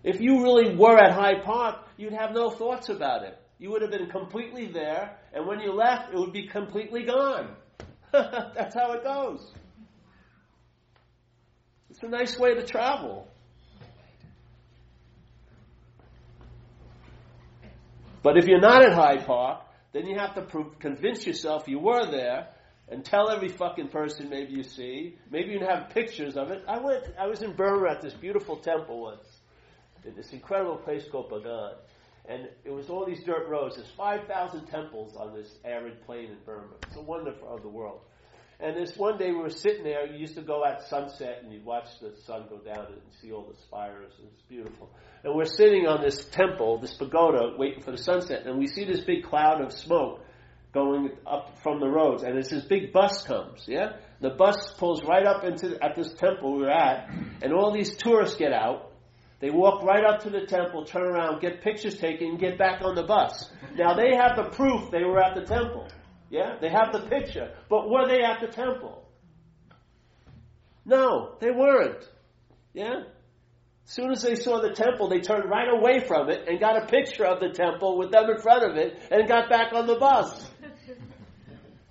If 0.08 0.22
you 0.22 0.42
really 0.42 0.74
were 0.74 0.98
at 0.98 1.12
Hyde 1.12 1.44
Park, 1.44 1.80
you'd 1.98 2.14
have 2.14 2.32
no 2.32 2.50
thoughts 2.50 2.88
about 2.88 3.24
it. 3.24 3.38
You 3.60 3.72
would 3.72 3.82
have 3.82 3.92
been 3.92 4.10
completely 4.10 4.66
there, 4.66 5.18
and 5.34 5.46
when 5.46 5.60
you 5.60 5.74
left, 5.74 6.14
it 6.14 6.18
would 6.18 6.32
be 6.32 6.48
completely 6.48 7.04
gone. 7.04 7.54
That's 8.14 8.74
how 8.74 8.94
it 8.94 9.04
goes. 9.04 9.52
It's 11.90 12.02
a 12.04 12.08
nice 12.08 12.40
way 12.40 12.54
to 12.54 12.66
travel. 12.66 13.28
But 18.24 18.38
if 18.38 18.46
you're 18.46 18.62
not 18.62 18.86
at 18.86 18.94
Hyde 18.94 19.26
Park, 19.26 19.64
then 19.92 20.06
you 20.06 20.18
have 20.18 20.36
to 20.36 20.42
prove, 20.42 20.80
convince 20.80 21.28
yourself 21.28 21.68
you 21.68 21.80
were 21.80 22.10
there 22.10 22.48
and 22.88 23.04
tell 23.04 23.30
every 23.30 23.50
fucking 23.50 23.90
person 23.90 24.30
maybe 24.30 24.54
you 24.54 24.64
see. 24.64 25.18
Maybe 25.30 25.52
you 25.52 25.60
have 25.68 25.90
pictures 25.90 26.38
of 26.38 26.50
it. 26.52 26.64
I 26.66 26.80
went, 26.80 27.04
I 27.20 27.28
was 27.28 27.42
in 27.42 27.58
Burma 27.58 27.92
at 27.92 28.02
this 28.02 28.14
beautiful 28.14 28.56
temple 28.56 29.02
once 29.02 29.37
in 30.08 30.16
this 30.16 30.32
incredible 30.32 30.78
place 30.78 31.06
called 31.12 31.30
Bagan. 31.30 31.74
And 32.30 32.50
it 32.66 32.72
was 32.72 32.90
all 32.90 33.06
these 33.06 33.24
dirt 33.24 33.48
roads. 33.48 33.76
There's 33.76 33.90
5,000 33.92 34.66
temples 34.68 35.16
on 35.16 35.34
this 35.34 35.50
arid 35.64 36.06
plain 36.06 36.26
in 36.26 36.38
Burma. 36.46 36.76
It's 36.88 36.98
a 36.98 37.02
wonder 37.02 37.34
of 37.48 37.62
the 37.62 37.70
world. 37.70 38.02
And 38.60 38.76
this 38.76 38.98
one 38.98 39.18
day 39.18 39.32
we 39.32 39.38
were 39.38 39.50
sitting 39.50 39.84
there. 39.84 40.08
You 40.08 40.18
used 40.18 40.36
to 40.36 40.42
go 40.42 40.66
at 40.66 40.82
sunset 40.90 41.42
and 41.44 41.54
you'd 41.54 41.64
watch 41.64 41.88
the 42.02 42.14
sun 42.26 42.48
go 42.50 42.58
down 42.58 42.88
and 42.88 43.02
see 43.22 43.32
all 43.32 43.44
the 43.44 43.56
spires. 43.62 44.12
It's 44.20 44.42
beautiful. 44.50 44.90
And 45.24 45.36
we're 45.36 45.46
sitting 45.46 45.86
on 45.86 46.02
this 46.04 46.26
temple, 46.26 46.80
this 46.80 46.96
pagoda, 46.96 47.56
waiting 47.58 47.84
for 47.84 47.92
the 47.92 47.98
sunset. 47.98 48.48
And 48.48 48.58
we 48.58 48.68
see 48.68 48.84
this 48.84 49.02
big 49.02 49.24
cloud 49.24 49.62
of 49.62 49.72
smoke 49.72 50.22
going 50.74 51.12
up 51.26 51.60
from 51.62 51.80
the 51.80 51.88
roads. 51.88 52.24
And 52.24 52.38
it's 52.38 52.50
this 52.50 52.66
big 52.66 52.92
bus 52.92 53.24
comes. 53.24 53.66
Yeah, 53.68 53.98
the 54.22 54.32
bus 54.32 54.74
pulls 54.78 55.04
right 55.04 55.26
up 55.26 55.44
into 55.44 55.78
at 55.84 55.96
this 55.96 56.14
temple 56.16 56.54
we 56.54 56.64
we're 56.64 56.72
at, 56.72 57.10
and 57.42 57.54
all 57.54 57.72
these 57.72 57.96
tourists 57.96 58.38
get 58.38 58.54
out 58.54 58.92
they 59.40 59.52
walk 59.52 59.84
right 59.84 60.04
up 60.04 60.24
to 60.24 60.30
the 60.30 60.46
temple, 60.46 60.86
turn 60.86 61.04
around, 61.04 61.42
get 61.42 61.62
pictures 61.62 61.98
taken, 61.98 62.30
and 62.30 62.40
get 62.40 62.58
back 62.58 62.82
on 62.82 62.96
the 62.96 63.04
bus. 63.04 63.52
Now 63.76 63.94
they 63.94 64.16
have 64.16 64.36
the 64.36 64.50
proof 64.56 64.90
they 64.90 65.04
were 65.04 65.22
at 65.22 65.36
the 65.36 65.46
temple. 65.46 65.88
Yeah? 66.30 66.58
They 66.60 66.70
have 66.70 66.92
the 66.92 67.02
picture. 67.02 67.54
But 67.70 67.90
were 67.90 68.08
they 68.08 68.24
at 68.24 68.42
the 68.42 68.48
temple? 68.48 69.08
No, 70.86 71.36
they 71.40 71.52
weren't. 71.52 72.04
Yeah? 72.74 73.04
As 73.86 73.94
soon 73.94 74.12
as 74.12 74.22
they 74.22 74.36
saw 74.36 74.60
the 74.60 74.72
temple, 74.72 75.08
they 75.08 75.20
turned 75.20 75.50
right 75.50 75.70
away 75.70 76.00
from 76.00 76.30
it 76.30 76.48
and 76.48 76.60
got 76.60 76.84
a 76.84 76.88
picture 76.88 77.26
of 77.26 77.40
the 77.40 77.50
temple 77.50 77.98
with 77.98 78.12
them 78.12 78.30
in 78.30 78.40
front 78.40 78.70
of 78.70 78.76
it 78.76 78.98
and 79.12 79.28
got 79.28 79.50
back 79.50 79.72
on 79.72 79.86
the 79.86 79.96
bus. 79.96 80.50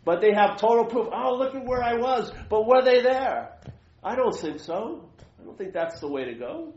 But 0.05 0.20
they 0.20 0.32
have 0.35 0.59
total 0.59 0.85
proof. 0.85 1.09
Oh, 1.12 1.36
look 1.36 1.55
at 1.55 1.64
where 1.64 1.82
I 1.82 1.94
was. 1.94 2.32
But 2.48 2.66
were 2.66 2.82
they 2.82 3.02
there? 3.02 3.56
I 4.05 4.14
don't 4.14 4.36
think 4.36 4.60
so. 4.60 5.09
I 5.40 5.44
don't 5.44 5.56
think 5.56 5.73
that's 5.73 6.01
the 6.01 6.09
way 6.09 6.24
to 6.27 6.35
go. 6.35 6.74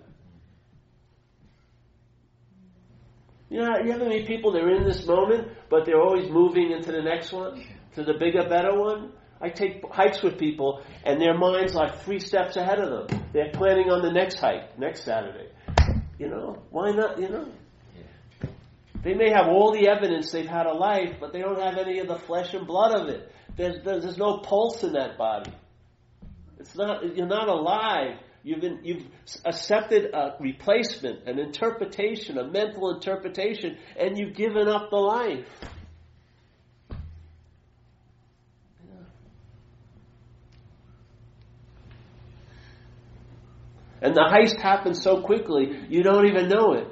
You 3.50 3.62
know, 3.62 3.78
you 3.84 3.92
have 3.92 4.02
many 4.02 4.26
people 4.26 4.52
they're 4.52 4.70
in 4.76 4.84
this 4.86 5.06
moment, 5.08 5.48
but 5.70 5.86
they're 5.86 6.02
always 6.02 6.30
moving 6.30 6.72
into 6.72 6.92
the 6.92 7.02
next 7.02 7.32
one, 7.32 7.66
to 7.96 8.04
the 8.04 8.14
bigger, 8.14 8.48
better 8.48 8.80
one. 8.80 9.12
I 9.42 9.50
take 9.50 9.82
hikes 9.92 10.22
with 10.22 10.38
people, 10.38 10.84
and 11.04 11.20
their 11.20 11.36
minds 11.38 11.74
like 11.74 12.02
three 12.02 12.20
steps 12.20 12.58
ahead 12.58 12.80
of 12.80 13.08
them. 13.08 13.24
They're 13.34 13.52
planning 13.52 13.90
on 13.90 14.02
the 14.04 14.12
next 14.12 14.38
hike 14.40 14.78
next 14.78 15.04
Saturday. 15.04 15.50
You 16.20 16.30
know, 16.30 16.62
why 16.70 16.92
not? 16.92 17.20
You 17.20 17.30
know, 17.30 17.48
they 19.02 19.14
may 19.14 19.30
have 19.32 19.48
all 19.48 19.72
the 19.72 19.88
evidence 19.88 20.32
they've 20.32 20.46
had 20.46 20.66
a 20.66 20.74
life, 20.74 21.16
but 21.20 21.32
they 21.32 21.40
don't 21.40 21.60
have 21.60 21.78
any 21.78 22.00
of 22.00 22.08
the 22.08 22.20
flesh 22.20 22.54
and 22.54 22.68
blood 22.68 23.00
of 23.00 23.08
it. 23.08 23.32
There's 23.56 23.84
there's, 23.84 24.04
there's 24.04 24.18
no 24.18 24.40
pulse 24.40 24.84
in 24.84 24.94
that 24.94 25.18
body. 25.18 25.54
It's 26.60 26.76
not. 26.76 27.16
You're 27.16 27.26
not 27.26 27.48
alive. 27.48 28.18
You've, 28.44 28.62
been, 28.62 28.80
you've 28.84 29.06
accepted 29.46 30.14
a 30.14 30.36
replacement, 30.40 31.28
an 31.28 31.40
interpretation, 31.40 32.38
a 32.38 32.48
mental 32.48 32.96
interpretation, 32.96 33.78
and 34.00 34.18
you've 34.18 34.36
given 34.36 34.68
up 34.68 34.90
the 34.90 34.98
life. 34.98 35.46
And 44.02 44.16
the 44.16 44.22
heist 44.22 44.62
happens 44.62 45.02
so 45.04 45.22
quickly, 45.22 45.78
you 45.90 46.04
don't 46.04 46.28
even 46.28 46.48
know 46.48 46.74
it. 46.74 46.88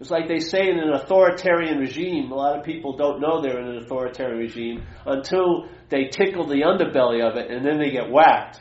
It's 0.00 0.10
like 0.10 0.28
they 0.28 0.40
say 0.40 0.68
in 0.68 0.78
an 0.78 0.92
authoritarian 0.92 1.78
regime, 1.78 2.30
a 2.32 2.34
lot 2.34 2.58
of 2.58 2.64
people 2.64 2.96
don't 2.96 3.20
know 3.20 3.42
they're 3.42 3.60
in 3.60 3.68
an 3.68 3.82
authoritarian 3.84 4.38
regime 4.38 4.86
until 5.04 5.66
they 5.90 6.06
tickle 6.06 6.46
the 6.46 6.62
underbelly 6.62 7.22
of 7.22 7.36
it 7.36 7.50
and 7.50 7.64
then 7.64 7.78
they 7.78 7.90
get 7.90 8.10
whacked. 8.10 8.60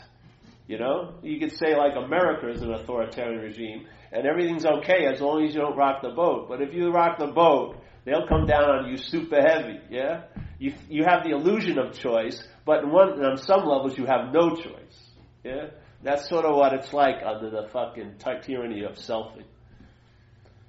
You 0.69 0.77
know, 0.77 1.15
you 1.23 1.39
could 1.39 1.57
say 1.57 1.75
like 1.75 1.95
America 1.95 2.47
is 2.47 2.61
an 2.61 2.71
authoritarian 2.71 3.41
regime, 3.41 3.87
and 4.11 4.27
everything's 4.27 4.67
okay 4.67 5.07
as 5.11 5.19
long 5.19 5.43
as 5.43 5.55
you 5.55 5.61
don't 5.61 5.75
rock 5.75 6.03
the 6.03 6.11
boat. 6.11 6.47
But 6.47 6.61
if 6.61 6.75
you 6.75 6.91
rock 6.91 7.17
the 7.17 7.25
boat, 7.25 7.77
they'll 8.05 8.27
come 8.27 8.45
down 8.45 8.69
on 8.69 8.87
you 8.87 8.97
super 8.97 9.41
heavy. 9.41 9.79
Yeah, 9.89 10.25
you 10.59 10.75
you 10.87 11.05
have 11.05 11.23
the 11.23 11.31
illusion 11.31 11.79
of 11.79 11.97
choice, 11.97 12.47
but 12.67 12.87
one, 12.87 13.13
on 13.25 13.37
some 13.37 13.65
levels 13.65 13.97
you 13.97 14.05
have 14.05 14.31
no 14.31 14.51
choice. 14.51 15.09
Yeah, 15.43 15.69
that's 16.03 16.29
sort 16.29 16.45
of 16.45 16.55
what 16.55 16.71
it's 16.73 16.93
like 16.93 17.23
under 17.25 17.49
the 17.49 17.67
fucking 17.73 18.17
tyranny 18.43 18.83
of 18.83 18.91
selfing. 18.91 19.45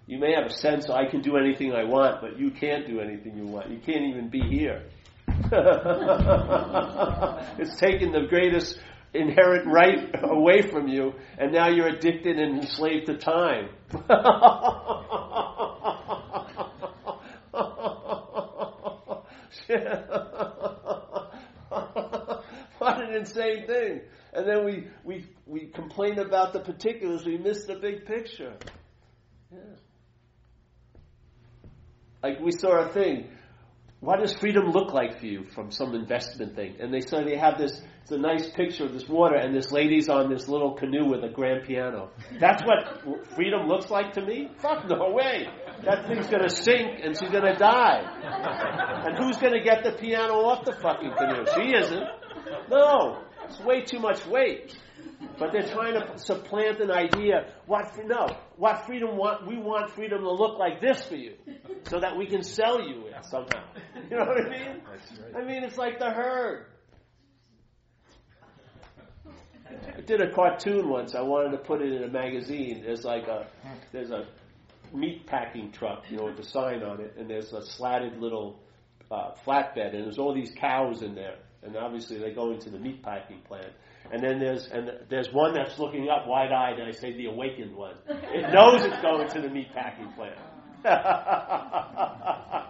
You 0.06 0.18
may 0.18 0.32
have 0.32 0.46
a 0.46 0.54
sense 0.54 0.88
I 0.88 1.10
can 1.10 1.20
do 1.20 1.36
anything 1.36 1.74
I 1.74 1.84
want, 1.84 2.22
but 2.22 2.38
you 2.38 2.52
can't 2.52 2.86
do 2.86 3.00
anything 3.00 3.36
you 3.36 3.44
want. 3.44 3.68
You 3.68 3.80
can't 3.80 4.06
even 4.06 4.30
be 4.30 4.40
here. 4.40 4.82
it's 7.58 7.76
taken 7.76 8.12
the 8.12 8.26
greatest 8.28 8.78
inherent 9.12 9.66
right 9.66 10.14
away 10.22 10.62
from 10.62 10.88
you, 10.88 11.14
and 11.38 11.52
now 11.52 11.68
you're 11.68 11.88
addicted 11.88 12.38
and 12.38 12.60
enslaved 12.60 13.06
to 13.06 13.16
time. 13.18 13.68
what 22.78 23.00
an 23.02 23.14
insane 23.14 23.66
thing. 23.66 24.00
And 24.32 24.46
then 24.46 24.64
we, 24.64 24.86
we, 25.04 25.26
we 25.46 25.66
complain 25.66 26.18
about 26.18 26.52
the 26.52 26.60
particulars, 26.60 27.24
we 27.24 27.36
miss 27.36 27.64
the 27.64 27.74
big 27.74 28.06
picture. 28.06 28.54
Yeah. 29.52 29.58
Like 32.22 32.38
we 32.40 32.52
saw 32.52 32.78
a 32.80 32.88
thing 32.92 33.28
what 34.00 34.18
does 34.20 34.32
freedom 34.32 34.70
look 34.70 34.94
like 34.94 35.20
for 35.20 35.26
you 35.26 35.44
from 35.54 35.70
some 35.70 35.94
investment 35.94 36.56
thing? 36.56 36.76
And 36.80 36.92
they 36.92 37.00
say 37.00 37.22
they 37.22 37.36
have 37.36 37.58
this, 37.58 37.82
it's 38.02 38.10
a 38.10 38.18
nice 38.18 38.48
picture 38.48 38.84
of 38.84 38.94
this 38.94 39.06
water 39.06 39.36
and 39.36 39.54
this 39.54 39.70
lady's 39.70 40.08
on 40.08 40.32
this 40.32 40.48
little 40.48 40.72
canoe 40.72 41.04
with 41.04 41.22
a 41.22 41.28
grand 41.28 41.66
piano. 41.66 42.10
That's 42.40 42.62
what 42.62 43.34
freedom 43.36 43.68
looks 43.68 43.90
like 43.90 44.14
to 44.14 44.22
me? 44.22 44.50
Fuck 44.58 44.88
no 44.88 45.12
way. 45.12 45.48
That 45.84 46.06
thing's 46.06 46.28
gonna 46.28 46.48
sink 46.48 47.00
and 47.02 47.16
she's 47.18 47.30
gonna 47.30 47.56
die. 47.56 48.00
And 49.06 49.18
who's 49.22 49.36
gonna 49.36 49.62
get 49.62 49.84
the 49.84 49.92
piano 49.92 50.34
off 50.46 50.64
the 50.64 50.72
fucking 50.72 51.12
canoe? 51.18 51.44
She 51.54 51.76
isn't. 51.76 52.04
No. 52.70 53.22
It's 53.44 53.60
way 53.60 53.82
too 53.82 53.98
much 53.98 54.26
weight. 54.26 54.76
But 55.38 55.52
they're 55.52 55.68
trying 55.68 55.94
to 55.94 56.18
supplant 56.18 56.80
an 56.80 56.90
idea. 56.90 57.52
What 57.66 57.86
no? 58.04 58.26
What 58.56 58.86
freedom 58.86 59.16
want? 59.16 59.46
We 59.46 59.56
want 59.58 59.90
freedom 59.90 60.20
to 60.20 60.30
look 60.30 60.58
like 60.58 60.80
this 60.80 61.02
for 61.02 61.16
you, 61.16 61.34
so 61.84 62.00
that 62.00 62.16
we 62.16 62.26
can 62.26 62.42
sell 62.42 62.80
you 62.86 63.06
it 63.06 63.24
somehow. 63.24 63.64
You 64.10 64.16
know 64.16 64.24
what 64.24 64.44
I 64.44 64.48
mean? 64.48 64.82
I 65.36 65.44
mean, 65.44 65.62
it's 65.62 65.78
like 65.78 66.00
the 66.00 66.10
herd. 66.10 66.66
I 69.96 70.00
did 70.00 70.20
a 70.20 70.32
cartoon 70.32 70.88
once. 70.88 71.14
I 71.14 71.20
wanted 71.20 71.52
to 71.52 71.58
put 71.58 71.80
it 71.80 71.92
in 71.92 72.02
a 72.02 72.08
magazine. 72.08 72.82
There's 72.84 73.04
like 73.04 73.28
a 73.28 73.46
there's 73.92 74.10
a 74.10 74.26
meat 74.92 75.26
packing 75.26 75.70
truck, 75.70 76.10
you 76.10 76.16
know, 76.16 76.24
with 76.24 76.40
a 76.40 76.44
sign 76.44 76.82
on 76.82 77.00
it, 77.00 77.14
and 77.16 77.30
there's 77.30 77.52
a 77.52 77.64
slatted 77.64 78.18
little 78.18 78.58
uh, 79.12 79.30
flatbed, 79.46 79.94
and 79.94 80.04
there's 80.04 80.18
all 80.18 80.34
these 80.34 80.52
cows 80.58 81.02
in 81.02 81.14
there, 81.14 81.36
and 81.62 81.76
obviously 81.76 82.18
they 82.18 82.32
go 82.32 82.50
into 82.50 82.68
the 82.68 82.78
meat 82.80 83.04
packing 83.04 83.40
plant. 83.46 83.72
And 84.12 84.20
then 84.20 84.40
there's 84.40 84.66
and 84.66 84.90
there's 85.08 85.32
one 85.32 85.54
that's 85.54 85.78
looking 85.78 86.08
up 86.08 86.26
wide 86.26 86.50
eyed, 86.50 86.80
and 86.80 86.88
I 86.88 86.92
say 86.92 87.12
the 87.16 87.26
awakened 87.26 87.76
one. 87.76 87.94
It 88.08 88.52
knows 88.52 88.82
it's 88.84 89.00
going 89.00 89.28
to 89.28 89.40
the 89.40 89.50
meat 89.50 89.72
packing 89.72 90.12
plant. 90.14 90.36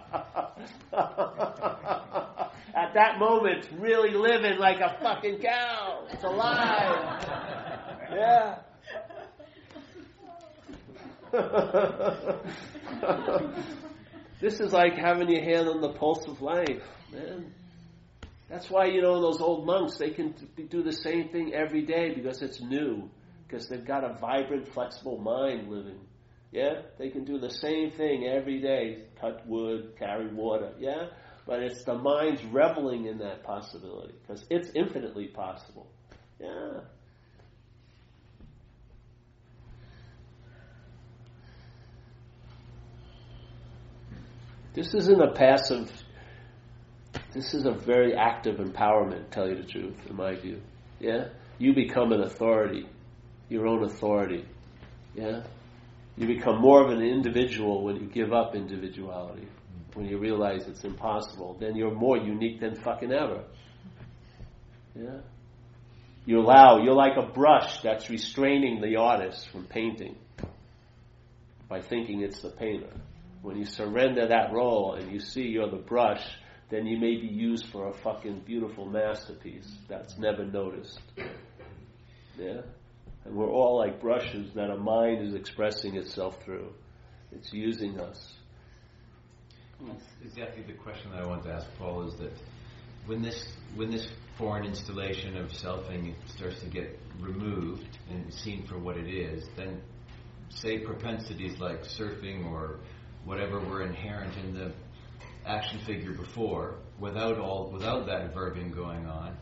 At 2.73 2.93
that 2.93 3.19
moment, 3.19 3.67
really 3.77 4.11
living 4.11 4.57
like 4.59 4.79
a 4.79 4.97
fucking 5.01 5.39
cow. 5.39 6.05
It's 6.09 6.23
alive. 6.23 7.25
Yeah. 8.11 8.59
this 14.41 14.59
is 14.59 14.73
like 14.73 14.95
having 14.95 15.29
your 15.29 15.41
hand 15.41 15.69
on 15.69 15.79
the 15.81 15.93
pulse 15.93 16.27
of 16.27 16.41
life, 16.41 16.83
man. 17.11 17.53
That's 18.49 18.69
why, 18.69 18.87
you 18.87 19.01
know, 19.01 19.21
those 19.21 19.39
old 19.39 19.65
monks, 19.65 19.97
they 19.97 20.09
can 20.09 20.35
do 20.69 20.83
the 20.83 20.91
same 20.91 21.29
thing 21.29 21.53
every 21.53 21.83
day 21.83 22.13
because 22.13 22.41
it's 22.41 22.59
new, 22.59 23.09
because 23.47 23.69
they've 23.69 23.85
got 23.85 24.03
a 24.03 24.17
vibrant, 24.19 24.67
flexible 24.73 25.17
mind 25.17 25.69
living. 25.69 26.01
Yeah? 26.51 26.81
They 26.97 27.09
can 27.09 27.23
do 27.23 27.39
the 27.39 27.49
same 27.49 27.91
thing 27.91 28.27
every 28.27 28.59
day 28.59 29.03
cut 29.19 29.47
wood, 29.47 29.93
carry 29.97 30.27
water. 30.33 30.73
Yeah? 30.79 31.07
But 31.45 31.63
it's 31.63 31.83
the 31.83 31.97
mind's 31.97 32.43
reveling 32.45 33.05
in 33.05 33.17
that 33.19 33.43
possibility 33.43 34.13
because 34.21 34.45
it's 34.49 34.69
infinitely 34.75 35.27
possible. 35.27 35.87
Yeah. 36.39 36.81
This 44.73 44.93
isn't 44.93 45.21
a 45.21 45.33
passive, 45.33 45.91
this 47.33 47.53
is 47.53 47.65
a 47.65 47.71
very 47.73 48.15
active 48.15 48.57
empowerment, 48.57 49.29
tell 49.29 49.49
you 49.49 49.55
the 49.55 49.67
truth, 49.67 49.97
in 50.09 50.15
my 50.15 50.35
view. 50.35 50.61
Yeah? 50.99 51.29
You 51.57 51.73
become 51.73 52.13
an 52.13 52.21
authority, 52.21 52.87
your 53.49 53.67
own 53.67 53.83
authority. 53.83 54.45
Yeah? 55.13 55.43
You 56.17 56.27
become 56.27 56.59
more 56.59 56.83
of 56.83 56.91
an 56.91 57.01
individual 57.01 57.83
when 57.83 57.95
you 57.95 58.07
give 58.07 58.33
up 58.33 58.55
individuality, 58.55 59.47
when 59.93 60.05
you 60.05 60.17
realize 60.17 60.67
it's 60.67 60.83
impossible. 60.83 61.57
Then 61.59 61.75
you're 61.75 61.93
more 61.93 62.17
unique 62.17 62.59
than 62.59 62.75
fucking 62.75 63.11
ever. 63.11 63.43
Yeah? 64.95 65.19
You 66.25 66.39
allow, 66.39 66.83
you're 66.83 66.93
like 66.93 67.17
a 67.17 67.25
brush 67.33 67.81
that's 67.81 68.09
restraining 68.09 68.81
the 68.81 68.97
artist 68.97 69.49
from 69.49 69.65
painting 69.65 70.15
by 71.67 71.81
thinking 71.81 72.21
it's 72.21 72.41
the 72.41 72.49
painter. 72.49 72.91
When 73.41 73.57
you 73.57 73.65
surrender 73.65 74.27
that 74.27 74.51
role 74.53 74.93
and 74.93 75.11
you 75.11 75.19
see 75.19 75.47
you're 75.47 75.71
the 75.71 75.77
brush, 75.77 76.23
then 76.69 76.85
you 76.85 76.99
may 76.99 77.15
be 77.15 77.27
used 77.27 77.67
for 77.71 77.87
a 77.87 77.93
fucking 77.93 78.43
beautiful 78.45 78.85
masterpiece 78.85 79.69
that's 79.87 80.17
never 80.17 80.45
noticed. 80.45 80.99
Yeah? 82.37 82.61
And 83.25 83.35
we're 83.35 83.49
all 83.49 83.77
like 83.77 84.01
brushes 84.01 84.51
that 84.55 84.69
a 84.69 84.77
mind 84.77 85.25
is 85.27 85.33
expressing 85.33 85.95
itself 85.95 86.43
through. 86.43 86.73
It's 87.31 87.53
using 87.53 87.99
us. 87.99 88.33
That's 89.85 90.03
exactly 90.23 90.63
the 90.63 90.73
question 90.73 91.11
that 91.11 91.21
I 91.21 91.25
wanted 91.25 91.45
to 91.45 91.53
ask 91.53 91.67
Paul 91.77 92.07
is 92.07 92.15
that 92.15 92.33
when 93.05 93.21
this 93.21 93.53
when 93.75 93.89
this 93.89 94.07
foreign 94.37 94.65
installation 94.65 95.37
of 95.37 95.49
selfing 95.49 96.13
starts 96.27 96.59
to 96.61 96.67
get 96.67 96.99
removed 97.19 97.97
and 98.09 98.31
seen 98.33 98.65
for 98.67 98.77
what 98.77 98.97
it 98.97 99.07
is, 99.07 99.47
then 99.55 99.81
say 100.49 100.79
propensities 100.79 101.59
like 101.59 101.83
surfing 101.83 102.45
or 102.45 102.79
whatever 103.25 103.59
were 103.59 103.83
inherent 103.83 104.35
in 104.37 104.53
the 104.53 104.71
action 105.45 105.79
figure 105.85 106.13
before, 106.13 106.75
without 106.99 107.39
all 107.39 107.71
without 107.71 108.05
that 108.05 108.35
verbing 108.35 108.73
going 108.75 109.07
on, 109.07 109.35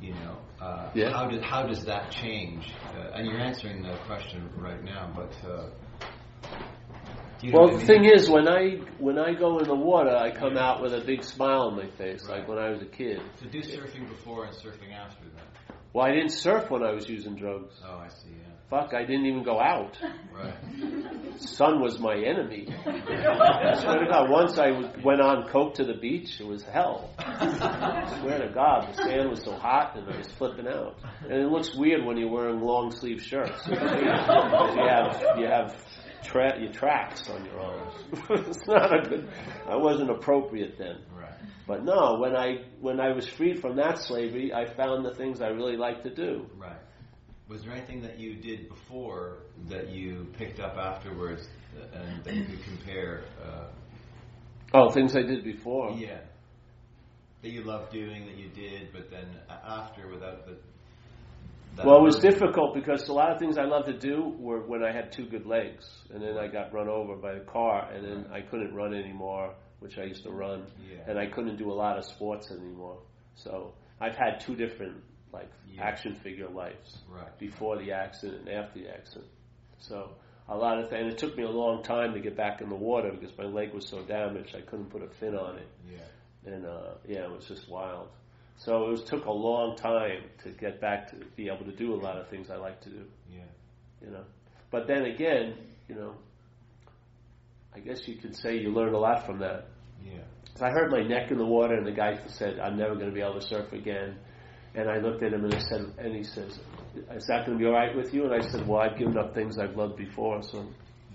you 0.00 0.14
know, 0.14 0.38
uh, 0.60 0.90
Yeah. 0.94 1.10
how 1.12 1.26
does 1.28 1.42
how 1.42 1.62
does 1.66 1.84
that 1.84 2.10
change? 2.10 2.72
Uh, 2.96 3.14
and 3.14 3.26
you're 3.26 3.40
answering 3.40 3.82
the 3.82 3.96
question 4.06 4.48
right 4.56 4.82
now, 4.82 5.10
but 5.14 5.32
uh, 5.48 5.70
you 7.42 7.52
know 7.52 7.58
Well, 7.60 7.68
I 7.68 7.72
the 7.72 7.78
mean? 7.78 7.86
thing 7.86 8.04
is, 8.06 8.28
when 8.30 8.48
I 8.48 8.76
when 8.98 9.18
I 9.18 9.34
go 9.34 9.58
in 9.58 9.64
the 9.66 9.74
water, 9.74 10.14
I 10.14 10.30
come 10.30 10.56
out 10.56 10.82
with 10.82 10.92
a 10.94 11.00
big 11.00 11.22
smile 11.24 11.62
on 11.68 11.76
my 11.76 11.86
face, 11.96 12.28
like 12.28 12.48
when 12.48 12.58
I 12.58 12.70
was 12.70 12.82
a 12.82 12.86
kid. 12.86 13.20
So 13.36 13.46
do 13.46 13.60
surfing 13.60 14.08
before 14.08 14.44
and 14.46 14.54
surfing 14.54 14.92
after 14.94 15.24
then. 15.24 15.44
Well, 15.92 16.06
I 16.06 16.12
didn't 16.12 16.30
surf 16.30 16.70
when 16.70 16.82
I 16.82 16.92
was 16.92 17.08
using 17.08 17.34
drugs. 17.36 17.74
Oh, 17.84 17.96
I 17.98 18.08
see. 18.08 18.30
Yeah. 18.30 18.49
Fuck, 18.70 18.94
I 18.94 19.04
didn't 19.04 19.26
even 19.26 19.42
go 19.42 19.58
out. 19.60 19.98
Right. 20.32 20.54
Sun 21.40 21.80
was 21.80 21.98
my 21.98 22.14
enemy. 22.14 22.68
I 22.86 23.80
swear 23.80 23.98
to 23.98 24.06
God, 24.08 24.30
once 24.30 24.58
I 24.58 24.70
went 25.02 25.20
on 25.20 25.48
coke 25.48 25.74
to 25.74 25.84
the 25.84 25.94
beach, 25.94 26.40
it 26.40 26.46
was 26.46 26.62
hell. 26.62 27.12
I 27.18 28.20
swear 28.20 28.38
to 28.46 28.52
God, 28.54 28.88
the 28.88 29.02
sand 29.02 29.28
was 29.28 29.42
so 29.42 29.54
hot 29.54 29.96
and 29.96 30.08
I 30.08 30.16
was 30.18 30.28
flipping 30.32 30.68
out. 30.68 31.00
And 31.24 31.32
it 31.32 31.48
looks 31.48 31.74
weird 31.74 32.04
when 32.04 32.16
you're 32.16 32.30
wearing 32.30 32.60
long 32.60 32.92
sleeve 32.92 33.22
shirts. 33.22 33.66
you 33.66 33.74
have 33.76 35.38
you 35.38 35.46
have 35.46 35.74
tra- 36.22 36.60
your 36.60 36.72
tracks 36.72 37.28
on 37.28 37.44
your 37.44 37.60
arms. 37.60 37.94
it's 38.48 38.66
not 38.68 38.94
a 38.94 39.08
good. 39.08 39.28
I 39.68 39.74
wasn't 39.76 40.10
appropriate 40.10 40.78
then. 40.78 40.98
Right. 41.12 41.34
But 41.66 41.84
no, 41.84 42.18
when 42.20 42.36
I 42.36 42.64
when 42.80 43.00
I 43.00 43.12
was 43.12 43.26
freed 43.26 43.60
from 43.60 43.76
that 43.76 43.98
slavery, 43.98 44.52
I 44.54 44.72
found 44.74 45.04
the 45.04 45.14
things 45.14 45.40
I 45.40 45.48
really 45.48 45.76
like 45.76 46.04
to 46.04 46.14
do. 46.14 46.46
Right. 46.56 46.76
Was 47.50 47.64
there 47.64 47.72
anything 47.72 48.00
that 48.02 48.20
you 48.20 48.36
did 48.36 48.68
before 48.68 49.38
that 49.68 49.88
you 49.90 50.28
picked 50.38 50.60
up 50.60 50.76
afterwards 50.76 51.48
and 51.92 52.22
that 52.22 52.32
you 52.34 52.44
could 52.44 52.62
compare? 52.64 53.24
Uh, 53.44 53.64
Oh, 54.72 54.88
things 54.90 55.16
I 55.16 55.22
did 55.22 55.42
before. 55.42 55.90
yeah. 55.98 56.20
That 57.42 57.50
you 57.50 57.64
loved 57.64 57.90
doing 57.90 58.24
that 58.26 58.36
you 58.36 58.48
did, 58.50 58.92
but 58.92 59.10
then 59.10 59.26
after 59.48 60.06
without 60.06 60.46
the. 60.46 60.58
that 61.74 61.84
Well, 61.86 61.96
it 61.96 62.02
was 62.02 62.20
difficult 62.20 62.72
because 62.76 63.08
a 63.08 63.12
lot 63.12 63.32
of 63.32 63.40
things 63.40 63.58
I 63.58 63.64
loved 63.64 63.86
to 63.86 63.98
do 63.98 64.32
were 64.38 64.60
when 64.60 64.84
I 64.84 64.92
had 64.92 65.10
two 65.10 65.26
good 65.26 65.44
legs, 65.44 65.84
and 66.14 66.22
then 66.22 66.38
I 66.38 66.46
got 66.46 66.72
run 66.72 66.88
over 66.88 67.16
by 67.16 67.32
a 67.32 67.40
car, 67.40 67.90
and 67.92 68.04
then 68.04 68.26
I 68.32 68.42
couldn't 68.42 68.72
run 68.72 68.94
anymore, 68.94 69.54
which 69.80 69.98
I 69.98 70.04
used 70.04 70.22
to 70.22 70.30
run, 70.30 70.66
Yeah. 70.88 70.98
and 71.08 71.18
I 71.18 71.26
couldn't 71.26 71.56
do 71.56 71.72
a 71.72 71.74
lot 71.74 71.98
of 71.98 72.04
sports 72.04 72.52
anymore. 72.52 72.98
So 73.34 73.72
I've 74.00 74.14
had 74.16 74.38
two 74.38 74.54
different 74.54 75.02
like 75.32 75.48
Yeah. 75.66 75.82
action 75.84 76.14
figure 76.16 76.48
lives 76.48 77.02
Right. 77.08 77.38
before 77.38 77.76
the 77.78 77.92
accident 77.92 78.48
and 78.48 78.48
after 78.48 78.80
the 78.80 78.88
accident. 78.88 79.30
So 79.78 80.10
a 80.48 80.56
lot 80.56 80.78
of 80.78 80.88
things, 80.90 81.02
and 81.02 81.12
it 81.12 81.18
took 81.18 81.36
me 81.36 81.44
a 81.44 81.48
long 81.50 81.82
time 81.82 82.12
to 82.14 82.20
get 82.20 82.36
back 82.36 82.60
in 82.60 82.68
the 82.68 82.74
water 82.76 83.10
because 83.12 83.36
my 83.38 83.44
leg 83.44 83.72
was 83.72 83.86
so 83.88 84.02
damaged 84.04 84.54
I 84.56 84.60
couldn't 84.62 84.90
put 84.90 85.02
a 85.02 85.08
fin 85.08 85.36
on 85.36 85.58
it 85.58 85.68
Yeah. 85.88 86.52
and 86.52 86.66
uh, 86.66 86.94
yeah, 87.06 87.24
it 87.24 87.30
was 87.30 87.46
just 87.46 87.68
wild. 87.70 88.08
So 88.56 88.86
it 88.86 88.90
was, 88.90 89.04
took 89.04 89.24
a 89.24 89.32
long 89.32 89.76
time 89.76 90.22
to 90.42 90.50
get 90.50 90.80
back 90.80 91.08
to 91.10 91.16
be 91.36 91.48
able 91.48 91.64
to 91.64 91.72
do 91.74 91.94
a 91.94 91.96
lot 92.00 92.18
of 92.18 92.28
things 92.28 92.50
I 92.50 92.56
like 92.56 92.80
to 92.82 92.90
do, 92.90 93.06
Yeah. 93.32 93.44
you 94.02 94.10
know. 94.10 94.24
But 94.70 94.86
then 94.86 95.04
again, 95.06 95.54
you 95.88 95.94
know, 95.94 96.14
I 97.74 97.80
guess 97.80 98.06
you 98.08 98.16
could 98.16 98.34
say 98.36 98.56
you 98.58 98.70
learn 98.70 98.92
a 98.94 98.98
lot 98.98 99.24
from 99.26 99.38
that. 99.38 99.66
Yeah. 100.04 100.18
'Cause 100.52 100.62
I 100.62 100.70
hurt 100.70 100.90
my 100.90 101.02
neck 101.02 101.30
in 101.30 101.38
the 101.38 101.46
water, 101.46 101.74
and 101.74 101.86
the 101.86 101.92
guy 101.92 102.16
said, 102.26 102.58
"I'm 102.58 102.76
never 102.76 102.94
going 102.94 103.06
to 103.08 103.14
be 103.14 103.20
able 103.22 103.34
to 103.34 103.40
surf 103.46 103.72
again." 103.72 104.18
And 104.74 104.88
I 104.88 104.98
looked 104.98 105.22
at 105.22 105.32
him 105.32 105.44
and 105.44 105.54
I 105.54 105.58
said, 105.58 105.92
and 105.98 106.14
he 106.14 106.22
says, 106.22 106.58
"Is 107.12 107.26
that 107.26 107.46
going 107.46 107.58
to 107.58 107.62
be 107.62 107.66
all 107.66 107.72
right 107.72 107.94
with 107.96 108.14
you?" 108.14 108.24
And 108.24 108.34
I 108.34 108.40
said, 108.40 108.66
"Well, 108.68 108.80
I've 108.80 108.96
given 108.96 109.18
up 109.18 109.34
things 109.34 109.58
I've 109.58 109.76
loved 109.76 109.96
before, 109.96 110.42
so 110.42 110.64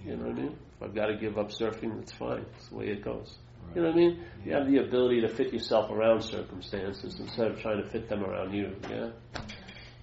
you 0.03 0.15
know 0.18 0.27
what 0.27 0.38
I 0.38 0.41
mean. 0.41 0.57
If 0.76 0.84
I've 0.84 0.95
got 0.95 1.06
to 1.07 1.15
give 1.18 1.38
up 1.38 1.49
surfing, 1.52 1.99
it's 2.02 2.11
fine. 2.11 2.45
It's 2.57 2.68
the 2.69 2.76
way 2.76 2.88
it 2.90 3.03
goes." 3.03 3.34
You 3.73 3.82
know 3.82 3.88
what 3.88 3.95
I 3.95 3.98
mean? 3.98 4.23
You 4.45 4.53
have 4.53 4.68
the 4.68 4.77
ability 4.77 5.22
to 5.22 5.27
fit 5.30 5.52
yourself 5.52 5.90
around 5.90 6.22
circumstances 6.22 7.19
instead 7.19 7.48
of 7.52 7.60
trying 7.61 7.82
to 7.82 7.90
fit 7.90 8.07
them 8.07 8.23
around 8.23 8.53
you. 8.53 8.76
Yeah, 8.90 9.10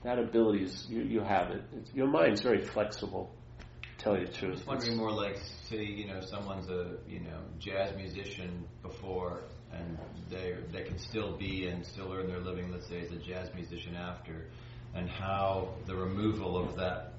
that 0.02 0.18
ability 0.18 0.64
is 0.64 0.86
you, 0.88 1.02
you 1.02 1.20
have 1.20 1.50
it. 1.50 1.62
It's, 1.76 1.92
your 1.94 2.08
mind's 2.08 2.40
very 2.42 2.60
flexible. 2.60 3.30
Tell 3.98 4.18
you 4.18 4.26
the 4.26 4.32
I 4.32 4.38
truth. 4.40 4.54
was 4.56 4.66
wondering 4.66 4.96
more 4.96 5.12
like, 5.12 5.36
say, 5.68 5.84
you 5.84 6.08
know, 6.08 6.20
someone's 6.20 6.68
a 6.68 6.96
you 7.06 7.20
know 7.20 7.38
jazz 7.60 7.94
musician 7.96 8.66
before, 8.82 9.44
and 9.72 9.98
they 10.30 10.54
they 10.72 10.84
can 10.84 10.98
still 10.98 11.36
be 11.36 11.66
and 11.66 11.84
still 11.84 12.12
earn 12.12 12.26
their 12.28 12.40
living. 12.40 12.70
Let's 12.70 12.88
say 12.88 13.00
as 13.00 13.10
a 13.12 13.16
jazz 13.16 13.52
musician 13.54 13.94
after, 13.96 14.46
and 14.94 15.08
how 15.08 15.74
the 15.86 15.94
removal 15.94 16.56
of 16.58 16.76
that 16.76 17.14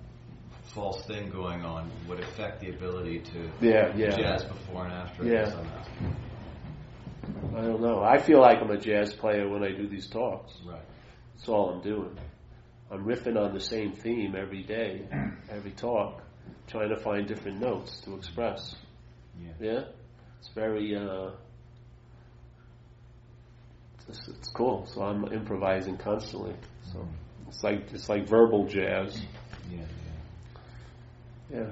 false 0.73 1.03
thing 1.05 1.29
going 1.29 1.63
on 1.65 1.91
would 2.07 2.19
affect 2.19 2.61
the 2.61 2.69
ability 2.69 3.19
to 3.19 3.49
Yeah, 3.61 3.95
yeah. 3.95 4.15
jazz 4.17 4.43
before 4.45 4.85
and 4.85 4.93
after. 4.93 5.23
I 5.23 5.27
Yeah. 5.27 5.63
I 7.55 7.61
don't 7.61 7.81
know. 7.81 8.01
I 8.03 8.17
feel 8.17 8.41
like 8.41 8.59
I'm 8.61 8.71
a 8.71 8.77
jazz 8.77 9.13
player 9.13 9.47
when 9.47 9.63
I 9.63 9.71
do 9.71 9.87
these 9.87 10.09
talks. 10.09 10.53
Right. 10.65 10.81
That's 11.35 11.47
all 11.47 11.69
I'm 11.69 11.81
doing. 11.81 12.17
I'm 12.91 13.05
riffing 13.05 13.37
on 13.37 13.53
the 13.53 13.59
same 13.59 13.93
theme 13.93 14.35
every 14.35 14.63
day, 14.63 15.07
every 15.49 15.71
talk, 15.71 16.21
trying 16.67 16.89
to 16.89 16.97
find 16.97 17.27
different 17.27 17.59
notes 17.59 18.01
to 18.01 18.15
express. 18.15 18.75
Yeah. 19.39 19.51
Yeah, 19.59 19.83
it's 20.39 20.49
very. 20.49 20.95
Uh, 20.95 21.31
it's, 24.09 24.27
it's 24.27 24.49
cool. 24.49 24.85
So 24.87 25.01
I'm 25.01 25.31
improvising 25.31 25.97
constantly. 25.97 26.55
So 26.91 26.99
mm-hmm. 26.99 27.23
It's 27.53 27.63
like 27.63 27.93
it's 27.93 28.09
like 28.09 28.27
verbal 28.27 28.65
jazz. 28.65 29.15
Yeah, 29.71 29.85
yeah. 31.51 31.57
Yeah. 31.59 31.69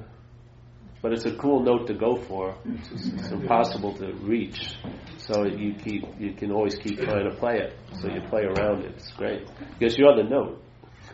But 1.01 1.13
it's 1.13 1.25
a 1.25 1.35
cool 1.35 1.63
note 1.63 1.87
to 1.87 1.95
go 1.95 2.15
for. 2.15 2.55
It's, 2.65 2.89
just, 2.89 3.13
it's 3.13 3.23
mm-hmm. 3.23 3.41
impossible 3.41 3.95
to 3.97 4.13
reach. 4.13 4.75
So 5.17 5.45
you 5.45 5.73
keep 5.73 6.03
you 6.19 6.33
can 6.33 6.51
always 6.51 6.75
keep 6.75 6.99
trying 6.99 7.27
to 7.27 7.35
play 7.35 7.57
it. 7.61 7.73
So 7.99 8.09
you 8.09 8.21
play 8.29 8.43
around 8.43 8.83
it. 8.83 8.91
It's 8.95 9.11
great. 9.13 9.47
Because 9.79 9.97
you're 9.97 10.15
the 10.15 10.29
note. 10.29 10.61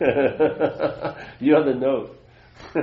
you're 1.39 1.63
the 1.63 1.75
note. 1.79 2.19
I 2.75 2.79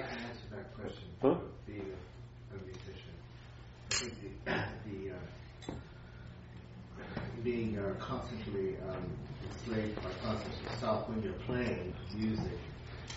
can 0.00 0.18
answer 0.18 0.48
that 0.50 0.74
question. 0.74 1.08
Huh? 1.22 1.36
Being 1.64 1.92
a, 1.92 2.56
a 2.56 2.58
musician, 2.64 3.14
I 3.88 3.94
think 3.94 4.14
the, 4.18 4.50
the 4.90 5.10
uh, 5.12 5.20
being 7.42 7.78
uh, 7.78 7.94
constantly 7.98 8.76
um, 8.88 9.10
enslaved 9.50 9.96
by 10.02 10.10
concepts 10.22 10.58
of 10.66 10.78
self 10.78 11.08
when 11.08 11.22
you're 11.22 11.32
playing 11.44 11.94
music. 12.14 12.58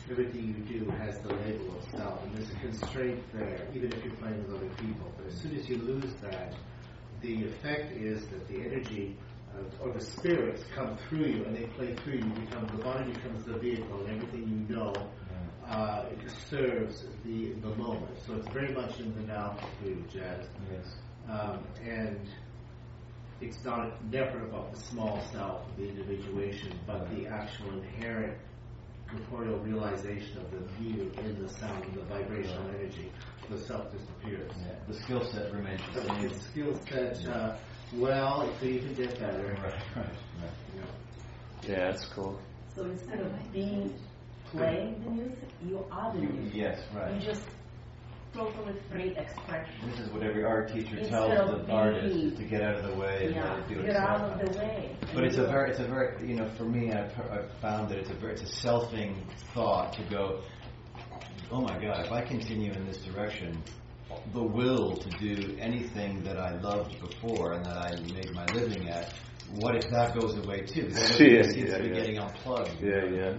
Everything 0.10 0.48
you 0.48 0.80
do 0.80 0.90
has 0.92 1.18
the 1.20 1.34
label 1.34 1.78
of 1.78 1.84
self, 1.92 2.24
and 2.24 2.36
there's 2.36 2.52
a 2.52 2.60
constraint 2.60 3.24
there, 3.34 3.68
even 3.74 3.92
if 3.92 4.04
you're 4.04 4.16
playing 4.16 4.38
with 4.48 4.56
other 4.58 4.70
people. 4.76 5.12
But 5.18 5.28
as 5.28 5.42
soon 5.42 5.56
as 5.56 5.68
you 5.68 5.78
lose 5.78 6.14
that, 6.22 6.54
the 7.22 7.46
effect 7.46 7.92
is 7.94 8.28
that 8.28 8.48
the 8.48 8.62
energy 8.62 9.18
uh, 9.56 9.84
or 9.84 9.94
the 9.94 10.02
spirits 10.02 10.64
come 10.76 10.98
through 11.10 11.26
you, 11.26 11.46
and 11.46 11.56
they 11.56 11.66
play 11.78 11.96
through 11.96 12.20
you. 12.20 12.30
Become 12.46 12.68
the 12.68 12.84
body 12.84 13.14
becomes 13.14 13.46
the 13.46 13.58
vehicle, 13.58 14.06
and 14.06 14.16
everything 14.16 14.68
you 14.70 14.76
know 14.76 14.94
uh, 15.68 16.06
it 16.12 16.32
serves 16.50 17.06
the 17.24 17.54
the 17.54 17.76
moment. 17.76 18.18
So 18.26 18.36
it's 18.36 18.48
very 18.50 18.74
much 18.74 19.00
in 19.00 19.14
the 19.16 19.22
now 19.22 19.58
you, 19.84 20.04
jazz. 20.12 20.46
Yes. 20.72 20.98
Um, 21.30 21.64
and 21.84 22.20
it's 23.42 23.64
not 23.64 24.04
never 24.06 24.46
about 24.46 24.72
the 24.74 24.80
small 24.80 25.22
self, 25.32 25.64
the 25.78 25.90
individuation, 25.90 26.80
but 26.88 27.10
the 27.16 27.28
actual 27.28 27.72
inherent 27.72 28.38
corporeal 29.10 29.60
realization 29.60 30.38
of 30.40 30.52
the 30.52 30.60
view 30.80 31.12
in 31.18 31.42
the 31.42 31.50
sound 31.50 31.84
and 31.86 31.94
the 31.94 32.04
vibrational 32.04 32.68
energy. 32.70 33.12
The 33.50 33.60
self 33.60 33.92
disappears. 33.92 34.52
Yeah. 34.58 34.74
The 34.88 34.94
skill 34.96 35.24
set 35.24 35.54
remains 35.54 35.82
the 35.94 36.02
The 36.02 36.40
skill 36.40 36.80
set, 36.90 37.26
uh, 37.28 37.58
well, 37.94 38.42
it 38.42 38.60
could 38.60 38.70
even 38.70 38.94
get 38.96 39.20
better. 39.20 39.46
Right, 39.62 39.74
right, 39.96 40.06
right. 40.06 40.50
You 40.74 40.82
know. 40.82 40.88
yeah, 41.68 41.90
it's 41.92 42.06
cool. 42.06 42.40
So 42.76 42.84
instead 42.86 43.20
of 43.20 43.32
being 43.54 43.94
playing 44.46 45.04
the 45.04 45.10
music, 45.12 45.50
you 45.64 45.86
are 45.92 46.12
the 46.14 46.20
music. 46.22 46.54
yes, 46.56 46.80
You 46.94 47.00
right. 47.00 47.22
just 47.22 47.42
totally 48.36 48.74
free 48.92 49.16
expression. 49.18 49.90
This 49.90 50.00
is 50.00 50.10
what 50.12 50.24
every 50.24 50.44
art 50.44 50.72
teacher 50.74 50.98
Instead 50.98 51.10
tells 51.10 51.66
the 51.66 51.72
artist 51.72 52.16
is 52.16 52.38
to 52.38 52.44
get 52.44 52.62
out 52.62 52.76
of 52.76 52.86
the 52.92 52.96
way 52.96 53.26
and 53.28 53.36
Yeah, 53.36 53.54
let 53.54 53.60
it 53.60 53.68
do 53.70 53.76
get 53.76 53.86
itself. 53.86 54.10
out 54.22 54.42
of 54.42 54.52
the 54.54 54.58
way. 54.60 54.96
But 55.14 55.24
it's 55.24 55.38
a 55.38 55.46
very, 55.48 55.72
it's 55.72 55.80
a 55.80 55.88
very, 55.88 56.28
you 56.28 56.36
know, 56.36 56.50
for 56.58 56.66
me, 56.66 56.92
I've, 56.92 57.12
I've 57.32 57.52
found 57.62 57.90
that 57.90 57.98
it's 58.00 58.10
a 58.10 58.14
very, 58.16 58.34
it's 58.34 58.44
a 58.44 58.68
selfing 58.68 59.16
thought 59.54 59.94
to 59.94 60.04
go, 60.04 60.42
oh 61.52 61.62
my 61.62 61.80
God, 61.80 62.06
if 62.06 62.12
I 62.12 62.22
continue 62.22 62.72
in 62.74 62.86
this 62.86 62.98
direction, 62.98 63.62
the 64.34 64.44
will 64.44 64.96
to 64.98 65.10
do 65.18 65.58
anything 65.60 66.24
that 66.24 66.38
I 66.38 66.56
loved 66.60 67.00
before 67.00 67.54
and 67.54 67.66
that 67.66 67.78
I 67.78 67.92
made 68.14 68.32
my 68.34 68.46
living 68.54 68.90
at, 68.90 69.14
what 69.60 69.76
if 69.76 69.90
that 69.92 70.20
goes 70.20 70.36
away 70.38 70.62
too? 70.62 70.88
Because 70.88 71.20
Yeah, 71.20 71.28
everybody 71.28 71.60
yeah, 71.70 71.76
yeah. 71.88 71.94
getting 71.94 72.18
unplugged. 72.20 72.82
Yeah, 72.82 73.06
yeah. 73.06 73.34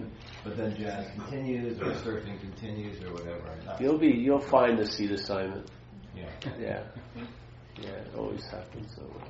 But 0.47 0.55
then 0.55 0.77
jazz 0.77 1.07
continues, 1.13 1.77
or 1.81 1.91
surfing 1.91 2.39
continues, 2.39 3.03
or 3.03 3.11
whatever. 3.11 3.51
You'll 3.81 3.97
be 3.97 4.07
you'll 4.07 4.39
find 4.39 4.79
the 4.79 4.85
seat 4.87 5.11
assignment. 5.11 5.69
yeah. 6.15 6.29
Yeah. 6.57 6.83
Yeah, 7.81 7.89
it 7.89 8.15
always 8.17 8.45
happens 8.45 8.95
that 8.95 9.03
way. 9.03 9.23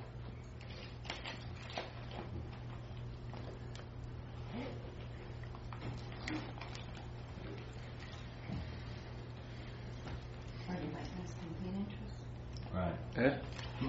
Right. 12.74 12.94
Eh? 13.18 13.38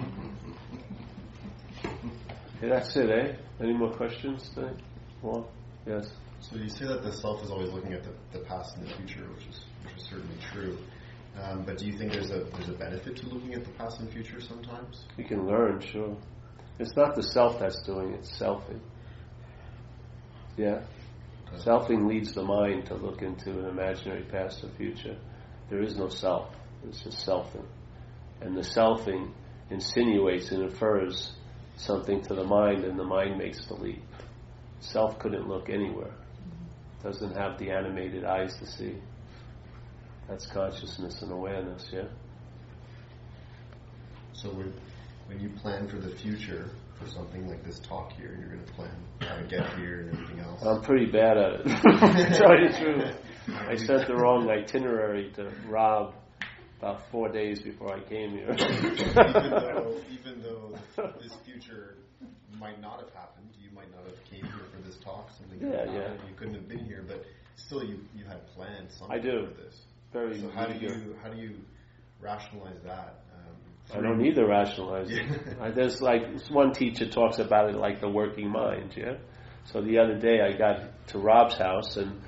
Yeah, 2.61 2.69
that's 2.71 2.93
it, 2.97 3.09
eh? 3.09 3.35
Any 3.61 3.71
more 3.71 3.89
questions 3.91 4.49
today? 4.53 4.73
Well, 5.21 5.49
yes. 5.87 6.11
So 6.41 6.55
you 6.55 6.69
say 6.69 6.85
that 6.85 7.03
the 7.03 7.11
self 7.11 7.43
is 7.43 7.51
always 7.51 7.71
looking 7.71 7.93
at 7.93 8.03
the, 8.03 8.11
the 8.31 8.45
past 8.45 8.77
and 8.77 8.87
the 8.87 8.93
future, 8.95 9.27
which 9.35 9.45
is 9.47 9.59
which 9.83 9.95
is 9.97 10.03
certainly 10.03 10.37
true. 10.51 10.77
Um, 11.41 11.63
but 11.63 11.77
do 11.77 11.85
you 11.85 11.97
think 11.97 12.13
there's 12.13 12.31
a 12.31 12.45
there's 12.53 12.69
a 12.69 12.73
benefit 12.73 13.17
to 13.17 13.27
looking 13.27 13.53
at 13.53 13.63
the 13.63 13.71
past 13.71 13.99
and 13.99 14.11
future 14.11 14.41
sometimes? 14.41 15.05
You 15.17 15.25
can 15.25 15.45
learn, 15.45 15.79
sure. 15.81 16.15
It's 16.79 16.95
not 16.95 17.15
the 17.15 17.23
self 17.23 17.59
that's 17.59 17.81
doing 17.83 18.13
it, 18.13 18.19
it's 18.19 18.39
selfing. 18.39 18.79
Yeah. 20.57 20.81
Selfing 21.57 22.07
leads 22.07 22.33
the 22.33 22.43
mind 22.43 22.85
to 22.87 22.95
look 22.95 23.21
into 23.21 23.51
an 23.51 23.65
imaginary 23.65 24.23
past 24.23 24.63
or 24.63 24.69
future. 24.77 25.17
There 25.69 25.81
is 25.81 25.97
no 25.97 26.09
self, 26.09 26.49
it's 26.87 27.01
just 27.01 27.25
selfing. 27.25 27.65
And 28.41 28.55
the 28.55 28.61
selfing 28.61 29.31
insinuates 29.69 30.51
and 30.51 30.63
infers 30.63 31.33
something 31.75 32.21
to 32.23 32.33
the 32.33 32.43
mind, 32.43 32.83
and 32.83 32.97
the 32.97 33.03
mind 33.03 33.37
makes 33.37 33.65
the 33.67 33.75
leap. 33.75 34.03
Self 34.79 35.19
couldn't 35.19 35.47
look 35.47 35.69
anywhere, 35.69 36.13
doesn't 37.03 37.35
have 37.35 37.57
the 37.59 37.71
animated 37.71 38.25
eyes 38.25 38.57
to 38.57 38.65
see. 38.65 38.95
That's 40.27 40.45
consciousness 40.47 41.21
and 41.21 41.31
awareness, 41.31 41.89
yeah? 41.91 42.07
So 44.33 44.49
when 44.49 44.73
when 45.27 45.39
you 45.39 45.49
plan 45.61 45.87
for 45.87 45.97
the 45.97 46.15
future 46.15 46.71
for 46.99 47.07
something 47.09 47.47
like 47.47 47.63
this 47.63 47.79
talk 47.79 48.11
here, 48.13 48.35
you're 48.39 48.49
going 48.49 48.65
to 48.65 48.73
plan 48.73 48.91
how 49.21 49.35
to 49.37 49.43
get 49.43 49.77
here 49.77 50.01
and 50.01 50.13
everything 50.13 50.39
else. 50.39 50.61
I'm 50.63 50.81
pretty 50.81 51.05
bad 51.05 51.37
at 51.37 51.53
it. 51.61 51.65
tell 52.33 52.57
you 52.57 52.69
the 52.69 52.77
truth. 52.79 53.15
I 53.47 53.75
sent 53.75 54.07
the 54.07 54.15
wrong 54.15 54.49
itinerary 54.49 55.31
to 55.35 55.51
Rob 55.67 56.13
about 56.79 57.01
four 57.11 57.29
days 57.29 57.61
before 57.61 57.93
I 57.93 57.99
came 58.01 58.31
here. 58.31 58.51
even 58.51 59.15
though 59.15 60.01
even 60.11 60.41
though 60.41 60.75
this 61.21 61.35
future 61.45 61.97
might 62.57 62.81
not 62.81 62.99
have 62.99 63.13
happened, 63.13 63.38
you 63.38 63.38
might 63.79 63.95
not 63.95 64.05
have 64.05 64.23
came 64.25 64.43
here 64.43 64.65
for 64.75 64.81
this 64.81 64.97
talk. 64.97 65.29
Something 65.37 65.59
Yeah, 65.61 65.85
yeah. 65.85 66.13
You 66.27 66.35
couldn't 66.37 66.55
have 66.55 66.67
been 66.67 66.85
here, 66.85 67.03
but 67.07 67.23
still, 67.55 67.83
you 67.83 67.99
you 68.15 68.25
had 68.25 68.45
planned 68.47 68.91
something 68.91 69.17
I 69.17 69.21
do. 69.21 69.47
for 69.47 69.61
this. 69.61 69.81
Very 70.11 70.39
So 70.39 70.49
how 70.49 70.65
do 70.65 70.77
you 70.79 71.15
how 71.21 71.29
do 71.29 71.37
you 71.39 71.55
rationalize 72.19 72.81
that? 72.83 73.21
Um, 73.33 73.97
I 73.97 74.01
don't 74.01 74.19
need 74.19 74.35
to 74.35 74.45
rationalize 74.45 75.09
it. 75.11 75.57
I, 75.61 75.71
there's 75.71 76.01
like 76.01 76.23
one 76.49 76.73
teacher 76.73 77.09
talks 77.09 77.39
about 77.39 77.69
it 77.69 77.75
like 77.75 78.01
the 78.01 78.09
working 78.09 78.49
mind, 78.49 78.93
yeah. 78.97 79.17
So 79.65 79.81
the 79.81 79.99
other 79.99 80.17
day 80.17 80.41
I 80.41 80.57
got 80.57 81.07
to 81.07 81.19
Rob's 81.19 81.55
house 81.55 81.95
and 81.97 82.21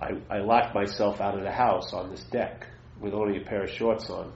I, 0.00 0.10
I 0.30 0.38
locked 0.40 0.74
myself 0.74 1.20
out 1.20 1.36
of 1.36 1.44
the 1.44 1.52
house 1.52 1.92
on 1.92 2.10
this 2.10 2.22
deck 2.24 2.66
with 3.00 3.14
only 3.14 3.40
a 3.40 3.44
pair 3.44 3.64
of 3.64 3.70
shorts 3.70 4.10
on, 4.10 4.32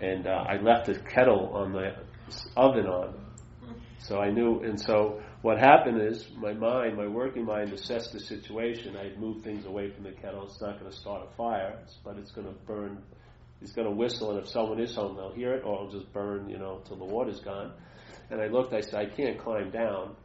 and 0.00 0.26
uh, 0.26 0.44
I 0.48 0.56
left 0.60 0.86
the 0.86 0.98
kettle 0.98 1.50
on 1.54 1.72
the 1.72 1.94
oven 2.56 2.86
on. 2.86 3.14
So 3.98 4.18
I 4.18 4.30
knew, 4.30 4.60
and 4.62 4.80
so 4.80 5.20
what 5.42 5.58
happened 5.58 6.02
is 6.02 6.28
my 6.36 6.52
mind, 6.52 6.96
my 6.96 7.06
working 7.06 7.44
mind, 7.46 7.72
assessed 7.72 8.12
the 8.12 8.20
situation. 8.20 8.96
I 8.96 9.04
had 9.04 9.18
moved 9.18 9.44
things 9.44 9.64
away 9.66 9.90
from 9.90 10.04
the 10.04 10.12
kettle. 10.12 10.44
It's 10.44 10.60
not 10.60 10.78
going 10.78 10.90
to 10.90 10.96
start 10.96 11.26
a 11.30 11.36
fire, 11.36 11.78
but 12.04 12.16
it's 12.18 12.30
going 12.32 12.46
to 12.46 12.54
burn 12.66 13.02
It's 13.62 13.72
going 13.72 13.86
to 13.88 13.94
whistle, 13.94 14.30
and 14.30 14.40
if 14.40 14.48
someone 14.48 14.80
is 14.80 14.94
home, 14.94 15.16
they'll 15.16 15.32
hear 15.32 15.52
it, 15.52 15.64
or 15.64 15.74
it'll 15.74 15.90
just 15.92 16.12
burn, 16.12 16.48
you 16.48 16.58
know, 16.58 16.80
till 16.86 16.96
the 16.96 17.04
water's 17.04 17.40
gone. 17.40 17.72
And 18.30 18.40
I 18.40 18.46
looked, 18.46 18.72
I 18.72 18.80
said, 18.80 18.94
I 18.94 19.06
can't 19.06 19.38
climb 19.38 19.70
down. 19.70 20.16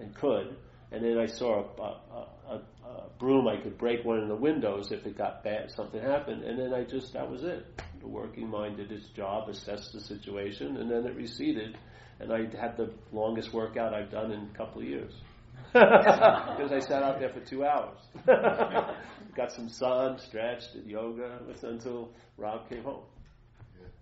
I 0.00 0.06
could. 0.18 0.56
And 0.92 1.04
then 1.04 1.18
I 1.18 1.26
saw 1.26 1.64
a, 1.64 1.82
a, 1.82 2.28
a, 2.48 2.88
a 2.88 3.08
broom. 3.18 3.48
I 3.48 3.60
could 3.60 3.78
break 3.78 4.04
one 4.04 4.20
of 4.20 4.28
the 4.28 4.36
windows 4.36 4.92
if 4.92 5.04
it 5.06 5.18
got 5.18 5.42
bad, 5.42 5.70
something 5.72 6.00
happened. 6.00 6.44
And 6.44 6.58
then 6.58 6.72
I 6.72 6.84
just, 6.84 7.12
that 7.14 7.28
was 7.28 7.42
it. 7.42 7.66
The 8.00 8.08
working 8.08 8.48
mind 8.48 8.76
did 8.76 8.92
its 8.92 9.08
job, 9.08 9.48
assessed 9.48 9.92
the 9.92 10.00
situation, 10.00 10.76
and 10.76 10.90
then 10.90 11.06
it 11.06 11.16
receded. 11.16 11.76
And 12.20 12.32
I 12.32 12.46
had 12.60 12.76
the 12.76 12.92
longest 13.12 13.52
workout 13.52 13.92
I've 13.92 14.10
done 14.10 14.30
in 14.30 14.48
a 14.52 14.56
couple 14.56 14.82
of 14.82 14.88
years. 14.88 15.12
Because 15.74 16.70
I 16.70 16.78
sat 16.78 17.02
out 17.02 17.18
there 17.18 17.30
for 17.30 17.40
two 17.40 17.64
hours. 17.64 17.98
Got 19.36 19.50
some 19.50 19.68
sun, 19.68 20.18
stretched, 20.20 20.72
did 20.72 20.86
yoga 20.86 21.40
until 21.62 22.10
Rob 22.38 22.68
came 22.68 22.84
home. 22.84 23.02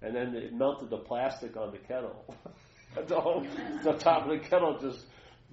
And 0.03 0.15
then 0.15 0.35
it 0.35 0.53
melted 0.53 0.91
the 0.91 0.99
plastic 0.99 1.57
on 1.57 1.71
the 1.73 1.79
kettle. 1.79 2.27
the, 3.09 3.19
whole, 3.19 3.47
the 3.85 3.93
top 3.95 4.25
of 4.27 4.31
the 4.31 4.47
kettle 4.47 4.79
just 4.81 5.07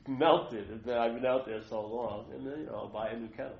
melted. 0.07 0.69
And 0.69 0.91
I've 0.91 1.13
been 1.13 1.25
out 1.25 1.45
there 1.45 1.61
so 1.69 1.79
long, 1.79 2.25
and 2.33 2.45
then 2.45 2.59
you 2.59 2.65
know 2.65 2.75
I'll 2.75 2.89
buy 2.89 3.09
a 3.09 3.17
new 3.17 3.29
kettle. 3.29 3.59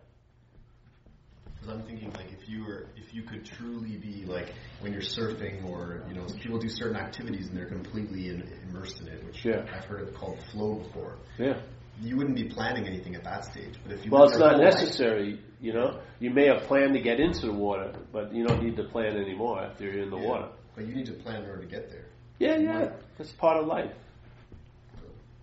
Because 1.60 1.76
I'm 1.76 1.84
thinking 1.86 2.12
like 2.14 2.32
if 2.32 2.48
you 2.48 2.64
were 2.66 2.88
if 2.96 3.14
you 3.14 3.24
could 3.24 3.44
truly 3.46 3.98
be 3.98 4.26
like 4.26 4.54
when 4.80 4.94
you're 4.94 5.02
surfing 5.02 5.68
or 5.70 6.04
you 6.08 6.16
know 6.16 6.26
people 6.42 6.58
do 6.60 6.70
certain 6.70 6.96
activities 6.96 7.48
and 7.50 7.58
they're 7.58 7.66
completely 7.68 8.30
in, 8.30 8.48
immersed 8.70 9.02
in 9.02 9.08
it, 9.08 9.24
which 9.26 9.44
Yeah. 9.46 9.66
I've 9.76 9.86
heard 9.86 10.08
it 10.08 10.14
called 10.16 10.40
flow 10.52 10.76
before. 10.76 11.18
Yeah. 11.38 11.60
You 12.02 12.16
wouldn't 12.16 12.38
be 12.38 12.46
planning 12.48 12.88
anything 12.88 13.16
at 13.16 13.26
that 13.26 13.44
stage, 13.44 13.74
but 13.84 13.92
if 13.94 14.06
you 14.06 14.12
Well, 14.12 14.24
it's 14.24 14.38
not 14.38 14.54
whole 14.56 14.64
life- 14.64 14.74
necessary. 14.76 15.40
You 15.62 15.74
know, 15.74 16.00
you 16.22 16.30
may 16.30 16.48
have 16.48 16.64
planned 16.64 16.94
to 16.94 17.02
get 17.02 17.20
into 17.20 17.48
the 17.48 17.52
water, 17.54 17.92
but 18.14 18.34
you 18.34 18.48
don't 18.48 18.64
need 18.64 18.78
to 18.78 18.84
plan 18.86 19.18
anymore 19.18 19.60
after 19.62 19.84
you're 19.84 20.04
in 20.04 20.10
the 20.10 20.18
Yeah. 20.18 20.28
water. 20.30 20.48
But 20.74 20.88
you 20.88 20.96
need 20.96 21.08
to 21.08 21.14
plan 21.14 21.44
in 21.44 21.50
order 21.50 21.64
to 21.64 21.68
get 21.68 21.90
there. 21.90 22.06
Yeah, 22.40 22.56
yeah, 22.56 22.92
that's 23.18 23.34
part 23.34 23.58
of 23.58 23.68
life. 23.68 23.92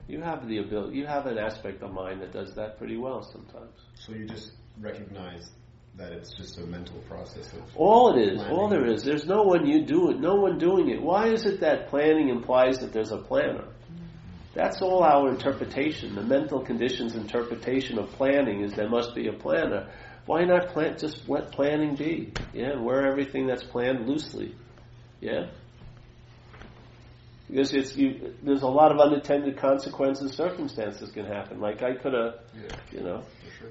You 0.09 0.23
have 0.23 0.49
the 0.49 0.59
ability. 0.59 0.97
You 0.97 1.05
have 1.07 1.27
an 1.27 1.37
aspect 1.37 1.83
of 1.83 1.93
mind 1.93 2.23
that 2.23 2.33
does 2.33 2.55
that 2.55 2.79
pretty 2.79 2.97
well 2.97 3.23
sometimes. 3.23 3.77
So 3.95 4.13
you 4.15 4.25
just 4.27 4.53
recognize 4.81 5.51
that 5.97 6.13
it's 6.13 6.35
just 6.35 6.59
a 6.59 6.67
mental 6.67 6.99
process 7.09 7.53
of 7.55 7.63
All 7.75 8.17
it 8.17 8.21
is, 8.23 8.37
planning. 8.39 8.57
all 8.59 8.69
there 8.69 8.87
is. 8.87 9.03
There's 9.03 9.25
no 9.27 9.43
one 9.43 9.67
you 9.67 9.85
do 9.85 10.11
it. 10.11 10.21
No 10.21 10.35
one 10.35 10.59
doing 10.59 10.91
it. 10.91 11.01
Why 11.01 11.29
is 11.29 11.47
it 11.47 11.61
that 11.61 11.89
planning 11.89 12.29
implies 12.29 12.79
that 12.81 12.93
there's 12.93 13.13
a 13.13 13.19
planner? 13.19 13.65
That's 14.55 14.81
all 14.83 15.03
our 15.03 15.29
interpretation. 15.31 16.15
The 16.15 16.23
mental 16.23 16.61
conditions 16.61 17.15
interpretation 17.15 17.99
of 17.99 18.11
planning 18.13 18.63
is 18.63 18.73
there 18.75 18.89
must 18.89 19.15
be 19.15 19.29
a 19.29 19.33
planner. 19.33 19.91
Why 20.27 20.45
not 20.45 20.69
plan? 20.69 20.97
Just 20.99 21.29
let 21.29 21.53
planning 21.53 21.95
be. 21.95 22.33
Yeah, 22.53 22.79
wear 22.81 23.07
everything 23.07 23.47
that's 23.47 23.63
planned 23.63 24.09
loosely. 24.09 24.55
Yeah. 25.21 25.47
Because 27.49 27.73
it's 27.73 27.97
you. 27.97 28.35
There's 28.43 28.63
a 28.63 28.67
lot 28.69 28.91
of 28.93 28.99
unintended 28.99 29.57
consequences, 29.59 30.33
circumstances 30.35 31.11
can 31.13 31.27
happen. 31.27 31.61
Like 31.61 31.83
I 31.83 31.95
could 31.95 32.13
have, 32.13 32.35
Yeah, 32.55 32.77
you 32.93 33.01
know, 33.05 33.21
for 33.21 33.51
sure. 33.59 33.69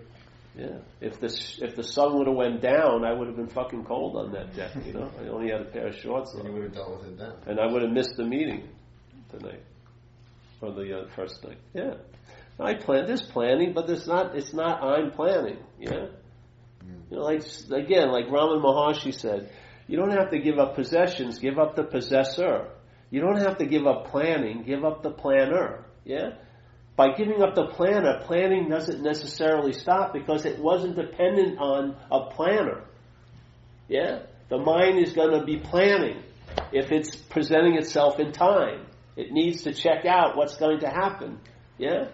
Yeah. 0.57 0.77
If 1.01 1.19
the 1.19 1.27
if 1.61 1.75
the 1.75 1.83
sun 1.83 2.17
would 2.17 2.27
have 2.27 2.35
went 2.35 2.61
down, 2.61 3.03
I 3.03 3.11
would 3.13 3.27
have 3.27 3.35
been 3.35 3.49
fucking 3.49 3.83
cold 3.85 4.15
on 4.15 4.31
that 4.31 4.55
deck. 4.55 4.71
You 4.85 4.93
know, 4.93 5.11
I 5.19 5.27
only 5.27 5.51
had 5.51 5.61
a 5.61 5.65
pair 5.65 5.87
of 5.87 5.95
shorts 5.95 6.31
So 6.31 6.37
you 6.37 6.45
on, 6.45 6.53
would 6.53 6.63
have 6.63 6.73
dealt 6.73 6.97
with 7.01 7.09
it 7.09 7.17
then. 7.17 7.33
and 7.47 7.59
I 7.59 7.65
would 7.71 7.81
have 7.81 7.91
missed 7.91 8.15
the 8.15 8.23
meeting 8.23 8.69
tonight 9.31 9.61
or 10.61 10.71
the 10.71 10.99
uh, 10.99 11.07
first 11.15 11.43
night. 11.43 11.57
Yeah, 11.73 11.95
I 12.59 12.75
plan. 12.75 13.05
There's 13.05 13.21
planning, 13.21 13.73
but 13.73 13.85
there's 13.87 14.07
not. 14.07 14.35
It's 14.37 14.53
not. 14.53 14.81
I'm 14.81 15.11
planning. 15.11 15.57
Yeah. 15.79 16.07
You 17.09 17.17
know, 17.17 17.23
like 17.23 17.41
again, 17.71 18.11
like 18.11 18.27
Ramana 18.27 18.63
Maharshi 18.63 19.13
said, 19.13 19.49
you 19.87 19.97
don't 19.97 20.11
have 20.11 20.29
to 20.31 20.39
give 20.39 20.57
up 20.57 20.75
possessions. 20.75 21.39
Give 21.39 21.57
up 21.59 21.75
the 21.75 21.83
possessor. 21.83 22.69
You 23.11 23.21
don't 23.21 23.37
have 23.39 23.57
to 23.57 23.65
give 23.65 23.85
up 23.85 24.07
planning. 24.07 24.63
Give 24.63 24.85
up 24.85 25.03
the 25.03 25.11
planner. 25.11 25.85
Yeah. 26.05 26.35
By 26.95 27.11
giving 27.11 27.41
up 27.41 27.55
the 27.55 27.67
planner, 27.67 28.21
planning 28.25 28.69
doesn't 28.69 29.01
necessarily 29.01 29.73
stop 29.73 30.13
because 30.13 30.45
it 30.45 30.59
wasn't 30.59 30.95
dependent 30.95 31.59
on 31.59 31.97
a 32.09 32.31
planner. 32.31 32.83
Yeah? 33.87 34.19
The 34.49 34.57
mind 34.57 34.99
is 34.99 35.13
going 35.13 35.37
to 35.37 35.45
be 35.45 35.57
planning 35.57 36.23
if 36.71 36.91
it's 36.91 37.15
presenting 37.15 37.75
itself 37.75 38.19
in 38.19 38.31
time. 38.31 38.85
It 39.17 39.31
needs 39.31 39.63
to 39.63 39.73
check 39.73 40.05
out 40.05 40.37
what's 40.37 40.55
going 40.55 40.79
to 40.79 40.89
happen. 40.89 41.39
Yeah? 41.77 42.09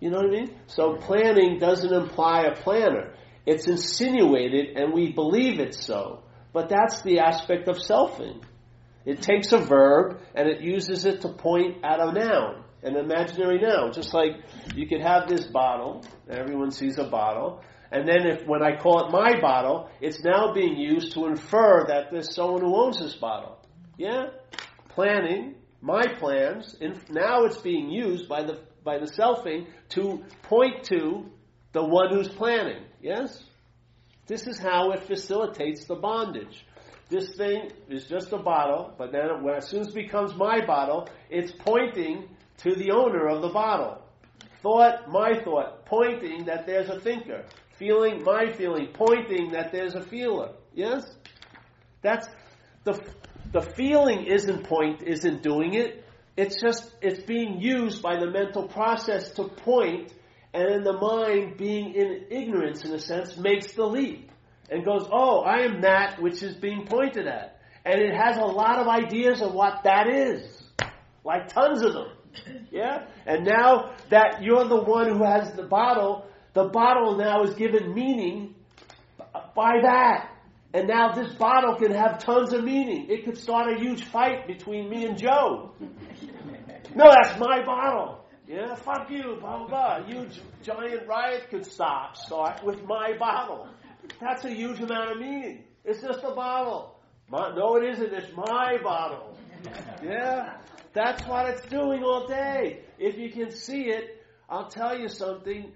You 0.00 0.10
know 0.10 0.18
what 0.18 0.26
I 0.26 0.30
mean? 0.30 0.54
So 0.66 0.94
planning 0.94 1.58
doesn't 1.58 1.92
imply 1.92 2.42
a 2.42 2.54
planner. 2.54 3.14
It's 3.44 3.66
insinuated 3.66 4.76
and 4.76 4.92
we 4.92 5.12
believe 5.12 5.58
it's 5.58 5.84
so. 5.84 6.22
But 6.52 6.68
that's 6.68 7.02
the 7.02 7.20
aspect 7.20 7.68
of 7.68 7.76
selfing. 7.76 8.42
It 9.04 9.22
takes 9.22 9.52
a 9.52 9.58
verb 9.58 10.20
and 10.34 10.48
it 10.48 10.60
uses 10.60 11.04
it 11.04 11.22
to 11.22 11.28
point 11.28 11.78
at 11.84 12.00
a 12.00 12.12
noun, 12.12 12.62
an 12.82 12.96
imaginary 12.96 13.60
noun. 13.60 13.92
Just 13.92 14.14
like 14.14 14.32
you 14.74 14.86
could 14.86 15.00
have 15.00 15.28
this 15.28 15.46
bottle, 15.46 16.04
everyone 16.28 16.70
sees 16.70 16.98
a 16.98 17.04
bottle, 17.04 17.62
and 17.90 18.06
then 18.06 18.26
if 18.26 18.46
when 18.46 18.62
I 18.62 18.76
call 18.76 19.06
it 19.06 19.12
my 19.12 19.40
bottle, 19.40 19.88
it's 20.00 20.22
now 20.22 20.52
being 20.52 20.76
used 20.76 21.14
to 21.14 21.26
infer 21.26 21.86
that 21.88 22.10
there's 22.10 22.34
someone 22.34 22.60
who 22.62 22.76
owns 22.76 22.98
this 23.00 23.14
bottle. 23.14 23.58
Yeah? 23.96 24.26
Planning, 24.90 25.54
my 25.80 26.06
plans, 26.18 26.76
and 26.80 27.00
now 27.10 27.44
it's 27.44 27.58
being 27.58 27.90
used 27.90 28.28
by 28.28 28.42
the 28.42 28.60
by 28.84 28.98
the 28.98 29.06
selfing 29.06 29.66
to 29.90 30.24
point 30.42 30.84
to 30.84 31.26
the 31.72 31.84
one 31.84 32.12
who's 32.12 32.28
planning. 32.28 32.84
Yes? 33.00 33.42
This 34.26 34.46
is 34.46 34.58
how 34.58 34.92
it 34.92 35.06
facilitates 35.06 35.86
the 35.86 35.94
bondage. 35.94 36.64
This 37.08 37.34
thing 37.36 37.70
is 37.88 38.04
just 38.04 38.32
a 38.32 38.38
bottle, 38.38 38.94
but 38.98 39.12
then 39.12 39.42
when, 39.42 39.54
as 39.54 39.68
soon 39.68 39.80
as 39.80 39.88
it 39.88 39.94
becomes 39.94 40.34
my 40.34 40.64
bottle, 40.66 41.08
it's 41.30 41.52
pointing 41.52 42.28
to 42.58 42.74
the 42.74 42.90
owner 42.90 43.28
of 43.28 43.42
the 43.42 43.48
bottle. 43.48 44.02
Thought, 44.62 45.08
my 45.08 45.40
thought, 45.42 45.86
pointing 45.86 46.46
that 46.46 46.66
there's 46.66 46.88
a 46.88 47.00
thinker. 47.00 47.44
Feeling, 47.78 48.24
my 48.24 48.52
feeling, 48.52 48.88
pointing 48.92 49.52
that 49.52 49.70
there's 49.72 49.94
a 49.94 50.02
feeler. 50.02 50.50
Yes? 50.74 51.04
That's 52.02 52.28
the 52.84 53.00
the 53.52 53.62
feeling 53.62 54.26
isn't 54.26 54.64
point 54.64 55.02
isn't 55.02 55.42
doing 55.42 55.74
it. 55.74 56.04
It's 56.36 56.60
just 56.60 56.90
it's 57.00 57.22
being 57.22 57.60
used 57.60 58.02
by 58.02 58.18
the 58.18 58.30
mental 58.30 58.68
process 58.68 59.30
to 59.32 59.44
point, 59.44 60.12
and 60.52 60.70
then 60.70 60.84
the 60.84 60.92
mind, 60.92 61.56
being 61.56 61.94
in 61.94 62.26
ignorance 62.30 62.84
in 62.84 62.92
a 62.92 62.98
sense, 62.98 63.36
makes 63.36 63.72
the 63.72 63.84
leap 63.84 64.30
and 64.70 64.84
goes, 64.84 65.08
"Oh, 65.10 65.40
I 65.40 65.60
am 65.62 65.80
that 65.82 66.20
which 66.20 66.42
is 66.42 66.54
being 66.56 66.86
pointed 66.86 67.26
at," 67.26 67.60
and 67.84 68.00
it 68.00 68.14
has 68.14 68.36
a 68.36 68.44
lot 68.44 68.78
of 68.78 68.86
ideas 68.86 69.40
of 69.40 69.54
what 69.54 69.84
that 69.84 70.08
is, 70.08 70.62
like 71.24 71.48
tons 71.48 71.82
of 71.82 71.94
them. 71.94 72.17
Yeah, 72.70 73.06
and 73.26 73.44
now 73.44 73.92
that 74.10 74.42
you're 74.42 74.64
the 74.64 74.82
one 74.82 75.08
who 75.08 75.24
has 75.24 75.52
the 75.52 75.64
bottle, 75.64 76.26
the 76.54 76.64
bottle 76.64 77.16
now 77.16 77.42
is 77.44 77.54
given 77.54 77.94
meaning 77.94 78.54
by 79.54 79.80
that. 79.82 80.30
And 80.74 80.86
now 80.86 81.12
this 81.12 81.32
bottle 81.34 81.76
can 81.76 81.92
have 81.92 82.18
tons 82.18 82.52
of 82.52 82.62
meaning. 82.62 83.06
It 83.08 83.24
could 83.24 83.38
start 83.38 83.72
a 83.72 83.78
huge 83.80 84.04
fight 84.04 84.46
between 84.46 84.90
me 84.90 85.06
and 85.06 85.16
Joe. 85.16 85.72
No, 86.94 87.10
that's 87.10 87.38
my 87.38 87.64
bottle. 87.64 88.26
Yeah, 88.46 88.74
fuck 88.74 89.10
you, 89.10 89.36
blah, 89.40 89.58
blah, 89.58 89.68
blah. 89.68 90.06
Huge 90.06 90.40
giant 90.62 91.06
riot 91.06 91.48
could 91.50 91.64
stop, 91.66 92.16
start 92.16 92.62
with 92.64 92.82
my 92.84 93.16
bottle. 93.18 93.68
That's 94.20 94.44
a 94.44 94.50
huge 94.50 94.80
amount 94.80 95.12
of 95.12 95.18
meaning. 95.18 95.64
It's 95.84 96.00
just 96.02 96.20
a 96.24 96.34
bottle. 96.34 96.98
My, 97.30 97.54
no, 97.54 97.76
it 97.76 97.84
isn't. 97.90 98.12
It's 98.12 98.34
my 98.34 98.78
bottle. 98.82 99.36
Yeah? 100.02 100.56
That's 100.98 101.24
what 101.28 101.48
it's 101.48 101.64
doing 101.68 102.02
all 102.02 102.26
day. 102.26 102.80
If 102.98 103.18
you 103.18 103.30
can 103.30 103.52
see 103.52 103.82
it, 103.82 104.20
I'll 104.50 104.68
tell 104.68 104.98
you 104.98 105.08
something. 105.08 105.70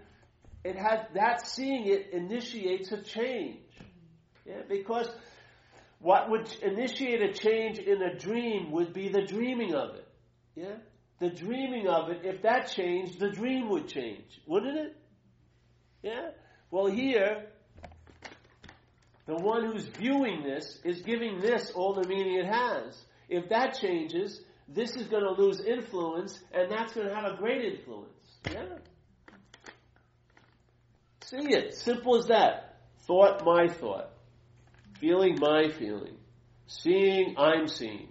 It 0.64 0.74
has, 0.74 1.06
that 1.14 1.46
seeing 1.46 1.86
it 1.86 2.10
initiates 2.12 2.90
a 2.90 3.00
change. 3.00 3.60
Yeah, 4.44 4.62
because 4.68 5.08
what 6.00 6.28
would 6.28 6.52
initiate 6.60 7.22
a 7.22 7.32
change 7.32 7.78
in 7.78 8.02
a 8.02 8.18
dream 8.18 8.72
would 8.72 8.92
be 8.92 9.10
the 9.10 9.22
dreaming 9.22 9.76
of 9.76 9.94
it. 9.94 10.08
Yeah? 10.56 10.74
The 11.20 11.30
dreaming 11.30 11.86
of 11.86 12.10
it, 12.10 12.22
if 12.24 12.42
that 12.42 12.72
changed, 12.72 13.20
the 13.20 13.30
dream 13.30 13.68
would 13.68 13.86
change, 13.86 14.40
wouldn't 14.44 14.76
it? 14.76 14.96
Yeah? 16.02 16.30
Well, 16.72 16.86
here, 16.86 17.46
the 19.26 19.36
one 19.36 19.70
who's 19.70 19.86
viewing 19.86 20.42
this 20.42 20.80
is 20.82 21.02
giving 21.02 21.40
this 21.40 21.70
all 21.76 21.94
the 21.94 22.08
meaning 22.08 22.40
it 22.40 22.46
has. 22.46 23.00
If 23.28 23.50
that 23.50 23.78
changes, 23.80 24.40
this 24.74 24.96
is 24.96 25.06
going 25.06 25.24
to 25.24 25.32
lose 25.32 25.60
influence, 25.60 26.40
and 26.52 26.70
that's 26.70 26.94
going 26.94 27.08
to 27.08 27.14
have 27.14 27.32
a 27.32 27.36
great 27.36 27.64
influence. 27.64 28.08
Yeah? 28.50 28.64
See 31.24 31.54
it. 31.54 31.74
Simple 31.74 32.16
as 32.16 32.26
that. 32.26 32.76
Thought, 33.06 33.44
my 33.44 33.68
thought. 33.68 34.10
Feeling, 34.98 35.36
my 35.38 35.70
feeling. 35.70 36.16
Seeing, 36.66 37.34
I'm 37.38 37.66
seeing. 37.68 38.08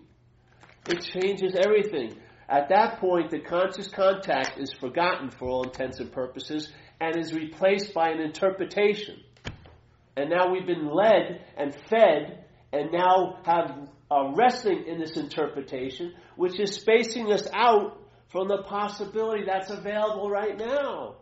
It 0.87 1.01
changes 1.01 1.55
everything. 1.55 2.17
At 2.49 2.69
that 2.69 2.99
point, 2.99 3.31
the 3.31 3.39
conscious 3.39 3.87
contact 3.87 4.59
is 4.59 4.73
forgotten 4.73 5.31
for 5.31 5.47
all 5.47 5.63
intents 5.63 5.99
and 5.99 6.11
purposes 6.11 6.71
and 6.99 7.15
is 7.15 7.33
replaced 7.33 7.93
by 7.93 8.09
an 8.09 8.19
interpretation. 8.19 9.21
And 10.17 10.29
now 10.29 10.51
we've 10.51 10.67
been 10.67 10.87
led 10.87 11.45
and 11.57 11.73
fed 11.89 12.45
and 12.73 12.91
now 12.91 13.39
have 13.45 13.87
are 14.11 14.35
resting 14.35 14.83
in 14.87 14.99
this 14.99 15.15
interpretation, 15.15 16.13
which 16.41 16.59
is 16.59 16.73
spacing 16.73 17.31
us 17.31 17.47
out 17.53 18.01
from 18.29 18.47
the 18.47 18.63
possibility 18.63 19.43
that's 19.45 19.69
available 19.69 20.27
right 20.27 20.57
now. 20.57 21.17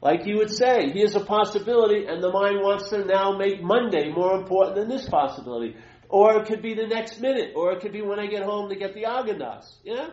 Like 0.00 0.24
you 0.24 0.36
would 0.36 0.52
say, 0.52 0.92
here's 0.92 1.16
a 1.16 1.24
possibility, 1.24 2.06
and 2.06 2.22
the 2.22 2.30
mind 2.30 2.60
wants 2.60 2.90
to 2.90 3.04
now 3.04 3.36
make 3.36 3.60
Monday 3.60 4.12
more 4.12 4.36
important 4.36 4.76
than 4.76 4.88
this 4.88 5.08
possibility. 5.08 5.74
Or 6.08 6.40
it 6.40 6.46
could 6.46 6.62
be 6.62 6.74
the 6.74 6.86
next 6.86 7.20
minute, 7.20 7.54
or 7.56 7.72
it 7.72 7.80
could 7.80 7.90
be 7.90 8.02
when 8.02 8.20
I 8.20 8.26
get 8.26 8.44
home 8.44 8.68
to 8.68 8.76
get 8.76 8.94
the 8.94 9.02
Agendas. 9.02 9.64
Yeah? 9.82 10.10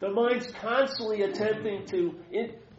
The 0.00 0.08
mind's 0.08 0.50
constantly 0.50 1.24
attempting 1.24 1.84
to 1.88 2.14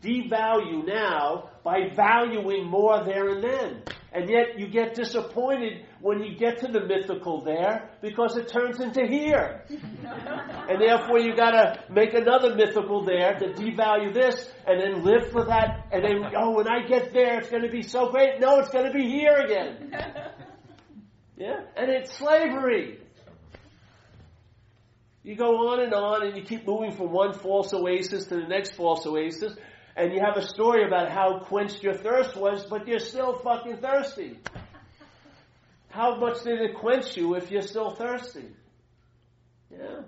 devalue 0.02 0.88
now 0.88 1.52
by 1.64 1.92
valuing 1.96 2.66
more 2.66 3.04
there 3.06 3.30
and 3.30 3.44
then. 3.44 3.84
And 4.12 4.28
yet 4.30 4.58
you 4.58 4.68
get 4.68 4.96
disappointed 4.96 5.86
when 6.02 6.24
you 6.24 6.36
get 6.36 6.60
to 6.60 6.68
the 6.68 6.86
mythical 6.86 7.44
there 7.44 7.92
because 8.02 8.38
it 8.38 8.48
turns 8.48 8.80
into 8.80 9.06
here. 9.06 9.64
and 9.70 10.82
therefore 10.82 11.20
you 11.20 11.36
gotta 11.36 11.84
make 11.90 12.14
another 12.14 12.56
mythical 12.56 13.06
there 13.06 13.38
to 13.38 13.54
devalue 13.54 14.14
this 14.14 14.52
and 14.66 14.80
then 14.82 15.04
live 15.04 15.32
for 15.32 15.46
that 15.46 15.88
and 15.92 16.04
then, 16.04 16.32
oh, 16.36 16.56
when 16.56 16.68
I 16.68 16.88
get 16.88 17.14
there 17.14 17.40
it's 17.40 17.50
gonna 17.50 17.70
be 17.70 17.84
so 17.84 18.10
great. 18.10 18.40
No, 18.40 18.60
it's 18.60 18.70
gonna 18.70 18.94
be 18.94 19.08
here 19.08 19.36
again. 19.36 19.94
Yeah? 21.40 21.62
And 21.78 21.90
it's 21.90 22.14
slavery. 22.18 23.00
You 25.24 25.38
go 25.38 25.70
on 25.70 25.80
and 25.80 25.94
on 25.94 26.26
and 26.28 26.36
you 26.36 26.44
keep 26.44 26.68
moving 26.68 26.92
from 26.92 27.12
one 27.12 27.34
false 27.34 27.74
oasis 27.74 28.26
to 28.26 28.36
the 28.36 28.48
next 28.48 28.74
false 28.74 29.06
oasis 29.06 29.56
and 29.96 30.14
you 30.14 30.22
have 30.22 30.38
a 30.38 30.48
story 30.48 30.86
about 30.86 31.12
how 31.12 31.40
quenched 31.40 31.84
your 31.84 31.96
thirst 31.96 32.36
was, 32.36 32.66
but 32.66 32.88
you're 32.88 33.00
still 33.00 33.40
fucking 33.40 33.78
thirsty. 33.78 34.40
How 35.90 36.18
much 36.18 36.44
did 36.44 36.62
it 36.62 36.76
quench 36.76 37.18
you 37.18 37.36
if 37.36 37.52
you're 37.52 37.62
still 37.62 37.96
thirsty? 37.96 38.46
Yeah. 39.72 40.02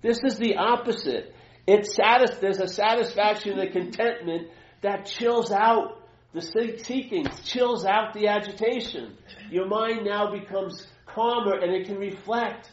This 0.00 0.20
is 0.24 0.38
the 0.38 0.56
opposite. 0.56 1.34
It's 1.66 1.94
satis- 1.94 2.38
there's 2.38 2.60
a 2.60 2.68
satisfaction 2.68 3.58
and 3.58 3.68
a 3.68 3.70
contentment 3.70 4.48
that 4.80 5.06
chills 5.06 5.50
out 5.50 6.02
the 6.32 6.40
seeking, 6.40 7.26
chills 7.44 7.84
out 7.84 8.14
the 8.14 8.28
agitation. 8.28 9.16
Your 9.50 9.66
mind 9.66 10.04
now 10.04 10.30
becomes 10.30 10.86
calmer 11.06 11.58
and 11.58 11.72
it 11.72 11.86
can 11.86 11.98
reflect 11.98 12.70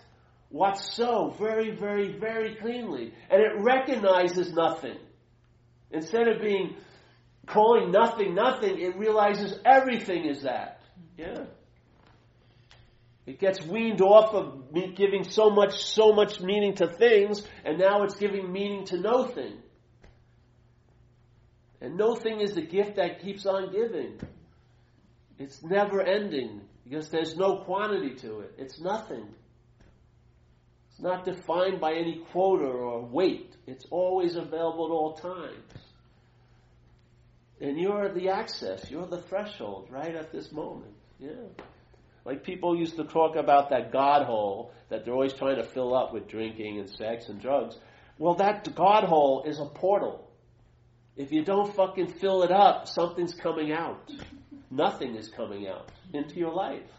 what's 0.50 0.94
so 0.94 1.36
very, 1.40 1.76
very, 1.76 2.18
very 2.18 2.56
cleanly. 2.56 3.14
And 3.30 3.42
it 3.42 3.52
recognizes 3.58 4.54
nothing. 4.54 4.98
Instead 5.92 6.28
of 6.28 6.42
being 6.42 6.76
calling 7.46 7.92
nothing 7.92 8.34
nothing, 8.36 8.80
it 8.80 8.98
realizes 8.98 9.58
everything 9.66 10.26
is 10.26 10.44
that. 10.44 10.82
Yeah. 11.18 11.46
It 13.26 13.40
gets 13.40 13.66
weaned 13.66 14.02
off 14.02 14.34
of 14.34 14.74
giving 14.96 15.24
so 15.24 15.50
much, 15.50 15.84
so 15.84 16.14
much 16.14 16.42
meaning 16.42 16.76
to 16.76 16.88
things, 16.88 17.42
and 17.64 17.80
now 17.80 18.04
it's 18.04 18.16
giving 18.16 18.52
meaning 18.52 18.86
to 18.86 19.00
nothing. 19.00 19.58
And 21.82 21.98
nothing 21.98 22.40
is 22.42 22.54
the 22.54 22.62
gift 22.62 22.98
that 22.98 23.22
keeps 23.22 23.46
on 23.46 23.72
giving. 23.72 24.20
It's 25.40 25.64
never 25.64 26.02
ending 26.02 26.62
because 26.84 27.10
there's 27.10 27.36
no 27.36 27.64
quantity 27.66 28.16
to 28.16 28.42
it. 28.42 28.54
It's 28.58 28.80
nothing. 28.80 29.28
It's 30.96 31.04
not 31.04 31.26
defined 31.26 31.82
by 31.82 31.96
any 31.96 32.22
quota 32.32 32.64
or 32.64 33.02
weight. 33.06 33.54
It's 33.68 33.86
always 33.92 34.38
available 34.38 34.86
at 34.86 34.92
all 34.92 35.14
times. 35.16 35.74
And 37.60 37.78
you're 37.78 38.14
the 38.14 38.30
access, 38.30 38.90
you're 38.90 39.06
the 39.06 39.22
threshold 39.22 39.90
right 39.92 40.16
at 40.16 40.32
this 40.32 40.54
moment. 40.54 40.94
Yeah. 41.20 41.32
Like 42.24 42.46
people 42.46 42.78
used 42.78 42.96
to 42.96 43.04
talk 43.04 43.36
about 43.36 43.72
that 43.72 43.92
God 43.92 44.26
hole 44.26 44.72
that 44.88 45.04
they're 45.04 45.14
always 45.14 45.34
trying 45.34 45.58
to 45.58 45.66
fill 45.66 45.94
up 45.94 46.14
with 46.14 46.30
drinking 46.30 46.80
and 46.80 46.90
sex 46.90 47.28
and 47.28 47.42
drugs. 47.42 47.76
Well, 48.18 48.36
that 48.36 48.74
God 48.74 49.04
hole 49.04 49.44
is 49.46 49.60
a 49.60 49.66
portal. 49.66 50.32
If 51.18 51.34
you 51.34 51.44
don't 51.44 51.76
fucking 51.76 52.14
fill 52.22 52.44
it 52.44 52.52
up, 52.52 52.88
something's 52.88 53.34
coming 53.34 53.74
out. 53.74 54.10
Nothing 54.72 55.16
is 55.16 55.28
coming 55.28 55.68
out 55.68 55.92
into 56.14 56.36
your 56.36 56.54
life. 56.54 56.90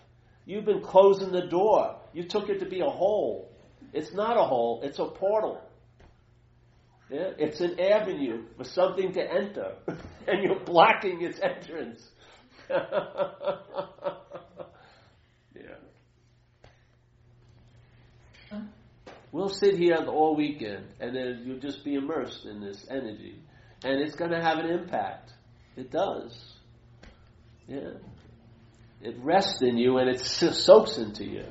You've 0.44 0.66
been 0.66 0.82
closing 0.82 1.32
the 1.32 1.46
door. 1.46 1.96
You 2.12 2.24
took 2.24 2.50
it 2.50 2.60
to 2.60 2.66
be 2.66 2.80
a 2.80 2.90
hole. 2.90 3.55
It's 3.96 4.12
not 4.12 4.36
a 4.36 4.42
hole, 4.42 4.82
it's 4.84 4.98
a 4.98 5.06
portal. 5.06 5.58
Yeah? 7.08 7.30
It's 7.38 7.62
an 7.62 7.80
avenue 7.80 8.44
for 8.58 8.64
something 8.64 9.14
to 9.14 9.22
enter, 9.22 9.72
and 10.28 10.42
you're 10.42 10.60
blocking 10.60 11.22
its 11.22 11.40
entrance. 11.40 12.06
yeah. 12.68 12.82
We'll 19.32 19.48
sit 19.48 19.78
here 19.78 19.96
all 20.08 20.36
weekend, 20.36 20.84
and 21.00 21.16
then 21.16 21.44
you'll 21.46 21.58
just 21.60 21.82
be 21.82 21.94
immersed 21.94 22.44
in 22.44 22.60
this 22.60 22.84
energy, 22.90 23.40
and 23.82 23.98
it's 24.02 24.14
going 24.14 24.32
to 24.32 24.42
have 24.42 24.58
an 24.58 24.66
impact. 24.66 25.32
It 25.74 25.90
does. 25.90 26.38
Yeah. 27.66 27.92
It 29.00 29.16
rests 29.22 29.62
in 29.62 29.78
you, 29.78 29.96
and 29.96 30.10
it 30.10 30.20
soaks 30.20 30.98
into 30.98 31.24
you. 31.24 31.46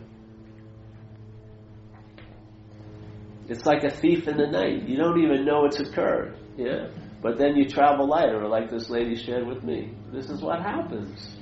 It's 3.48 3.66
like 3.66 3.84
a 3.84 3.92
thief 3.92 4.28
in 4.28 4.38
the 4.38 4.48
night. 4.48 4.88
You 4.88 4.98
don't 4.98 5.24
even 5.24 5.46
know 5.46 5.66
it's 5.66 5.80
occurred. 5.80 6.38
Yeah. 6.58 6.88
But 7.22 7.38
then 7.38 7.56
you 7.56 7.68
travel 7.70 8.08
lighter, 8.08 8.48
like 8.48 8.70
this 8.70 8.90
lady 8.90 9.16
shared 9.16 9.48
with 9.48 9.64
me. 9.64 9.94
This 10.12 10.30
is 10.30 10.42
what 10.42 10.62
happens. 10.62 11.38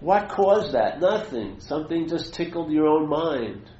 What 0.00 0.28
caused 0.28 0.74
that? 0.74 1.00
Nothing. 1.00 1.60
Something 1.60 2.08
just 2.08 2.34
tickled 2.34 2.70
your 2.70 2.86
own 2.86 3.08
mind. 3.08 3.70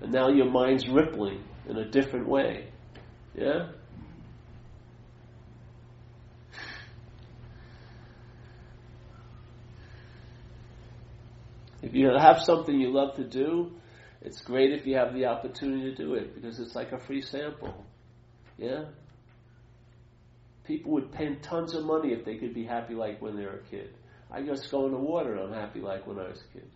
And 0.00 0.12
now 0.12 0.28
your 0.28 0.50
mind's 0.50 0.88
rippling 0.88 1.44
in 1.68 1.76
a 1.76 1.88
different 1.88 2.28
way. 2.28 2.68
Yeah? 3.34 3.70
If 11.82 11.94
you 11.94 12.08
have 12.16 12.40
something 12.40 12.80
you 12.80 12.92
love 12.92 13.16
to 13.16 13.24
do, 13.24 13.72
it's 14.24 14.40
great 14.40 14.72
if 14.72 14.86
you 14.86 14.96
have 14.96 15.14
the 15.14 15.26
opportunity 15.26 15.94
to 15.94 15.96
do 15.96 16.14
it 16.14 16.34
because 16.34 16.60
it's 16.60 16.74
like 16.74 16.92
a 16.92 16.98
free 16.98 17.22
sample. 17.22 17.84
Yeah? 18.56 18.84
People 20.64 20.92
would 20.92 21.10
pay 21.10 21.34
tons 21.42 21.74
of 21.74 21.84
money 21.84 22.12
if 22.12 22.24
they 22.24 22.36
could 22.36 22.54
be 22.54 22.64
happy 22.64 22.94
like 22.94 23.20
when 23.20 23.36
they 23.36 23.44
were 23.44 23.60
a 23.66 23.70
kid. 23.70 23.94
I 24.30 24.42
just 24.42 24.70
go 24.70 24.86
in 24.86 24.92
the 24.92 24.98
water 24.98 25.34
and 25.34 25.52
I'm 25.52 25.60
happy 25.60 25.80
like 25.80 26.06
when 26.06 26.18
I 26.18 26.28
was 26.28 26.40
a 26.40 26.52
kid. 26.58 26.70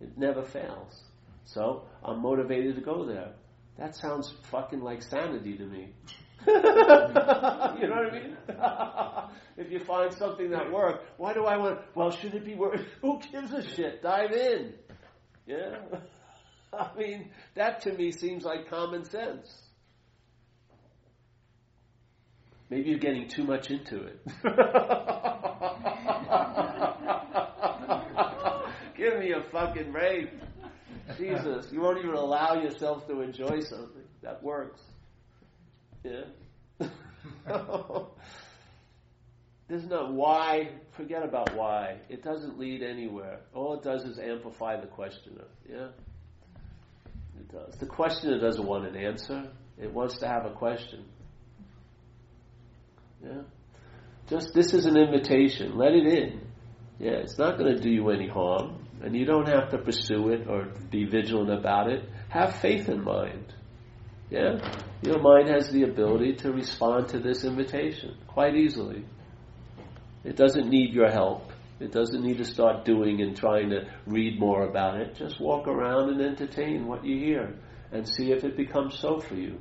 It 0.00 0.16
never 0.16 0.42
fails. 0.42 1.02
So 1.44 1.84
I'm 2.04 2.22
motivated 2.22 2.76
to 2.76 2.80
go 2.80 3.04
there. 3.04 3.32
That 3.78 3.96
sounds 3.96 4.32
fucking 4.50 4.80
like 4.80 5.02
sanity 5.02 5.56
to 5.56 5.64
me. 5.64 5.88
you 6.46 6.52
know 6.52 7.10
what 7.10 7.82
I 7.82 8.10
mean? 8.12 8.36
if 9.56 9.72
you 9.72 9.80
find 9.80 10.12
something 10.12 10.50
that 10.50 10.72
works, 10.72 11.04
why 11.16 11.34
do 11.34 11.44
I 11.46 11.56
want? 11.56 11.80
Well, 11.94 12.10
should 12.10 12.34
it 12.34 12.44
be 12.44 12.54
worth? 12.54 12.80
Who 13.00 13.20
gives 13.32 13.52
a 13.52 13.62
shit? 13.62 14.02
Dive 14.02 14.32
in. 14.32 14.74
Yeah. 15.46 15.78
I 16.78 16.90
mean, 16.96 17.30
that 17.54 17.82
to 17.82 17.92
me 17.92 18.12
seems 18.12 18.44
like 18.44 18.68
common 18.68 19.04
sense. 19.04 19.62
Maybe 22.70 22.90
you're 22.90 22.98
getting 22.98 23.28
too 23.28 23.44
much 23.44 23.70
into 23.70 24.04
it. 24.04 24.20
Give 28.96 29.18
me 29.18 29.32
a 29.32 29.42
fucking 29.50 29.92
break. 29.92 30.30
Jesus, 31.18 31.66
you 31.70 31.82
won't 31.82 31.98
even 31.98 32.14
allow 32.14 32.54
yourself 32.54 33.06
to 33.08 33.20
enjoy 33.20 33.60
something. 33.60 34.04
That 34.22 34.42
works. 34.42 34.80
Yeah. 36.02 36.22
There's 39.68 39.86
no 39.86 40.10
why. 40.10 40.70
Forget 40.96 41.22
about 41.24 41.54
why. 41.54 41.98
It 42.08 42.22
doesn't 42.22 42.58
lead 42.58 42.82
anywhere. 42.82 43.40
All 43.52 43.74
it 43.74 43.82
does 43.82 44.04
is 44.04 44.18
amplify 44.18 44.80
the 44.80 44.86
questioner. 44.86 45.44
Yeah. 45.68 45.88
It 47.42 47.52
does. 47.52 47.74
The 47.78 47.86
questioner 47.86 48.38
doesn't 48.38 48.64
want 48.64 48.86
an 48.86 48.96
answer. 48.96 49.50
It 49.76 49.92
wants 49.92 50.18
to 50.18 50.28
have 50.28 50.46
a 50.46 50.50
question. 50.50 51.04
Yeah. 53.24 53.42
Just 54.28 54.54
this 54.54 54.72
is 54.74 54.86
an 54.86 54.96
invitation. 54.96 55.76
Let 55.76 55.92
it 55.92 56.06
in. 56.06 56.40
Yeah. 56.98 57.12
It's 57.22 57.38
not 57.38 57.58
going 57.58 57.74
to 57.74 57.80
do 57.80 57.90
you 57.90 58.10
any 58.10 58.28
harm, 58.28 58.86
and 59.02 59.16
you 59.16 59.24
don't 59.24 59.48
have 59.48 59.70
to 59.70 59.78
pursue 59.78 60.28
it 60.30 60.46
or 60.48 60.66
be 60.90 61.04
vigilant 61.04 61.50
about 61.50 61.90
it. 61.90 62.08
Have 62.28 62.56
faith 62.56 62.88
in 62.88 63.02
mind. 63.02 63.52
Yeah. 64.30 64.58
Your 65.02 65.20
mind 65.20 65.48
has 65.48 65.68
the 65.70 65.82
ability 65.82 66.34
to 66.36 66.52
respond 66.52 67.08
to 67.08 67.18
this 67.18 67.44
invitation 67.44 68.16
quite 68.28 68.54
easily. 68.54 69.04
It 70.22 70.36
doesn't 70.36 70.68
need 70.68 70.94
your 70.94 71.10
help. 71.10 71.51
It 71.82 71.90
doesn't 71.90 72.22
need 72.22 72.38
to 72.38 72.44
start 72.44 72.84
doing 72.84 73.20
and 73.22 73.36
trying 73.36 73.70
to 73.70 73.90
read 74.06 74.38
more 74.38 74.62
about 74.62 75.00
it. 75.00 75.16
Just 75.16 75.40
walk 75.40 75.66
around 75.66 76.10
and 76.10 76.20
entertain 76.20 76.86
what 76.86 77.04
you 77.04 77.18
hear 77.18 77.56
and 77.90 78.08
see 78.08 78.30
if 78.30 78.44
it 78.44 78.56
becomes 78.56 78.96
so 79.00 79.18
for 79.18 79.34
you. 79.34 79.58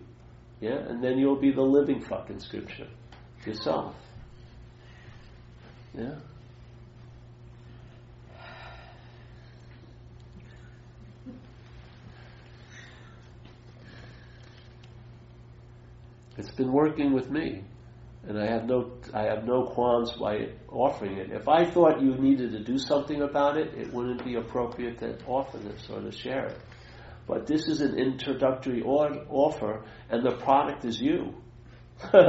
Yeah? 0.60 0.78
And 0.78 1.04
then 1.04 1.18
you'll 1.18 1.42
be 1.42 1.52
the 1.52 1.64
living 1.64 2.00
fucking 2.00 2.40
scripture 2.40 2.88
yourself. 3.44 3.96
Yeah? 5.98 6.20
It's 16.38 16.52
been 16.52 16.72
working 16.72 17.14
with 17.14 17.32
me 17.32 17.64
and 18.28 18.40
I 18.40 18.48
have 18.48 18.66
no 18.66 18.92
I 19.14 19.24
have 19.24 19.46
no 19.46 19.66
qualms 19.66 20.12
by 20.14 20.50
offering 20.70 21.18
it. 21.18 21.32
If 21.32 21.48
I 21.48 21.66
thought 21.66 22.02
you 22.02 22.16
needed 22.16 22.52
to 22.52 22.64
do 22.64 22.78
something 22.78 23.22
about 23.22 23.58
it, 23.58 23.74
it 23.74 23.94
wouldn't 23.94 24.24
be 24.24 24.36
appropriate 24.36 25.00
to 25.00 25.18
offer 25.26 25.58
this 25.58 25.90
or 25.90 26.02
to 26.02 26.12
share 26.12 26.48
it. 26.48 26.60
But 27.28 27.48
this 27.48 27.68
is 27.68 27.82
an 27.82 27.98
introductory 27.98 28.82
or- 28.82 29.26
offer, 29.30 29.84
and 30.10 30.26
the 30.26 30.36
product 30.38 30.86
is 30.86 31.00
you. 31.00 31.36
You're 32.14 32.24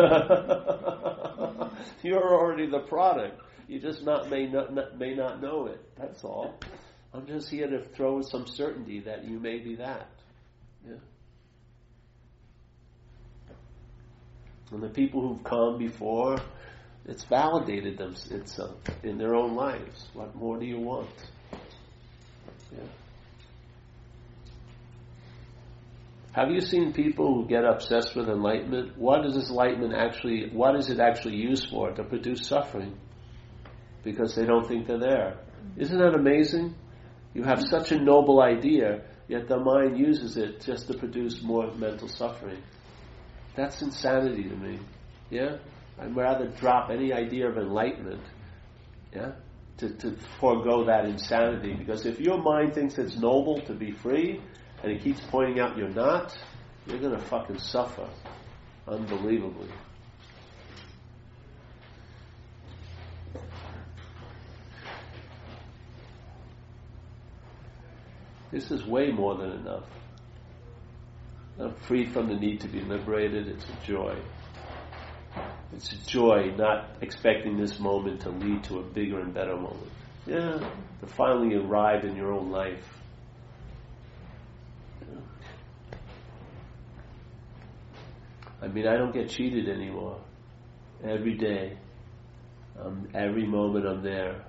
already 2.35 2.69
the 2.69 2.85
product. 2.89 3.41
You 3.69 3.81
just 3.81 4.03
not 4.03 4.29
may 4.29 4.47
not, 4.47 4.75
not 4.75 4.99
may 4.99 5.15
not 5.15 5.41
know 5.41 5.67
it. 5.67 5.81
That's 5.99 6.25
all. 6.25 6.59
I'm 7.15 7.27
just 7.27 7.51
here 7.51 7.69
to 7.69 7.83
throw 7.95 8.23
some 8.23 8.47
certainty 8.47 9.01
that 9.01 9.25
you 9.25 9.39
may 9.39 9.59
be 9.59 9.77
that. 9.77 10.09
Yeah. 10.87 10.97
And 14.73 14.83
the 14.83 14.89
people 14.89 15.21
who've 15.21 15.45
come 15.45 15.79
before, 15.79 16.39
it's 17.05 17.25
validated 17.25 17.99
them 17.99 18.15
it's 18.31 18.59
uh, 18.59 18.73
in 19.03 19.19
their 19.19 19.35
own 19.35 19.55
lives. 19.55 20.09
What 20.15 20.35
more 20.35 20.59
do 20.59 20.65
you 20.65 20.79
want? 20.79 21.11
Yeah. 22.73 22.85
Have 26.33 26.51
you 26.51 26.63
seen 26.63 26.95
people 26.95 27.35
who 27.35 27.47
get 27.47 27.65
obsessed 27.65 28.17
with 28.17 28.31
enlightenment? 28.31 28.97
What 28.97 29.27
is 29.27 29.35
this 29.35 29.51
enlightenment 29.51 29.93
actually? 29.93 30.49
What 30.51 30.77
is 30.77 30.89
it 30.89 30.99
actually 30.99 31.37
used 31.37 31.69
for? 31.69 31.93
To 31.93 32.05
produce 32.05 32.47
suffering, 32.47 32.97
because 34.03 34.35
they 34.35 34.47
don't 34.47 34.67
think 34.67 34.87
they're 34.87 34.99
there. 34.99 35.39
Isn't 35.77 35.99
that 35.99 36.15
amazing? 36.15 36.75
You 37.35 37.43
have 37.43 37.63
such 37.69 37.93
a 37.93 37.99
noble 37.99 38.41
idea, 38.41 39.03
yet 39.29 39.49
the 39.49 39.59
mind 39.59 39.99
uses 39.99 40.39
it 40.39 40.63
just 40.63 40.87
to 40.89 40.95
produce 40.95 41.43
more 41.43 41.71
mental 41.75 42.09
suffering. 42.09 42.63
That's 43.55 43.83
insanity 43.83 44.45
to 44.45 44.57
me. 44.57 44.79
Yeah? 45.31 45.57
I'd 45.99 46.17
rather 46.17 46.49
drop 46.49 46.91
any 46.91 47.13
idea 47.13 47.49
of 47.49 47.59
enlightenment. 47.59 48.23
Yeah? 49.15 49.33
To, 49.79 49.91
to 49.91 50.17
forego 50.41 50.85
that 50.85 51.05
insanity. 51.05 51.75
Because 51.75 52.07
if 52.07 52.21
your 52.21 52.43
mind 52.43 52.75
thinks 52.75 52.99
it's 52.99 53.17
noble 53.17 53.61
to 53.63 53.75
be 53.75 53.93
free 53.93 54.41
and 54.83 54.93
it 54.93 55.03
keeps 55.03 55.21
pointing 55.21 55.61
out 55.61 55.77
you're 55.77 55.89
not, 55.89 56.37
you're 56.87 56.99
going 56.99 57.15
to 57.15 57.21
fucking 57.27 57.59
suffer 57.59 58.09
unbelievably. 58.89 59.69
This 68.51 68.71
is 68.71 68.85
way 68.85 69.11
more 69.11 69.37
than 69.37 69.53
enough. 69.53 69.85
I'm 71.63 71.75
free 71.87 72.07
from 72.07 72.29
the 72.29 72.35
need 72.35 72.61
to 72.63 72.69
be 72.69 72.81
liberated. 72.81 73.47
It's 73.47 73.65
a 73.65 73.87
joy. 73.87 74.17
It's 75.73 75.93
a 75.93 75.97
joy 76.07 76.53
not 76.57 76.97
expecting 77.01 77.57
this 77.57 77.79
moment 77.79 78.23
to 78.23 78.31
lead 78.31 78.65
to 78.65 78.81
a 78.81 78.83
bigger 78.83 79.21
and 79.21 79.33
better 79.33 79.55
moment. 79.55 79.91
Yeah, 80.27 80.59
to 81.01 81.07
finally 81.07 81.55
arrive 81.55 82.05
in 82.05 82.17
your 82.17 82.33
own 82.33 82.51
life. 82.51 82.85
I 88.61 88.69
mean, 88.69 88.87
I 88.87 88.97
don't 88.97 89.13
get 89.13 89.29
cheated 89.29 89.69
anymore. 89.69 90.21
Every 91.05 91.35
day. 91.37 91.79
Um, 92.81 93.09
every 93.15 93.47
moment 93.47 93.87
I'm 93.87 94.03
there. 94.03 94.45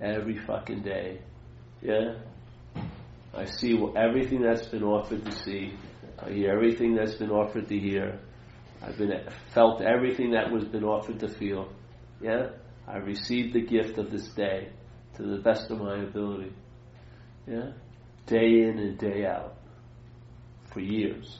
Every 0.00 0.38
fucking 0.38 0.82
day. 0.82 1.20
Yeah? 1.82 2.14
I 3.34 3.44
see 3.44 3.78
everything 3.96 4.42
that's 4.42 4.66
been 4.66 4.82
offered 4.82 5.24
to 5.24 5.32
see. 5.32 5.72
I 6.20 6.30
hear 6.30 6.52
everything 6.52 6.94
that's 6.94 7.14
been 7.14 7.30
offered 7.30 7.68
to 7.68 7.78
hear. 7.78 8.18
I've 8.82 8.96
been 8.98 9.12
felt 9.54 9.82
everything 9.82 10.32
that 10.32 10.50
was 10.50 10.64
been 10.64 10.84
offered 10.84 11.20
to 11.20 11.28
feel. 11.28 11.68
Yeah, 12.20 12.50
I 12.86 12.96
received 12.98 13.54
the 13.54 13.60
gift 13.60 13.98
of 13.98 14.10
this 14.10 14.28
day 14.28 14.70
to 15.16 15.22
the 15.22 15.38
best 15.38 15.70
of 15.70 15.78
my 15.78 16.02
ability. 16.02 16.52
Yeah, 17.46 17.72
day 18.26 18.62
in 18.62 18.78
and 18.78 18.98
day 18.98 19.26
out 19.26 19.56
for 20.72 20.80
years. 20.80 21.38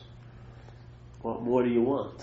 What 1.22 1.42
more 1.42 1.64
do 1.64 1.70
you 1.70 1.82
want? 1.82 2.22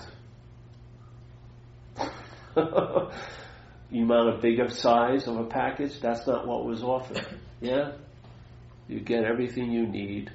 you 3.91 4.07
want 4.07 4.37
a 4.37 4.41
bigger 4.41 4.69
size 4.69 5.27
of 5.27 5.37
a 5.37 5.45
package? 5.45 5.99
That's 5.99 6.25
not 6.25 6.47
what 6.47 6.65
was 6.65 6.83
offered. 6.83 7.25
Yeah, 7.59 7.93
you 8.87 9.01
get 9.01 9.25
everything 9.25 9.71
you 9.71 9.85
need 9.87 10.31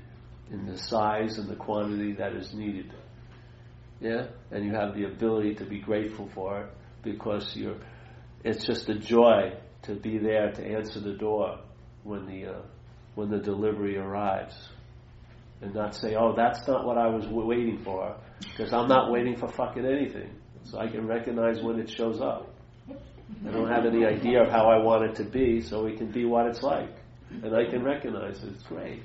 in 0.51 0.67
the 0.67 0.77
size 0.79 1.39
and 1.39 1.49
the 1.49 1.57
quantity 1.57 2.13
that 2.15 2.33
is 2.35 2.53
needed. 2.55 2.93
Yeah? 4.01 4.29
And 4.51 4.65
you 4.65 4.73
have 4.75 4.95
the 4.95 5.05
ability 5.05 5.55
to 5.57 5.65
be 5.65 5.81
grateful 5.81 6.29
for 6.35 6.63
it 6.63 6.71
because 7.03 7.55
you're, 7.55 7.77
it's 8.45 8.67
just 8.67 8.89
a 8.89 8.99
joy 8.99 9.53
to 9.83 9.95
be 9.95 10.19
there 10.19 10.53
to 10.53 10.65
answer 10.67 11.01
the 11.01 11.15
door 11.15 11.59
when 12.05 12.27
the, 12.27 12.51
uh, 12.51 12.63
when 13.15 13.31
the 13.31 13.39
delivery 13.39 13.97
arrives. 13.97 14.55
And 15.63 15.75
not 15.75 15.95
say, 15.95 16.15
oh, 16.15 16.35
that's 16.35 16.67
not 16.67 16.87
what 16.87 16.97
I 16.97 17.07
was 17.07 17.25
w- 17.25 17.47
waiting 17.47 17.83
for, 17.85 18.17
because 18.41 18.73
I'm 18.73 18.89
not 18.89 19.11
waiting 19.13 19.37
for 19.37 19.49
fucking 19.53 19.85
anything. 19.85 20.31
So 20.65 20.79
I 20.79 20.89
can 20.89 21.07
recognize 21.07 21.63
when 21.63 21.79
it 21.79 21.91
shows 21.91 22.21
up. 22.21 22.49
I 23.47 23.51
don't 23.51 23.69
have 23.69 23.85
any 23.85 24.07
idea 24.07 24.43
of 24.43 24.49
how 24.49 24.71
I 24.71 24.83
want 24.83 25.05
it 25.05 25.17
to 25.17 25.25
be, 25.25 25.61
so 25.61 25.87
it 25.87 25.99
can 25.99 26.11
be 26.11 26.25
what 26.25 26.47
it's 26.47 26.63
like. 26.63 26.91
And 27.31 27.55
I 27.55 27.71
can 27.71 27.85
recognize 27.85 28.43
it. 28.43 28.55
It's 28.55 28.63
great. 28.65 29.03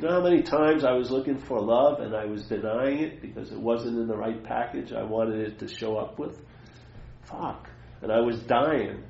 You 0.00 0.08
know 0.08 0.14
how 0.14 0.22
many 0.22 0.40
times 0.40 0.82
I 0.82 0.92
was 0.92 1.10
looking 1.10 1.36
for 1.36 1.60
love 1.60 2.00
and 2.00 2.16
I 2.16 2.24
was 2.24 2.44
denying 2.44 3.00
it 3.00 3.20
because 3.20 3.52
it 3.52 3.60
wasn't 3.60 3.98
in 3.98 4.08
the 4.08 4.16
right 4.16 4.42
package 4.42 4.94
I 4.94 5.02
wanted 5.02 5.46
it 5.46 5.58
to 5.58 5.68
show 5.68 5.98
up 5.98 6.18
with? 6.18 6.38
Fuck. 7.24 7.68
And 8.00 8.10
I 8.10 8.20
was 8.20 8.40
dying 8.44 9.02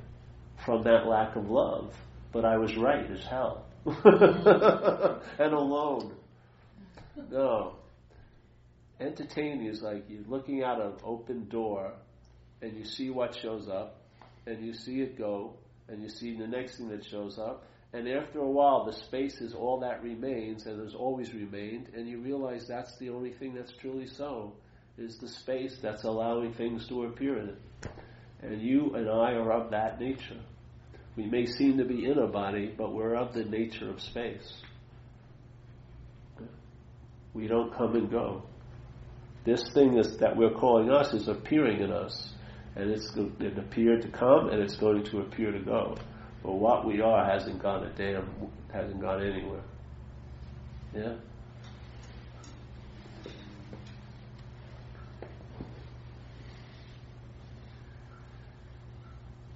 from 0.64 0.82
that 0.82 1.06
lack 1.06 1.36
of 1.36 1.48
love, 1.48 1.94
but 2.32 2.44
I 2.44 2.56
was 2.56 2.76
right 2.76 3.08
as 3.08 3.22
hell. 3.22 3.66
and 3.86 5.54
alone. 5.54 6.12
No. 7.30 7.76
Entertaining 8.98 9.66
is 9.66 9.82
like 9.82 10.06
you're 10.08 10.26
looking 10.26 10.64
out 10.64 10.80
an 10.80 10.94
open 11.04 11.48
door 11.48 11.92
and 12.62 12.76
you 12.76 12.84
see 12.84 13.10
what 13.10 13.36
shows 13.36 13.68
up 13.68 14.02
and 14.44 14.60
you 14.60 14.74
see 14.74 15.02
it 15.02 15.16
go 15.16 15.54
and 15.88 16.02
you 16.02 16.08
see 16.08 16.36
the 16.36 16.48
next 16.48 16.78
thing 16.78 16.88
that 16.88 17.04
shows 17.04 17.38
up 17.38 17.69
and 17.92 18.08
after 18.08 18.38
a 18.38 18.48
while, 18.48 18.84
the 18.84 18.92
space 18.92 19.40
is 19.40 19.52
all 19.52 19.80
that 19.80 20.02
remains 20.02 20.66
and 20.66 20.80
has 20.80 20.94
always 20.94 21.34
remained, 21.34 21.88
and 21.94 22.08
you 22.08 22.20
realize 22.20 22.66
that's 22.68 22.96
the 22.98 23.10
only 23.10 23.32
thing 23.32 23.54
that's 23.54 23.72
truly 23.80 24.06
so, 24.06 24.52
is 24.96 25.18
the 25.18 25.28
space 25.28 25.78
that's 25.82 26.04
allowing 26.04 26.54
things 26.54 26.86
to 26.88 27.04
appear 27.04 27.38
in 27.38 27.48
it. 27.48 27.90
And 28.42 28.62
you 28.62 28.94
and 28.94 29.08
I 29.08 29.32
are 29.32 29.52
of 29.52 29.70
that 29.72 30.00
nature. 30.00 30.40
We 31.16 31.26
may 31.26 31.46
seem 31.46 31.78
to 31.78 31.84
be 31.84 32.06
in 32.06 32.18
a 32.18 32.28
body, 32.28 32.72
but 32.76 32.94
we're 32.94 33.16
of 33.16 33.34
the 33.34 33.44
nature 33.44 33.90
of 33.90 34.00
space. 34.00 34.62
We 37.34 37.48
don't 37.48 37.74
come 37.76 37.96
and 37.96 38.10
go. 38.10 38.44
This 39.44 39.68
thing 39.74 39.98
is, 39.98 40.16
that 40.18 40.36
we're 40.36 40.54
calling 40.54 40.90
us 40.90 41.12
is 41.12 41.28
appearing 41.28 41.80
in 41.80 41.92
us. 41.92 42.32
And 42.76 42.90
it's, 42.90 43.12
it 43.16 43.58
appeared 43.58 44.02
to 44.02 44.08
come 44.08 44.48
and 44.48 44.60
it's 44.62 44.76
going 44.76 45.04
to 45.04 45.20
appear 45.20 45.50
to 45.50 45.60
go. 45.60 45.96
But 46.42 46.52
what 46.52 46.86
we 46.86 47.00
are 47.00 47.24
hasn't 47.24 47.62
gone 47.62 47.84
a 47.84 47.90
damn, 47.90 48.26
hasn't 48.72 49.00
gone 49.00 49.22
anywhere. 49.22 49.60
Yeah? 50.94 51.14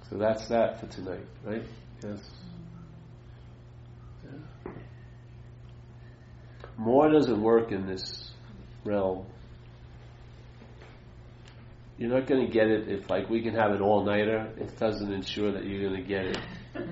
So 0.09 0.17
that's 0.17 0.47
that 0.47 0.79
for 0.79 0.87
tonight, 0.87 1.25
right? 1.43 1.63
Yes. 2.03 2.19
Yeah. 4.23 4.71
More 6.77 7.09
doesn't 7.09 7.41
work 7.41 7.71
in 7.71 7.87
this 7.87 8.31
realm. 8.83 9.25
You're 11.97 12.11
not 12.11 12.27
going 12.27 12.45
to 12.45 12.51
get 12.51 12.67
it 12.67 12.87
if, 12.87 13.09
like, 13.09 13.29
we 13.29 13.41
can 13.41 13.55
have 13.55 13.71
an 13.71 13.81
all-nighter. 13.81 14.53
It 14.57 14.77
doesn't 14.77 15.11
ensure 15.11 15.51
that 15.53 15.65
you're 15.65 15.89
going 15.89 16.01
to 16.01 16.07
get 16.07 16.25
it 16.25 16.37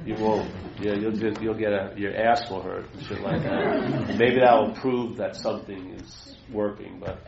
you 0.06 0.16
won't. 0.16 0.50
Yeah, 0.80 0.94
you'll 0.96 1.12
just 1.12 1.42
you'll 1.42 1.58
get 1.58 1.72
a 1.72 1.94
your 1.98 2.16
ass 2.16 2.50
will 2.50 2.62
hurt 2.62 2.86
and 2.94 3.06
shit 3.06 3.22
like 3.22 3.44
that. 3.44 4.16
Maybe 4.18 4.40
that 4.40 4.54
will 4.54 4.74
prove 4.76 5.18
that 5.18 5.36
something 5.36 5.94
is 5.94 6.36
working, 6.52 7.00
but 7.00 7.20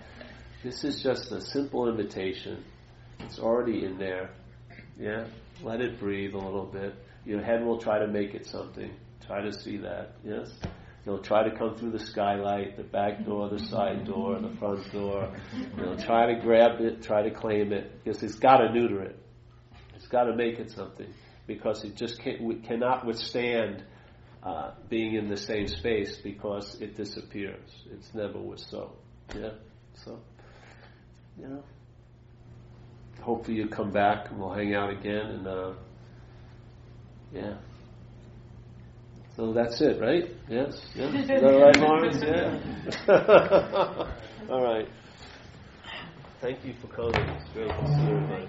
this 0.63 0.83
is 0.83 1.01
just 1.01 1.31
a 1.31 1.41
simple 1.41 1.89
invitation. 1.89 2.63
It's 3.19 3.39
already 3.39 3.85
in 3.85 3.97
there. 3.97 4.31
Yeah, 4.99 5.27
let 5.63 5.81
it 5.81 5.99
breathe 5.99 6.33
a 6.33 6.37
little 6.37 6.65
bit. 6.65 6.95
Your 7.25 7.41
head 7.41 7.63
will 7.65 7.79
try 7.79 7.99
to 7.99 8.07
make 8.07 8.33
it 8.33 8.45
something. 8.45 8.91
Try 9.25 9.41
to 9.41 9.51
see 9.51 9.77
that. 9.77 10.15
Yes. 10.23 10.51
You'll 11.05 11.21
try 11.21 11.47
to 11.47 11.55
come 11.55 11.75
through 11.75 11.91
the 11.91 11.99
skylight, 11.99 12.77
the 12.77 12.83
back 12.83 13.25
door, 13.25 13.47
the 13.49 13.59
side 13.59 14.05
door, 14.05 14.39
the 14.39 14.55
front 14.57 14.91
door. 14.91 15.31
You'll 15.77 15.97
try 15.97 16.33
to 16.33 16.41
grab 16.41 16.81
it, 16.81 17.03
try 17.03 17.21
to 17.21 17.29
claim 17.29 17.71
it, 17.71 18.03
because 18.03 18.23
it's 18.23 18.35
got 18.35 18.57
to 18.57 18.73
neuter 18.73 19.03
it. 19.03 19.19
It's 19.95 20.07
got 20.07 20.23
to 20.23 20.35
make 20.35 20.57
it 20.57 20.71
something 20.71 21.13
because 21.47 21.83
it 21.83 21.95
just 21.95 22.19
can't, 22.19 22.63
cannot 22.63 23.05
withstand 23.05 23.83
uh, 24.43 24.71
being 24.89 25.15
in 25.15 25.27
the 25.27 25.37
same 25.37 25.67
space 25.67 26.17
because 26.17 26.79
it 26.81 26.95
disappears. 26.95 27.69
It's 27.91 28.13
never 28.13 28.39
was 28.39 28.65
so. 28.69 28.93
Yeah? 29.35 29.51
So, 30.05 30.19
you 31.39 31.47
know. 31.47 31.63
Hopefully 33.21 33.57
you 33.57 33.67
come 33.67 33.91
back 33.91 34.29
and 34.29 34.39
we'll 34.39 34.53
hang 34.53 34.75
out 34.75 34.91
again 34.91 35.25
and, 35.25 35.47
uh, 35.47 35.73
yeah. 37.33 37.55
So 39.35 39.51
that's 39.51 39.81
it, 39.81 39.99
right? 39.99 40.29
Yes? 40.47 40.79
Yeah? 40.95 41.17
Is 41.17 41.27
that 41.27 41.41
right, 41.41 41.75
Lawrence? 41.77 42.21
Yeah? 43.07 44.49
all 44.49 44.63
right. 44.63 44.87
Thank 46.39 46.63
you 46.63 46.73
for 46.79 46.87
coming. 46.87 47.27
It's 47.29 47.49
great 47.51 47.69
to 47.69 47.87
see 47.87 48.01
everybody. 48.01 48.47